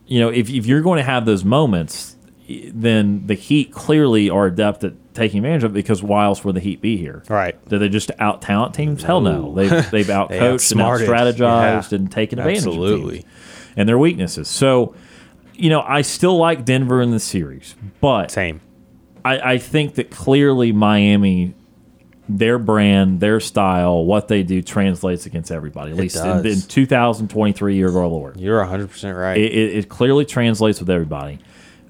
you 0.06 0.20
know, 0.20 0.28
if, 0.28 0.50
if 0.50 0.66
you're 0.66 0.82
going 0.82 0.98
to 0.98 1.04
have 1.04 1.24
those 1.24 1.44
moments, 1.44 2.16
then 2.48 3.26
the 3.26 3.34
Heat 3.34 3.72
clearly 3.72 4.28
are 4.28 4.46
adept 4.46 4.84
at 4.84 4.92
taking 5.14 5.38
advantage 5.38 5.64
of 5.64 5.72
it 5.72 5.74
because 5.74 6.02
why 6.02 6.24
else 6.24 6.44
would 6.44 6.56
the 6.56 6.60
Heat 6.60 6.80
be 6.80 6.96
here? 6.96 7.22
Right. 7.28 7.56
Did 7.68 7.80
they 7.80 7.88
just 7.88 8.10
out 8.18 8.42
talent 8.42 8.74
teams? 8.74 9.02
Hell 9.02 9.20
no. 9.20 9.52
They've 9.56 9.90
they've 9.90 10.06
outcoached 10.06 10.72
and 10.72 10.80
out 10.80 11.00
strategized 11.00 11.92
Yeah. 11.92 11.98
and 11.98 12.10
taken 12.10 12.38
advantage 12.38 12.66
Absolutely. 12.66 13.18
of 13.18 13.22
teams 13.24 13.34
and 13.76 13.88
their 13.88 13.98
weaknesses. 13.98 14.48
So, 14.48 14.94
you 15.54 15.70
know, 15.70 15.82
I 15.82 16.02
still 16.02 16.36
like 16.36 16.64
Denver 16.64 17.00
in 17.02 17.10
the 17.10 17.20
series, 17.20 17.74
but 18.00 18.30
Same. 18.30 18.60
I, 19.24 19.52
I 19.54 19.58
think 19.58 19.94
that 19.94 20.10
clearly 20.10 20.72
Miami, 20.72 21.54
their 22.28 22.58
brand, 22.58 23.20
their 23.20 23.38
style, 23.40 24.04
what 24.04 24.28
they 24.28 24.42
do 24.42 24.62
translates 24.62 25.26
against 25.26 25.52
everybody. 25.52 25.92
At 25.92 25.96
least 25.96 26.16
in, 26.16 26.44
in 26.46 26.60
2023 26.60 27.76
year 27.76 27.88
of 27.88 27.96
our 27.96 28.06
Lord, 28.06 28.38
You're 28.40 28.64
100% 28.64 29.16
right. 29.18 29.36
it, 29.38 29.52
it, 29.52 29.76
it 29.76 29.88
clearly 29.88 30.24
translates 30.24 30.80
with 30.80 30.90
everybody. 30.90 31.38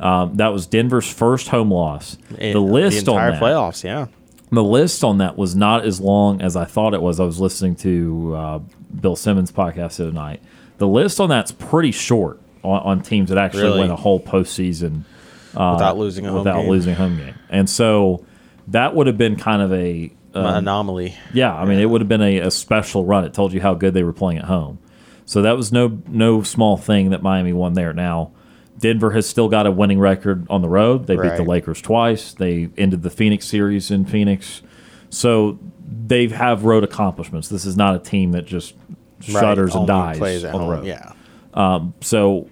Um, 0.03 0.37
that 0.37 0.49
was 0.49 0.67
Denver's 0.67 1.09
first 1.09 1.49
home 1.49 1.71
loss. 1.71 2.19
In 2.39 2.53
the 2.53 2.61
list 2.61 3.05
the 3.05 3.13
entire 3.13 3.29
on 3.29 3.33
that, 3.35 3.43
playoffs, 3.43 3.85
yeah. 3.85 4.07
the 4.51 4.65
list 4.65 5.05
on 5.05 5.19
that 5.19 5.37
was 5.39 5.55
not 5.55 5.85
as 5.85 6.01
long 6.01 6.43
as 6.43 6.57
I 6.57 6.65
thought 6.65 6.93
it 6.95 7.01
was. 7.03 7.21
I 7.21 7.25
was 7.25 7.39
listening 7.41 7.77
to 7.77 8.35
uh, 8.35 8.59
Bill 9.01 9.15
Simmons' 9.17 9.53
podcast 9.53 9.97
the 9.97 10.05
other 10.05 10.13
night. 10.13 10.43
The 10.79 10.89
list 10.89 11.21
on 11.21 11.29
that's 11.29 11.53
pretty 11.53 11.93
short 11.93 12.41
on, 12.65 12.81
on 12.83 13.03
teams 13.03 13.29
that 13.29 13.39
actually 13.39 13.63
Really? 13.65 13.81
win 13.81 13.91
a 13.91 13.97
whole 13.97 14.19
postseason 14.19 15.05
without 15.53 15.97
losing 15.99 16.27
a 16.27 16.31
home 16.31 16.39
without 16.39 16.63
game. 16.63 16.71
losing 16.71 16.93
a 16.93 16.97
home 16.97 17.17
game. 17.19 17.35
And 17.49 17.71
so 17.71 18.25
that 18.69 18.95
would 18.95 19.07
have 19.07 19.19
been 19.19 19.37
kind 19.37 19.63
of 19.63 19.73
a 19.73 20.13
An 20.35 20.47
um, 20.47 20.55
anomaly. 20.57 21.15
yeah. 21.33 21.55
I 21.55 21.65
mean, 21.65 21.79
it 21.79 21.85
would 21.87 22.01
have 22.01 22.09
been 22.09 22.23
a, 22.23 22.39
a 22.39 22.51
special 22.51 23.05
run. 23.05 23.25
It 23.25 23.35
told 23.35 23.53
you 23.53 23.61
how 23.61 23.75
good 23.75 23.95
they 23.95 24.03
were 24.03 24.13
playing 24.15 24.39
at 24.39 24.47
home. 24.47 24.79
So 25.27 25.43
that 25.43 25.57
was 25.57 25.71
no 25.71 26.01
no 26.09 26.43
small 26.43 26.77
thing 26.77 27.11
that 27.11 27.23
Miami 27.23 27.53
won 27.53 27.75
there. 27.75 27.93
Now 27.93 28.33
Denver 28.79 29.11
has 29.13 29.29
still 29.29 29.49
got 29.49 29.67
a 29.67 29.71
winning 29.71 29.99
record 30.01 30.47
on 30.51 30.63
the 30.63 30.69
road. 30.69 31.07
They 31.07 31.17
beat 31.17 31.37
the 31.37 31.45
Lakers 31.45 31.81
twice. 31.81 32.33
They 32.35 32.69
ended 32.77 33.03
the 33.03 33.11
Phoenix 33.11 33.47
series 33.47 33.91
in 33.91 34.05
Phoenix. 34.05 34.63
So 35.11 35.59
they 35.89 36.27
have 36.29 36.65
road 36.65 36.83
accomplishments. 36.85 37.49
This 37.49 37.65
is 37.65 37.77
not 37.77 37.95
a 37.95 37.99
team 37.99 38.33
that 38.33 38.47
just 38.47 38.75
shudders 39.21 39.75
and 39.75 39.87
dies 39.87 40.45
on 40.45 40.61
the 40.61 40.67
road. 40.67 40.87
Yeah. 40.87 41.13
Um, 41.55 41.95
so 42.01 42.49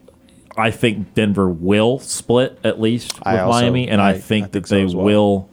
I 0.57 0.71
think 0.71 1.15
Denver 1.15 1.49
will 1.49 1.99
split 1.99 2.59
at 2.63 2.81
least 2.81 3.15
with 3.19 3.27
also- 3.27 3.61
Miami, 3.61 3.89
and 3.89 4.01
I, 4.01 4.11
I- 4.11 4.19
think 4.19 4.45
I 4.45 4.47
that 4.49 4.53
think 4.53 4.67
so 4.69 4.75
they 4.75 4.95
well. 4.95 5.05
will. 5.05 5.51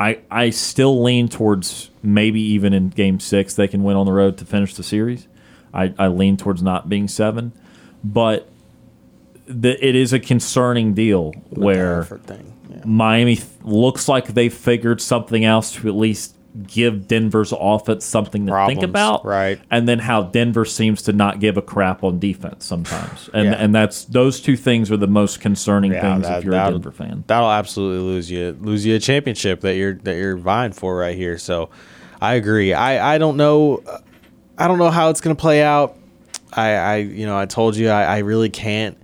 I 0.00 0.20
I 0.30 0.50
still 0.50 1.02
lean 1.02 1.28
towards 1.28 1.90
maybe 2.02 2.40
even 2.40 2.72
in 2.72 2.88
Game 2.90 3.18
Six 3.18 3.54
they 3.54 3.66
can 3.66 3.82
win 3.82 3.96
on 3.96 4.06
the 4.06 4.12
road 4.12 4.36
to 4.38 4.44
finish 4.44 4.74
the 4.74 4.82
series. 4.84 5.26
I, 5.74 5.92
I 5.98 6.06
lean 6.08 6.36
towards 6.36 6.62
not 6.62 6.88
being 6.88 7.08
seven, 7.08 7.52
but 8.04 8.48
the, 9.48 9.86
it 9.86 9.94
is 9.94 10.12
a 10.12 10.20
concerning 10.20 10.94
deal 10.94 11.32
With 11.50 11.58
where. 11.58 12.06
Yeah. 12.28 12.80
Miami 12.84 13.36
th- 13.36 13.48
looks 13.62 14.08
like 14.08 14.28
they 14.28 14.48
figured 14.48 15.00
something 15.00 15.44
else 15.44 15.72
to 15.76 15.88
at 15.88 15.94
least 15.94 16.36
give 16.66 17.06
Denver's 17.08 17.52
offense 17.58 18.04
something 18.04 18.46
to 18.46 18.66
think 18.66 18.82
about, 18.82 19.24
right. 19.24 19.60
And 19.70 19.86
then 19.88 19.98
how 20.00 20.22
Denver 20.24 20.64
seems 20.64 21.02
to 21.02 21.12
not 21.12 21.40
give 21.40 21.56
a 21.56 21.62
crap 21.62 22.02
on 22.04 22.18
defense 22.18 22.64
sometimes, 22.64 23.30
and 23.32 23.46
Yeah. 23.46 23.52
and 23.54 23.74
that's 23.74 24.04
those 24.06 24.40
two 24.40 24.56
things 24.56 24.90
are 24.90 24.96
the 24.96 25.06
most 25.06 25.40
concerning 25.40 25.92
Yeah, 25.92 26.00
things 26.14 26.26
that- 26.26 26.38
if 26.38 26.44
you're 26.44 26.54
a 26.54 26.70
Denver 26.70 26.90
fan. 26.90 27.24
That'll 27.26 27.50
absolutely 27.50 28.02
lose 28.12 28.30
you 28.30 28.56
lose 28.60 28.84
you 28.84 28.94
a 28.96 28.98
championship 28.98 29.60
that 29.62 29.76
you're 29.76 29.94
that 30.04 30.16
you're 30.16 30.36
vying 30.36 30.72
for 30.72 30.96
right 30.96 31.16
here. 31.16 31.38
So 31.38 31.70
I 32.20 32.34
agree. 32.34 32.72
I 32.74 33.14
I 33.14 33.18
don't 33.18 33.36
know 33.36 33.82
I 34.58 34.66
don't 34.68 34.78
know 34.78 34.90
how 34.90 35.10
it's 35.10 35.20
gonna 35.20 35.34
play 35.36 35.62
out. 35.62 35.96
I 36.52 36.70
I 36.72 36.96
you 36.96 37.24
know 37.26 37.38
I 37.38 37.46
told 37.46 37.76
you 37.76 37.88
I, 37.90 38.02
I 38.04 38.18
really 38.18 38.48
can't 38.50 38.96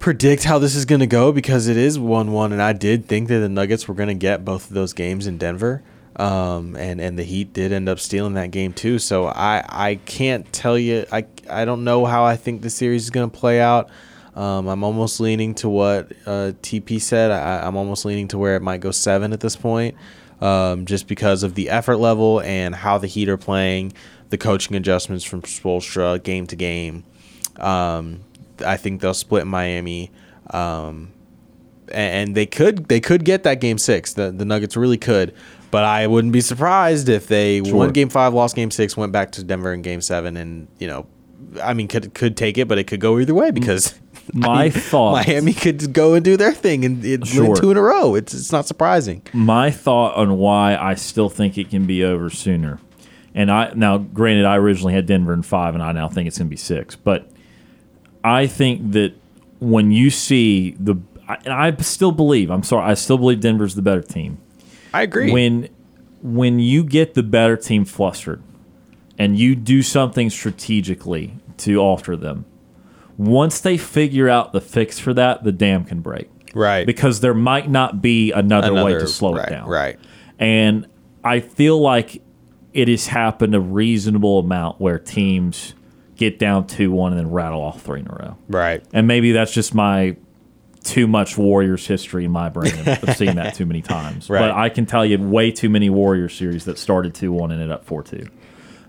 predict 0.00 0.44
how 0.44 0.58
this 0.58 0.74
is 0.74 0.84
gonna 0.86 1.06
go 1.06 1.30
because 1.30 1.68
it 1.68 1.76
is 1.76 1.98
one 1.98 2.32
one 2.32 2.52
and 2.52 2.60
I 2.60 2.72
did 2.72 3.06
think 3.06 3.28
that 3.28 3.38
the 3.38 3.48
Nuggets 3.48 3.86
were 3.86 3.94
gonna 3.94 4.14
get 4.14 4.44
both 4.44 4.68
of 4.68 4.74
those 4.74 4.92
games 4.92 5.28
in 5.28 5.38
Denver. 5.38 5.82
Um, 6.16 6.76
and, 6.76 7.00
and 7.00 7.18
the 7.18 7.22
Heat 7.22 7.52
did 7.52 7.72
end 7.72 7.88
up 7.88 7.98
stealing 7.98 8.34
that 8.34 8.50
game 8.50 8.72
too. 8.74 8.98
So 8.98 9.26
I, 9.26 9.64
I 9.68 9.94
can't 9.94 10.52
tell 10.52 10.78
you. 10.78 11.06
I, 11.10 11.24
I 11.48 11.64
don't 11.64 11.84
know 11.84 12.04
how 12.04 12.24
I 12.24 12.36
think 12.36 12.60
the 12.60 12.68
series 12.68 13.04
is 13.04 13.10
going 13.10 13.30
to 13.30 13.34
play 13.34 13.58
out. 13.58 13.88
Um, 14.34 14.66
I'm 14.68 14.84
almost 14.84 15.20
leaning 15.20 15.54
to 15.56 15.68
what 15.70 16.12
uh, 16.26 16.52
TP 16.62 17.00
said. 17.00 17.30
I, 17.30 17.66
I'm 17.66 17.76
almost 17.76 18.04
leaning 18.04 18.28
to 18.28 18.38
where 18.38 18.56
it 18.56 18.60
might 18.60 18.80
go 18.80 18.90
seven 18.90 19.32
at 19.32 19.40
this 19.40 19.56
point, 19.56 19.96
um, 20.42 20.84
just 20.84 21.06
because 21.06 21.42
of 21.42 21.54
the 21.54 21.70
effort 21.70 21.96
level 21.96 22.40
and 22.42 22.74
how 22.74 22.98
the 22.98 23.06
Heat 23.06 23.30
are 23.30 23.38
playing, 23.38 23.92
the 24.28 24.36
coaching 24.36 24.76
adjustments 24.76 25.24
from 25.24 25.40
Spoelstra 25.42 26.22
game 26.22 26.46
to 26.48 26.56
game. 26.56 27.04
Um, 27.56 28.20
I 28.62 28.76
think 28.76 29.00
they'll 29.00 29.14
split 29.14 29.46
Miami, 29.46 30.10
um, 30.50 31.12
and, 31.88 32.28
and 32.28 32.34
they 32.34 32.46
could 32.46 32.88
they 32.88 33.00
could 33.00 33.24
get 33.24 33.42
that 33.44 33.60
game 33.60 33.78
six. 33.78 34.12
The 34.12 34.30
the 34.30 34.44
Nuggets 34.44 34.76
really 34.76 34.98
could, 34.98 35.34
but 35.70 35.84
I 35.84 36.06
wouldn't 36.06 36.32
be 36.32 36.40
surprised 36.40 37.08
if 37.08 37.26
they 37.26 37.60
won 37.60 37.90
game 37.92 38.08
five, 38.08 38.34
lost 38.34 38.56
game 38.56 38.70
six, 38.70 38.96
went 38.96 39.12
back 39.12 39.32
to 39.32 39.44
Denver 39.44 39.72
in 39.72 39.82
game 39.82 40.00
seven, 40.00 40.36
and 40.36 40.68
you 40.78 40.86
know. 40.86 41.06
I 41.60 41.74
mean, 41.74 41.88
could 41.88 42.14
could 42.14 42.36
take 42.36 42.58
it, 42.58 42.68
but 42.68 42.78
it 42.78 42.84
could 42.84 43.00
go 43.00 43.18
either 43.18 43.34
way 43.34 43.50
because 43.50 43.98
My 44.32 44.70
thought- 44.70 45.26
Miami 45.26 45.52
could 45.52 45.92
go 45.92 46.14
and 46.14 46.24
do 46.24 46.36
their 46.36 46.52
thing 46.52 46.84
and 46.84 47.04
it 47.04 47.26
Sure. 47.26 47.56
two 47.56 47.72
in 47.72 47.76
a 47.76 47.82
row. 47.82 48.14
It's 48.14 48.32
it's 48.32 48.52
not 48.52 48.68
surprising. 48.68 49.22
my 49.32 49.72
thought 49.72 50.14
on 50.14 50.36
why 50.38 50.76
I 50.76 50.94
still 50.94 51.28
think 51.28 51.58
it 51.58 51.68
can 51.68 51.86
be 51.86 52.04
over 52.04 52.30
sooner. 52.30 52.78
And 53.34 53.50
I 53.50 53.72
now 53.74 53.98
granted 53.98 54.44
I 54.44 54.58
originally 54.58 54.92
had 54.94 55.06
Denver 55.06 55.32
in 55.32 55.42
5 55.42 55.74
and 55.74 55.82
I 55.82 55.90
now 55.90 56.08
think 56.08 56.28
it's 56.28 56.38
going 56.38 56.46
to 56.46 56.50
be 56.50 56.56
6, 56.56 56.94
but 56.96 57.29
I 58.24 58.46
think 58.46 58.92
that 58.92 59.14
when 59.60 59.92
you 59.92 60.10
see 60.10 60.72
the 60.78 60.96
I, 61.28 61.38
and 61.44 61.54
I 61.54 61.74
still 61.76 62.12
believe, 62.12 62.50
I'm 62.50 62.64
sorry, 62.64 62.90
I 62.90 62.94
still 62.94 63.16
believe 63.16 63.40
Denver's 63.40 63.76
the 63.76 63.82
better 63.82 64.02
team. 64.02 64.38
I 64.92 65.02
agree. 65.02 65.30
When 65.30 65.68
when 66.22 66.58
you 66.58 66.82
get 66.84 67.14
the 67.14 67.22
better 67.22 67.56
team 67.56 67.84
flustered 67.84 68.42
and 69.18 69.38
you 69.38 69.54
do 69.54 69.82
something 69.82 70.28
strategically 70.28 71.36
to 71.58 71.76
alter 71.76 72.16
them, 72.16 72.46
once 73.16 73.60
they 73.60 73.78
figure 73.78 74.28
out 74.28 74.52
the 74.52 74.60
fix 74.60 74.98
for 74.98 75.14
that, 75.14 75.44
the 75.44 75.52
dam 75.52 75.84
can 75.84 76.00
break. 76.00 76.28
Right. 76.54 76.84
Because 76.84 77.20
there 77.20 77.34
might 77.34 77.70
not 77.70 78.02
be 78.02 78.32
another, 78.32 78.72
way 78.84 78.94
to 78.94 79.06
slow 79.06 79.34
right, 79.34 79.46
it 79.46 79.50
down. 79.50 79.68
right. 79.68 79.98
And 80.38 80.86
I 81.22 81.40
feel 81.40 81.80
like 81.80 82.22
it 82.72 82.88
has 82.88 83.06
happened 83.06 83.54
a 83.54 83.60
reasonable 83.60 84.38
amount 84.38 84.80
where 84.80 84.98
teams 84.98 85.74
get 86.20 86.38
down 86.38 86.66
2 86.66 86.92
1 86.92 87.12
and 87.12 87.18
then 87.18 87.30
rattle 87.32 87.60
off 87.62 87.80
three 87.82 88.00
in 88.00 88.06
a 88.06 88.12
row. 88.14 88.36
right. 88.48 88.84
And 88.92 89.06
maybe 89.08 89.32
that's 89.32 89.52
just 89.52 89.74
my 89.74 90.16
too 90.84 91.06
much 91.06 91.36
Warriors 91.38 91.86
history 91.86 92.24
in 92.26 92.30
my 92.30 92.48
brain 92.50 92.72
of 92.86 93.16
seeing 93.16 93.36
that 93.36 93.54
too 93.54 93.64
many 93.66 93.80
times. 93.82 94.28
Right. 94.30 94.40
But 94.40 94.50
I 94.52 94.68
can 94.68 94.84
tell 94.86 95.04
you 95.04 95.18
way 95.18 95.50
too 95.50 95.68
many 95.70 95.88
Warriors 95.90 96.34
series 96.34 96.66
that 96.66 96.78
started 96.78 97.14
2 97.14 97.32
1 97.32 97.50
and 97.50 97.60
ended 97.60 97.74
up 97.74 97.84
4 97.86 98.02
2. 98.02 98.26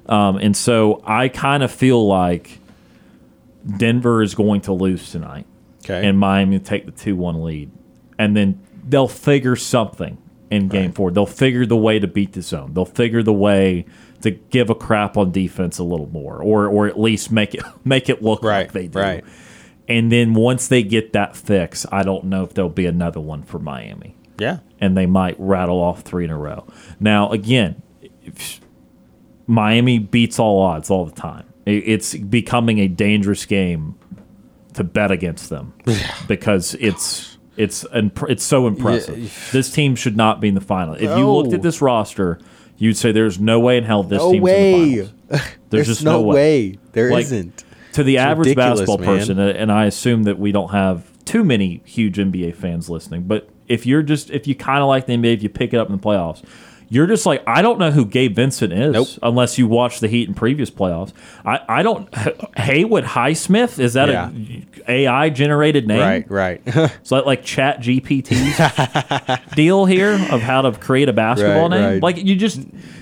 Um, 0.07 0.35
and 0.37 0.55
so 0.55 1.01
I 1.05 1.29
kind 1.29 1.63
of 1.63 1.71
feel 1.71 2.05
like 2.05 2.59
Denver 3.77 4.21
is 4.21 4.35
going 4.35 4.61
to 4.61 4.73
lose 4.73 5.11
tonight 5.11 5.45
Okay. 5.83 6.05
and 6.07 6.17
Miami 6.19 6.59
take 6.59 6.85
the 6.85 6.91
2 6.91 7.15
1 7.15 7.43
lead. 7.43 7.71
And 8.19 8.35
then 8.35 8.59
they'll 8.87 9.07
figure 9.07 9.55
something 9.55 10.17
in 10.51 10.67
game 10.67 10.91
four. 10.91 11.11
They'll 11.11 11.25
figure 11.25 11.65
the 11.65 11.77
way 11.77 11.97
to 11.97 12.07
beat 12.07 12.33
the 12.33 12.41
zone. 12.41 12.73
They'll 12.73 12.83
figure 12.85 13.23
the 13.23 13.31
way 13.33 13.85
to 14.21 14.31
give 14.31 14.69
a 14.69 14.75
crap 14.75 15.17
on 15.17 15.31
defense 15.31 15.77
a 15.79 15.83
little 15.83 16.07
more, 16.09 16.41
or 16.41 16.67
or 16.67 16.87
at 16.87 16.99
least 16.99 17.31
make 17.31 17.53
it 17.55 17.63
make 17.85 18.09
it 18.09 18.21
look 18.21 18.43
Right, 18.43 18.63
like 18.67 18.71
they 18.71 18.87
do. 18.87 18.99
right. 18.99 19.23
And 19.87 20.11
then 20.11 20.33
once 20.33 20.67
they 20.69 20.83
get 20.83 21.13
that 21.13 21.35
fix, 21.35 21.85
I 21.91 22.03
don't 22.03 22.25
know 22.25 22.43
if 22.43 22.53
there'll 22.53 22.69
be 22.69 22.85
another 22.85 23.19
one 23.19 23.43
for 23.43 23.59
Miami, 23.59 24.15
yeah. 24.39 24.59
and 24.79 24.95
they 24.95 25.05
might 25.05 25.35
rattle 25.37 25.79
off 25.81 26.01
three 26.03 26.23
in 26.23 26.29
a 26.29 26.37
row. 26.37 26.65
Now 26.99 27.29
again, 27.31 27.81
if, 28.23 28.61
Miami 29.47 29.99
beats 29.99 30.39
all 30.39 30.61
odds 30.61 30.89
all 30.89 31.05
the 31.05 31.11
time. 31.19 31.45
It- 31.65 31.83
It's 31.87 32.15
becoming 32.15 32.79
a 32.79 32.87
dangerous 32.87 33.45
game 33.45 33.95
to 34.73 34.83
bet 34.85 35.11
against 35.11 35.49
them 35.49 35.73
because 36.27 36.75
it's 36.79 37.37
it's 37.57 37.85
it's 37.93 38.43
so 38.43 38.67
impressive. 38.67 39.49
This 39.51 39.69
team 39.71 39.95
should 39.95 40.15
not 40.15 40.39
be 40.39 40.47
in 40.47 40.55
the 40.55 40.61
final. 40.61 40.93
If 40.95 41.01
you 41.17 41.29
looked 41.29 41.53
at 41.53 41.61
this 41.61 41.81
roster, 41.81 42.39
you'd 42.81 42.97
say 42.97 43.11
there's 43.11 43.39
no 43.39 43.59
way 43.59 43.77
in 43.77 43.83
hell 43.83 44.03
this 44.03 44.17
No 44.19 44.31
team's 44.31 44.43
way. 44.43 44.73
in 44.73 44.89
the 44.89 45.03
finals. 45.37 45.47
There's, 45.69 45.87
just 45.87 46.03
no, 46.03 46.21
way. 46.21 46.77
There 46.91 47.11
Like, 47.11 47.31
not 47.31 47.63
To 47.93 48.03
the 48.03 48.15
It's 48.15 48.21
average 48.21 48.55
basketball 48.55 48.97
man. 48.97 49.07
person, 49.07 49.39
and 49.39 49.55
and 49.57 49.71
I 49.71 49.85
assume 49.85 50.23
that 50.23 50.37
we 50.39 50.51
don't 50.51 50.71
have 50.71 51.05
too 51.23 51.43
many 51.43 51.81
huge 51.85 52.17
NBA 52.17 52.55
fans 52.55 52.89
listening, 52.89 53.23
but 53.23 53.47
if 53.67 53.85
you're 53.85 54.03
just 54.03 54.29
if 54.31 54.47
you 54.47 54.55
kind 54.55 54.79
of 54.81 54.87
like 54.87 55.05
the 55.05 55.13
NBA, 55.15 55.33
if 55.35 55.43
you 55.43 55.49
pick 55.49 55.73
it 55.73 55.77
up 55.77 55.89
in 55.89 55.95
the 55.95 56.01
playoffs, 56.01 56.43
you're 56.93 57.07
just 57.07 57.25
like 57.25 57.41
I 57.47 57.61
don't 57.63 57.79
know 57.79 57.89
who 57.89 58.05
Gabe 58.05 58.35
Vincent 58.35 58.71
is 58.73 58.93
Nope. 58.93 59.07
unless 59.23 59.57
you 59.57 59.65
watch 59.65 60.01
the 60.01 60.07
Heat 60.09 60.27
in 60.27 60.33
previous 60.35 60.69
playoffs. 60.69 61.13
I, 61.45 61.59
I 61.67 61.83
don't 61.83 62.13
Haywood 62.57 63.05
Highsmith 63.05 63.79
is 63.79 63.93
that 63.93 64.09
Yeah. 64.09 64.29
a 64.87 64.91
AI 65.07 65.29
generated 65.29 65.87
name? 65.87 65.99
Right, 65.99 66.29
right. 66.29 66.61
So 67.03 67.15
that 67.15 67.25
like 67.25 67.43
Chat 67.43 67.79
GPT's 67.79 69.55
deal 69.55 69.85
here 69.85 70.13
of 70.31 70.41
how 70.41 70.61
to 70.63 70.71
create 70.73 71.09
a 71.09 71.13
basketball 71.13 71.69
Right, 71.69 71.79
name. 71.79 71.89
right. 71.93 72.03
Like 72.03 72.17
you 72.17 72.35
just 72.35 72.59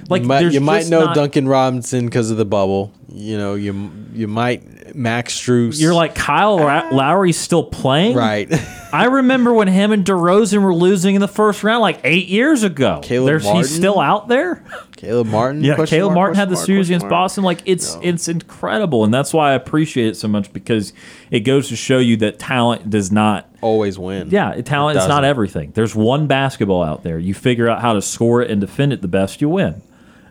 like 0.09 0.21
you 0.21 0.27
might, 0.27 0.51
you 0.53 0.61
might 0.61 0.87
know 0.87 1.05
not- 1.05 1.15
Duncan 1.15 1.47
Robinson 1.47 2.05
because 2.05 2.31
of 2.31 2.37
the 2.37 2.45
bubble. 2.45 2.91
You 3.11 3.37
know, 3.37 3.55
you 3.55 3.91
you 4.13 4.27
might 4.27 4.95
Max 4.95 5.39
Strus. 5.39 5.79
You're 5.79 5.95
like 5.95 6.13
Kyle 6.13 6.59
Ra- 6.59 6.89
ah. 6.91 6.95
Lowry's 6.95 7.39
still 7.39 7.63
playing, 7.63 8.15
right. 8.15 8.47
I 8.93 9.05
remember 9.05 9.53
when 9.53 9.67
him 9.67 9.91
and 9.91 10.05
DeRozan 10.05 10.61
were 10.61 10.73
losing 10.73 11.15
in 11.15 11.21
the 11.21 11.27
first 11.27 11.63
round 11.63 11.81
like 11.81 12.01
eight 12.03 12.27
years 12.27 12.63
ago. 12.63 12.99
Caleb 13.03 13.27
There's, 13.27 13.43
Martin? 13.43 13.61
he's 13.61 13.75
still 13.75 13.99
out 13.99 14.27
there. 14.27 14.63
Caleb 14.95 15.27
Martin. 15.27 15.63
Yeah, 15.63 15.75
question 15.75 15.97
Caleb 15.97 16.13
mark, 16.13 16.27
Martin 16.27 16.35
had 16.35 16.49
the 16.49 16.55
series 16.55 16.89
against 16.89 17.05
mark. 17.05 17.11
Boston. 17.11 17.43
Like 17.43 17.61
it's 17.65 17.97
it's 18.03 18.27
incredible, 18.27 19.03
and 19.03 19.13
that's 19.13 19.33
why 19.33 19.51
I 19.51 19.53
appreciate 19.53 20.09
it 20.09 20.15
so 20.15 20.27
much 20.27 20.53
because 20.53 20.93
it 21.31 21.41
goes 21.41 21.69
to 21.69 21.75
show 21.75 21.97
you 21.97 22.17
that 22.17 22.37
talent 22.37 22.89
does 22.89 23.11
not. 23.11 23.47
Always 23.61 23.97
win. 23.97 24.29
Yeah, 24.29 24.61
talent 24.61 24.97
is 24.97 25.05
doesn't. 25.05 25.25
everything. 25.25 25.71
There's 25.71 25.95
one 25.95 26.27
basketball 26.27 26.83
out 26.83 27.03
there. 27.03 27.17
You 27.17 27.33
figure 27.33 27.67
out 27.67 27.81
how 27.81 27.93
to 27.93 28.01
score 28.01 28.41
it 28.41 28.51
and 28.51 28.61
defend 28.61 28.93
it 28.93 29.01
the 29.01 29.07
best, 29.07 29.41
you 29.41 29.49
win. 29.49 29.81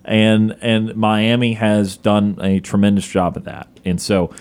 And 0.08 0.56
and 0.62 0.96
Miami 0.96 1.52
has 1.52 1.96
done 1.98 2.38
a 2.40 2.60
tremendous 2.60 3.06
job 3.06 3.36
at 3.36 3.44
that. 3.44 3.68
And 3.84 4.00
so, 4.00 4.34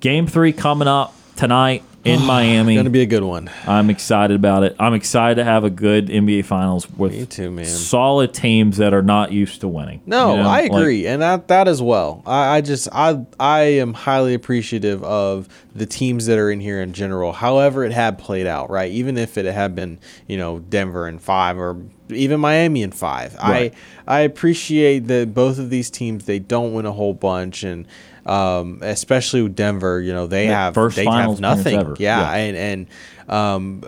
game 0.00 0.26
three 0.26 0.52
coming 0.52 0.88
up 0.88 1.14
tonight 1.36 1.84
in 2.04 2.20
Miami. 2.24 2.74
Gonna 2.76 2.90
be 2.90 3.02
a 3.02 3.06
good 3.06 3.22
one. 3.22 3.48
I'm 3.66 3.88
excited 3.90 4.34
about 4.34 4.64
it. 4.64 4.74
I'm 4.80 4.94
excited 4.94 5.36
to 5.36 5.44
have 5.44 5.62
a 5.64 5.70
good 5.70 6.08
NBA 6.08 6.44
Finals 6.44 6.90
with 6.90 7.12
Me 7.12 7.26
too, 7.26 7.50
man. 7.50 7.64
solid 7.64 8.34
teams 8.34 8.78
that 8.78 8.92
are 8.92 9.02
not 9.02 9.30
used 9.32 9.60
to 9.60 9.68
winning. 9.68 10.00
No, 10.06 10.32
You 10.36 10.42
know, 10.42 10.48
I 10.48 10.60
like- 10.62 10.72
agree, 10.72 11.06
and 11.06 11.22
that 11.22 11.48
that 11.48 11.68
as 11.68 11.80
well. 11.80 12.22
I, 12.26 12.56
I 12.56 12.60
just 12.60 12.88
I 12.92 13.24
I 13.38 13.60
am 13.60 13.94
highly 13.94 14.34
appreciative 14.34 15.02
of 15.04 15.48
the 15.74 15.86
teams 15.86 16.26
that 16.26 16.38
are 16.38 16.50
in 16.50 16.60
here 16.60 16.80
in 16.82 16.92
general. 16.92 17.32
However, 17.32 17.84
it 17.84 17.92
had 17.92 18.18
played 18.18 18.46
out, 18.46 18.68
right? 18.70 18.90
Even 18.90 19.16
if 19.16 19.38
it 19.38 19.46
had 19.46 19.74
been, 19.74 19.98
you 20.26 20.36
know, 20.36 20.58
Denver 20.58 21.06
in 21.08 21.18
five 21.18 21.56
or 21.58 21.76
even 22.10 22.40
Miami 22.40 22.82
in 22.82 22.90
five, 22.92 23.34
Right. 23.42 23.72
I 24.06 24.16
I 24.18 24.20
appreciate 24.22 25.06
that 25.06 25.32
both 25.32 25.58
of 25.58 25.70
these 25.70 25.88
teams 25.88 26.24
they 26.26 26.38
don't 26.40 26.72
win 26.74 26.84
a 26.84 26.92
whole 26.92 27.14
bunch, 27.14 27.62
and 27.62 27.86
um, 28.26 28.78
especially 28.82 29.42
with 29.42 29.56
Denver, 29.56 30.00
you 30.00 30.12
know, 30.12 30.26
they 30.26 30.46
Yeah, 30.46 30.66
have 30.66 30.74
first 30.74 30.96
they 30.96 31.04
finals 31.04 31.36
have 31.38 31.40
nothing. 31.40 31.78
ever. 31.78 31.96
Yeah, 31.98 32.20
Yeah. 32.20 32.34
and 32.36 32.56
and 32.56 32.86
um, 33.28 33.84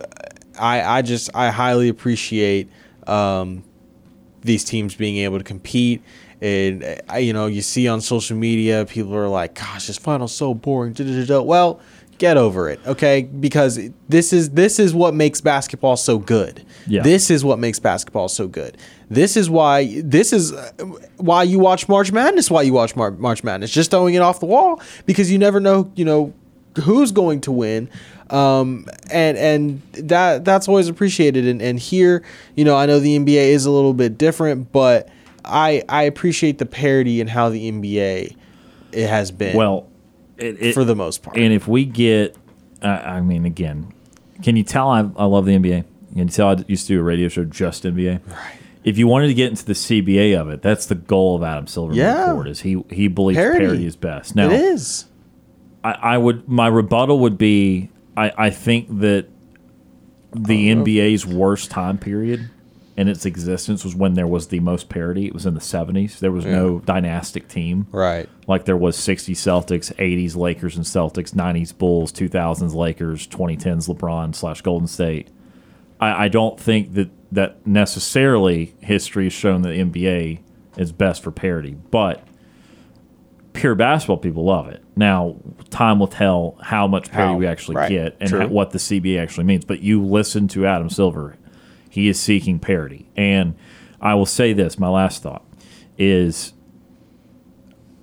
I 0.58 0.82
I 0.82 1.02
just 1.02 1.30
I 1.34 1.50
highly 1.50 1.88
appreciate 1.88 2.68
um 3.06 3.62
these 4.42 4.64
teams 4.64 4.94
being 4.94 5.16
able 5.18 5.38
to 5.38 5.44
compete. 5.44 6.02
And 6.40 6.84
uh, 7.10 7.16
you 7.16 7.32
know, 7.32 7.46
you 7.46 7.62
see 7.62 7.88
on 7.88 8.00
social 8.00 8.36
media, 8.36 8.84
people 8.84 9.14
are 9.14 9.28
like, 9.28 9.54
"Gosh, 9.54 9.86
this 9.86 9.96
final's 9.98 10.34
so 10.34 10.52
boring." 10.52 10.92
da, 10.92 11.04
da, 11.04 11.12
da, 11.20 11.24
da." 11.24 11.40
Well, 11.42 11.80
get 12.24 12.36
over 12.38 12.70
it, 12.70 12.80
okay? 12.86 13.22
Because 13.22 13.78
this 14.08 14.32
is 14.32 14.50
this 14.50 14.78
is 14.78 14.94
what 14.94 15.12
makes 15.14 15.40
basketball 15.42 15.96
so 15.96 16.18
good. 16.18 16.64
Yeah. 16.86 17.02
This 17.02 17.30
is 17.30 17.44
what 17.44 17.58
makes 17.58 17.78
basketball 17.78 18.28
so 18.28 18.48
good. 18.48 18.78
This 19.10 19.36
is 19.36 19.50
why 19.50 20.00
this 20.02 20.32
is 20.32 20.54
why 21.18 21.42
you 21.42 21.58
watch 21.58 21.86
March 21.88 22.12
Madness. 22.12 22.50
Why 22.50 22.62
you 22.62 22.72
watch 22.72 22.96
Mar- 22.96 23.10
March 23.10 23.44
Madness? 23.44 23.70
Just 23.70 23.90
throwing 23.90 24.14
it 24.14 24.22
off 24.22 24.40
the 24.40 24.46
wall 24.46 24.80
because 25.04 25.30
you 25.30 25.38
never 25.38 25.60
know. 25.60 25.90
You 25.96 26.06
know 26.06 26.32
who's 26.82 27.12
going 27.12 27.40
to 27.42 27.52
win 27.52 27.88
um, 28.30 28.86
and 29.10 29.36
and 29.38 29.82
that 29.92 30.44
that's 30.44 30.66
always 30.66 30.88
appreciated 30.88 31.46
and, 31.46 31.62
and 31.62 31.78
here 31.78 32.24
you 32.56 32.64
know 32.64 32.76
i 32.76 32.84
know 32.84 32.98
the 32.98 33.16
nba 33.16 33.28
is 33.28 33.64
a 33.64 33.70
little 33.70 33.94
bit 33.94 34.18
different 34.18 34.72
but 34.72 35.08
i 35.44 35.84
i 35.88 36.02
appreciate 36.02 36.58
the 36.58 36.66
parity 36.66 37.20
and 37.20 37.30
how 37.30 37.48
the 37.48 37.70
nba 37.70 38.34
it 38.90 39.08
has 39.08 39.30
been 39.30 39.56
Well, 39.56 39.86
it, 40.38 40.56
it- 40.60 40.74
for 40.74 40.84
the 40.84 40.94
most 40.96 41.22
part 41.22 41.36
And 41.36 41.52
if 41.52 41.66
we 41.68 41.84
get, 41.84 42.36
uh, 42.82 42.86
I 42.88 43.20
mean, 43.20 43.44
again, 43.44 43.92
can 44.42 44.56
you 44.56 44.62
tell 44.64 44.88
I, 44.88 45.08
I 45.16 45.24
love 45.24 45.46
the 45.46 45.52
NBA? 45.56 45.84
Can 46.10 46.18
you 46.18 46.24
tell 46.26 46.48
I 46.48 46.64
used 46.68 46.86
to 46.88 46.94
do 46.94 47.00
a 47.00 47.02
radio 47.02 47.28
show 47.28 47.44
just 47.44 47.84
NBA? 47.84 48.20
Right. 48.26 48.58
If 48.84 48.98
you 48.98 49.06
wanted 49.06 49.28
to 49.28 49.34
get 49.34 49.48
into 49.48 49.64
the 49.64 49.72
CBA 49.72 50.38
of 50.38 50.50
it, 50.50 50.60
that's 50.60 50.86
the 50.86 50.94
goal 50.94 51.36
of 51.36 51.42
Adam 51.42 51.66
Silver. 51.66 51.94
Yeah. 51.94 52.26
Forward, 52.26 52.48
is 52.48 52.60
he 52.60 52.84
he 52.90 53.08
believes 53.08 53.38
Parity. 53.38 53.64
parity, 53.64 53.86
is 53.86 53.96
best. 53.96 54.36
Now, 54.36 54.50
it 54.50 54.60
is 54.60 55.06
I, 55.82 55.92
I 55.92 56.18
would 56.18 56.46
my 56.48 56.66
rebuttal 56.66 57.18
would 57.20 57.38
be 57.38 57.88
I, 58.16 58.32
I 58.36 58.50
think 58.50 59.00
that 59.00 59.26
the 60.34 60.68
NBA's 60.74 61.24
worst 61.24 61.70
time 61.70 61.96
period 61.96 62.50
in 62.96 63.08
its 63.08 63.26
existence 63.26 63.84
was 63.84 63.94
when 63.94 64.14
there 64.14 64.26
was 64.26 64.48
the 64.48 64.60
most 64.60 64.88
parity. 64.88 65.26
It 65.26 65.34
was 65.34 65.46
in 65.46 65.54
the 65.54 65.60
seventies. 65.60 66.20
There 66.20 66.30
was 66.32 66.44
no 66.44 66.78
dynastic 66.80 67.48
team. 67.48 67.86
right 67.90 68.28
Like 68.46 68.64
there 68.66 68.76
was 68.76 68.96
60s 68.96 69.32
Celtics, 69.32 69.94
80s 69.96 70.36
Lakers 70.36 70.76
and 70.76 70.84
Celtics, 70.84 71.32
90s 71.34 71.76
Bulls, 71.76 72.12
2000s 72.12 72.74
Lakers, 72.74 73.26
2010s 73.26 73.88
LeBron 73.88 74.34
slash 74.34 74.60
Golden 74.60 74.86
State. 74.86 75.28
I, 75.98 76.24
I 76.24 76.28
don't 76.28 76.58
think 76.60 76.94
that 76.94 77.10
that 77.32 77.66
necessarily 77.66 78.74
history 78.80 79.24
has 79.24 79.32
shown 79.32 79.62
that 79.62 79.70
the 79.70 79.80
NBA 79.80 80.40
is 80.76 80.92
best 80.92 81.22
for 81.22 81.30
parity, 81.30 81.76
but 81.90 82.22
pure 83.52 83.74
basketball 83.74 84.18
people 84.18 84.44
love 84.44 84.68
it. 84.68 84.84
Now, 84.96 85.36
time 85.70 85.98
will 85.98 86.08
tell 86.08 86.56
how 86.60 86.86
much 86.86 87.10
parity 87.10 87.32
How, 87.32 87.38
we 87.38 87.46
actually 87.46 87.76
right, 87.76 87.88
get 87.88 88.16
and 88.20 88.30
how, 88.30 88.46
what 88.48 88.70
the 88.70 88.78
CBA 88.78 89.20
actually 89.20 89.44
means. 89.44 89.64
But 89.64 89.80
you 89.80 90.04
listen 90.04 90.46
to 90.48 90.66
Adam 90.66 90.90
Silver, 90.90 91.36
he 91.94 92.08
is 92.08 92.18
seeking 92.18 92.58
parity. 92.58 93.08
And 93.14 93.54
I 94.00 94.14
will 94.14 94.26
say 94.26 94.52
this 94.52 94.80
my 94.80 94.88
last 94.88 95.22
thought 95.22 95.44
is 95.96 96.52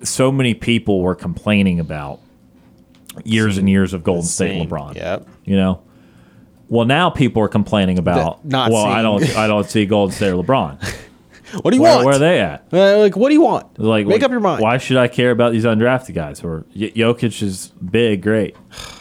so 0.02 0.32
many 0.32 0.54
people 0.54 1.02
were 1.02 1.14
complaining 1.14 1.78
about 1.78 2.18
years 3.22 3.58
and 3.58 3.68
years 3.68 3.92
of 3.92 4.02
Golden 4.02 4.24
State 4.24 4.66
LeBron. 4.66 4.94
yep. 4.94 5.28
You 5.44 5.56
know? 5.56 5.82
Well, 6.68 6.86
now 6.86 7.10
people 7.10 7.42
are 7.42 7.48
complaining 7.48 7.98
about. 7.98 8.42
Not 8.46 8.70
well, 8.70 8.86
I 8.86 9.02
don't. 9.02 9.36
I 9.36 9.46
don't 9.46 9.68
see 9.68 9.84
Golden 9.84 10.16
State 10.16 10.30
or 10.30 10.42
LeBron. 10.42 10.82
what 11.60 11.70
do 11.70 11.76
you 11.76 11.82
Where, 11.82 11.96
want 11.96 12.06
where 12.06 12.14
are 12.14 12.18
they 12.18 12.40
at? 12.40 12.64
Uh, 12.72 12.96
like 12.96 13.14
what 13.14 13.28
do 13.28 13.34
you 13.34 13.42
want 13.42 13.78
Like, 13.78 14.06
make 14.06 14.14
like, 14.14 14.22
up 14.22 14.30
your 14.30 14.40
mind 14.40 14.62
Why 14.62 14.78
should 14.78 14.96
I 14.96 15.06
care 15.06 15.32
about 15.32 15.52
these 15.52 15.64
undrafted 15.64 16.14
guys? 16.14 16.42
Or 16.42 16.64
Jokic 16.74 17.42
is 17.42 17.66
big, 17.66 18.22
great. 18.22 18.56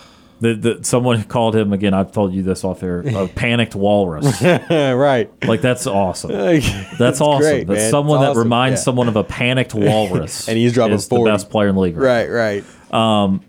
The, 0.41 0.55
the, 0.55 0.83
someone 0.83 1.23
called 1.23 1.55
him 1.55 1.71
again. 1.71 1.93
I've 1.93 2.11
told 2.11 2.33
you 2.33 2.41
this 2.43 2.63
off 2.63 2.81
air. 2.83 3.01
A 3.01 3.27
panicked 3.35 3.75
walrus. 3.75 4.41
right 4.69 5.29
like 5.47 5.61
that's 5.61 5.85
awesome. 5.87 6.31
That's 6.31 6.97
That's 6.97 7.21
awesome. 7.21 7.41
great, 7.41 7.67
that's 7.67 7.79
man. 7.79 7.91
someone 7.91 8.21
that 8.21 8.35
reminds 8.35 8.79
Yeah. 8.81 8.83
someone 8.85 9.07
of 9.07 9.15
a 9.15 9.23
panicked 9.23 9.73
walrus. 9.75 10.49
And 10.49 10.57
he's 10.57 10.73
dropping 10.73 10.95
is 10.95 11.07
the 11.07 11.15
40. 11.15 11.31
best 11.31 11.49
player 11.51 11.67
in 11.69 11.75
the 11.75 11.81
league. 11.81 11.95
right 11.97 12.27
right 12.29 12.63
um, 12.93 13.41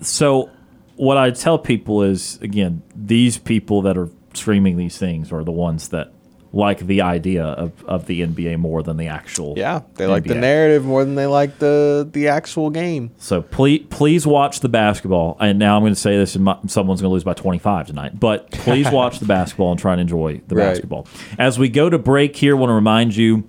So, 0.00 0.50
what 0.96 1.16
I 1.16 1.30
tell 1.32 1.58
people 1.58 2.02
is 2.04 2.38
again, 2.40 2.82
these 2.94 3.36
people 3.38 3.82
that 3.82 3.98
are 3.98 4.08
streaming 4.34 4.76
these 4.76 4.96
things 4.96 5.32
are 5.32 5.42
the 5.42 5.50
ones 5.52 5.88
that 5.88 6.12
like 6.52 6.78
the 6.86 7.02
idea 7.02 7.44
of, 7.44 7.84
of 7.84 8.06
the 8.06 8.22
NBA 8.22 8.58
more 8.58 8.82
than 8.82 8.96
the 8.96 9.06
actual. 9.08 9.54
yeah 9.56 9.82
they 9.96 10.06
like 10.06 10.24
the 10.24 10.34
narrative 10.34 10.84
more 10.84 11.04
than 11.04 11.14
they 11.14 11.26
like 11.26 11.58
the 11.58 12.08
the 12.10 12.28
actual 12.28 12.70
game 12.70 13.10
So 13.18 13.42
please, 13.42 13.84
please 13.90 14.26
watch 14.26 14.60
the 14.60 14.68
basketball. 14.68 15.36
And 15.40 15.58
now 15.58 15.76
I'm 15.76 15.82
going 15.82 15.92
to 15.94 16.00
say 16.00 16.16
this, 16.16 16.34
and 16.34 16.44
my, 16.44 16.56
someone's 16.66 17.00
going 17.02 17.10
to 17.10 17.12
lose 17.14 17.24
by 17.24 17.34
25 17.34 17.88
tonight. 17.88 18.18
But 18.18 18.50
please 18.50 18.90
watch 18.90 19.18
the 19.18 19.26
basketball 19.26 19.70
and 19.72 19.78
try 19.80 19.92
and 19.92 20.00
enjoy 20.00 20.40
the 20.48 20.54
Right. 20.56 20.70
basketball. 20.70 21.06
As 21.38 21.58
we 21.58 21.68
go 21.68 21.90
to 21.90 21.98
break 21.98 22.34
here, 22.36 22.56
I 22.56 22.58
want 22.58 22.70
to 22.70 22.74
remind 22.74 23.14
you 23.16 23.46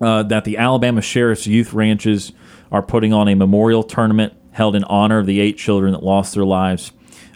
uh, 0.00 0.22
that 0.24 0.44
the 0.44 0.56
Alabama 0.56 1.02
Sheriff's 1.02 1.46
Youth 1.46 1.72
Ranches 1.72 2.32
are 2.70 2.82
putting 2.82 3.12
on 3.12 3.28
a 3.28 3.34
memorial 3.36 3.82
tournament 3.82 4.32
held 4.52 4.74
in 4.74 4.84
honor 4.84 5.18
of 5.18 5.26
the 5.26 5.40
eight 5.40 5.56
children 5.58 5.92
that 5.92 6.02
lost 6.02 6.34
their 6.34 6.44
lives 6.44 6.92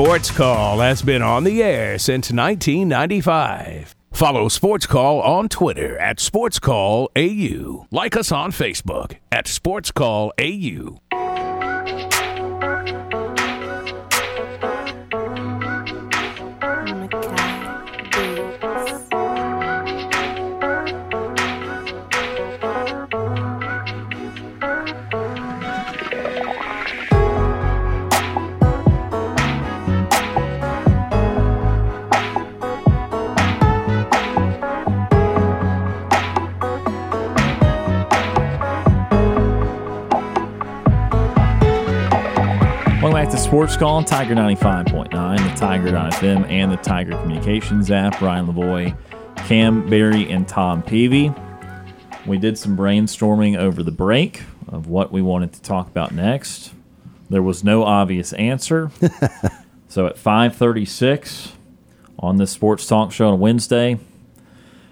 Sports 0.00 0.30
Call 0.30 0.78
has 0.78 1.02
been 1.02 1.20
on 1.20 1.44
the 1.44 1.62
air 1.62 1.98
since 1.98 2.32
1995. 2.32 3.94
Follow 4.12 4.48
Sports 4.48 4.86
Call 4.86 5.20
on 5.20 5.50
Twitter 5.50 5.98
at 5.98 6.18
Sports 6.18 6.58
Call 6.58 7.10
AU. 7.14 7.86
Like 7.90 8.16
us 8.16 8.32
on 8.32 8.50
Facebook 8.50 9.16
at 9.30 9.46
Sports 9.46 9.92
Sports 43.50 43.76
Call 43.76 43.96
on 43.96 44.04
Tiger 44.04 44.36
95.9, 44.36 45.10
the 45.10 45.58
Tiger.fm, 45.58 46.48
and 46.48 46.70
the 46.70 46.76
Tiger 46.76 47.20
Communications 47.20 47.90
app. 47.90 48.20
Ryan 48.20 48.46
Lavoie, 48.46 48.96
Kam 49.38 49.90
Berry, 49.90 50.30
and 50.30 50.46
Tom 50.46 50.84
Peavy. 50.84 51.34
We 52.26 52.38
did 52.38 52.56
some 52.56 52.76
brainstorming 52.76 53.58
over 53.58 53.82
the 53.82 53.90
break 53.90 54.42
of 54.68 54.86
what 54.86 55.10
we 55.10 55.20
wanted 55.20 55.52
to 55.54 55.62
talk 55.62 55.88
about 55.88 56.12
next. 56.12 56.72
There 57.28 57.42
was 57.42 57.64
no 57.64 57.82
obvious 57.82 58.32
answer. 58.34 58.92
so 59.88 60.06
at 60.06 60.16
536 60.16 61.50
on 62.20 62.36
this 62.36 62.52
sports 62.52 62.86
talk 62.86 63.10
show 63.10 63.30
on 63.30 63.40
Wednesday, 63.40 63.98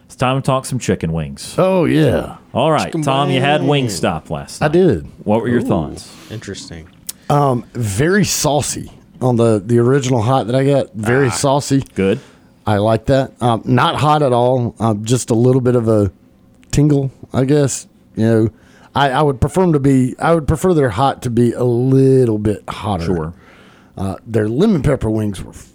it's 0.06 0.16
time 0.16 0.42
to 0.42 0.44
talk 0.44 0.64
some 0.64 0.80
chicken 0.80 1.12
wings. 1.12 1.54
Oh 1.58 1.84
yeah, 1.84 2.38
All 2.52 2.72
right, 2.72 2.86
Chicken 2.86 3.02
Tom, 3.02 3.30
you 3.30 3.40
had 3.40 3.62
wing. 3.62 3.86
Wingstop 3.86 4.30
last 4.30 4.60
night. 4.60 4.70
I 4.70 4.72
did. 4.72 5.06
What 5.24 5.42
were 5.42 5.48
your 5.48 5.62
thoughts? 5.62 6.12
Interesting. 6.32 6.88
Very 7.28 8.24
saucy 8.24 8.92
on 9.20 9.36
the 9.36 9.62
the 9.64 9.78
original 9.78 10.22
hot 10.22 10.46
that 10.46 10.54
I 10.56 10.64
got. 10.64 10.92
Very 10.94 11.30
saucy. 11.30 11.82
Good. 11.94 12.20
I 12.66 12.76
like 12.76 13.06
that. 13.06 13.40
Um, 13.42 13.62
not 13.64 13.96
hot 13.96 14.22
at 14.22 14.32
all. 14.32 14.74
Um, 14.78 15.04
just 15.04 15.30
a 15.30 15.34
little 15.34 15.62
bit 15.62 15.74
of 15.74 15.88
a 15.88 16.12
tingle, 16.70 17.10
I 17.32 17.44
guess. 17.44 17.86
You 18.14 18.24
know, 18.26 18.48
I, 18.94 19.10
I 19.10 19.22
would 19.22 19.40
prefer 19.40 19.62
them 19.62 19.72
to 19.72 19.80
be. 19.80 20.14
I 20.18 20.34
would 20.34 20.46
prefer 20.46 20.74
their 20.74 20.90
hot 20.90 21.22
to 21.22 21.30
be 21.30 21.52
a 21.52 21.64
little 21.64 22.38
bit 22.38 22.62
hotter. 22.68 23.04
Sure. 23.04 23.34
Uh, 23.96 24.16
their 24.26 24.48
lemon 24.48 24.82
pepper 24.82 25.10
wings 25.10 25.42
were 25.42 25.52
f- 25.52 25.72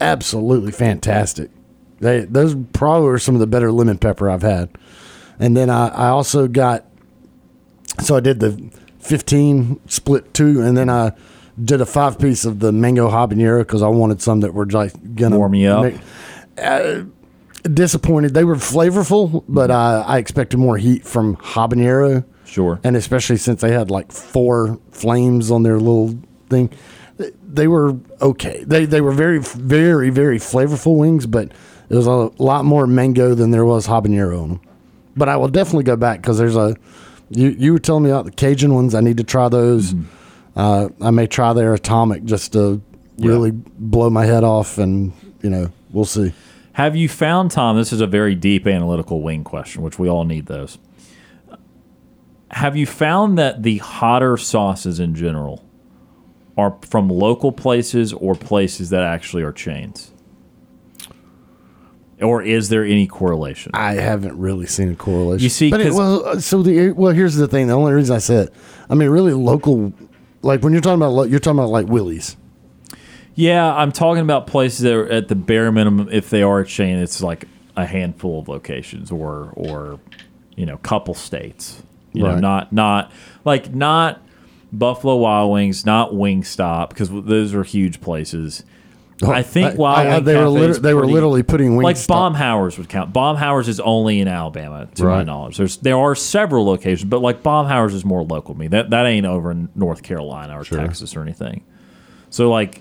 absolutely 0.00 0.72
fantastic. 0.72 1.50
They 2.00 2.20
those 2.20 2.56
probably 2.72 3.08
were 3.08 3.18
some 3.18 3.34
of 3.34 3.40
the 3.40 3.46
better 3.46 3.70
lemon 3.70 3.98
pepper 3.98 4.30
I've 4.30 4.42
had. 4.42 4.70
And 5.38 5.56
then 5.56 5.68
I, 5.70 5.88
I 5.88 6.08
also 6.08 6.48
got 6.48 6.84
so 8.00 8.16
I 8.16 8.20
did 8.20 8.40
the 8.40 8.70
15 9.00 9.80
split 9.86 10.32
two, 10.34 10.62
and 10.62 10.76
then 10.76 10.88
I 10.88 11.12
did 11.62 11.80
a 11.80 11.86
five 11.86 12.18
piece 12.18 12.44
of 12.44 12.60
the 12.60 12.72
mango 12.72 13.10
habanero 13.10 13.58
because 13.60 13.82
I 13.82 13.88
wanted 13.88 14.22
some 14.22 14.40
that 14.40 14.54
were 14.54 14.66
like 14.66 14.92
gonna 15.14 15.36
Warm 15.38 15.54
you 15.54 15.68
up. 15.70 15.82
make- 15.84 16.00
uh, 16.62 17.02
disappointed. 17.64 18.34
They 18.34 18.44
were 18.44 18.54
flavorful, 18.56 19.44
but 19.48 19.70
I, 19.70 20.02
I 20.02 20.18
expected 20.18 20.58
more 20.58 20.76
heat 20.78 21.04
from 21.06 21.36
habanero. 21.36 22.24
Sure. 22.44 22.80
And 22.82 22.96
especially 22.96 23.36
since 23.36 23.60
they 23.60 23.72
had 23.72 23.90
like 23.90 24.10
four 24.12 24.78
flames 24.90 25.50
on 25.50 25.62
their 25.62 25.78
little 25.78 26.18
thing, 26.48 26.70
they 27.46 27.68
were 27.68 27.96
okay. 28.20 28.64
They 28.66 28.86
they 28.86 29.00
were 29.00 29.12
very 29.12 29.38
very 29.40 30.10
very 30.10 30.38
flavorful 30.38 30.96
wings, 30.96 31.26
but 31.26 31.52
it 31.88 31.94
was 31.94 32.06
a 32.06 32.30
lot 32.42 32.64
more 32.64 32.86
mango 32.86 33.34
than 33.34 33.50
there 33.50 33.64
was 33.64 33.86
habanero 33.86 34.42
on 34.42 34.48
them. 34.48 34.60
But 35.16 35.28
I 35.28 35.36
will 35.36 35.48
definitely 35.48 35.84
go 35.84 35.96
back 35.96 36.22
because 36.22 36.38
there's 36.38 36.56
a 36.56 36.76
you 37.30 37.50
you 37.50 37.72
were 37.72 37.78
telling 37.78 38.04
me 38.04 38.10
about 38.10 38.24
the 38.24 38.32
Cajun 38.32 38.74
ones. 38.74 38.94
I 38.94 39.00
need 39.00 39.16
to 39.18 39.24
try 39.24 39.48
those. 39.48 39.94
Uh, 40.56 40.88
I 41.00 41.10
may 41.10 41.26
try 41.26 41.52
their 41.52 41.74
atomic 41.74 42.24
just 42.24 42.52
to 42.52 42.82
really 43.18 43.52
blow 43.52 44.10
my 44.10 44.26
head 44.26 44.44
off, 44.44 44.78
and 44.78 45.12
you 45.42 45.50
know 45.50 45.70
we'll 45.90 46.04
see. 46.04 46.32
Have 46.72 46.96
you 46.96 47.08
found, 47.08 47.50
Tom? 47.50 47.76
This 47.76 47.92
is 47.92 48.00
a 48.00 48.06
very 48.06 48.34
deep 48.34 48.66
analytical 48.66 49.22
wing 49.22 49.44
question, 49.44 49.82
which 49.82 49.98
we 49.98 50.08
all 50.08 50.24
need 50.24 50.46
those. 50.46 50.78
Have 52.52 52.76
you 52.76 52.86
found 52.86 53.38
that 53.38 53.62
the 53.62 53.78
hotter 53.78 54.36
sauces 54.36 54.98
in 54.98 55.14
general 55.14 55.64
are 56.56 56.76
from 56.82 57.08
local 57.08 57.52
places 57.52 58.12
or 58.12 58.34
places 58.34 58.90
that 58.90 59.02
actually 59.02 59.42
are 59.42 59.52
chains? 59.52 60.10
Or 62.22 62.42
is 62.42 62.68
there 62.68 62.84
any 62.84 63.06
correlation? 63.06 63.72
I 63.74 63.94
haven't 63.94 64.38
really 64.38 64.66
seen 64.66 64.92
a 64.92 64.96
correlation. 64.96 65.42
You 65.42 65.48
see, 65.48 65.70
but 65.70 65.80
it, 65.80 65.92
well, 65.92 66.40
so 66.40 66.62
the 66.62 66.90
well, 66.92 67.12
here's 67.12 67.36
the 67.36 67.48
thing. 67.48 67.66
The 67.68 67.74
only 67.74 67.92
reason 67.92 68.14
I 68.14 68.18
said, 68.18 68.50
I 68.88 68.94
mean, 68.94 69.08
really 69.08 69.32
local, 69.32 69.92
like 70.42 70.62
when 70.62 70.72
you're 70.72 70.82
talking 70.82 71.02
about, 71.02 71.28
you're 71.30 71.40
talking 71.40 71.58
about 71.58 71.70
like 71.70 71.86
Willie's. 71.86 72.36
Yeah, 73.34 73.74
I'm 73.74 73.92
talking 73.92 74.22
about 74.22 74.46
places 74.46 74.80
that 74.80 74.92
are 74.92 75.08
at 75.08 75.28
the 75.28 75.34
bare 75.34 75.72
minimum. 75.72 76.08
If 76.12 76.30
they 76.30 76.42
are 76.42 76.60
a 76.60 76.66
chain, 76.66 76.98
it's 76.98 77.22
like 77.22 77.46
a 77.76 77.86
handful 77.86 78.40
of 78.40 78.48
locations, 78.48 79.10
or 79.10 79.52
or 79.54 79.98
you 80.56 80.66
know, 80.66 80.76
couple 80.78 81.14
states. 81.14 81.82
You 82.12 82.24
know, 82.24 82.32
Right. 82.32 82.40
not 82.40 82.72
not 82.72 83.12
like 83.44 83.74
not 83.74 84.20
Buffalo 84.72 85.16
Wild 85.16 85.52
Wings, 85.52 85.86
not 85.86 86.10
Wingstop, 86.12 86.90
because 86.90 87.08
those 87.10 87.54
are 87.54 87.62
huge 87.62 88.00
places. 88.00 88.64
I 89.22 89.42
think 89.42 89.78
Oh, 89.78 89.84
I- 89.84 90.16
I- 90.16 90.20
they 90.20 90.36
were 90.36 90.48
liter- 90.48 90.74
they 90.78 90.94
were 90.94 91.00
pretty- 91.02 91.14
literally 91.14 91.42
putting 91.42 91.76
wings 91.76 91.84
like 91.84 91.96
Baumhower's 92.06 92.78
would 92.78 92.88
count. 92.88 93.12
Baumhower's 93.12 93.68
is 93.68 93.80
only 93.80 94.20
in 94.20 94.28
Alabama, 94.28 94.86
to 94.94 95.04
my 95.04 95.22
knowledge. 95.24 95.56
There's 95.58 95.76
there 95.78 95.98
are 95.98 96.14
several 96.14 96.64
locations, 96.64 97.04
but 97.08 97.20
like 97.20 97.42
Baumhower's 97.42 97.94
is 97.94 98.04
more 98.04 98.22
local 98.22 98.54
to 98.54 98.60
me. 98.60 98.68
That 98.68 98.90
that 98.90 99.06
ain't 99.06 99.26
over 99.26 99.50
in 99.50 99.68
North 99.74 100.02
Carolina 100.02 100.58
or 100.58 100.64
Texas 100.64 101.14
or 101.16 101.22
anything. 101.22 101.62
So 102.30 102.50
like 102.50 102.80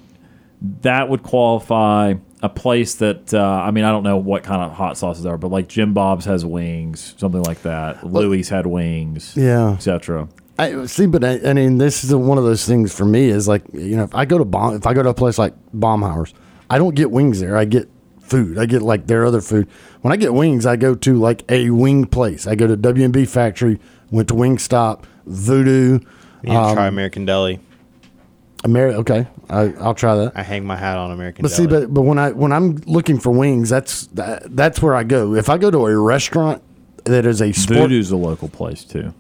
that 0.82 1.10
would 1.10 1.24
qualify. 1.24 2.14
a 2.41 2.48
place 2.48 2.95
that 2.95 3.34
uh, 3.34 3.38
I 3.41 3.72
mean 3.72 3.84
I 3.84 3.91
don't 3.91 4.03
know 4.03 4.16
what 4.16 4.44
kind 4.44 4.61
of 4.61 4.72
hot 4.72 4.98
sauces 4.98 5.26
are, 5.26 5.38
but 5.38 5.52
like 5.52 5.68
Jim 5.68 5.94
Bob's 5.94 6.24
has 6.24 6.45
wings, 6.45 7.14
something 7.18 7.44
like 7.44 7.64
that. 7.64 8.07
Louis 8.07 8.48
had 8.48 8.66
wings, 8.66 9.34
Yeah. 9.36 9.72
etc. 9.74 10.30
I 10.60 10.86
see, 10.88 11.06
but 11.06 11.23
I, 11.23 11.40
I 11.45 11.53
mean, 11.53 11.77
this 11.77 12.03
is 12.03 12.14
one 12.14 12.38
of 12.38 12.44
those 12.44 12.65
things 12.65 12.94
for 12.94 13.06
me. 13.06 13.30
Is 13.30 13.48
like 13.48 13.64
you 13.73 13.95
know, 13.95 14.03
if 14.03 14.14
I 14.14 14.26
go 14.26 14.38
to 14.38 14.45
bomb, 14.45 14.76
if 14.76 14.86
I 14.86 14.94
go 14.94 15.02
to 15.02 15.10
a 15.10 15.14
place 15.14 15.38
like 15.38 15.53
Baumhower's, 15.73 16.34
I 16.69 16.77
don't 16.77 16.95
get 16.95 17.11
wings 17.11 17.40
there. 17.40 17.56
I 17.56 17.65
get 17.65 17.90
food. 18.19 18.57
I 18.57 18.65
get 18.65 18.81
like 18.81 19.07
their 19.07 19.26
other 19.26 19.41
food. 19.41 19.69
When 20.02 20.11
I 20.11 20.18
get 20.18 20.34
wings, 20.34 20.65
I 20.65 20.76
go 20.76 20.95
to 20.95 21.15
like 21.15 21.49
a 21.49 21.69
wing 21.69 22.06
place. 22.06 22.45
I 22.45 22.56
go 22.56 22.68
to 22.68 22.76
WMB 22.76 23.27
Factory. 23.27 23.80
Went 24.11 24.27
to 24.30 24.34
Wingstop, 24.34 25.03
Voodoo, 25.27 25.94
You 25.94 25.99
need 26.41 26.49
to 26.49 26.73
try 26.73 26.88
um, 26.88 26.94
American 26.94 27.26
Deli. 27.26 27.60
Ameri- 28.64 28.95
Okay, 28.95 29.27
I, 29.49 29.73
I'll 29.80 29.94
try 29.94 30.15
that. 30.15 30.34
I 30.36 30.41
hang 30.41 30.65
my 30.65 30.76
hat 30.76 30.98
on 30.98 31.11
American 31.11 31.44
But 31.44 31.52
see, 31.52 31.68
but 31.68 31.94
but 31.94 32.02
when 32.02 32.18
I 32.18 32.31
when 32.31 32.52
I'm 32.52 32.77
looking 32.86 33.19
for 33.19 33.31
wings, 33.31 33.69
that's 33.69 34.07
that, 34.07 34.56
that's 34.56 34.81
where 34.81 34.95
I 34.95 35.03
go. 35.03 35.36
If 35.36 35.48
I 35.48 35.57
go 35.57 35.72
to 35.72 35.86
a 35.86 35.98
restaurant 35.98 36.61
that 37.06 37.26
is 37.26 37.41
a 37.41 37.53
sport 37.53 37.80
Voodoo's 37.80 38.11
a 38.11 38.18
local 38.18 38.49
place 38.49 38.84
too. 38.84 39.14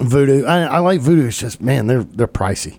Voodoo, 0.00 0.44
I, 0.44 0.62
I 0.64 0.78
like 0.78 1.00
voodoo. 1.00 1.26
It's 1.28 1.38
just 1.38 1.60
man, 1.60 1.86
they're 1.86 2.04
they're 2.04 2.28
pricey. 2.28 2.78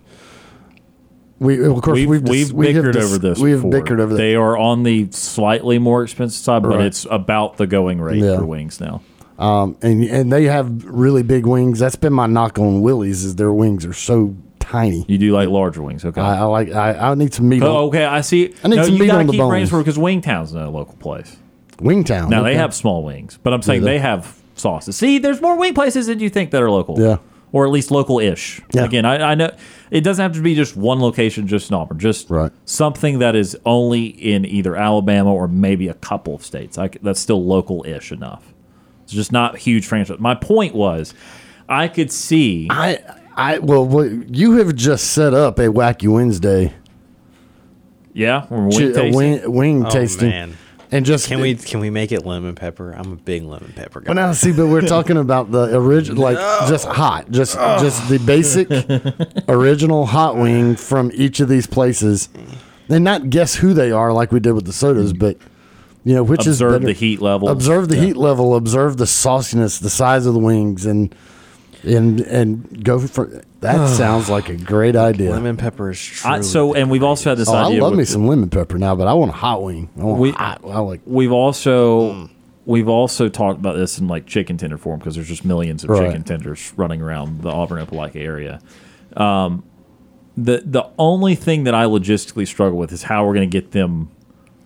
We 1.40 1.64
of 1.66 1.82
course 1.82 1.96
We've, 1.96 2.08
we've, 2.10 2.22
we've, 2.24 2.46
dis- 2.48 2.54
we 2.54 2.68
have 2.74 2.76
bickered 2.86 2.94
dis- 2.94 3.06
over 3.06 3.18
this. 3.18 3.40
We 3.40 3.52
have 3.52 3.60
before. 3.62 3.72
bickered 3.72 4.00
over 4.00 4.14
that. 4.14 4.18
They 4.18 4.36
are 4.36 4.58
on 4.58 4.84
the 4.84 5.10
slightly 5.12 5.80
more 5.80 6.04
expensive 6.04 6.42
side, 6.42 6.62
but 6.64 6.78
Right. 6.78 6.86
it's 6.86 7.06
about 7.12 7.58
the 7.58 7.68
going 7.68 8.00
rate 8.00 8.24
Yeah. 8.24 8.38
for 8.38 8.46
wings 8.46 8.80
now. 8.80 9.02
Um, 9.38 9.76
and 9.82 10.04
and 10.06 10.32
they 10.32 10.46
have 10.46 10.86
really 10.86 11.24
big 11.24 11.46
wings. 11.46 11.80
That's 11.80 11.98
been 11.98 12.14
my 12.14 12.26
knock 12.26 12.58
on 12.58 12.82
Willie's 12.82 13.26
is 13.26 13.36
their 13.36 13.52
wings 13.52 13.86
are 13.86 13.92
so 13.92 14.34
tiny. 14.62 15.04
You 15.10 15.18
do 15.18 15.34
like 15.34 15.50
larger 15.50 15.84
wings, 15.84 16.06
okay? 16.06 16.22
I, 16.22 16.38
I 16.40 16.44
like 16.44 16.72
I, 16.72 16.94
I 17.12 17.16
need 17.16 17.34
some 17.34 17.50
meat. 17.50 17.62
oh, 17.62 17.76
on 17.76 17.84
okay. 17.90 18.06
I 18.06 18.22
see. 18.22 18.54
I 18.64 18.70
need 18.70 18.78
no, 18.78 18.84
some 18.84 18.94
you 18.94 19.00
meat 19.02 19.08
gotta 19.08 19.20
on 19.20 19.28
the 19.28 19.34
keep 19.34 19.40
bones. 19.42 19.70
Because 19.72 19.98
Wingtown's 19.98 20.54
not 20.54 20.68
a 20.68 20.70
local 20.70 20.96
place. 20.96 21.36
Wingtown. 21.80 22.30
Now 22.30 22.44
they 22.44 22.52
okay. 22.52 22.60
have 22.60 22.74
small 22.74 23.04
wings, 23.04 23.38
but 23.44 23.52
I'm 23.54 23.62
saying 23.62 23.82
they 23.82 24.00
have 24.00 24.42
sauces. 24.56 24.96
See, 24.98 25.20
there's 25.20 25.42
more 25.42 25.58
wing 25.58 25.74
places 25.74 26.08
than 26.08 26.20
you 26.20 26.30
think 26.30 26.52
that 26.52 26.62
are 26.64 26.72
local. 26.72 27.00
Yeah. 27.00 27.18
Or 27.52 27.66
at 27.66 27.72
least 27.72 27.90
local-ish. 27.92 28.60
Yeah. 28.74 28.84
Again, 28.84 29.06
I, 29.06 29.32
I 29.32 29.36
know 29.36 29.50
it 29.90 30.02
doesn't 30.02 30.22
have 30.22 30.34
to 30.34 30.42
be 30.42 30.56
just 30.56 30.76
one 30.76 31.00
location, 31.00 31.48
just 31.48 31.70
in 31.70 31.76
Auburn. 31.76 32.00
Just 32.00 32.30
Right. 32.30 32.52
something 32.66 33.20
that 33.20 33.34
is 33.36 33.56
only 33.66 34.06
in 34.08 34.44
either 34.46 34.76
Alabama 34.76 35.34
or 35.34 35.48
maybe 35.48 35.88
a 35.88 35.94
couple 35.94 36.36
of 36.36 36.44
states. 36.44 36.78
I 36.78 36.88
c 36.90 37.00
that's 37.02 37.20
still 37.20 37.46
local-ish 37.46 38.12
enough. 38.12 38.54
It's 39.04 39.14
just 39.14 39.32
not 39.32 39.58
huge 39.58 39.86
franchise. 39.86 40.20
My 40.20 40.36
point 40.36 40.76
was, 40.76 41.14
I 41.70 41.88
could 41.88 42.12
see. 42.12 42.68
I 42.70 43.00
I 43.38 43.60
well, 43.60 43.86
what, 43.86 44.36
you 44.36 44.58
have 44.58 44.76
just 44.76 45.12
set 45.12 45.34
up 45.34 45.58
a 45.60 45.68
wacky 45.68 46.08
Wednesday 46.12 46.74
Yeah, 48.14 48.48
or 48.50 48.68
wing 48.68 48.74
uh, 48.92 48.94
tasting. 48.94 49.14
wing, 49.14 49.52
wing 49.52 49.86
Oh, 49.86 49.90
tasting, 49.90 50.30
man. 50.30 50.58
And 50.92 51.06
just 51.06 51.28
Can 51.28 51.40
we 51.42 51.56
can 51.56 51.80
we 51.80 51.90
make 51.90 52.12
it 52.12 52.26
lemon 52.26 52.56
pepper? 52.56 52.92
I'm 52.92 53.14
a 53.14 53.16
big 53.16 53.44
lemon 53.44 53.74
pepper 53.76 54.02
guy. 54.02 54.08
But 54.08 54.14
now, 54.14 54.32
see, 54.34 54.52
but 54.52 54.68
we're 54.68 54.82
talking 54.82 55.18
about 55.18 55.52
the 55.52 55.76
original, 55.76 56.24
like 56.24 56.38
just 56.68 56.88
hot, 56.88 57.32
just 57.32 57.56
just 57.56 58.08
the 58.10 58.20
basic 58.20 58.70
original 59.50 60.06
hot 60.06 60.36
wing 60.36 60.76
from 60.76 61.12
each 61.14 61.40
of 61.40 61.50
these 61.50 61.68
places, 61.68 62.30
and 62.90 63.04
not 63.04 63.30
guess 63.30 63.56
who 63.56 63.74
they 63.74 63.92
are 63.92 64.14
like 64.14 64.32
we 64.32 64.40
did 64.40 64.54
with 64.54 64.66
the 64.66 64.74
sodas, 64.74 65.14
mm. 65.14 65.20
but 65.20 65.38
you 66.04 66.14
know 66.14 66.24
which 66.24 66.48
is 66.48 66.62
Observe 66.62 66.84
the 66.84 66.94
heat 66.94 67.22
level. 67.22 67.50
observe 67.50 67.90
the 67.90 67.98
heat 67.98 68.18
level, 68.18 68.56
observe 68.56 68.98
the 68.98 69.06
sauciness, 69.06 69.80
the 69.80 69.90
size 69.90 70.26
of 70.26 70.34
the 70.34 70.40
wings, 70.40 70.86
and 70.86 71.14
and 71.86 72.20
and 72.22 72.84
go 72.84 73.00
for 73.00 73.44
that. 73.62 73.90
sounds 73.96 74.30
like 74.30 74.50
a 74.50 74.56
great 74.56 74.96
idea. 74.96 75.32
lemon 75.32 75.58
pepper 75.58 75.90
is 75.92 76.00
truly 76.04 76.38
I, 76.38 76.42
so, 76.42 76.74
and 76.74 76.90
we've 76.92 77.04
also 77.04 77.30
had 77.32 77.38
this 77.38 77.50
Oh, 77.50 77.54
I 77.56 77.68
idea. 77.68 77.82
love 77.82 77.92
with 77.92 78.00
me 78.00 78.04
the- 78.06 78.12
some 78.12 78.28
lemon 78.28 78.50
pepper 78.50 78.78
now, 78.78 78.96
but 78.96 79.08
I 79.08 79.14
want 79.14 79.32
a 79.32 79.36
hot 79.36 79.64
wing. 79.64 79.90
I 80.00 80.04
want 80.04 80.20
We- 80.20 80.32
hot. 80.32 80.62
I 80.66 80.80
like 80.80 81.02
We've 81.06 81.32
also 81.32 82.30
we've 82.66 82.90
also 82.90 83.30
talked 83.30 83.60
about 83.60 83.76
this 83.78 84.00
in 84.00 84.08
like 84.08 84.26
chicken 84.26 84.58
tender 84.58 84.78
form 84.78 85.00
because 85.00 85.16
there's 85.16 85.28
just 85.28 85.46
millions 85.46 85.84
of 85.84 85.92
Right. 85.92 86.08
chicken 86.08 86.24
tenders 86.24 86.74
running 86.76 87.02
around 87.02 87.42
the 87.42 87.50
Auburn 87.50 87.86
Opelika 87.86 88.16
area. 88.18 88.60
Um, 89.16 89.64
the 90.38 90.64
the 90.66 90.84
only 91.00 91.36
thing 91.36 91.64
that 91.66 91.74
I 91.76 91.86
logistically 91.86 92.48
struggle 92.48 92.78
with 92.78 92.92
is 92.92 93.04
how 93.04 93.26
we're 93.26 93.36
going 93.36 93.50
to 93.50 93.62
get 93.62 93.72
them 93.72 94.10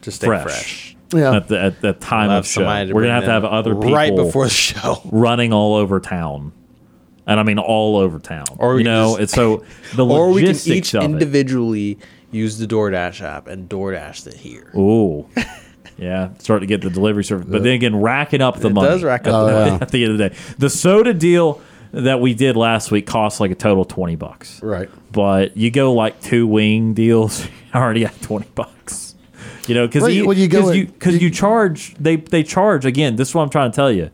just 0.01 0.17
stay 0.17 0.27
fresh, 0.27 0.43
fresh. 0.43 0.95
yeah. 1.13 1.35
at 1.35 1.47
the 1.49 1.59
at 1.61 1.81
the 1.81 1.93
time 1.93 2.29
We'll 2.29 2.37
of 2.37 2.45
have 2.45 2.47
show. 2.47 2.61
somebody 2.61 2.87
to 2.87 2.93
We're 2.93 3.01
bring 3.01 3.09
gonna 3.09 3.15
have 3.15 3.25
to 3.25 3.31
have 3.31 3.41
them 3.43 3.53
other 3.53 3.75
people 3.75 3.91
right 3.93 4.15
before 4.15 4.45
the 4.45 4.49
show. 4.49 5.01
running 5.11 5.51
all 5.53 5.75
over 5.75 5.99
town. 5.99 6.53
And 7.29 7.39
I 7.39 7.43
mean 7.43 7.59
all 7.59 7.95
over 7.97 8.19
town. 8.19 8.45
Or 8.57 8.73
we 8.73 8.81
you 8.81 8.85
can 8.85 8.93
know, 8.93 9.09
just- 9.11 9.21
it's 9.21 9.33
so 9.33 9.63
the 9.95 10.05
Or 10.05 10.31
we 10.31 10.41
can 10.41 10.55
each 10.65 10.93
of 10.95 11.03
it. 11.03 11.05
individually 11.05 11.97
use 12.31 12.57
the 12.57 12.65
DoorDash 12.67 13.21
app 13.21 13.47
and 13.47 13.69
DoorDash 13.69 14.27
it 14.27 14.33
here. 14.35 14.71
Ooh. 14.75 15.27
Yeah, 15.97 16.29
start 16.39 16.61
to 16.61 16.65
get 16.65 16.81
the 16.81 16.89
delivery 16.89 17.23
service. 17.25 17.47
But 17.49 17.63
then 17.63 17.73
again, 17.73 17.95
racking 17.99 18.41
up 18.41 18.59
the 18.59 18.69
It 18.69 18.73
money. 18.73 18.87
does 18.87 19.03
rack 19.03 19.27
up 19.27 19.33
Oh, 19.33 19.45
the 19.47 19.51
yeah. 19.51 19.77
at 19.81 19.89
the 19.89 20.03
end 20.03 20.11
of 20.13 20.17
the 20.17 20.29
day. 20.29 20.35
The 20.57 20.69
soda 20.69 21.13
deal 21.13 21.61
that 21.91 22.21
we 22.21 22.33
did 22.33 22.55
last 22.55 22.89
week 22.91 23.05
cost 23.05 23.39
like 23.39 23.51
a 23.51 23.55
total 23.55 23.81
of 23.81 23.89
20 23.89 24.15
bucks. 24.15 24.61
right. 24.63 24.89
But 25.11 25.57
you 25.57 25.71
go 25.71 25.93
like 25.93 26.21
two 26.21 26.47
wing 26.47 26.93
deals, 26.93 27.45
already 27.75 28.05
at 28.05 28.19
20 28.21 28.47
bucks. 28.55 29.15
You 29.67 29.75
know, 29.75 29.87
because 29.87 30.03
Well, 30.03 30.11
you- 30.11 30.21
you, 30.21 30.27
well, 30.27 30.37
you 30.37 30.49
cause 30.49 30.75
you, 30.75 30.87
cause 30.87 31.21
you 31.21 31.29
charge, 31.29 31.95
they, 31.95 32.15
they 32.15 32.43
charge, 32.43 32.85
again, 32.85 33.15
this 33.17 33.29
is 33.29 33.35
what 33.35 33.41
I'm 33.43 33.49
trying 33.49 33.71
to 33.71 33.75
tell 33.75 33.91
you. 33.91 34.09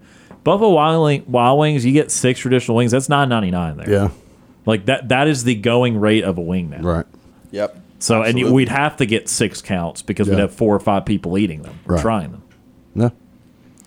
Buffalo 0.46 0.70
Wild, 0.70 1.04
Wing, 1.04 1.24
Wild 1.28 1.60
Wings, 1.60 1.86
you 1.86 1.92
get 1.92 2.10
six 2.12 2.40
traditional 2.40 2.78
wings. 2.78 2.92
That's 2.92 3.10
nine 3.10 3.28
ninety 3.28 3.52
nine 3.52 3.76
there. 3.76 3.90
Yeah. 3.90 4.10
Like 4.66 4.86
that. 4.86 5.10
That 5.10 5.28
is 5.28 5.44
the 5.44 5.56
going 5.56 6.00
rate 6.00 6.24
of 6.24 6.38
a 6.38 6.42
wing 6.42 6.70
now. 6.70 6.82
Right. 6.82 7.06
Yep. 7.52 7.82
So, 8.00 8.22
and 8.22 8.38
you, 8.40 8.54
we'd 8.54 8.70
have 8.70 8.96
to 8.98 9.06
get 9.06 9.28
six 9.28 9.62
counts 9.62 10.02
because 10.02 10.30
we'd 10.30 10.40
have 10.40 10.54
four 10.54 10.76
or 10.76 10.80
five 10.80 11.06
people 11.06 11.38
eating 11.38 11.64
them, 11.64 11.80
or 11.88 11.96
Right. 11.96 12.02
trying 12.02 12.32
them. 12.32 12.44
No. 12.94 13.12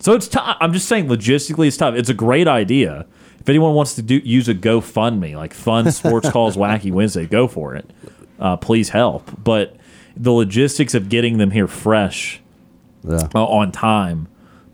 So 0.00 0.14
it's 0.14 0.26
tough. 0.28 0.56
I'm 0.60 0.72
just 0.72 0.88
saying, 0.88 1.06
logistically, 1.08 1.68
it's 1.68 1.76
tough. 1.76 1.94
It's 1.94 2.08
a 2.08 2.14
great 2.14 2.48
idea. 2.48 3.06
If 3.40 3.48
anyone 3.48 3.74
wants 3.74 3.94
to 3.94 4.02
do 4.02 4.16
use 4.24 4.48
a 4.48 4.54
GoFundMe, 4.54 5.34
like 5.36 5.54
Fun 5.54 5.90
Sports 5.92 6.30
Calls 6.32 6.56
Wacky 6.56 6.90
Wednesday, 6.92 7.26
go 7.26 7.46
for 7.48 7.74
it. 7.76 7.88
Uh, 8.40 8.56
please 8.56 8.88
help. 8.90 9.30
But 9.42 9.76
the 10.16 10.32
logistics 10.32 10.94
of 10.94 11.08
getting 11.08 11.38
them 11.38 11.50
here 11.52 11.68
fresh 11.68 12.40
Yeah. 13.04 13.28
uh, 13.34 13.44
on 13.44 13.70
time, 13.72 14.26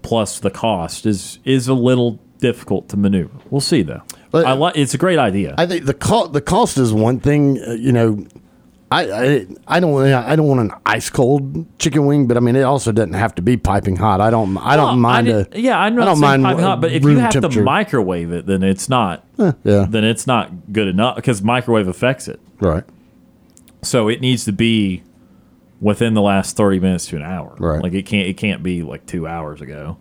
plus 0.04 0.38
the 0.38 0.50
cost, 0.50 1.04
is 1.06 1.40
is 1.44 1.66
a 1.66 1.74
little 1.74 2.20
difficult 2.38 2.88
to 2.90 2.96
maneuver. 2.96 3.34
We'll 3.50 3.60
see 3.60 3.82
though. 3.82 4.02
But- 4.30 4.46
I 4.46 4.52
like. 4.52 4.76
It's 4.76 4.94
a 4.94 4.98
great 4.98 5.18
idea. 5.18 5.54
I 5.58 5.66
think 5.66 5.84
the 5.86 5.94
cost 5.94 6.32
the 6.32 6.40
cost 6.40 6.78
is 6.78 6.92
one 6.92 7.18
thing. 7.20 7.58
Uh, 7.60 7.72
you 7.72 7.90
know, 7.92 8.26
I, 8.90 9.10
I 9.10 9.46
I 9.66 9.80
don't 9.80 10.02
I 10.12 10.36
don't 10.36 10.46
want 10.46 10.60
an 10.60 10.70
ice 10.86 11.08
cold 11.10 11.66
chicken 11.78 12.06
wing, 12.06 12.26
but 12.28 12.36
I 12.36 12.40
mean 12.40 12.54
it 12.56 12.62
also 12.62 12.92
doesn't 12.92 13.14
have 13.14 13.34
to 13.36 13.42
be 13.42 13.56
piping 13.56 13.96
hot. 13.96 14.20
I 14.20 14.30
don't 14.30 14.56
I 14.58 14.76
don't 14.76 14.86
Well, 14.86 14.96
mind. 14.96 15.28
I 15.28 15.32
a, 15.32 15.46
yeah, 15.54 15.78
I'm 15.78 15.94
not 15.96 16.02
I 16.02 16.10
don't 16.12 16.20
mind 16.20 16.42
piping 16.44 16.64
hot, 16.64 16.80
but 16.80 16.92
if 16.92 17.02
you 17.02 17.16
have 17.18 17.32
to 17.32 17.62
microwave 17.62 18.30
it, 18.32 18.46
then 18.46 18.62
it's 18.62 18.88
not. 18.88 19.24
yeah, 19.38 19.86
Then 19.88 20.04
it's 20.04 20.26
not 20.26 20.72
good 20.72 20.86
enough 20.88 21.16
because 21.16 21.42
microwave 21.42 21.88
affects 21.88 22.28
it. 22.28 22.40
right. 22.60 22.84
So 23.82 24.08
it 24.08 24.20
needs 24.20 24.44
to 24.46 24.52
be 24.52 25.02
within 25.84 26.14
the 26.14 26.22
last 26.22 26.56
thirty 26.56 26.80
minutes 26.80 27.06
to 27.06 27.16
an 27.16 27.22
hour. 27.22 27.54
Right. 27.58 27.82
Like 27.82 27.92
it 27.92 28.06
can't 28.06 28.26
it 28.26 28.36
can't 28.36 28.62
be 28.62 28.82
like 28.82 29.06
two 29.06 29.26
hours 29.26 29.60
ago. 29.60 29.98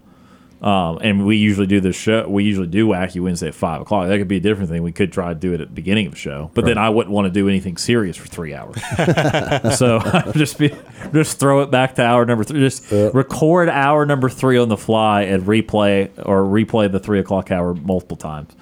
Um, 0.64 1.00
and 1.02 1.26
we 1.26 1.36
usually 1.36 1.68
do 1.68 1.82
this 1.82 1.98
show. 1.98 2.26
We 2.26 2.46
usually 2.46 2.68
do 2.68 2.88
Wacky 2.88 3.20
Wednesday 3.20 3.50
at 3.50 3.54
five 3.54 3.82
o'clock. 3.82 4.08
That 4.08 4.18
could 4.18 4.30
be 4.30 4.38
a 4.38 4.40
different 4.40 4.70
thing. 4.70 4.82
We 4.82 4.94
could 4.94 5.12
try 5.12 5.34
to 5.34 5.36
do 5.36 5.52
it 5.54 5.60
at 5.60 5.68
the 5.68 5.74
beginning 5.74 6.06
of 6.06 6.14
the 6.14 6.18
show, 6.18 6.52
but 6.54 6.64
then 6.64 6.78
I 6.78 6.90
wouldn't 6.90 7.14
want 7.14 7.26
to 7.26 7.32
do 7.32 7.50
anything 7.50 7.76
serious 7.76 8.16
for 8.16 8.28
three 8.28 8.54
hours. 8.54 8.78
so 9.78 10.00
just 10.38 10.58
be 10.58 10.74
just 11.12 11.38
throw 11.38 11.64
it 11.64 11.70
back 11.70 11.96
to 11.96 12.02
hour 12.06 12.26
number 12.26 12.46
three. 12.46 12.62
Just 12.62 12.90
record 12.92 13.68
hour 13.68 14.06
number 14.06 14.30
three 14.30 14.58
on 14.58 14.70
the 14.70 14.78
fly 14.78 15.24
and 15.24 15.44
replay 15.44 16.10
or 16.20 16.44
replay 16.44 16.90
the 16.90 17.00
three 17.00 17.20
o'clock 17.20 17.52
hour 17.52 17.74
multiple 17.74 18.16
times 18.16 18.56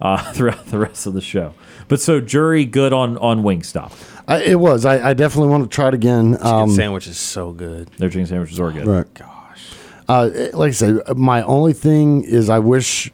uh, 0.00 0.32
throughout 0.32 0.66
the 0.66 0.78
rest 0.78 1.08
of 1.08 1.14
the 1.14 1.20
show. 1.20 1.54
But 1.88 2.00
so 2.00 2.20
jury 2.20 2.66
good 2.66 2.92
on 2.92 3.18
on 3.18 3.42
Wingstop. 3.42 3.92
I, 4.28 4.42
it 4.42 4.60
was. 4.60 4.84
I, 4.84 5.10
I 5.10 5.14
definitely 5.14 5.48
want 5.50 5.64
to 5.64 5.74
try 5.74 5.88
it 5.88 5.94
again. 5.94 6.34
Chicken 6.34 6.46
Um, 6.46 6.70
sandwich 6.70 7.06
is 7.06 7.16
so 7.18 7.52
good. 7.52 7.88
Their 7.98 8.10
chicken 8.10 8.26
sandwiches 8.26 8.60
are 8.60 8.70
good. 8.70 8.86
right. 8.86 9.14
Gosh. 9.14 9.72
Uh, 10.08 10.30
like 10.52 10.68
I 10.68 10.72
said, 10.72 11.00
my 11.16 11.42
only 11.42 11.72
thing 11.72 12.22
is 12.24 12.48
I 12.50 12.58
wish, 12.58 13.10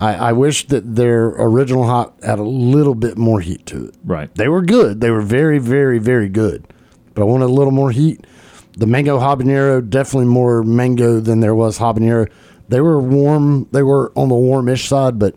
I, 0.00 0.14
I 0.14 0.32
wish 0.32 0.66
that 0.68 0.96
their 0.96 1.26
original 1.26 1.84
hot 1.86 2.14
had 2.22 2.38
a 2.38 2.42
little 2.42 2.94
bit 2.94 3.16
more 3.18 3.40
heat 3.40 3.66
to 3.66 3.86
it. 3.88 3.94
Right. 4.04 4.34
They 4.34 4.48
were 4.48 4.62
good. 4.62 5.00
They 5.00 5.10
were 5.10 5.20
very, 5.22 5.58
very, 5.58 5.98
very 5.98 6.28
good. 6.30 6.66
But 7.14 7.22
I 7.22 7.24
wanted 7.26 7.46
a 7.46 7.52
little 7.52 7.72
more 7.72 7.90
heat. 7.90 8.26
The 8.78 8.86
mango 8.86 9.18
habanero, 9.18 9.86
definitely 9.88 10.26
more 10.28 10.62
mango 10.62 11.20
than 11.20 11.40
there 11.40 11.54
was 11.54 11.78
habanero. 11.78 12.30
They 12.68 12.80
were 12.80 13.00
warm. 13.00 13.66
They 13.72 13.82
were 13.82 14.12
on 14.14 14.28
the 14.28 14.34
warmish 14.34 14.88
side, 14.88 15.18
but 15.18 15.34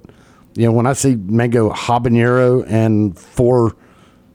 you 0.56 0.66
know 0.66 0.72
when 0.74 0.86
I 0.86 0.94
see 0.94 1.16
mango 1.16 1.72
habanero 1.72 2.64
and 2.68 3.18
four 3.18 3.76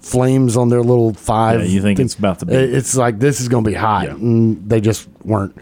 flames 0.06 0.56
on 0.56 0.68
their 0.68 0.82
little 0.82 1.12
five, 1.14 1.60
Yeah, 1.60 1.66
you 1.66 1.82
think 1.82 1.98
it's 1.98 2.14
about 2.14 2.38
to 2.40 2.46
be- 2.46 2.54
It's 2.54 2.96
like 2.96 3.18
this 3.18 3.40
is 3.40 3.48
going 3.48 3.64
to 3.64 3.70
be 3.70 3.74
hot, 3.74 4.04
Yeah. 4.06 4.12
and 4.14 4.68
they 4.68 4.80
just 4.80 5.08
weren't. 5.24 5.56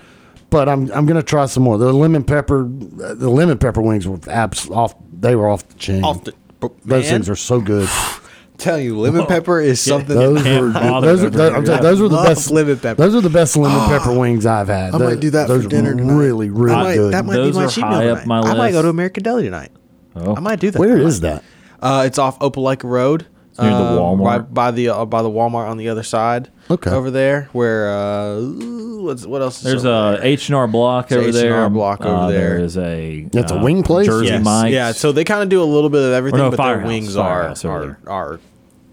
But 0.51 0.69
I'm 0.69 0.91
I'm 0.93 1.07
going 1.07 1.17
to 1.17 1.23
try 1.23 1.47
some 1.47 1.63
more. 1.65 1.79
The 1.79 1.93
lemon 1.93 2.23
pepper, 2.23 2.65
the 2.69 3.29
lemon 3.31 3.59
pepper 3.59 3.81
wings 3.83 4.07
were 4.07 4.19
abs 4.29 4.69
off. 4.71 4.95
They 5.19 5.35
were 5.35 5.49
off 5.49 5.67
the 5.69 5.75
chain. 5.75 6.05
Off 6.05 6.23
the, 6.25 6.33
Those 6.61 6.71
man, 6.85 7.03
things 7.03 7.29
are 7.29 7.37
so 7.37 7.61
good. 7.61 7.89
Tell 8.57 8.79
you, 8.79 8.97
lemon 9.01 9.27
pepper 9.27 9.61
is 9.61 9.81
something. 9.81 10.15
Those 10.15 10.45
were 10.45 10.71
bother 10.71 11.07
those, 11.09 11.25
are, 11.25 11.31
those, 11.31 11.49
here. 11.51 11.57
I'm 11.59 11.65
telling 11.65 11.83
you, 11.83 11.89
those 11.89 12.01
were 12.01 12.09
the 12.09 12.23
best 12.23 12.51
lemon 12.53 12.79
pepper. 12.79 13.03
Those 13.03 13.15
are 13.17 13.21
the 13.21 13.31
best 13.31 13.57
lemon 13.57 13.89
pepper 13.89 14.17
wings 14.17 14.47
I've 14.47 14.69
had. 14.69 14.95
I 14.95 14.99
might 14.99 15.19
do 15.19 15.31
that 15.31 15.49
for 15.49 15.55
those 15.55 15.67
are 15.67 15.69
dinner 15.69 15.93
tonight. 15.97 16.15
Really, 16.15 16.51
really 16.51 16.73
I 16.75 16.83
might, 16.85 16.95
good. 16.95 17.13
that 17.15 17.25
might 17.25 17.35
Those 17.35 17.55
be 17.55 17.59
my 17.59 17.65
are 17.65 17.69
cheat 17.69 17.85
high 17.85 18.05
meal 18.05 18.17
tonight. 18.17 18.45
I 18.45 18.55
might 18.55 18.71
go 18.71 18.83
to 18.83 18.89
American 18.89 19.25
Deli 19.25 19.43
tonight. 19.45 19.73
Oh. 20.15 20.37
I 20.37 20.41
might 20.41 20.61
do 20.61 20.71
that. 20.71 20.79
Where 20.79 20.91
tonight. 20.91 21.07
is 21.09 21.21
that? 21.23 21.43
Uh, 21.83 22.05
it's 22.07 22.19
off 22.19 22.39
Opelika 22.39 22.85
Road. 22.85 23.27
Near 23.61 23.71
the 23.71 23.77
um, 23.77 24.19
Walmart? 24.19 24.25
right 24.25 24.55
by 24.55 24.71
the 24.71 24.89
uh, 24.91 25.05
by 25.05 25.23
the 25.23 25.31
Walmart 25.31 25.69
on 25.69 25.77
the 25.77 25.89
other 25.89 26.03
side. 26.03 26.51
Okay. 26.71 26.91
over 26.91 27.11
there 27.11 27.51
where 27.53 27.91
uh, 27.91 28.41
what's 28.41 29.27
what 29.27 29.43
else? 29.43 29.59
Is 29.59 29.63
There's 29.65 29.85
over 29.85 30.17
a 30.17 30.21
there? 30.21 30.47
And 30.47 30.55
R 30.55 30.67
Block 30.69 31.13
over 31.13 31.31
there. 31.33 31.47
H&R 31.53 31.71
Block 31.71 32.01
over 32.05 32.15
Uh, 32.15 32.29
there. 32.31 32.57
There 32.57 32.59
is 32.65 32.79
a 32.79 33.25
That's 33.33 33.53
a 33.53 33.57
uh, 33.59 33.63
wing 33.63 33.83
place? 33.83 34.07
Jersey 34.07 34.27
Yes. 34.29 34.45
Mike's. 34.45 34.73
Yeah, 34.73 34.93
so 34.93 35.13
they 35.13 35.25
kind 35.25 35.43
of 35.43 35.49
do 35.51 35.63
a 35.63 35.65
little 35.65 35.91
bit 35.91 36.03
of 36.03 36.13
everything, 36.13 36.39
no, 36.39 36.51
but 36.51 36.57
their 36.57 36.67
Firehouse, 36.77 36.87
wings 36.89 37.17
are 37.17 37.41
Firehouse 37.41 37.65
over 37.65 37.99
are, 38.07 38.11
are 38.35 38.41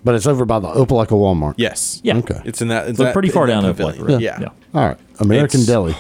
But 0.04 0.16
it's 0.16 0.28
over 0.28 0.44
by 0.46 0.60
the 0.60 0.68
Opelika 0.68 1.10
Walmart. 1.12 1.54
yes, 1.58 2.02
yeah, 2.04 2.18
Okay. 2.18 2.42
It's 2.44 2.62
in 2.62 2.68
that. 2.68 2.90
It's 2.90 2.98
So 2.98 3.06
that, 3.06 3.14
pretty 3.14 3.30
in 3.30 3.34
far 3.34 3.48
that 3.48 3.54
down 3.54 3.64
the 3.64 3.74
pavilion. 3.74 4.04
Road. 4.06 4.22
Yeah. 4.22 4.40
yeah. 4.42 4.48
All 4.74 4.86
right. 4.88 4.98
American 5.20 5.62
It's- 5.62 5.68
Deli. 5.68 5.96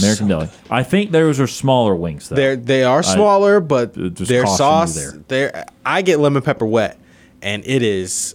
American 0.00 0.28
Deli. 0.28 0.48
I 0.70 0.82
think 0.82 1.10
those 1.12 1.40
are 1.40 1.46
smaller 1.46 1.94
wings 1.96 2.28
though. 2.28 2.36
They're 2.36 2.56
they 2.56 2.84
are 2.84 3.02
smaller, 3.02 3.58
but 3.58 3.96
uh, 3.96 4.08
just 4.10 4.28
their 4.28 4.42
caution 4.44 4.52
you 4.52 4.56
sauce. 4.58 4.94
there. 4.94 5.12
Their 5.28 5.64
I 5.84 6.02
get 6.02 6.20
lemon 6.20 6.42
pepper 6.42 6.66
wet, 6.66 6.98
and 7.42 7.64
it 7.66 7.82
is 7.82 8.34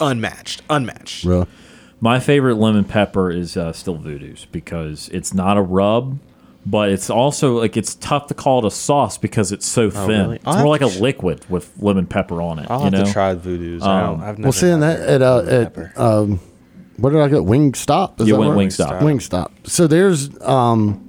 unmatched. 0.00 0.62
Unmatched. 0.70 1.24
Really? 1.24 1.46
My 2.00 2.20
favorite 2.20 2.56
lemon 2.56 2.84
pepper 2.84 3.30
is 3.30 3.56
uh, 3.56 3.72
still 3.72 3.96
Voodoo's 3.96 4.46
because 4.46 5.08
it's 5.10 5.32
not 5.32 5.56
a 5.56 5.62
rub, 5.62 6.18
but 6.66 6.90
it's 6.90 7.08
also 7.08 7.58
like 7.58 7.76
it's 7.76 7.94
tough 7.94 8.26
to 8.26 8.34
call 8.34 8.58
it 8.58 8.64
a 8.66 8.70
sauce 8.70 9.16
because 9.16 9.52
it's 9.52 9.64
so 9.66 9.90
thin. 9.90 10.00
Oh, 10.02 10.06
really? 10.24 10.36
It's 10.36 10.46
I'll 10.46 10.52
more 10.64 10.76
have 10.76 10.82
like 10.82 10.92
to 10.92 10.96
a 11.08 11.12
ch- 11.12 11.18
linewith 11.20 11.72
lemon 11.78 12.06
pepper 12.06 12.42
on 12.42 12.58
it. 12.58 12.66
I'll 12.70 12.78
you 12.80 12.84
have 12.84 12.92
know? 12.92 13.04
to 13.04 13.12
try 13.12 13.34
Voodoo's. 13.34 13.82
I 13.82 14.02
don't, 14.02 14.20
I've 14.20 14.38
never 14.38 14.42
Well, 14.42 14.52
seeing 14.52 14.80
had 14.82 14.98
that 14.98 15.08
at 15.08 15.22
uh, 15.22 15.36
lemon 15.36 15.82
at 15.86 15.98
um, 15.98 16.40
what 16.96 17.10
did 17.10 17.20
I 17.20 17.28
get? 17.28 17.44
Wing 17.44 17.74
Stop. 17.74 18.20
Is 18.20 18.28
You 18.28 18.34
that 18.34 18.40
went 18.40 18.54
what- 18.54 18.66
Wingstop. 18.66 19.00
Wingstop. 19.00 19.50
So 19.64 19.86
there's 19.86 20.38
um, 20.42 21.03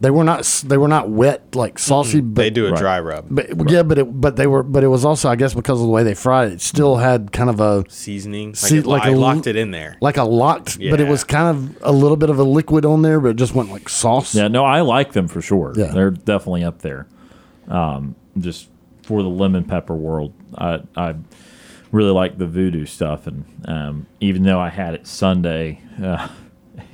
they 0.00 0.10
were 0.10 0.22
not 0.24 0.44
they 0.66 0.76
were 0.76 0.88
not 0.88 1.08
wet 1.10 1.54
like 1.56 1.78
saucy, 1.78 2.20
but 2.20 2.42
they 2.42 2.50
do 2.50 2.66
a 2.66 2.70
Right. 2.70 2.78
dry 2.80 3.00
rub. 3.00 3.26
But 3.30 3.70
yeah, 3.70 3.82
but 3.82 3.98
it 3.98 4.04
but 4.20 4.36
they 4.36 4.46
were 4.46 4.62
but 4.62 4.84
it 4.84 4.88
was 4.88 5.04
also 5.04 5.28
I 5.28 5.36
guess 5.36 5.54
because 5.54 5.80
of 5.80 5.86
the 5.86 5.92
way 5.92 6.02
they 6.04 6.14
fried 6.14 6.48
it, 6.48 6.54
it 6.54 6.60
still 6.60 6.96
had 6.96 7.32
kind 7.32 7.50
of 7.50 7.60
a 7.60 7.84
Seasoning. 7.88 8.48
Like, 8.50 8.56
See, 8.56 8.78
it, 8.78 8.86
like 8.86 9.02
I 9.02 9.08
a 9.08 9.12
l- 9.12 9.18
locked 9.18 9.46
it 9.46 9.56
in 9.56 9.70
there. 9.72 9.96
like 10.00 10.16
a 10.16 10.24
locked, 10.24 10.78
but 10.78 11.00
it 11.00 11.08
was 11.08 11.24
kind 11.24 11.48
of 11.56 11.78
a 11.82 11.92
little 11.92 12.16
bit 12.16 12.30
of 12.30 12.38
a 12.38 12.44
liquid 12.44 12.84
on 12.84 13.02
there, 13.02 13.18
but 13.20 13.28
it 13.30 13.36
just 13.36 13.54
went 13.54 13.70
like 13.70 13.88
sauce. 13.88 14.34
Yeah, 14.34 14.48
no, 14.48 14.64
I 14.64 14.82
like 14.82 15.12
them 15.12 15.26
for 15.28 15.42
sure. 15.42 15.72
Yeah. 15.76 15.86
They're 15.86 16.10
definitely 16.12 16.64
up 16.64 16.80
there. 16.82 17.06
Um, 17.68 18.14
just 18.38 18.68
for 19.02 19.22
the 19.22 19.28
lemon 19.28 19.64
pepper 19.64 19.94
world, 19.96 20.32
I 20.56 20.80
I 20.96 21.14
really 21.90 22.10
like 22.12 22.38
the 22.38 22.46
voodoo 22.46 22.84
stuff, 22.86 23.26
and 23.26 23.44
um, 23.64 24.06
even 24.20 24.42
though 24.44 24.60
I 24.60 24.68
had 24.68 24.94
it 24.94 25.06
Sunday, 25.06 25.80
uh, 26.02 26.28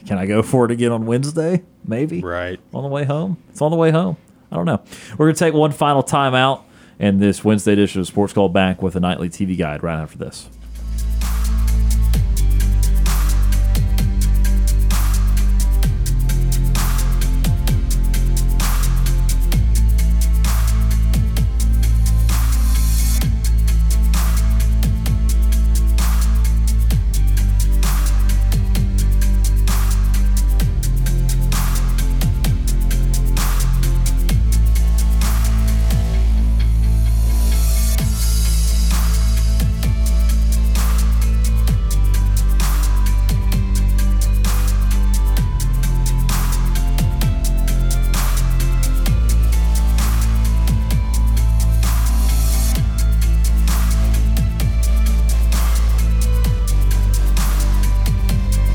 can 0.06 0.18
I 0.18 0.26
go 0.26 0.43
for 0.43 0.64
it 0.64 0.70
again 0.70 0.93
on 0.93 1.06
Wednesday? 1.06 1.62
Maybe. 1.86 2.20
Right. 2.20 2.60
On 2.72 2.82
the 2.82 2.89
way 2.89 3.05
home. 3.05 3.43
It's 3.51 3.60
on 3.62 3.70
the 3.70 3.76
way 3.76 3.90
home. 3.90 4.16
I 4.51 4.56
don't 4.56 4.66
know. 4.66 4.82
We're 5.18 5.26
gonna 5.26 5.36
take 5.36 5.55
one 5.55 5.72
final 5.72 6.02
time 6.02 6.35
out, 6.35 6.64
and 6.98 7.20
this 7.20 7.44
Wednesday 7.44 7.72
edition 7.72 8.01
of 8.01 8.06
Sports 8.06 8.32
Call 8.32 8.48
back 8.48 8.82
with 8.82 8.94
a 8.97 9.01
nightly 9.01 9.28
TV 9.28 9.56
guide 9.59 9.82
right 9.82 10.01
after 10.01 10.18
this. 10.18 10.48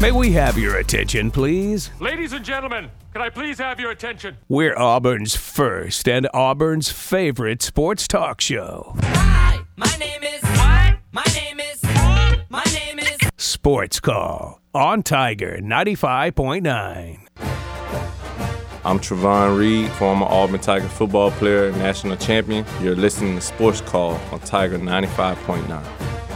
May 0.02 0.14
we 0.14 0.32
have 0.32 0.58
your 0.58 0.78
attention, 0.78 1.30
please? 1.30 1.92
Ladies 2.00 2.32
and 2.32 2.46
gentlemen, 2.46 2.90
can 3.12 3.22
I 3.22 3.30
please 3.30 3.58
have 3.58 3.82
your 3.82 3.92
attention? 3.92 4.38
We're 4.48 4.74
Auburn's 4.78 5.36
first 5.36 6.08
and 6.08 6.26
Auburn's 6.34 6.90
favorite 6.90 7.62
sports 7.62 8.08
talk 8.08 8.40
show. 8.40 8.96
Hi, 9.02 9.60
my 9.76 9.94
name 10.00 10.24
is. 10.24 10.42
What? 10.42 11.00
My 11.12 11.26
name 11.36 11.60
is. 11.60 11.82
Hi, 11.84 12.46
my 12.48 12.64
name 12.74 13.00
is. 13.00 13.18
Sports 13.36 14.00
Call 14.00 14.62
on 14.74 15.04
Tiger 15.04 15.58
95.9. 15.62 17.20
I'm 18.86 19.00
Trovon 19.00 19.60
Reed, 19.60 19.92
former 19.92 20.28
Auburn 20.28 20.62
Tiger 20.62 20.88
football 20.88 21.32
player, 21.32 21.74
national 21.74 22.16
champion. 22.16 22.64
You're 22.82 22.96
listening 22.96 23.36
to 23.36 23.42
Sports 23.42 23.82
Call 23.82 24.14
on 24.32 24.40
Tiger 24.40 24.80
95.9. 24.80 26.29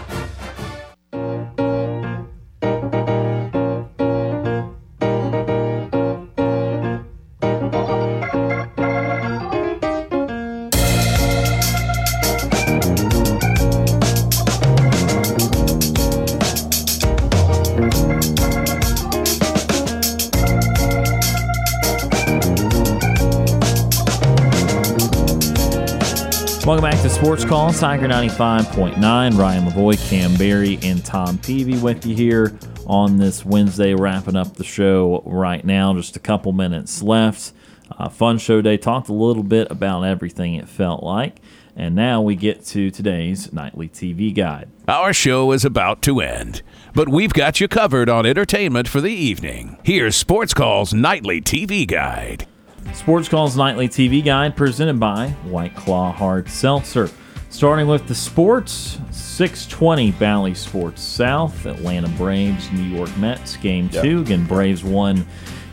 to 27.04 27.10
Sports 27.10 27.44
Call, 27.44 27.74
Tiger 27.74 28.08
95.9. 28.08 28.98
Ryan 29.38 29.66
Lavoie, 29.66 30.10
Kam 30.10 30.34
Berry, 30.36 30.80
and 30.84 31.04
Tom 31.04 31.38
Peavy 31.38 31.78
with 31.78 32.06
you 32.06 32.16
here 32.16 32.58
on 32.88 33.18
this 33.18 33.44
Wednesday, 33.44 33.94
wrapping 33.94 34.38
up 34.38 34.56
the 34.56 34.64
show 34.64 35.22
right 35.26 35.66
now. 35.66 35.94
Just 35.94 36.16
a 36.16 36.22
couple 36.22 36.54
minutes 36.54 37.02
left. 37.02 37.52
Uh, 37.92 38.08
fun 38.08 38.38
show 38.38 38.62
day. 38.62 38.78
Talked 38.78 39.10
a 39.10 39.14
little 39.14 39.44
bit 39.44 39.70
about 39.70 40.04
everything 40.04 40.56
it 40.56 40.70
felt 40.70 41.04
like. 41.04 41.42
And 41.76 41.94
now 41.94 42.22
we 42.22 42.38
get 42.38 42.64
to 42.68 42.90
today's 42.90 43.52
nightly 43.52 43.90
TV 43.90 44.34
guide. 44.34 44.70
Our 44.88 45.12
show 45.12 45.52
is 45.52 45.66
about 45.66 46.02
to 46.04 46.22
end, 46.22 46.62
but 46.94 47.10
we've 47.10 47.34
got 47.34 47.60
you 47.60 47.68
covered 47.68 48.08
on 48.08 48.26
entertainment 48.26 48.88
for 48.88 49.02
the 49.02 49.12
evening. 49.12 49.78
Here's 49.84 50.16
Sports 50.16 50.54
Call's 50.54 50.94
nightly 50.94 51.42
TV 51.42 51.86
guide. 51.86 52.48
Sports 52.94 53.28
Call's 53.28 53.58
nightly 53.58 53.88
TV 53.90 54.24
guide 54.24 54.56
presented 54.56 55.00
by 55.00 55.30
White 55.46 55.76
Claw 55.76 56.12
Hard 56.12 56.50
Seltzer. 56.50 57.10
Starting 57.50 57.88
with 57.88 58.08
the 58.08 58.16
sports, 58.16 59.00
620 59.12 60.12
Bally 60.14 60.54
Sports 60.56 61.02
South, 61.02 61.66
Atlanta 61.66 62.08
Braves, 62.10 62.72
New 62.72 62.84
York 62.84 63.16
Mets, 63.18 63.58
game 63.58 63.90
two. 63.90 64.22
Again, 64.22 64.46
Braves 64.46 64.84
won 64.84 65.26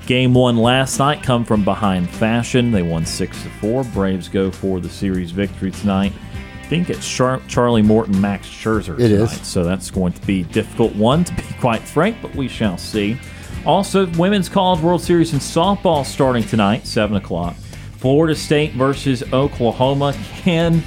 game 0.07 0.35
one 0.35 0.57
last 0.57 0.99
night, 0.99 1.23
come 1.23 1.45
from 1.45 1.65
behind 1.65 2.09
fashion. 2.11 2.71
They 2.71 2.83
won 2.83 3.07
6 3.07 3.43
to 3.43 3.49
4. 3.49 3.85
Braves 3.85 4.29
go 4.29 4.51
for 4.51 4.81
the 4.81 4.91
series 4.91 5.31
victory 5.31 5.71
tonight. 5.71 6.13
I 6.63 6.67
think 6.67 6.91
it's 6.91 7.09
Char- 7.09 7.41
Charlie 7.49 7.83
Morton, 7.83 8.21
Max 8.21 8.47
Scherzer 8.47 8.95
It 9.01 9.09
tonight. 9.09 9.33
is. 9.41 9.47
So 9.47 9.65
that's 9.65 9.91
going 9.91 10.13
to 10.13 10.27
be 10.27 10.43
a 10.43 10.45
difficult 10.45 10.95
one, 10.97 11.25
to 11.25 11.35
be 11.35 11.43
quite 11.61 11.81
frank, 11.83 12.17
but 12.21 12.35
we 12.35 12.47
shall 12.49 12.77
see. 12.79 13.19
Also, 13.67 14.07
Women's 14.17 14.49
College 14.49 14.81
World 14.81 15.03
Series 15.03 15.33
in 15.33 15.39
softball 15.39 16.05
starting 16.05 16.43
tonight, 16.43 16.87
7 16.87 17.17
o'clock. 17.17 17.55
Florida 17.99 18.35
State 18.35 18.73
versus 18.73 19.23
Oklahoma. 19.33 20.15
Can 20.39 20.83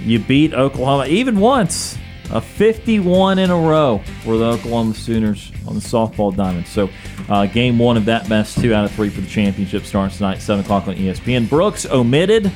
you 0.00 0.18
beat 0.18 0.52
Oklahoma 0.52 1.06
even 1.06 1.40
once? 1.40 1.96
A 2.30 2.40
51 2.40 3.38
in 3.38 3.50
a 3.50 3.56
row 3.56 4.02
for 4.22 4.36
the 4.36 4.44
Oklahoma 4.44 4.94
Sooners 4.94 5.50
on 5.66 5.74
the 5.74 5.80
softball 5.80 6.34
diamond. 6.34 6.66
So, 6.66 6.90
uh, 7.28 7.46
game 7.46 7.78
one 7.78 7.96
of 7.96 8.04
that 8.06 8.28
best 8.28 8.58
two 8.58 8.74
out 8.74 8.84
of 8.84 8.92
three 8.92 9.08
for 9.08 9.22
the 9.22 9.26
championship 9.26 9.84
starts 9.84 10.18
tonight, 10.18 10.40
7 10.40 10.64
o'clock 10.64 10.88
on 10.88 10.94
ESPN. 10.96 11.48
Brooks 11.48 11.86
omitted, 11.86 12.52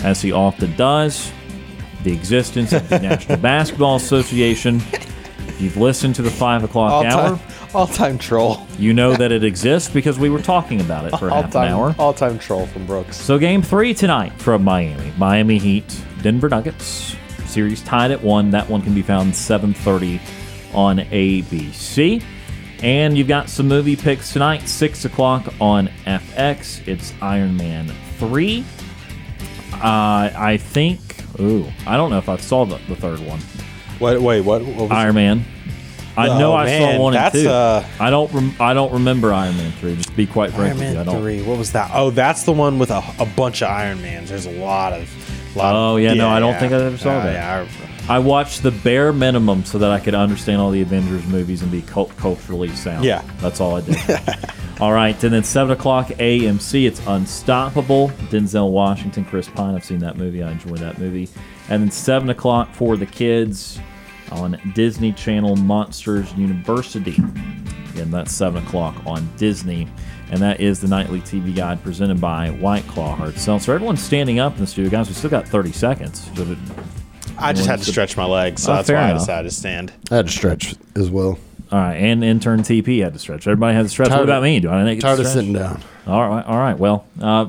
as 0.00 0.20
he 0.20 0.32
often 0.32 0.74
does, 0.76 1.32
the 2.02 2.12
existence 2.12 2.72
of 2.72 2.88
the 2.88 2.98
National 2.98 3.36
Basketball 3.42 3.96
Association. 3.96 4.80
If 5.56 5.62
you've 5.62 5.76
listened 5.78 6.14
to 6.16 6.22
the 6.22 6.30
5 6.30 6.64
o'clock 6.64 6.92
All 6.92 7.04
hour, 7.06 7.36
time, 7.38 7.40
all 7.74 7.86
time 7.86 8.18
troll. 8.18 8.66
you 8.78 8.92
know 8.92 9.14
that 9.16 9.32
it 9.32 9.42
exists 9.42 9.88
because 9.88 10.18
we 10.18 10.28
were 10.28 10.42
talking 10.42 10.82
about 10.82 11.06
it 11.06 11.18
for 11.18 11.30
All 11.30 11.42
half 11.42 11.54
an 11.54 11.68
hour. 11.68 11.94
all 11.98 12.12
time 12.12 12.38
troll 12.38 12.66
from 12.66 12.84
Brooks. 12.84 13.16
So 13.16 13.38
game 13.38 13.62
three 13.62 13.94
tonight 13.94 14.34
from 14.34 14.62
Miami. 14.62 15.12
Miami 15.16 15.56
Heat, 15.56 16.02
Denver 16.20 16.50
Nuggets, 16.50 17.16
series 17.46 17.80
tied 17.82 18.10
at 18.10 18.22
one. 18.22 18.50
That 18.50 18.68
one 18.68 18.82
can 18.82 18.92
be 18.94 19.00
found 19.00 19.32
7:30 19.32 20.20
on 20.74 20.98
ABC. 20.98 22.22
And 22.82 23.16
you've 23.16 23.26
got 23.28 23.48
some 23.48 23.66
movie 23.66 23.96
picks 23.96 24.34
tonight, 24.34 24.68
six 24.68 25.06
o'clock 25.06 25.50
on 25.58 25.88
FX. 26.06 26.86
It's 26.86 27.14
Iron 27.22 27.56
Man 27.56 27.90
three. 28.18 28.62
Uh, 29.72 30.30
I 30.36 30.58
think. 30.60 31.00
Ooh, 31.40 31.66
I 31.86 31.96
don't 31.96 32.10
know 32.10 32.18
if 32.18 32.28
I 32.28 32.36
saw 32.36 32.66
the, 32.66 32.76
the 32.88 32.96
third 32.96 33.20
one. 33.20 33.40
Wait, 34.00 34.20
wait, 34.20 34.40
what? 34.42 34.62
what 34.62 34.76
was 34.76 34.90
Iron 34.90 35.14
Man. 35.14 35.44
I 36.18 36.28
Oh, 36.28 36.38
know 36.38 36.54
I 36.54 36.64
man, 36.64 36.96
saw 36.96 37.02
one 37.02 37.14
and 37.14 37.22
that's, 37.24 37.34
two. 37.42 37.48
uh, 37.48 37.84
I 38.00 38.08
don't. 38.08 38.32
Rem- 38.32 38.54
I 38.58 38.72
don't 38.72 38.92
remember 38.92 39.34
Iron 39.34 39.54
Man 39.58 39.70
three. 39.72 39.96
Just 39.96 40.08
to 40.08 40.16
be 40.16 40.26
quite 40.26 40.50
frank 40.50 40.68
Iron 40.74 40.78
with 40.78 40.94
you, 40.94 41.00
I 41.00 41.04
don't. 41.04 41.20
three. 41.20 41.42
What 41.42 41.58
was 41.58 41.72
that? 41.72 41.90
Oh, 41.92 42.10
that's 42.10 42.44
the 42.44 42.52
one 42.52 42.78
with 42.78 42.90
a, 42.90 43.02
a 43.18 43.26
bunch 43.26 43.62
of 43.62 43.68
Iron 43.68 44.00
Mans. 44.00 44.30
There's 44.30 44.46
a 44.46 44.50
lot 44.52 44.92
of. 44.94 45.54
Lot 45.56 45.74
of- 45.74 45.76
Oh 45.76 45.96
yeah, 45.96 46.14
no, 46.14 46.28
I 46.30 46.40
don't 46.40 46.58
think 46.58 46.72
I 46.72 46.76
ever 46.76 46.96
saw 46.96 47.10
Uh, 47.10 47.24
that. 47.24 47.32
Yeah, 47.34 47.66
I 48.08 48.18
watched 48.18 48.62
the 48.62 48.70
bare 48.70 49.12
minimum 49.12 49.64
so 49.66 49.76
that 49.78 49.90
I 49.90 49.98
could 50.00 50.14
understand 50.14 50.60
all 50.60 50.70
the 50.70 50.80
Avengers 50.80 51.26
movies 51.26 51.60
and 51.62 51.70
be 51.72 51.82
cult- 51.82 52.16
culturally 52.16 52.68
sound. 52.76 53.04
Yeah. 53.04 53.22
that's 53.40 53.60
all 53.60 53.76
I 53.76 53.80
did. 53.82 53.98
all 54.80 54.92
right, 54.92 55.22
and 55.24 55.34
then 55.34 55.44
seven 55.44 55.72
o'clock 55.72 56.08
AMC. 56.08 56.86
It's 56.86 57.00
Unstoppable. 57.06 58.08
Denzel 58.30 58.70
Washington, 58.70 59.24
Chris 59.26 59.48
Pine. 59.48 59.74
I've 59.74 59.84
seen 59.84 59.98
that 59.98 60.16
movie. 60.16 60.42
I 60.42 60.52
enjoyed 60.52 60.78
that 60.78 60.98
movie. 60.98 61.28
And 61.68 61.82
then 61.82 61.90
seven 61.90 62.30
o'clock 62.30 62.72
for 62.72 62.96
the 62.96 63.06
kids 63.06 63.78
on 64.30 64.58
Disney 64.74 65.12
Channel 65.12 65.56
Monsters 65.56 66.32
University. 66.34 67.16
Again, 67.92 68.10
that's 68.10 68.32
seven 68.32 68.64
o'clock 68.64 68.94
on 69.06 69.28
Disney. 69.36 69.88
And 70.30 70.40
that 70.42 70.60
is 70.60 70.80
the 70.80 70.88
nightly 70.88 71.20
TV 71.20 71.54
guide 71.54 71.82
presented 71.82 72.20
by 72.20 72.50
White 72.50 72.86
Claw 72.88 73.14
Hard 73.14 73.38
Seltzer. 73.38 73.74
Everyone's 73.74 74.02
standing 74.02 74.38
up 74.40 74.54
in 74.54 74.60
the 74.60 74.66
studio, 74.66 74.90
guys. 74.90 75.08
We 75.08 75.14
still 75.14 75.30
got 75.30 75.46
30 75.46 75.72
seconds. 75.72 76.28
So 76.36 76.44
that- 76.44 76.58
I 77.38 77.52
just 77.52 77.68
had 77.68 77.80
to 77.80 77.84
stretch 77.84 78.16
my 78.16 78.24
legs, 78.24 78.62
so 78.62 78.72
Oh, 78.72 78.76
that's 78.76 78.88
fair 78.88 78.96
why 78.96 79.02
I 79.02 79.10
enough. 79.10 79.20
decided 79.22 79.50
to 79.50 79.54
stand. 79.54 79.92
I 80.10 80.16
had 80.16 80.26
to 80.26 80.32
stretch 80.32 80.74
as 80.96 81.10
well. 81.10 81.38
All 81.70 81.78
right, 81.78 81.94
and 81.96 82.24
intern 82.24 82.62
TP 82.62 83.00
had 83.02 83.12
to 83.12 83.18
stretch. 83.18 83.46
Everybody 83.46 83.74
had 83.76 83.82
to 83.82 83.88
stretch. 83.88 84.08
Tired 84.08 84.18
what 84.20 84.24
about 84.24 84.38
of- 84.38 84.44
me? 84.44 84.60
Do 84.60 84.70
I 84.70 84.84
need 84.84 84.96
to 84.96 85.00
tired 85.02 85.20
of 85.20 85.26
sitting 85.26 85.52
down. 85.52 85.80
All 86.06 86.28
right, 86.28 86.44
all 86.46 86.58
right. 86.58 86.78
Well, 86.78 87.04
uh, 87.20 87.46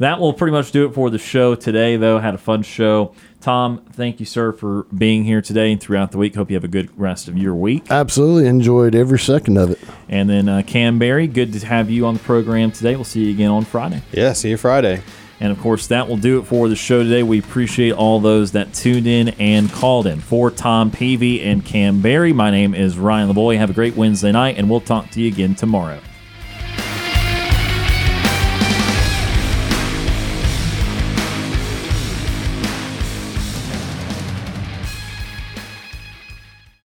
that 0.00 0.20
will 0.20 0.32
pretty 0.32 0.52
much 0.52 0.70
do 0.72 0.84
it 0.86 0.94
for 0.94 1.10
the 1.10 1.18
show 1.18 1.54
today. 1.54 1.96
Though 1.96 2.18
had 2.18 2.34
a 2.34 2.38
fun 2.38 2.62
show. 2.62 3.12
Tom, 3.42 3.84
thank 3.92 4.20
you, 4.20 4.26
sir, 4.26 4.52
for 4.52 4.84
being 4.96 5.24
here 5.24 5.42
today 5.42 5.72
and 5.72 5.80
throughout 5.80 6.12
the 6.12 6.18
week. 6.18 6.36
Hope 6.36 6.48
you 6.48 6.54
have 6.54 6.62
a 6.62 6.68
good 6.68 6.96
rest 6.98 7.26
of 7.26 7.36
your 7.36 7.56
week. 7.56 7.90
Absolutely 7.90 8.46
enjoyed 8.46 8.94
every 8.94 9.18
second 9.18 9.56
of 9.56 9.70
it. 9.70 9.80
And 10.08 10.30
then 10.30 10.48
uh, 10.48 10.62
Kam 10.64 11.00
Berry, 11.00 11.26
good 11.26 11.52
to 11.54 11.66
have 11.66 11.90
you 11.90 12.06
on 12.06 12.14
the 12.14 12.20
program 12.20 12.70
today. 12.70 12.94
We'll 12.94 13.04
see 13.04 13.24
you 13.24 13.30
again 13.30 13.50
on 13.50 13.64
Friday. 13.64 14.00
Yeah, 14.12 14.32
see 14.32 14.50
you 14.50 14.56
Friday. 14.56 15.02
And 15.40 15.50
of 15.50 15.58
course, 15.58 15.88
that 15.88 16.06
will 16.06 16.18
do 16.18 16.38
it 16.38 16.44
for 16.44 16.68
the 16.68 16.76
show 16.76 17.02
today. 17.02 17.24
We 17.24 17.40
appreciate 17.40 17.94
all 17.94 18.20
those 18.20 18.52
that 18.52 18.74
tuned 18.74 19.08
in 19.08 19.30
and 19.40 19.68
called 19.72 20.06
in. 20.06 20.20
For 20.20 20.52
Tom 20.52 20.92
Peavy 20.92 21.42
and 21.42 21.64
Kam 21.64 22.00
Berry, 22.00 22.32
my 22.32 22.52
name 22.52 22.76
is 22.76 22.96
Ryan 22.96 23.28
Lavoie. 23.28 23.58
Have 23.58 23.70
a 23.70 23.74
great 23.74 23.96
Wednesday 23.96 24.30
night, 24.30 24.56
and 24.56 24.70
we'll 24.70 24.80
talk 24.80 25.10
to 25.10 25.20
you 25.20 25.26
again 25.26 25.56
tomorrow. 25.56 25.98